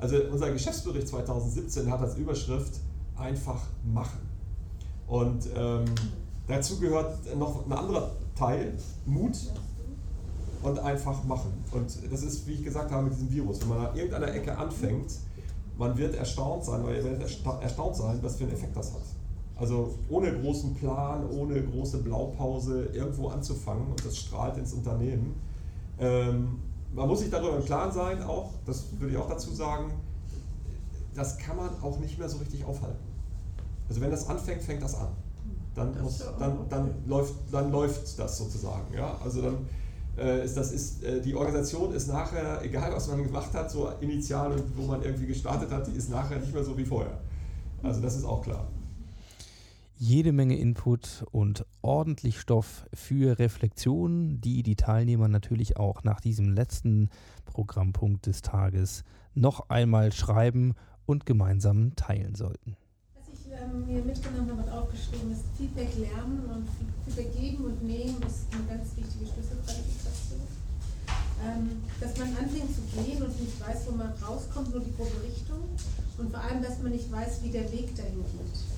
Also 0.00 0.16
unser 0.32 0.50
Geschäftsbericht 0.50 1.08
2017 1.08 1.90
hat 1.90 2.00
als 2.00 2.16
Überschrift 2.16 2.80
einfach 3.16 3.60
machen. 3.84 4.20
Und 5.06 5.48
ähm, 5.56 5.84
dazu 6.46 6.78
gehört 6.78 7.18
noch 7.36 7.66
ein 7.66 7.72
anderer 7.72 8.10
Teil, 8.36 8.74
Mut 9.06 9.36
und 10.62 10.78
einfach 10.80 11.24
machen. 11.24 11.52
Und 11.72 11.98
das 12.10 12.22
ist, 12.22 12.46
wie 12.46 12.52
ich 12.54 12.64
gesagt 12.64 12.90
habe, 12.90 13.04
mit 13.04 13.14
diesem 13.14 13.30
Virus. 13.30 13.60
Wenn 13.60 13.68
man 13.68 13.86
an 13.86 13.96
irgendeiner 13.96 14.32
Ecke 14.34 14.56
anfängt, 14.56 15.12
man 15.76 15.96
wird 15.96 16.14
erstaunt 16.16 16.64
sein, 16.64 16.82
oder 16.82 16.96
ihr 16.96 17.04
werdet 17.04 17.22
ersta- 17.22 17.60
erstaunt 17.60 17.96
sein, 17.96 18.18
was 18.22 18.36
für 18.36 18.44
einen 18.44 18.52
Effekt 18.52 18.76
das 18.76 18.92
hat. 18.92 19.02
Also 19.56 19.94
ohne 20.08 20.32
großen 20.40 20.74
Plan, 20.74 21.28
ohne 21.30 21.62
große 21.62 21.98
Blaupause 21.98 22.86
irgendwo 22.92 23.28
anzufangen 23.28 23.88
und 23.88 24.04
das 24.04 24.16
strahlt 24.16 24.56
ins 24.56 24.72
Unternehmen. 24.72 25.34
Ähm, 25.98 26.58
man 26.98 27.08
muss 27.08 27.20
sich 27.20 27.30
darüber 27.30 27.56
im 27.56 27.64
Klaren 27.64 27.92
sein, 27.92 28.22
auch, 28.22 28.52
das 28.66 28.86
würde 28.98 29.12
ich 29.12 29.18
auch 29.18 29.28
dazu 29.28 29.52
sagen, 29.52 29.92
das 31.14 31.38
kann 31.38 31.56
man 31.56 31.70
auch 31.82 31.98
nicht 31.98 32.18
mehr 32.18 32.28
so 32.28 32.38
richtig 32.38 32.64
aufhalten. 32.64 32.98
Also 33.88 34.00
wenn 34.00 34.10
das 34.10 34.28
anfängt, 34.28 34.62
fängt 34.62 34.82
das 34.82 34.94
an. 34.94 35.08
Dann, 35.74 35.94
Das 35.94 36.02
muss, 36.02 36.24
dann, 36.38 36.68
dann, 36.68 36.94
läuft, 37.06 37.34
dann 37.52 37.70
läuft 37.70 38.18
das 38.18 38.36
sozusagen. 38.36 38.92
Ja? 38.94 39.16
Also 39.22 39.42
dann 39.42 39.56
äh, 40.18 40.44
ist 40.44 40.56
das 40.56 40.72
ist, 40.72 41.04
äh, 41.04 41.20
die 41.20 41.34
Organisation 41.34 41.92
ist 41.92 42.08
nachher, 42.08 42.62
egal 42.62 42.92
was 42.92 43.08
man 43.08 43.22
gemacht 43.22 43.54
hat, 43.54 43.70
so 43.70 43.88
initial 44.00 44.52
und 44.52 44.76
wo 44.76 44.82
man 44.82 45.02
irgendwie 45.02 45.26
gestartet 45.26 45.70
hat, 45.70 45.86
die 45.86 45.92
ist 45.92 46.10
nachher 46.10 46.38
nicht 46.38 46.52
mehr 46.52 46.64
so 46.64 46.76
wie 46.76 46.84
vorher. 46.84 47.18
Also 47.82 48.00
das 48.00 48.16
ist 48.16 48.24
auch 48.24 48.42
klar. 48.42 48.66
Jede 49.96 50.32
Menge 50.32 50.56
Input 50.56 51.24
und 51.30 51.64
ordentlich 51.88 52.38
Stoff 52.38 52.84
für 52.92 53.38
Reflexion, 53.38 54.42
die 54.42 54.62
die 54.62 54.76
Teilnehmer 54.76 55.26
natürlich 55.26 55.78
auch 55.78 56.04
nach 56.04 56.20
diesem 56.20 56.52
letzten 56.52 57.08
Programmpunkt 57.46 58.26
des 58.26 58.42
Tages 58.42 59.04
noch 59.34 59.70
einmal 59.70 60.12
schreiben 60.12 60.74
und 61.06 61.24
gemeinsam 61.24 61.96
teilen 61.96 62.34
sollten. 62.34 62.76
Was 63.16 63.32
ich 63.32 63.50
ähm, 63.50 63.86
mir 63.86 64.02
mitgenommen 64.02 64.50
habe 64.50 64.62
und 64.64 64.68
aufgeschrieben 64.68 65.32
ist, 65.32 65.44
Feedback 65.56 65.88
lernen 65.96 66.44
und 66.52 66.68
Feedback 67.06 67.34
geben 67.40 67.64
und 67.64 67.82
nehmen 67.82 68.20
ist 68.20 68.52
eine 68.52 68.68
ganz 68.68 68.94
wichtige 68.94 69.24
Schlüsselqualifikation. 69.24 70.40
Ähm, 71.42 71.70
dass 72.00 72.18
man 72.18 72.28
anfängt 72.36 72.68
zu 72.68 72.82
gehen 73.00 73.22
und 73.22 73.40
nicht 73.40 73.58
weiß, 73.66 73.86
wo 73.88 73.96
man 73.96 74.12
rauskommt, 74.20 74.74
nur 74.74 74.84
die 74.84 74.94
grobe 74.94 75.22
Richtung. 75.24 75.64
Und 76.18 76.30
vor 76.30 76.40
allem, 76.40 76.62
dass 76.62 76.82
man 76.82 76.92
nicht 76.92 77.10
weiß, 77.10 77.42
wie 77.44 77.50
der 77.50 77.72
Weg 77.72 77.96
dahin 77.96 78.20
geht. 78.28 78.77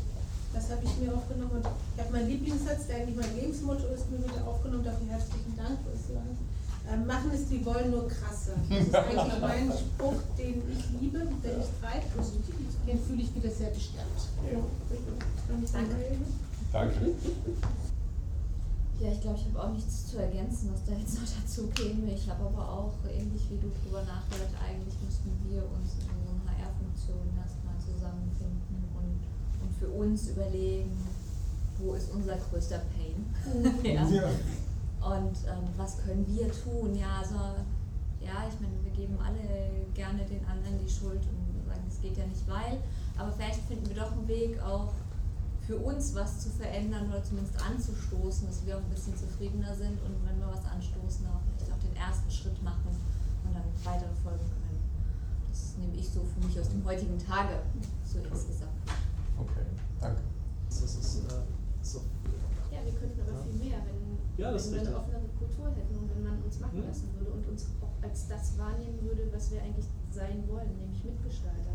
Das 0.53 0.71
habe 0.71 0.83
ich 0.85 0.97
mir 0.99 1.15
aufgenommen 1.15 1.53
und 1.53 1.67
ich 1.67 2.03
habe 2.03 2.13
meinen 2.13 2.29
Lieblingssatz, 2.29 2.87
der 2.89 2.97
eigentlich 2.97 3.17
mein 3.17 3.37
Lebensmotto 3.37 3.87
ist, 3.95 4.11
mir 4.11 4.19
wieder 4.19 4.47
aufgenommen. 4.47 4.85
Dafür 4.85 5.07
herzlichen 5.09 5.57
Dank. 5.57 5.79
Ähm, 6.91 7.07
machen 7.07 7.31
ist, 7.31 7.51
wir 7.51 7.65
wollen 7.65 7.91
nur 7.91 8.09
krasser. 8.09 8.59
Das 8.69 8.87
ist 8.87 8.95
eigentlich 8.95 9.41
mein 9.41 9.71
Spruch, 9.71 10.21
den 10.37 10.63
ich 10.73 11.01
liebe, 11.01 11.19
den 11.19 11.61
ich 11.61 11.71
treibe. 11.79 12.07
Den 12.87 12.99
fühle 12.99 13.23
ich 13.23 13.35
wieder 13.35 13.51
sehr 13.51 13.71
bestärkt. 13.71 14.27
Danke. 15.73 15.95
Danke. 16.73 17.15
Ja, 19.01 19.09
ich 19.09 19.21
glaube, 19.25 19.39
ich 19.41 19.47
habe 19.49 19.65
auch 19.65 19.73
nichts 19.73 20.13
zu 20.13 20.19
ergänzen, 20.21 20.69
was 20.77 20.85
da 20.85 20.93
jetzt 20.93 21.17
noch 21.17 21.25
dazu 21.25 21.73
käme. 21.73 22.13
Ich 22.13 22.29
habe 22.29 22.45
aber 22.45 22.61
auch, 22.61 22.93
ähnlich 23.09 23.49
wie 23.49 23.57
du 23.57 23.73
drüber 23.81 24.05
nachgedacht, 24.05 24.53
eigentlich 24.61 24.93
müssten 25.01 25.33
wir 25.49 25.65
uns 25.65 25.97
in 26.05 26.05
unseren 26.21 26.45
HR-Funktionen 26.45 27.33
erstmal 27.33 27.81
zusammenfinden 27.81 28.77
und, 28.93 29.25
und 29.65 29.70
für 29.81 29.89
uns 29.89 30.29
überlegen, 30.29 30.97
wo 31.79 31.95
ist 31.95 32.13
unser 32.13 32.37
größter 32.37 32.83
Pain. 32.95 33.75
ja. 33.83 34.07
Ja. 34.07 34.29
Und 35.01 35.37
ähm, 35.49 35.65
was 35.77 35.97
können 36.05 36.27
wir 36.29 36.53
tun? 36.53 36.95
Ja, 36.95 37.21
also, 37.21 37.35
ja, 38.21 38.45
ich 38.47 38.61
meine, 38.61 38.77
wir 38.85 38.93
geben 38.93 39.19
alle 39.19 39.41
gerne 39.95 40.25
den 40.27 40.45
anderen 40.45 40.79
die 40.79 40.91
Schuld 40.91 41.23
und 41.25 41.51
sagen, 41.67 41.83
es 41.89 42.01
geht 42.01 42.17
ja 42.19 42.27
nicht 42.27 42.47
weil. 42.47 42.79
Aber 43.17 43.33
vielleicht 43.33 43.61
finden 43.65 43.89
wir 43.89 43.97
doch 43.97 44.13
einen 44.13 44.29
Weg, 44.29 44.61
auch 44.63 44.93
für 45.67 45.77
uns 45.77 46.15
was 46.15 46.41
zu 46.41 46.51
verändern 46.51 47.09
oder 47.09 47.23
zumindest 47.23 47.57
anzustoßen, 47.63 48.47
dass 48.47 48.67
wir 48.67 48.77
auch 48.77 48.83
ein 48.83 48.91
bisschen 48.91 49.17
zufriedener 49.17 49.75
sind 49.75 50.03
und 50.03 50.17
wenn 50.27 50.39
wir 50.39 50.49
was 50.49 50.65
anstoßen, 50.65 51.27
auch 51.27 51.41
vielleicht 51.57 51.73
auch 51.73 51.79
den 51.79 51.97
ersten 51.97 52.31
Schritt 52.31 52.63
machen 52.63 52.91
und 53.45 53.55
dann 53.55 53.63
weitere 53.85 54.11
folgen 54.23 54.45
können. 54.51 54.83
Das 55.49 55.77
nehme 55.79 55.95
ich 55.97 56.09
so 56.09 56.21
für 56.25 56.47
mich 56.47 56.59
aus 56.59 56.69
dem 56.69 56.85
heutigen 56.85 57.19
Tage 57.19 57.61
so 58.05 58.19
insgesamt. 58.19 58.70
Okay, 59.41 59.65
danke. 60.01 60.21
Das 60.69 60.83
ist, 60.83 61.25
äh, 61.27 61.43
so. 61.83 62.01
Ja, 62.71 62.79
wir 62.85 62.93
könnten 62.93 63.21
aber 63.21 63.43
viel 63.43 63.59
mehr, 63.69 63.79
wenn, 63.85 64.19
Ja, 64.37 64.55
wenn 64.55 64.73
wir 64.73 64.81
eine 64.81 64.97
offenere 64.97 65.29
Kultur 65.39 65.67
hätten 65.75 65.95
und 65.97 66.09
wenn 66.15 66.23
man 66.25 66.43
uns 66.43 66.61
machen 66.61 66.79
Mhm. 66.81 66.87
lassen 66.89 67.09
würde 67.19 67.31
und 67.33 67.49
uns 67.49 67.67
auch 67.83 67.95
als 68.03 68.29
das 68.29 68.59
wahrnehmen 68.59 68.99
würde, 69.03 69.29
was 69.33 69.51
wir 69.51 69.63
eigentlich 69.63 69.87
sein 70.11 70.45
wollen, 70.49 70.71
nämlich 70.79 71.05
Mitgestalter. 71.05 71.75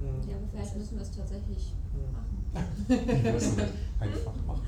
Ja. 0.00 0.06
Ja, 0.30 0.36
aber 0.36 0.46
vielleicht 0.52 0.76
müssen 0.76 0.94
wir 0.96 1.02
es 1.02 1.10
tatsächlich 1.10 1.72
machen. 2.12 2.36
Wir 2.86 3.32
müssen 3.32 3.56
einfach 3.98 4.32
machen. 4.46 4.62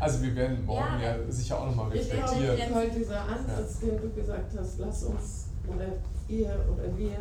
Also 0.00 0.22
wir 0.22 0.34
werden 0.34 0.64
morgen 0.64 1.00
ja, 1.00 1.16
Ja, 1.18 1.30
sicher 1.30 1.60
auch 1.60 1.66
nochmal 1.66 1.94
Ich 1.94 2.10
glaube, 2.10 2.32
reflektieren. 2.32 2.74
heute 2.74 2.98
dieser 2.98 3.20
Ansatz, 3.28 3.80
den 3.80 4.00
du 4.00 4.10
gesagt 4.10 4.52
hast, 4.58 4.78
lass 4.78 5.02
uns 5.04 5.46
oder 5.68 5.86
ihr 6.28 6.50
oder 6.72 6.96
wir 6.96 7.16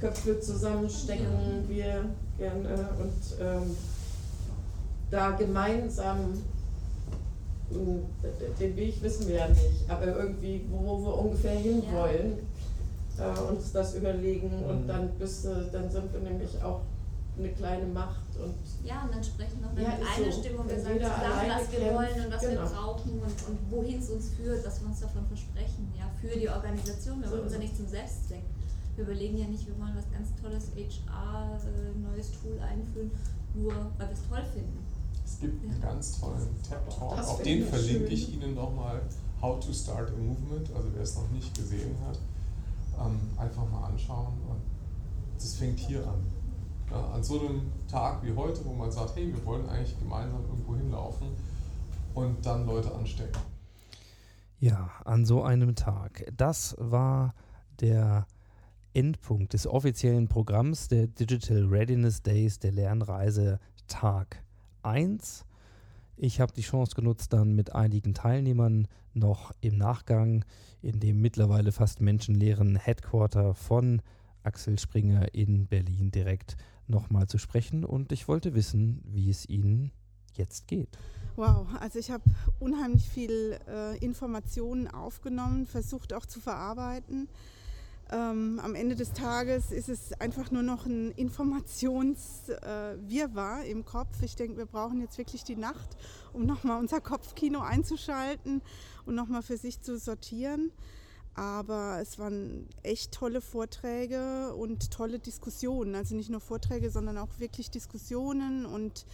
Köpfe 0.00 0.38
zusammenstecken, 0.40 1.64
wir 1.68 2.04
gerne 2.38 2.88
und 3.00 3.40
ähm, 3.40 3.76
da 5.10 5.30
gemeinsam 5.32 6.34
mh, 7.70 7.98
den 8.60 8.76
Weg 8.76 9.02
wissen 9.02 9.28
wir 9.28 9.36
ja 9.36 9.48
nicht, 9.48 9.88
aber 9.88 10.06
irgendwie, 10.06 10.64
wo 10.70 10.98
wir 11.04 11.18
ungefähr 11.18 11.58
hinwollen, 11.58 12.34
äh, 13.18 13.40
uns 13.52 13.72
das 13.72 13.94
überlegen 13.94 14.50
und 14.68 14.84
Mhm. 14.84 14.88
dann 14.88 15.08
bist 15.18 15.44
du, 15.44 15.68
dann 15.72 15.90
sind 15.90 16.12
wir 16.12 16.20
nämlich 16.20 16.62
auch 16.62 16.80
eine 17.38 17.50
kleine 17.52 17.86
Macht 17.86 18.36
und 18.36 18.54
Ja, 18.84 19.02
und 19.04 19.14
dann 19.14 19.22
sprechen 19.22 19.60
noch 19.60 19.72
Ja, 19.76 19.90
mit 19.90 20.06
einer 20.06 20.32
so. 20.32 20.40
Stimme 20.40 20.58
und 20.58 20.68
wir 20.70 20.80
sagen 20.80 20.98
zusammen, 20.98 21.50
was 21.52 21.72
wir 21.72 21.78
kämpft, 21.78 21.94
wollen 21.94 22.24
und 22.26 22.32
was 22.32 22.42
wir 22.42 22.48
genau. 22.50 22.68
brauchen 22.68 23.10
und, 23.20 23.36
und 23.48 23.58
wohin 23.70 23.98
es 23.98 24.10
uns 24.10 24.28
führt, 24.30 24.64
dass 24.64 24.80
wir 24.80 24.88
uns 24.88 25.00
davon 25.00 25.26
versprechen. 25.26 25.92
Ja, 25.98 26.08
für 26.20 26.38
die 26.38 26.48
Organisation. 26.48 27.20
Wir 27.20 27.28
So 27.28 27.32
wollen 27.34 27.44
uns 27.44 27.52
ja 27.52 27.58
nicht 27.58 27.76
zum 27.76 27.88
Selbstzweck. 27.88 28.42
Wir 28.96 29.04
überlegen 29.04 29.38
ja 29.38 29.46
nicht, 29.46 29.66
wir 29.66 29.78
wollen 29.78 29.92
was 29.94 30.08
ganz 30.10 30.28
tolles 30.40 30.72
HR, 30.72 31.60
äh, 31.60 31.98
neues 32.00 32.32
Tool 32.32 32.58
einführen, 32.60 33.10
nur 33.54 33.74
weil 33.98 34.08
wir 34.08 34.14
es 34.16 34.26
toll 34.28 34.42
finden. 34.54 34.78
Es 35.24 35.38
gibt 35.40 35.62
einen 35.62 35.80
ganz 35.82 36.18
tollen 36.20 36.48
TED-Talk, 36.62 37.18
auf 37.18 37.42
den 37.42 37.62
ich 37.62 37.68
verlinke 37.68 38.04
schön. 38.06 38.12
ich 38.12 38.32
Ihnen 38.34 38.54
nochmal 38.54 39.02
How 39.42 39.60
to 39.60 39.72
Start 39.72 40.08
a 40.08 40.16
Movement, 40.16 40.70
also 40.74 40.88
wer 40.94 41.02
es 41.02 41.14
noch 41.16 41.28
nicht 41.30 41.54
gesehen 41.54 41.94
hat, 42.06 42.18
ähm, 43.04 43.20
einfach 43.36 43.68
mal 43.70 43.88
anschauen 43.88 44.32
und 44.48 44.62
das 45.36 45.54
fängt 45.54 45.78
hier 45.78 46.06
an. 46.06 46.24
Ja, 46.90 47.10
an 47.12 47.22
so 47.22 47.40
einem 47.40 47.72
Tag 47.90 48.22
wie 48.22 48.32
heute, 48.34 48.64
wo 48.64 48.72
man 48.72 48.90
sagt, 48.90 49.16
hey, 49.16 49.32
wir 49.34 49.44
wollen 49.44 49.68
eigentlich 49.68 49.98
gemeinsam 49.98 50.42
irgendwo 50.48 50.76
hinlaufen 50.76 51.28
und 52.14 52.44
dann 52.44 52.66
Leute 52.66 52.94
anstecken. 52.94 53.40
Ja, 54.58 54.90
an 55.04 55.24
so 55.24 55.42
einem 55.42 55.74
Tag. 55.74 56.24
Das 56.36 56.76
war 56.78 57.34
der 57.80 58.26
Endpunkt 58.94 59.52
des 59.52 59.66
offiziellen 59.66 60.28
Programms 60.28 60.88
der 60.88 61.06
Digital 61.06 61.64
Readiness 61.66 62.22
Days 62.22 62.58
der 62.58 62.72
Lernreise 62.72 63.60
Tag 63.88 64.42
1. 64.82 65.44
Ich 66.16 66.40
habe 66.40 66.54
die 66.54 66.62
Chance 66.62 66.94
genutzt, 66.94 67.34
dann 67.34 67.54
mit 67.54 67.74
einigen 67.74 68.14
Teilnehmern 68.14 68.88
noch 69.12 69.52
im 69.60 69.76
Nachgang 69.76 70.46
in 70.80 71.00
dem 71.00 71.20
mittlerweile 71.20 71.72
fast 71.72 72.00
menschenleeren 72.00 72.76
Headquarter 72.76 73.54
von 73.54 74.00
Axel 74.42 74.78
Springer 74.78 75.34
in 75.34 75.66
Berlin 75.66 76.10
direkt 76.10 76.56
nochmal 76.88 77.26
zu 77.26 77.38
sprechen 77.38 77.84
und 77.84 78.12
ich 78.12 78.28
wollte 78.28 78.54
wissen, 78.54 79.02
wie 79.04 79.30
es 79.30 79.48
Ihnen 79.48 79.90
jetzt 80.34 80.68
geht. 80.68 80.98
Wow, 81.36 81.66
also 81.80 81.98
ich 81.98 82.10
habe 82.10 82.24
unheimlich 82.60 83.08
viel 83.08 83.58
äh, 83.68 83.96
Informationen 83.98 84.88
aufgenommen, 84.88 85.66
versucht 85.66 86.12
auch 86.12 86.26
zu 86.26 86.40
verarbeiten. 86.40 87.28
Ähm, 88.10 88.60
am 88.62 88.76
Ende 88.76 88.94
des 88.94 89.12
Tages 89.12 89.72
ist 89.72 89.88
es 89.88 90.12
einfach 90.20 90.52
nur 90.52 90.62
noch 90.62 90.86
ein 90.86 91.10
Informationswirrwarr 91.10 93.64
äh, 93.64 93.70
im 93.70 93.84
Kopf. 93.84 94.22
Ich 94.22 94.36
denke, 94.36 94.58
wir 94.58 94.66
brauchen 94.66 95.00
jetzt 95.00 95.18
wirklich 95.18 95.42
die 95.42 95.56
Nacht, 95.56 95.96
um 96.32 96.46
nochmal 96.46 96.78
unser 96.78 97.00
Kopfkino 97.00 97.58
einzuschalten 97.60 98.62
und 99.06 99.16
nochmal 99.16 99.42
für 99.42 99.56
sich 99.56 99.80
zu 99.80 99.98
sortieren. 99.98 100.70
Aber 101.36 101.98
es 102.00 102.18
waren 102.18 102.66
echt 102.82 103.12
tolle 103.12 103.42
Vorträge 103.42 104.54
und 104.54 104.90
tolle 104.90 105.18
Diskussionen. 105.18 105.94
Also 105.94 106.14
nicht 106.14 106.30
nur 106.30 106.40
Vorträge, 106.40 106.90
sondern 106.90 107.18
auch 107.18 107.28
wirklich 107.38 107.70
Diskussionen 107.70 108.64
und 108.64 109.04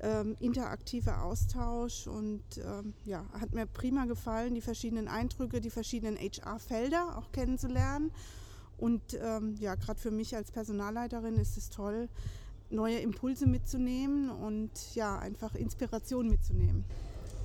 ähm, 0.00 0.36
interaktiver 0.38 1.22
Austausch. 1.22 2.06
Und 2.06 2.42
ähm, 2.58 2.92
ja, 3.06 3.24
hat 3.40 3.54
mir 3.54 3.64
prima 3.64 4.04
gefallen, 4.04 4.54
die 4.54 4.60
verschiedenen 4.60 5.08
Eindrücke, 5.08 5.62
die 5.62 5.70
verschiedenen 5.70 6.18
HR-Felder 6.18 7.16
auch 7.16 7.32
kennenzulernen. 7.32 8.10
Und 8.76 9.00
ähm, 9.22 9.54
ja, 9.58 9.74
gerade 9.74 9.98
für 9.98 10.10
mich 10.10 10.36
als 10.36 10.50
Personalleiterin 10.50 11.36
ist 11.36 11.56
es 11.56 11.70
toll, 11.70 12.10
neue 12.68 12.98
Impulse 12.98 13.46
mitzunehmen 13.46 14.28
und 14.28 14.70
ja, 14.94 15.18
einfach 15.18 15.54
Inspiration 15.54 16.28
mitzunehmen. 16.28 16.84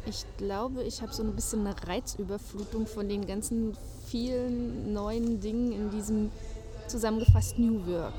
Ich 0.06 0.26
glaube, 0.38 0.84
ich 0.84 1.02
habe 1.02 1.14
so 1.14 1.22
ein 1.22 1.36
bisschen 1.36 1.68
eine 1.68 1.76
Reizüberflutung 1.88 2.88
von 2.88 3.08
den 3.08 3.28
ganzen 3.28 3.78
vielen 4.08 4.94
neuen 4.94 5.40
Dingen 5.42 5.72
in 5.72 5.90
diesem 5.92 6.32
zusammengefasst 6.88 7.60
New 7.60 7.86
Work. 7.88 8.14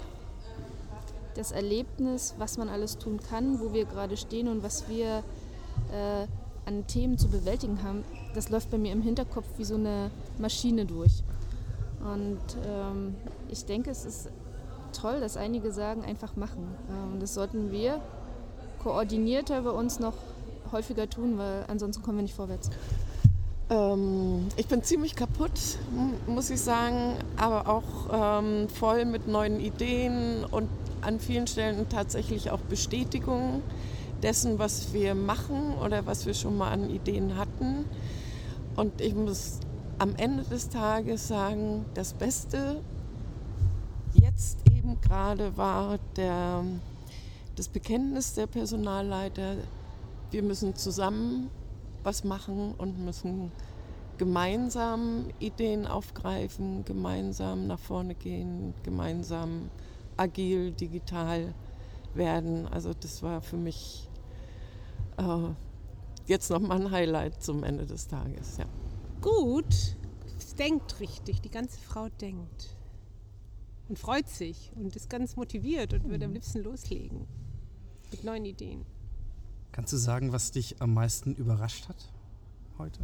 Das 1.35 1.53
Erlebnis, 1.53 2.35
was 2.39 2.59
man 2.59 2.69
alles 2.69 2.99
tun 2.99 3.21
kann, 3.21 3.61
wo 3.61 3.73
wir 3.73 3.85
gerade 3.85 4.17
stehen 4.17 4.49
und 4.49 4.63
was 4.63 4.89
wir 4.89 5.23
äh, 5.93 6.27
an 6.67 6.87
Themen 6.87 7.17
zu 7.17 7.29
bewältigen 7.29 7.83
haben, 7.83 8.05
das 8.35 8.51
läuft 8.51 8.71
bei 8.71 8.79
mir 8.79 8.93
im 8.93 9.03
Hinterkopf 9.03 9.47
wie 9.57 9.65
so 9.65 9.77
eine 9.77 10.11
Maschine 10.39 10.85
durch. 10.85 11.23
Und 12.01 12.39
ähm, 12.67 13.15
ich 13.49 13.65
denke, 13.65 13.91
es 13.91 14.05
ist 14.05 14.31
toll, 14.93 15.21
dass 15.21 15.37
einige 15.37 15.73
sagen, 15.73 16.05
einfach 16.05 16.37
machen. 16.37 16.69
Ähm, 16.91 17.21
das 17.21 17.35
sollten 17.35 17.73
wir 17.73 18.01
koordinierter 18.83 19.63
bei 19.63 19.71
uns 19.71 19.99
noch 19.99 20.15
häufiger 20.71 21.09
tun, 21.09 21.39
weil 21.39 21.65
ansonsten 21.69 22.03
kommen 22.03 22.19
wir 22.19 22.23
nicht 22.23 22.35
vorwärts. 22.35 22.71
Ähm, 23.71 24.49
ich 24.57 24.67
bin 24.67 24.83
ziemlich 24.83 25.15
kaputt, 25.15 25.79
muss 26.27 26.51
ich 26.51 26.61
sagen, 26.61 27.15
aber 27.37 27.69
auch 27.69 28.41
ähm, 28.41 28.69
voll 28.69 29.05
mit 29.05 29.29
neuen 29.29 29.61
Ideen 29.61 30.45
und 30.45 30.69
an 31.03 31.21
vielen 31.21 31.47
Stellen 31.47 31.89
tatsächlich 31.89 32.51
auch 32.51 32.61
Bestätigungen 32.61 33.63
dessen, 34.23 34.59
was 34.59 34.93
wir 34.93 35.15
machen 35.15 35.75
oder 35.85 36.07
was 36.07 36.27
wir 36.27 36.35
schon 36.35 36.57
mal 36.57 36.73
an 36.73 36.91
Ideen 36.91 37.37
hatten. 37.37 37.85
Und 38.75 39.01
ich 39.01 39.15
muss 39.15 39.59
am 39.99 40.17
Ende 40.17 40.45
des 40.45 40.71
Tages 40.71 41.29
sagen, 41.29 41.85
das 41.95 42.15
Beste 42.15 42.81
jetzt 44.15 44.59
eben 44.71 45.01
gerade 45.01 45.57
war 45.57 45.99
der, 46.17 46.65
das 47.57 47.69
Bekenntnis 47.69 48.35
der 48.35 48.47
Personalleiter, 48.47 49.57
wir 50.31 50.43
müssen 50.43 50.75
zusammen 50.75 51.51
was 52.09 52.25
machen 52.25 52.75
und 52.79 52.99
müssen 53.05 53.53
gemeinsam 54.17 55.27
Ideen 55.41 55.87
aufgreifen, 55.87 56.83
gemeinsam 56.87 57.67
nach 57.67 57.79
vorne 57.79 58.15
gehen, 58.15 58.73
gemeinsam 58.83 59.69
agil, 60.17 60.73
digital 60.73 61.53
werden. 62.15 62.67
Also 62.67 62.95
das 62.95 63.23
war 63.23 63.43
für 63.43 63.59
mich 63.59 64.09
äh, 65.19 65.51
jetzt 66.25 66.49
nochmal 66.49 66.81
ein 66.81 66.91
Highlight 66.91 67.43
zum 67.43 67.63
Ende 67.63 67.85
des 67.85 68.09
Tages. 68.09 68.57
Ja. 68.57 68.65
Gut, 69.21 69.97
es 70.39 70.55
denkt 70.55 71.01
richtig, 71.01 71.43
die 71.43 71.51
ganze 71.51 71.79
Frau 71.79 72.09
denkt. 72.09 72.75
Und 73.91 73.99
freut 73.99 74.31
sich 74.31 74.73
und 74.77 74.97
ist 74.97 75.11
ganz 75.11 75.37
motiviert 75.37 75.93
und 75.93 76.09
würde 76.09 76.25
am 76.25 76.33
liebsten 76.33 76.63
loslegen. 76.63 77.27
Mit 78.11 78.25
neuen 78.25 78.47
Ideen. 78.47 78.87
Kannst 79.79 79.93
du 79.93 79.97
sagen, 79.97 80.33
was 80.33 80.51
dich 80.51 80.83
am 80.83 80.93
meisten 80.93 81.37
überrascht 81.37 81.89
hat 81.89 82.11
heute? 82.79 82.99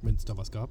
Wenn 0.00 0.14
es 0.14 0.24
da 0.24 0.36
was 0.36 0.52
gab. 0.52 0.70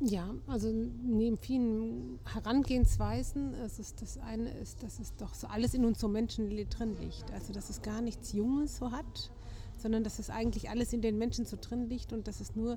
Ja, 0.00 0.28
also 0.46 0.70
neben 0.70 1.38
vielen 1.38 2.18
Herangehensweisen, 2.26 3.54
es 3.54 3.78
ist 3.78 4.02
das 4.02 4.18
eine 4.18 4.50
ist, 4.50 4.82
dass 4.82 4.98
es 4.98 5.16
doch 5.16 5.32
so 5.32 5.46
alles 5.46 5.72
in 5.72 5.86
uns 5.86 5.98
so 5.98 6.06
Menschen 6.06 6.50
drin 6.68 6.98
liegt. 7.00 7.30
Also 7.32 7.54
dass 7.54 7.70
es 7.70 7.80
gar 7.80 8.02
nichts 8.02 8.34
Junges 8.34 8.76
so 8.76 8.90
hat, 8.92 9.30
sondern 9.78 10.04
dass 10.04 10.18
es 10.18 10.28
eigentlich 10.28 10.68
alles 10.68 10.92
in 10.92 11.00
den 11.00 11.16
Menschen 11.16 11.46
so 11.46 11.56
drin 11.58 11.88
liegt 11.88 12.12
und 12.12 12.28
dass 12.28 12.40
es 12.40 12.54
nur, 12.54 12.76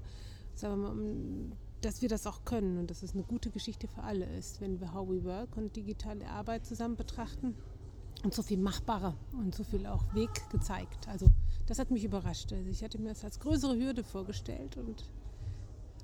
sagen 0.55 0.81
wir 0.81 0.93
mal, 0.93 1.57
dass 1.81 2.01
wir 2.01 2.09
das 2.09 2.27
auch 2.27 2.43
können 2.43 2.77
und 2.77 2.89
dass 2.89 3.03
es 3.03 3.13
eine 3.13 3.23
gute 3.23 3.49
Geschichte 3.49 3.87
für 3.87 4.03
alle 4.03 4.25
ist, 4.25 4.59
wenn 4.61 4.79
wir 4.79 4.93
How 4.93 5.07
We 5.07 5.23
Work 5.23 5.55
und 5.57 5.75
digitale 5.75 6.27
Arbeit 6.27 6.65
zusammen 6.65 6.95
betrachten 6.95 7.55
und 8.23 8.33
so 8.33 8.41
viel 8.43 8.57
machbarer 8.57 9.15
und 9.33 9.55
so 9.55 9.63
viel 9.63 9.85
auch 9.85 10.13
Weg 10.13 10.49
gezeigt. 10.49 11.07
Also 11.07 11.27
das 11.67 11.79
hat 11.79 11.91
mich 11.91 12.03
überrascht. 12.03 12.51
Also 12.51 12.69
ich 12.69 12.83
hatte 12.83 12.99
mir 12.99 13.09
das 13.09 13.23
als 13.23 13.39
größere 13.39 13.77
Hürde 13.77 14.03
vorgestellt 14.03 14.77
und 14.77 15.05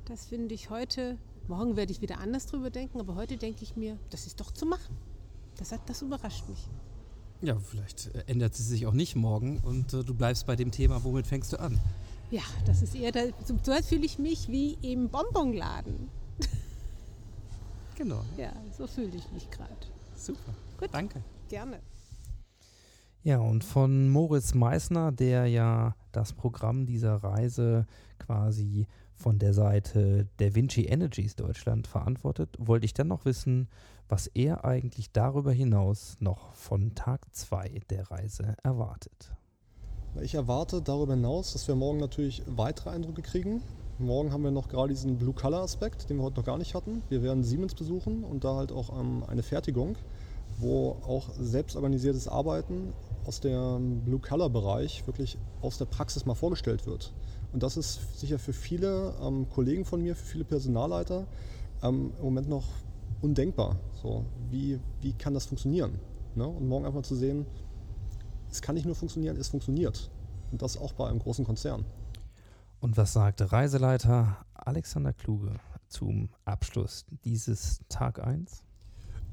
das 0.06 0.26
finde 0.28 0.54
ich 0.54 0.70
heute, 0.70 1.18
morgen 1.48 1.76
werde 1.76 1.92
ich 1.92 2.02
wieder 2.02 2.20
anders 2.20 2.46
drüber 2.46 2.70
denken, 2.70 3.00
aber 3.00 3.16
heute 3.16 3.38
denke 3.38 3.64
ich 3.64 3.76
mir, 3.76 3.98
das 4.12 4.28
ist 4.28 4.40
doch 4.40 4.52
zu 4.52 4.66
machen. 4.66 4.96
Das, 5.58 5.72
hat, 5.72 5.82
das 5.90 6.02
überrascht 6.02 6.48
mich. 6.48 6.70
Ja, 7.42 7.58
vielleicht 7.60 8.14
äh, 8.14 8.24
ändert 8.28 8.56
sie 8.56 8.64
sich 8.64 8.86
auch 8.86 8.94
nicht 8.94 9.16
morgen 9.16 9.60
und 9.60 9.94
äh, 9.94 10.04
du 10.04 10.14
bleibst 10.14 10.46
bei 10.46 10.56
dem 10.56 10.72
Thema, 10.72 11.04
womit 11.04 11.28
fängst 11.28 11.54
du 11.54 11.60
an? 11.60 11.80
Ja, 12.36 12.44
das 12.66 12.82
ist 12.82 12.94
eher, 12.94 13.14
so 13.46 13.56
fühle 13.82 14.06
ich 14.06 14.20
mich 14.20 14.50
wie 14.50 14.74
im 14.82 15.08
Bonbonladen. 15.08 16.10
Genau. 17.96 18.26
Ja, 18.36 18.52
so 18.78 18.88
fühle 18.88 19.16
ich 19.16 19.32
mich 19.32 19.50
gerade. 19.50 19.72
Super. 20.18 20.54
Gut. 20.78 20.90
Danke. 20.92 21.24
Gerne. 21.48 21.80
Ja, 23.24 23.40
und 23.40 23.64
von 23.64 24.10
Moritz 24.10 24.54
Meissner, 24.54 25.14
der 25.14 25.46
ja 25.46 25.96
das 26.12 26.34
Programm 26.34 26.86
dieser 26.86 27.16
Reise 27.24 27.88
quasi 28.20 28.86
von 29.14 29.40
der 29.40 29.54
Seite 29.54 30.28
der 30.40 30.56
Vinci 30.56 30.84
Energies 30.88 31.38
Deutschland 31.38 31.88
verantwortet, 31.88 32.58
wollte 32.60 32.84
ich 32.84 32.94
dann 32.94 33.08
noch 33.08 33.24
wissen, 33.24 33.70
was 34.10 34.28
er 34.28 34.66
eigentlich 34.66 35.14
darüber 35.14 35.54
hinaus 35.54 36.18
noch 36.20 36.54
von 36.54 36.96
Tag 36.96 37.34
2 37.34 37.84
der 37.90 38.12
Reise 38.12 38.58
erwartet. 38.62 39.34
Ich 40.22 40.34
erwarte 40.34 40.82
darüber 40.82 41.14
hinaus, 41.14 41.52
dass 41.52 41.68
wir 41.68 41.76
morgen 41.76 42.00
natürlich 42.00 42.42
weitere 42.48 42.90
Eindrücke 42.90 43.22
kriegen. 43.22 43.62
Morgen 44.00 44.32
haben 44.32 44.44
wir 44.44 44.52
noch 44.52 44.70
gerade 44.70 44.94
diesen 44.94 45.18
Blue-Color-Aspekt, 45.18 46.10
den 46.10 46.18
wir 46.18 46.24
heute 46.24 46.38
noch 46.38 46.46
gar 46.46 46.58
nicht 46.58 46.74
hatten. 46.74 47.04
Wir 47.10 47.22
werden 47.22 47.44
Siemens 47.44 47.76
besuchen 47.76 48.24
und 48.24 48.46
da 48.46 48.56
halt 48.56 48.72
auch 48.72 48.98
ähm, 48.98 49.24
eine 49.28 49.44
Fertigung, 49.44 49.98
wo 50.58 50.96
auch 51.06 51.32
selbstorganisiertes 51.38 52.30
Arbeiten 52.30 52.94
aus 53.26 53.42
dem 53.42 54.06
Blue-Color-Bereich 54.06 55.06
wirklich 55.06 55.38
aus 55.62 55.78
der 55.78 55.86
Praxis 55.86 56.26
mal 56.26 56.34
vorgestellt 56.34 56.86
wird. 56.86 57.12
Und 57.52 57.62
das 57.62 57.76
ist 57.76 58.18
sicher 58.18 58.40
für 58.40 58.54
viele 58.54 59.14
ähm, 59.22 59.50
Kollegen 59.50 59.84
von 59.84 60.02
mir, 60.02 60.16
für 60.16 60.26
viele 60.26 60.46
Personalleiter 60.46 61.28
ähm, 61.84 62.14
im 62.18 62.24
Moment 62.24 62.48
noch 62.48 62.64
undenkbar. 63.22 63.76
So, 64.02 64.24
wie, 64.50 64.80
wie 65.02 65.12
kann 65.12 65.34
das 65.34 65.46
funktionieren? 65.46 66.00
Ne? 66.36 66.48
Und 66.48 66.70
morgen 66.70 66.86
einfach 66.86 67.04
zu 67.04 67.16
sehen, 67.16 67.46
es 68.56 68.62
kann 68.62 68.76
nicht 68.76 68.86
nur 68.86 68.96
funktionieren, 68.96 69.36
es 69.36 69.50
funktioniert. 69.50 70.10
Und 70.52 70.62
das 70.62 70.78
auch 70.78 70.94
bei 70.94 71.10
einem 71.10 71.20
großen 71.20 71.44
Konzern. 71.44 71.84
Und 72.80 72.96
was 72.96 73.14
sagte 73.14 73.52
Reiseleiter 73.52 74.46
Alexander 74.54 75.12
Kluge 75.12 75.60
zum 75.90 76.30
Abschluss 76.46 77.06
dieses 77.26 77.82
Tag 77.90 78.26
1? 78.26 78.64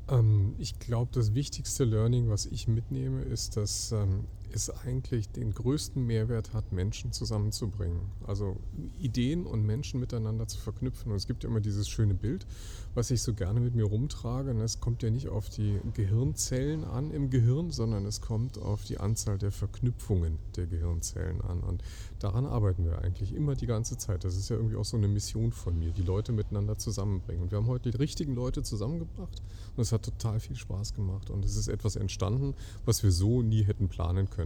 Ähm, 0.08 0.56
ich 0.58 0.80
glaube, 0.80 1.12
das 1.14 1.34
wichtigste 1.34 1.84
Learning, 1.84 2.30
was 2.30 2.46
ich 2.46 2.66
mitnehme, 2.66 3.22
ist, 3.22 3.56
dass 3.56 3.92
ähm, 3.92 4.24
es 4.54 4.70
eigentlich 4.70 5.28
den 5.28 5.52
größten 5.52 6.04
Mehrwert 6.04 6.52
hat, 6.52 6.72
Menschen 6.72 7.12
zusammenzubringen. 7.12 8.00
Also 8.26 8.56
Ideen 8.98 9.46
und 9.46 9.64
Menschen 9.64 10.00
miteinander 10.00 10.48
zu 10.48 10.58
verknüpfen. 10.58 11.10
Und 11.10 11.16
es 11.16 11.26
gibt 11.26 11.44
ja 11.44 11.50
immer 11.50 11.60
dieses 11.60 11.88
schöne 11.88 12.14
Bild, 12.14 12.46
was 12.94 13.10
ich 13.10 13.22
so 13.22 13.34
gerne 13.34 13.60
mit 13.60 13.74
mir 13.74 13.84
rumtrage. 13.84 14.50
Und 14.50 14.60
es 14.60 14.80
kommt 14.80 15.02
ja 15.02 15.10
nicht 15.10 15.28
auf 15.28 15.48
die 15.48 15.80
Gehirnzellen 15.94 16.84
an 16.84 17.10
im 17.10 17.30
Gehirn, 17.30 17.70
sondern 17.70 18.06
es 18.06 18.20
kommt 18.20 18.58
auf 18.58 18.84
die 18.84 18.98
Anzahl 18.98 19.38
der 19.38 19.52
Verknüpfungen 19.52 20.38
der 20.56 20.66
Gehirnzellen 20.66 21.40
an. 21.40 21.60
Und 21.60 21.82
daran 22.18 22.46
arbeiten 22.46 22.84
wir 22.84 22.98
eigentlich 22.98 23.34
immer 23.34 23.54
die 23.54 23.66
ganze 23.66 23.96
Zeit. 23.96 24.24
Das 24.24 24.36
ist 24.36 24.48
ja 24.48 24.56
irgendwie 24.56 24.76
auch 24.76 24.84
so 24.84 24.96
eine 24.96 25.08
Mission 25.08 25.52
von 25.52 25.78
mir, 25.78 25.90
die 25.90 26.02
Leute 26.02 26.32
miteinander 26.32 26.78
zusammenbringen. 26.78 27.44
Und 27.44 27.50
wir 27.50 27.58
haben 27.58 27.66
heute 27.66 27.90
die 27.90 27.96
richtigen 27.96 28.34
Leute 28.34 28.62
zusammengebracht 28.62 29.42
und 29.76 29.82
es 29.82 29.92
hat 29.92 30.02
total 30.02 30.40
viel 30.40 30.56
Spaß 30.56 30.94
gemacht. 30.94 31.30
Und 31.30 31.44
es 31.44 31.56
ist 31.56 31.68
etwas 31.68 31.96
entstanden, 31.96 32.54
was 32.84 33.02
wir 33.02 33.12
so 33.12 33.42
nie 33.42 33.62
hätten 33.62 33.88
planen 33.88 34.28
können. 34.28 34.41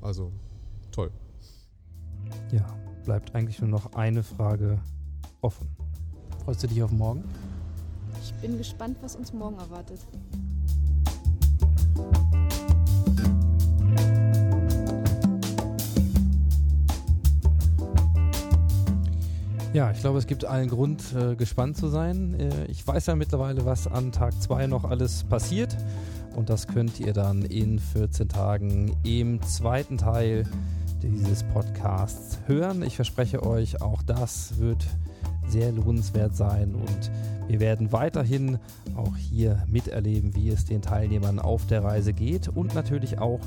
Also 0.00 0.32
toll. 0.90 1.10
Ja, 2.52 2.66
bleibt 3.04 3.34
eigentlich 3.34 3.60
nur 3.60 3.70
noch 3.70 3.94
eine 3.94 4.22
Frage 4.22 4.78
offen. 5.40 5.68
Freust 6.44 6.62
du 6.62 6.66
dich 6.68 6.82
auf 6.82 6.92
morgen? 6.92 7.24
Ich 8.22 8.32
bin 8.34 8.58
gespannt, 8.58 8.98
was 9.02 9.16
uns 9.16 9.32
morgen 9.32 9.58
erwartet. 9.58 10.00
Ja, 19.74 19.90
ich 19.90 20.00
glaube, 20.00 20.18
es 20.18 20.26
gibt 20.26 20.46
allen 20.46 20.68
Grund, 20.68 21.02
äh, 21.14 21.36
gespannt 21.36 21.76
zu 21.76 21.88
sein. 21.88 22.34
Äh, 22.40 22.64
ich 22.70 22.86
weiß 22.86 23.06
ja 23.06 23.16
mittlerweile, 23.16 23.66
was 23.66 23.86
an 23.86 24.12
Tag 24.12 24.32
2 24.40 24.66
noch 24.66 24.84
alles 24.84 25.24
passiert. 25.24 25.76
Und 26.34 26.48
das 26.48 26.66
könnt 26.66 26.98
ihr 27.00 27.12
dann 27.12 27.42
in 27.42 27.78
14 27.78 28.28
Tagen 28.30 28.96
im 29.04 29.42
zweiten 29.42 29.98
Teil 29.98 30.46
dieses 31.02 31.42
Podcasts 31.42 32.38
hören. 32.46 32.82
Ich 32.82 32.96
verspreche 32.96 33.44
euch, 33.44 33.82
auch 33.82 34.02
das 34.02 34.58
wird 34.58 34.86
sehr 35.46 35.70
lohnenswert 35.72 36.34
sein 36.34 36.74
und 36.74 37.10
wir 37.48 37.60
werden 37.60 37.92
weiterhin 37.92 38.58
auch 38.96 39.16
hier 39.16 39.64
miterleben, 39.66 40.34
wie 40.34 40.50
es 40.50 40.66
den 40.66 40.82
Teilnehmern 40.82 41.38
auf 41.38 41.66
der 41.66 41.82
Reise 41.82 42.12
geht 42.12 42.48
und 42.48 42.74
natürlich 42.74 43.18
auch, 43.18 43.40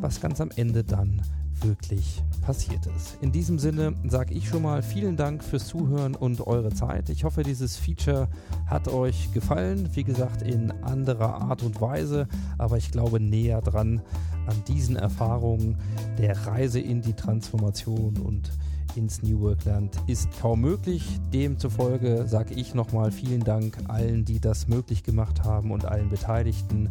was 0.00 0.20
ganz 0.20 0.40
am 0.40 0.50
Ende 0.54 0.84
dann 0.84 1.22
wirklich 1.62 2.22
passiert 2.42 2.86
ist. 2.96 3.18
In 3.20 3.32
diesem 3.32 3.58
Sinne 3.58 3.94
sage 4.06 4.34
ich 4.34 4.48
schon 4.48 4.62
mal 4.62 4.82
vielen 4.82 5.16
Dank 5.16 5.44
fürs 5.44 5.66
Zuhören 5.66 6.14
und 6.14 6.46
eure 6.46 6.70
Zeit. 6.70 7.10
Ich 7.10 7.24
hoffe, 7.24 7.42
dieses 7.42 7.76
Feature 7.76 8.28
hat 8.66 8.88
euch 8.88 9.32
gefallen. 9.32 9.88
Wie 9.94 10.04
gesagt, 10.04 10.42
in 10.42 10.70
anderer 10.82 11.42
Art 11.42 11.62
und 11.62 11.80
Weise, 11.80 12.26
aber 12.56 12.76
ich 12.76 12.90
glaube 12.90 13.20
näher 13.20 13.60
dran 13.60 14.00
an 14.46 14.62
diesen 14.66 14.96
Erfahrungen 14.96 15.76
der 16.18 16.46
Reise 16.46 16.80
in 16.80 17.02
die 17.02 17.12
Transformation 17.12 18.16
und 18.18 18.50
ins 18.96 19.22
New 19.22 19.40
Workland 19.40 19.96
ist 20.06 20.28
kaum 20.40 20.62
möglich. 20.62 21.04
Demzufolge 21.32 22.26
sage 22.26 22.54
ich 22.54 22.74
nochmal 22.74 23.12
vielen 23.12 23.44
Dank 23.44 23.78
allen, 23.88 24.24
die 24.24 24.40
das 24.40 24.68
möglich 24.68 25.02
gemacht 25.04 25.44
haben 25.44 25.70
und 25.70 25.84
allen 25.84 26.08
Beteiligten. 26.08 26.90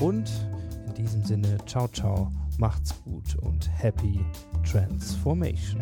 Und 0.00 0.30
in 0.86 0.94
diesem 0.94 1.24
Sinne, 1.24 1.58
ciao, 1.66 1.88
ciao 1.88 2.32
Macht's 2.58 2.94
gut 3.02 3.36
und 3.36 3.68
happy 3.82 4.24
transformation. 4.64 5.80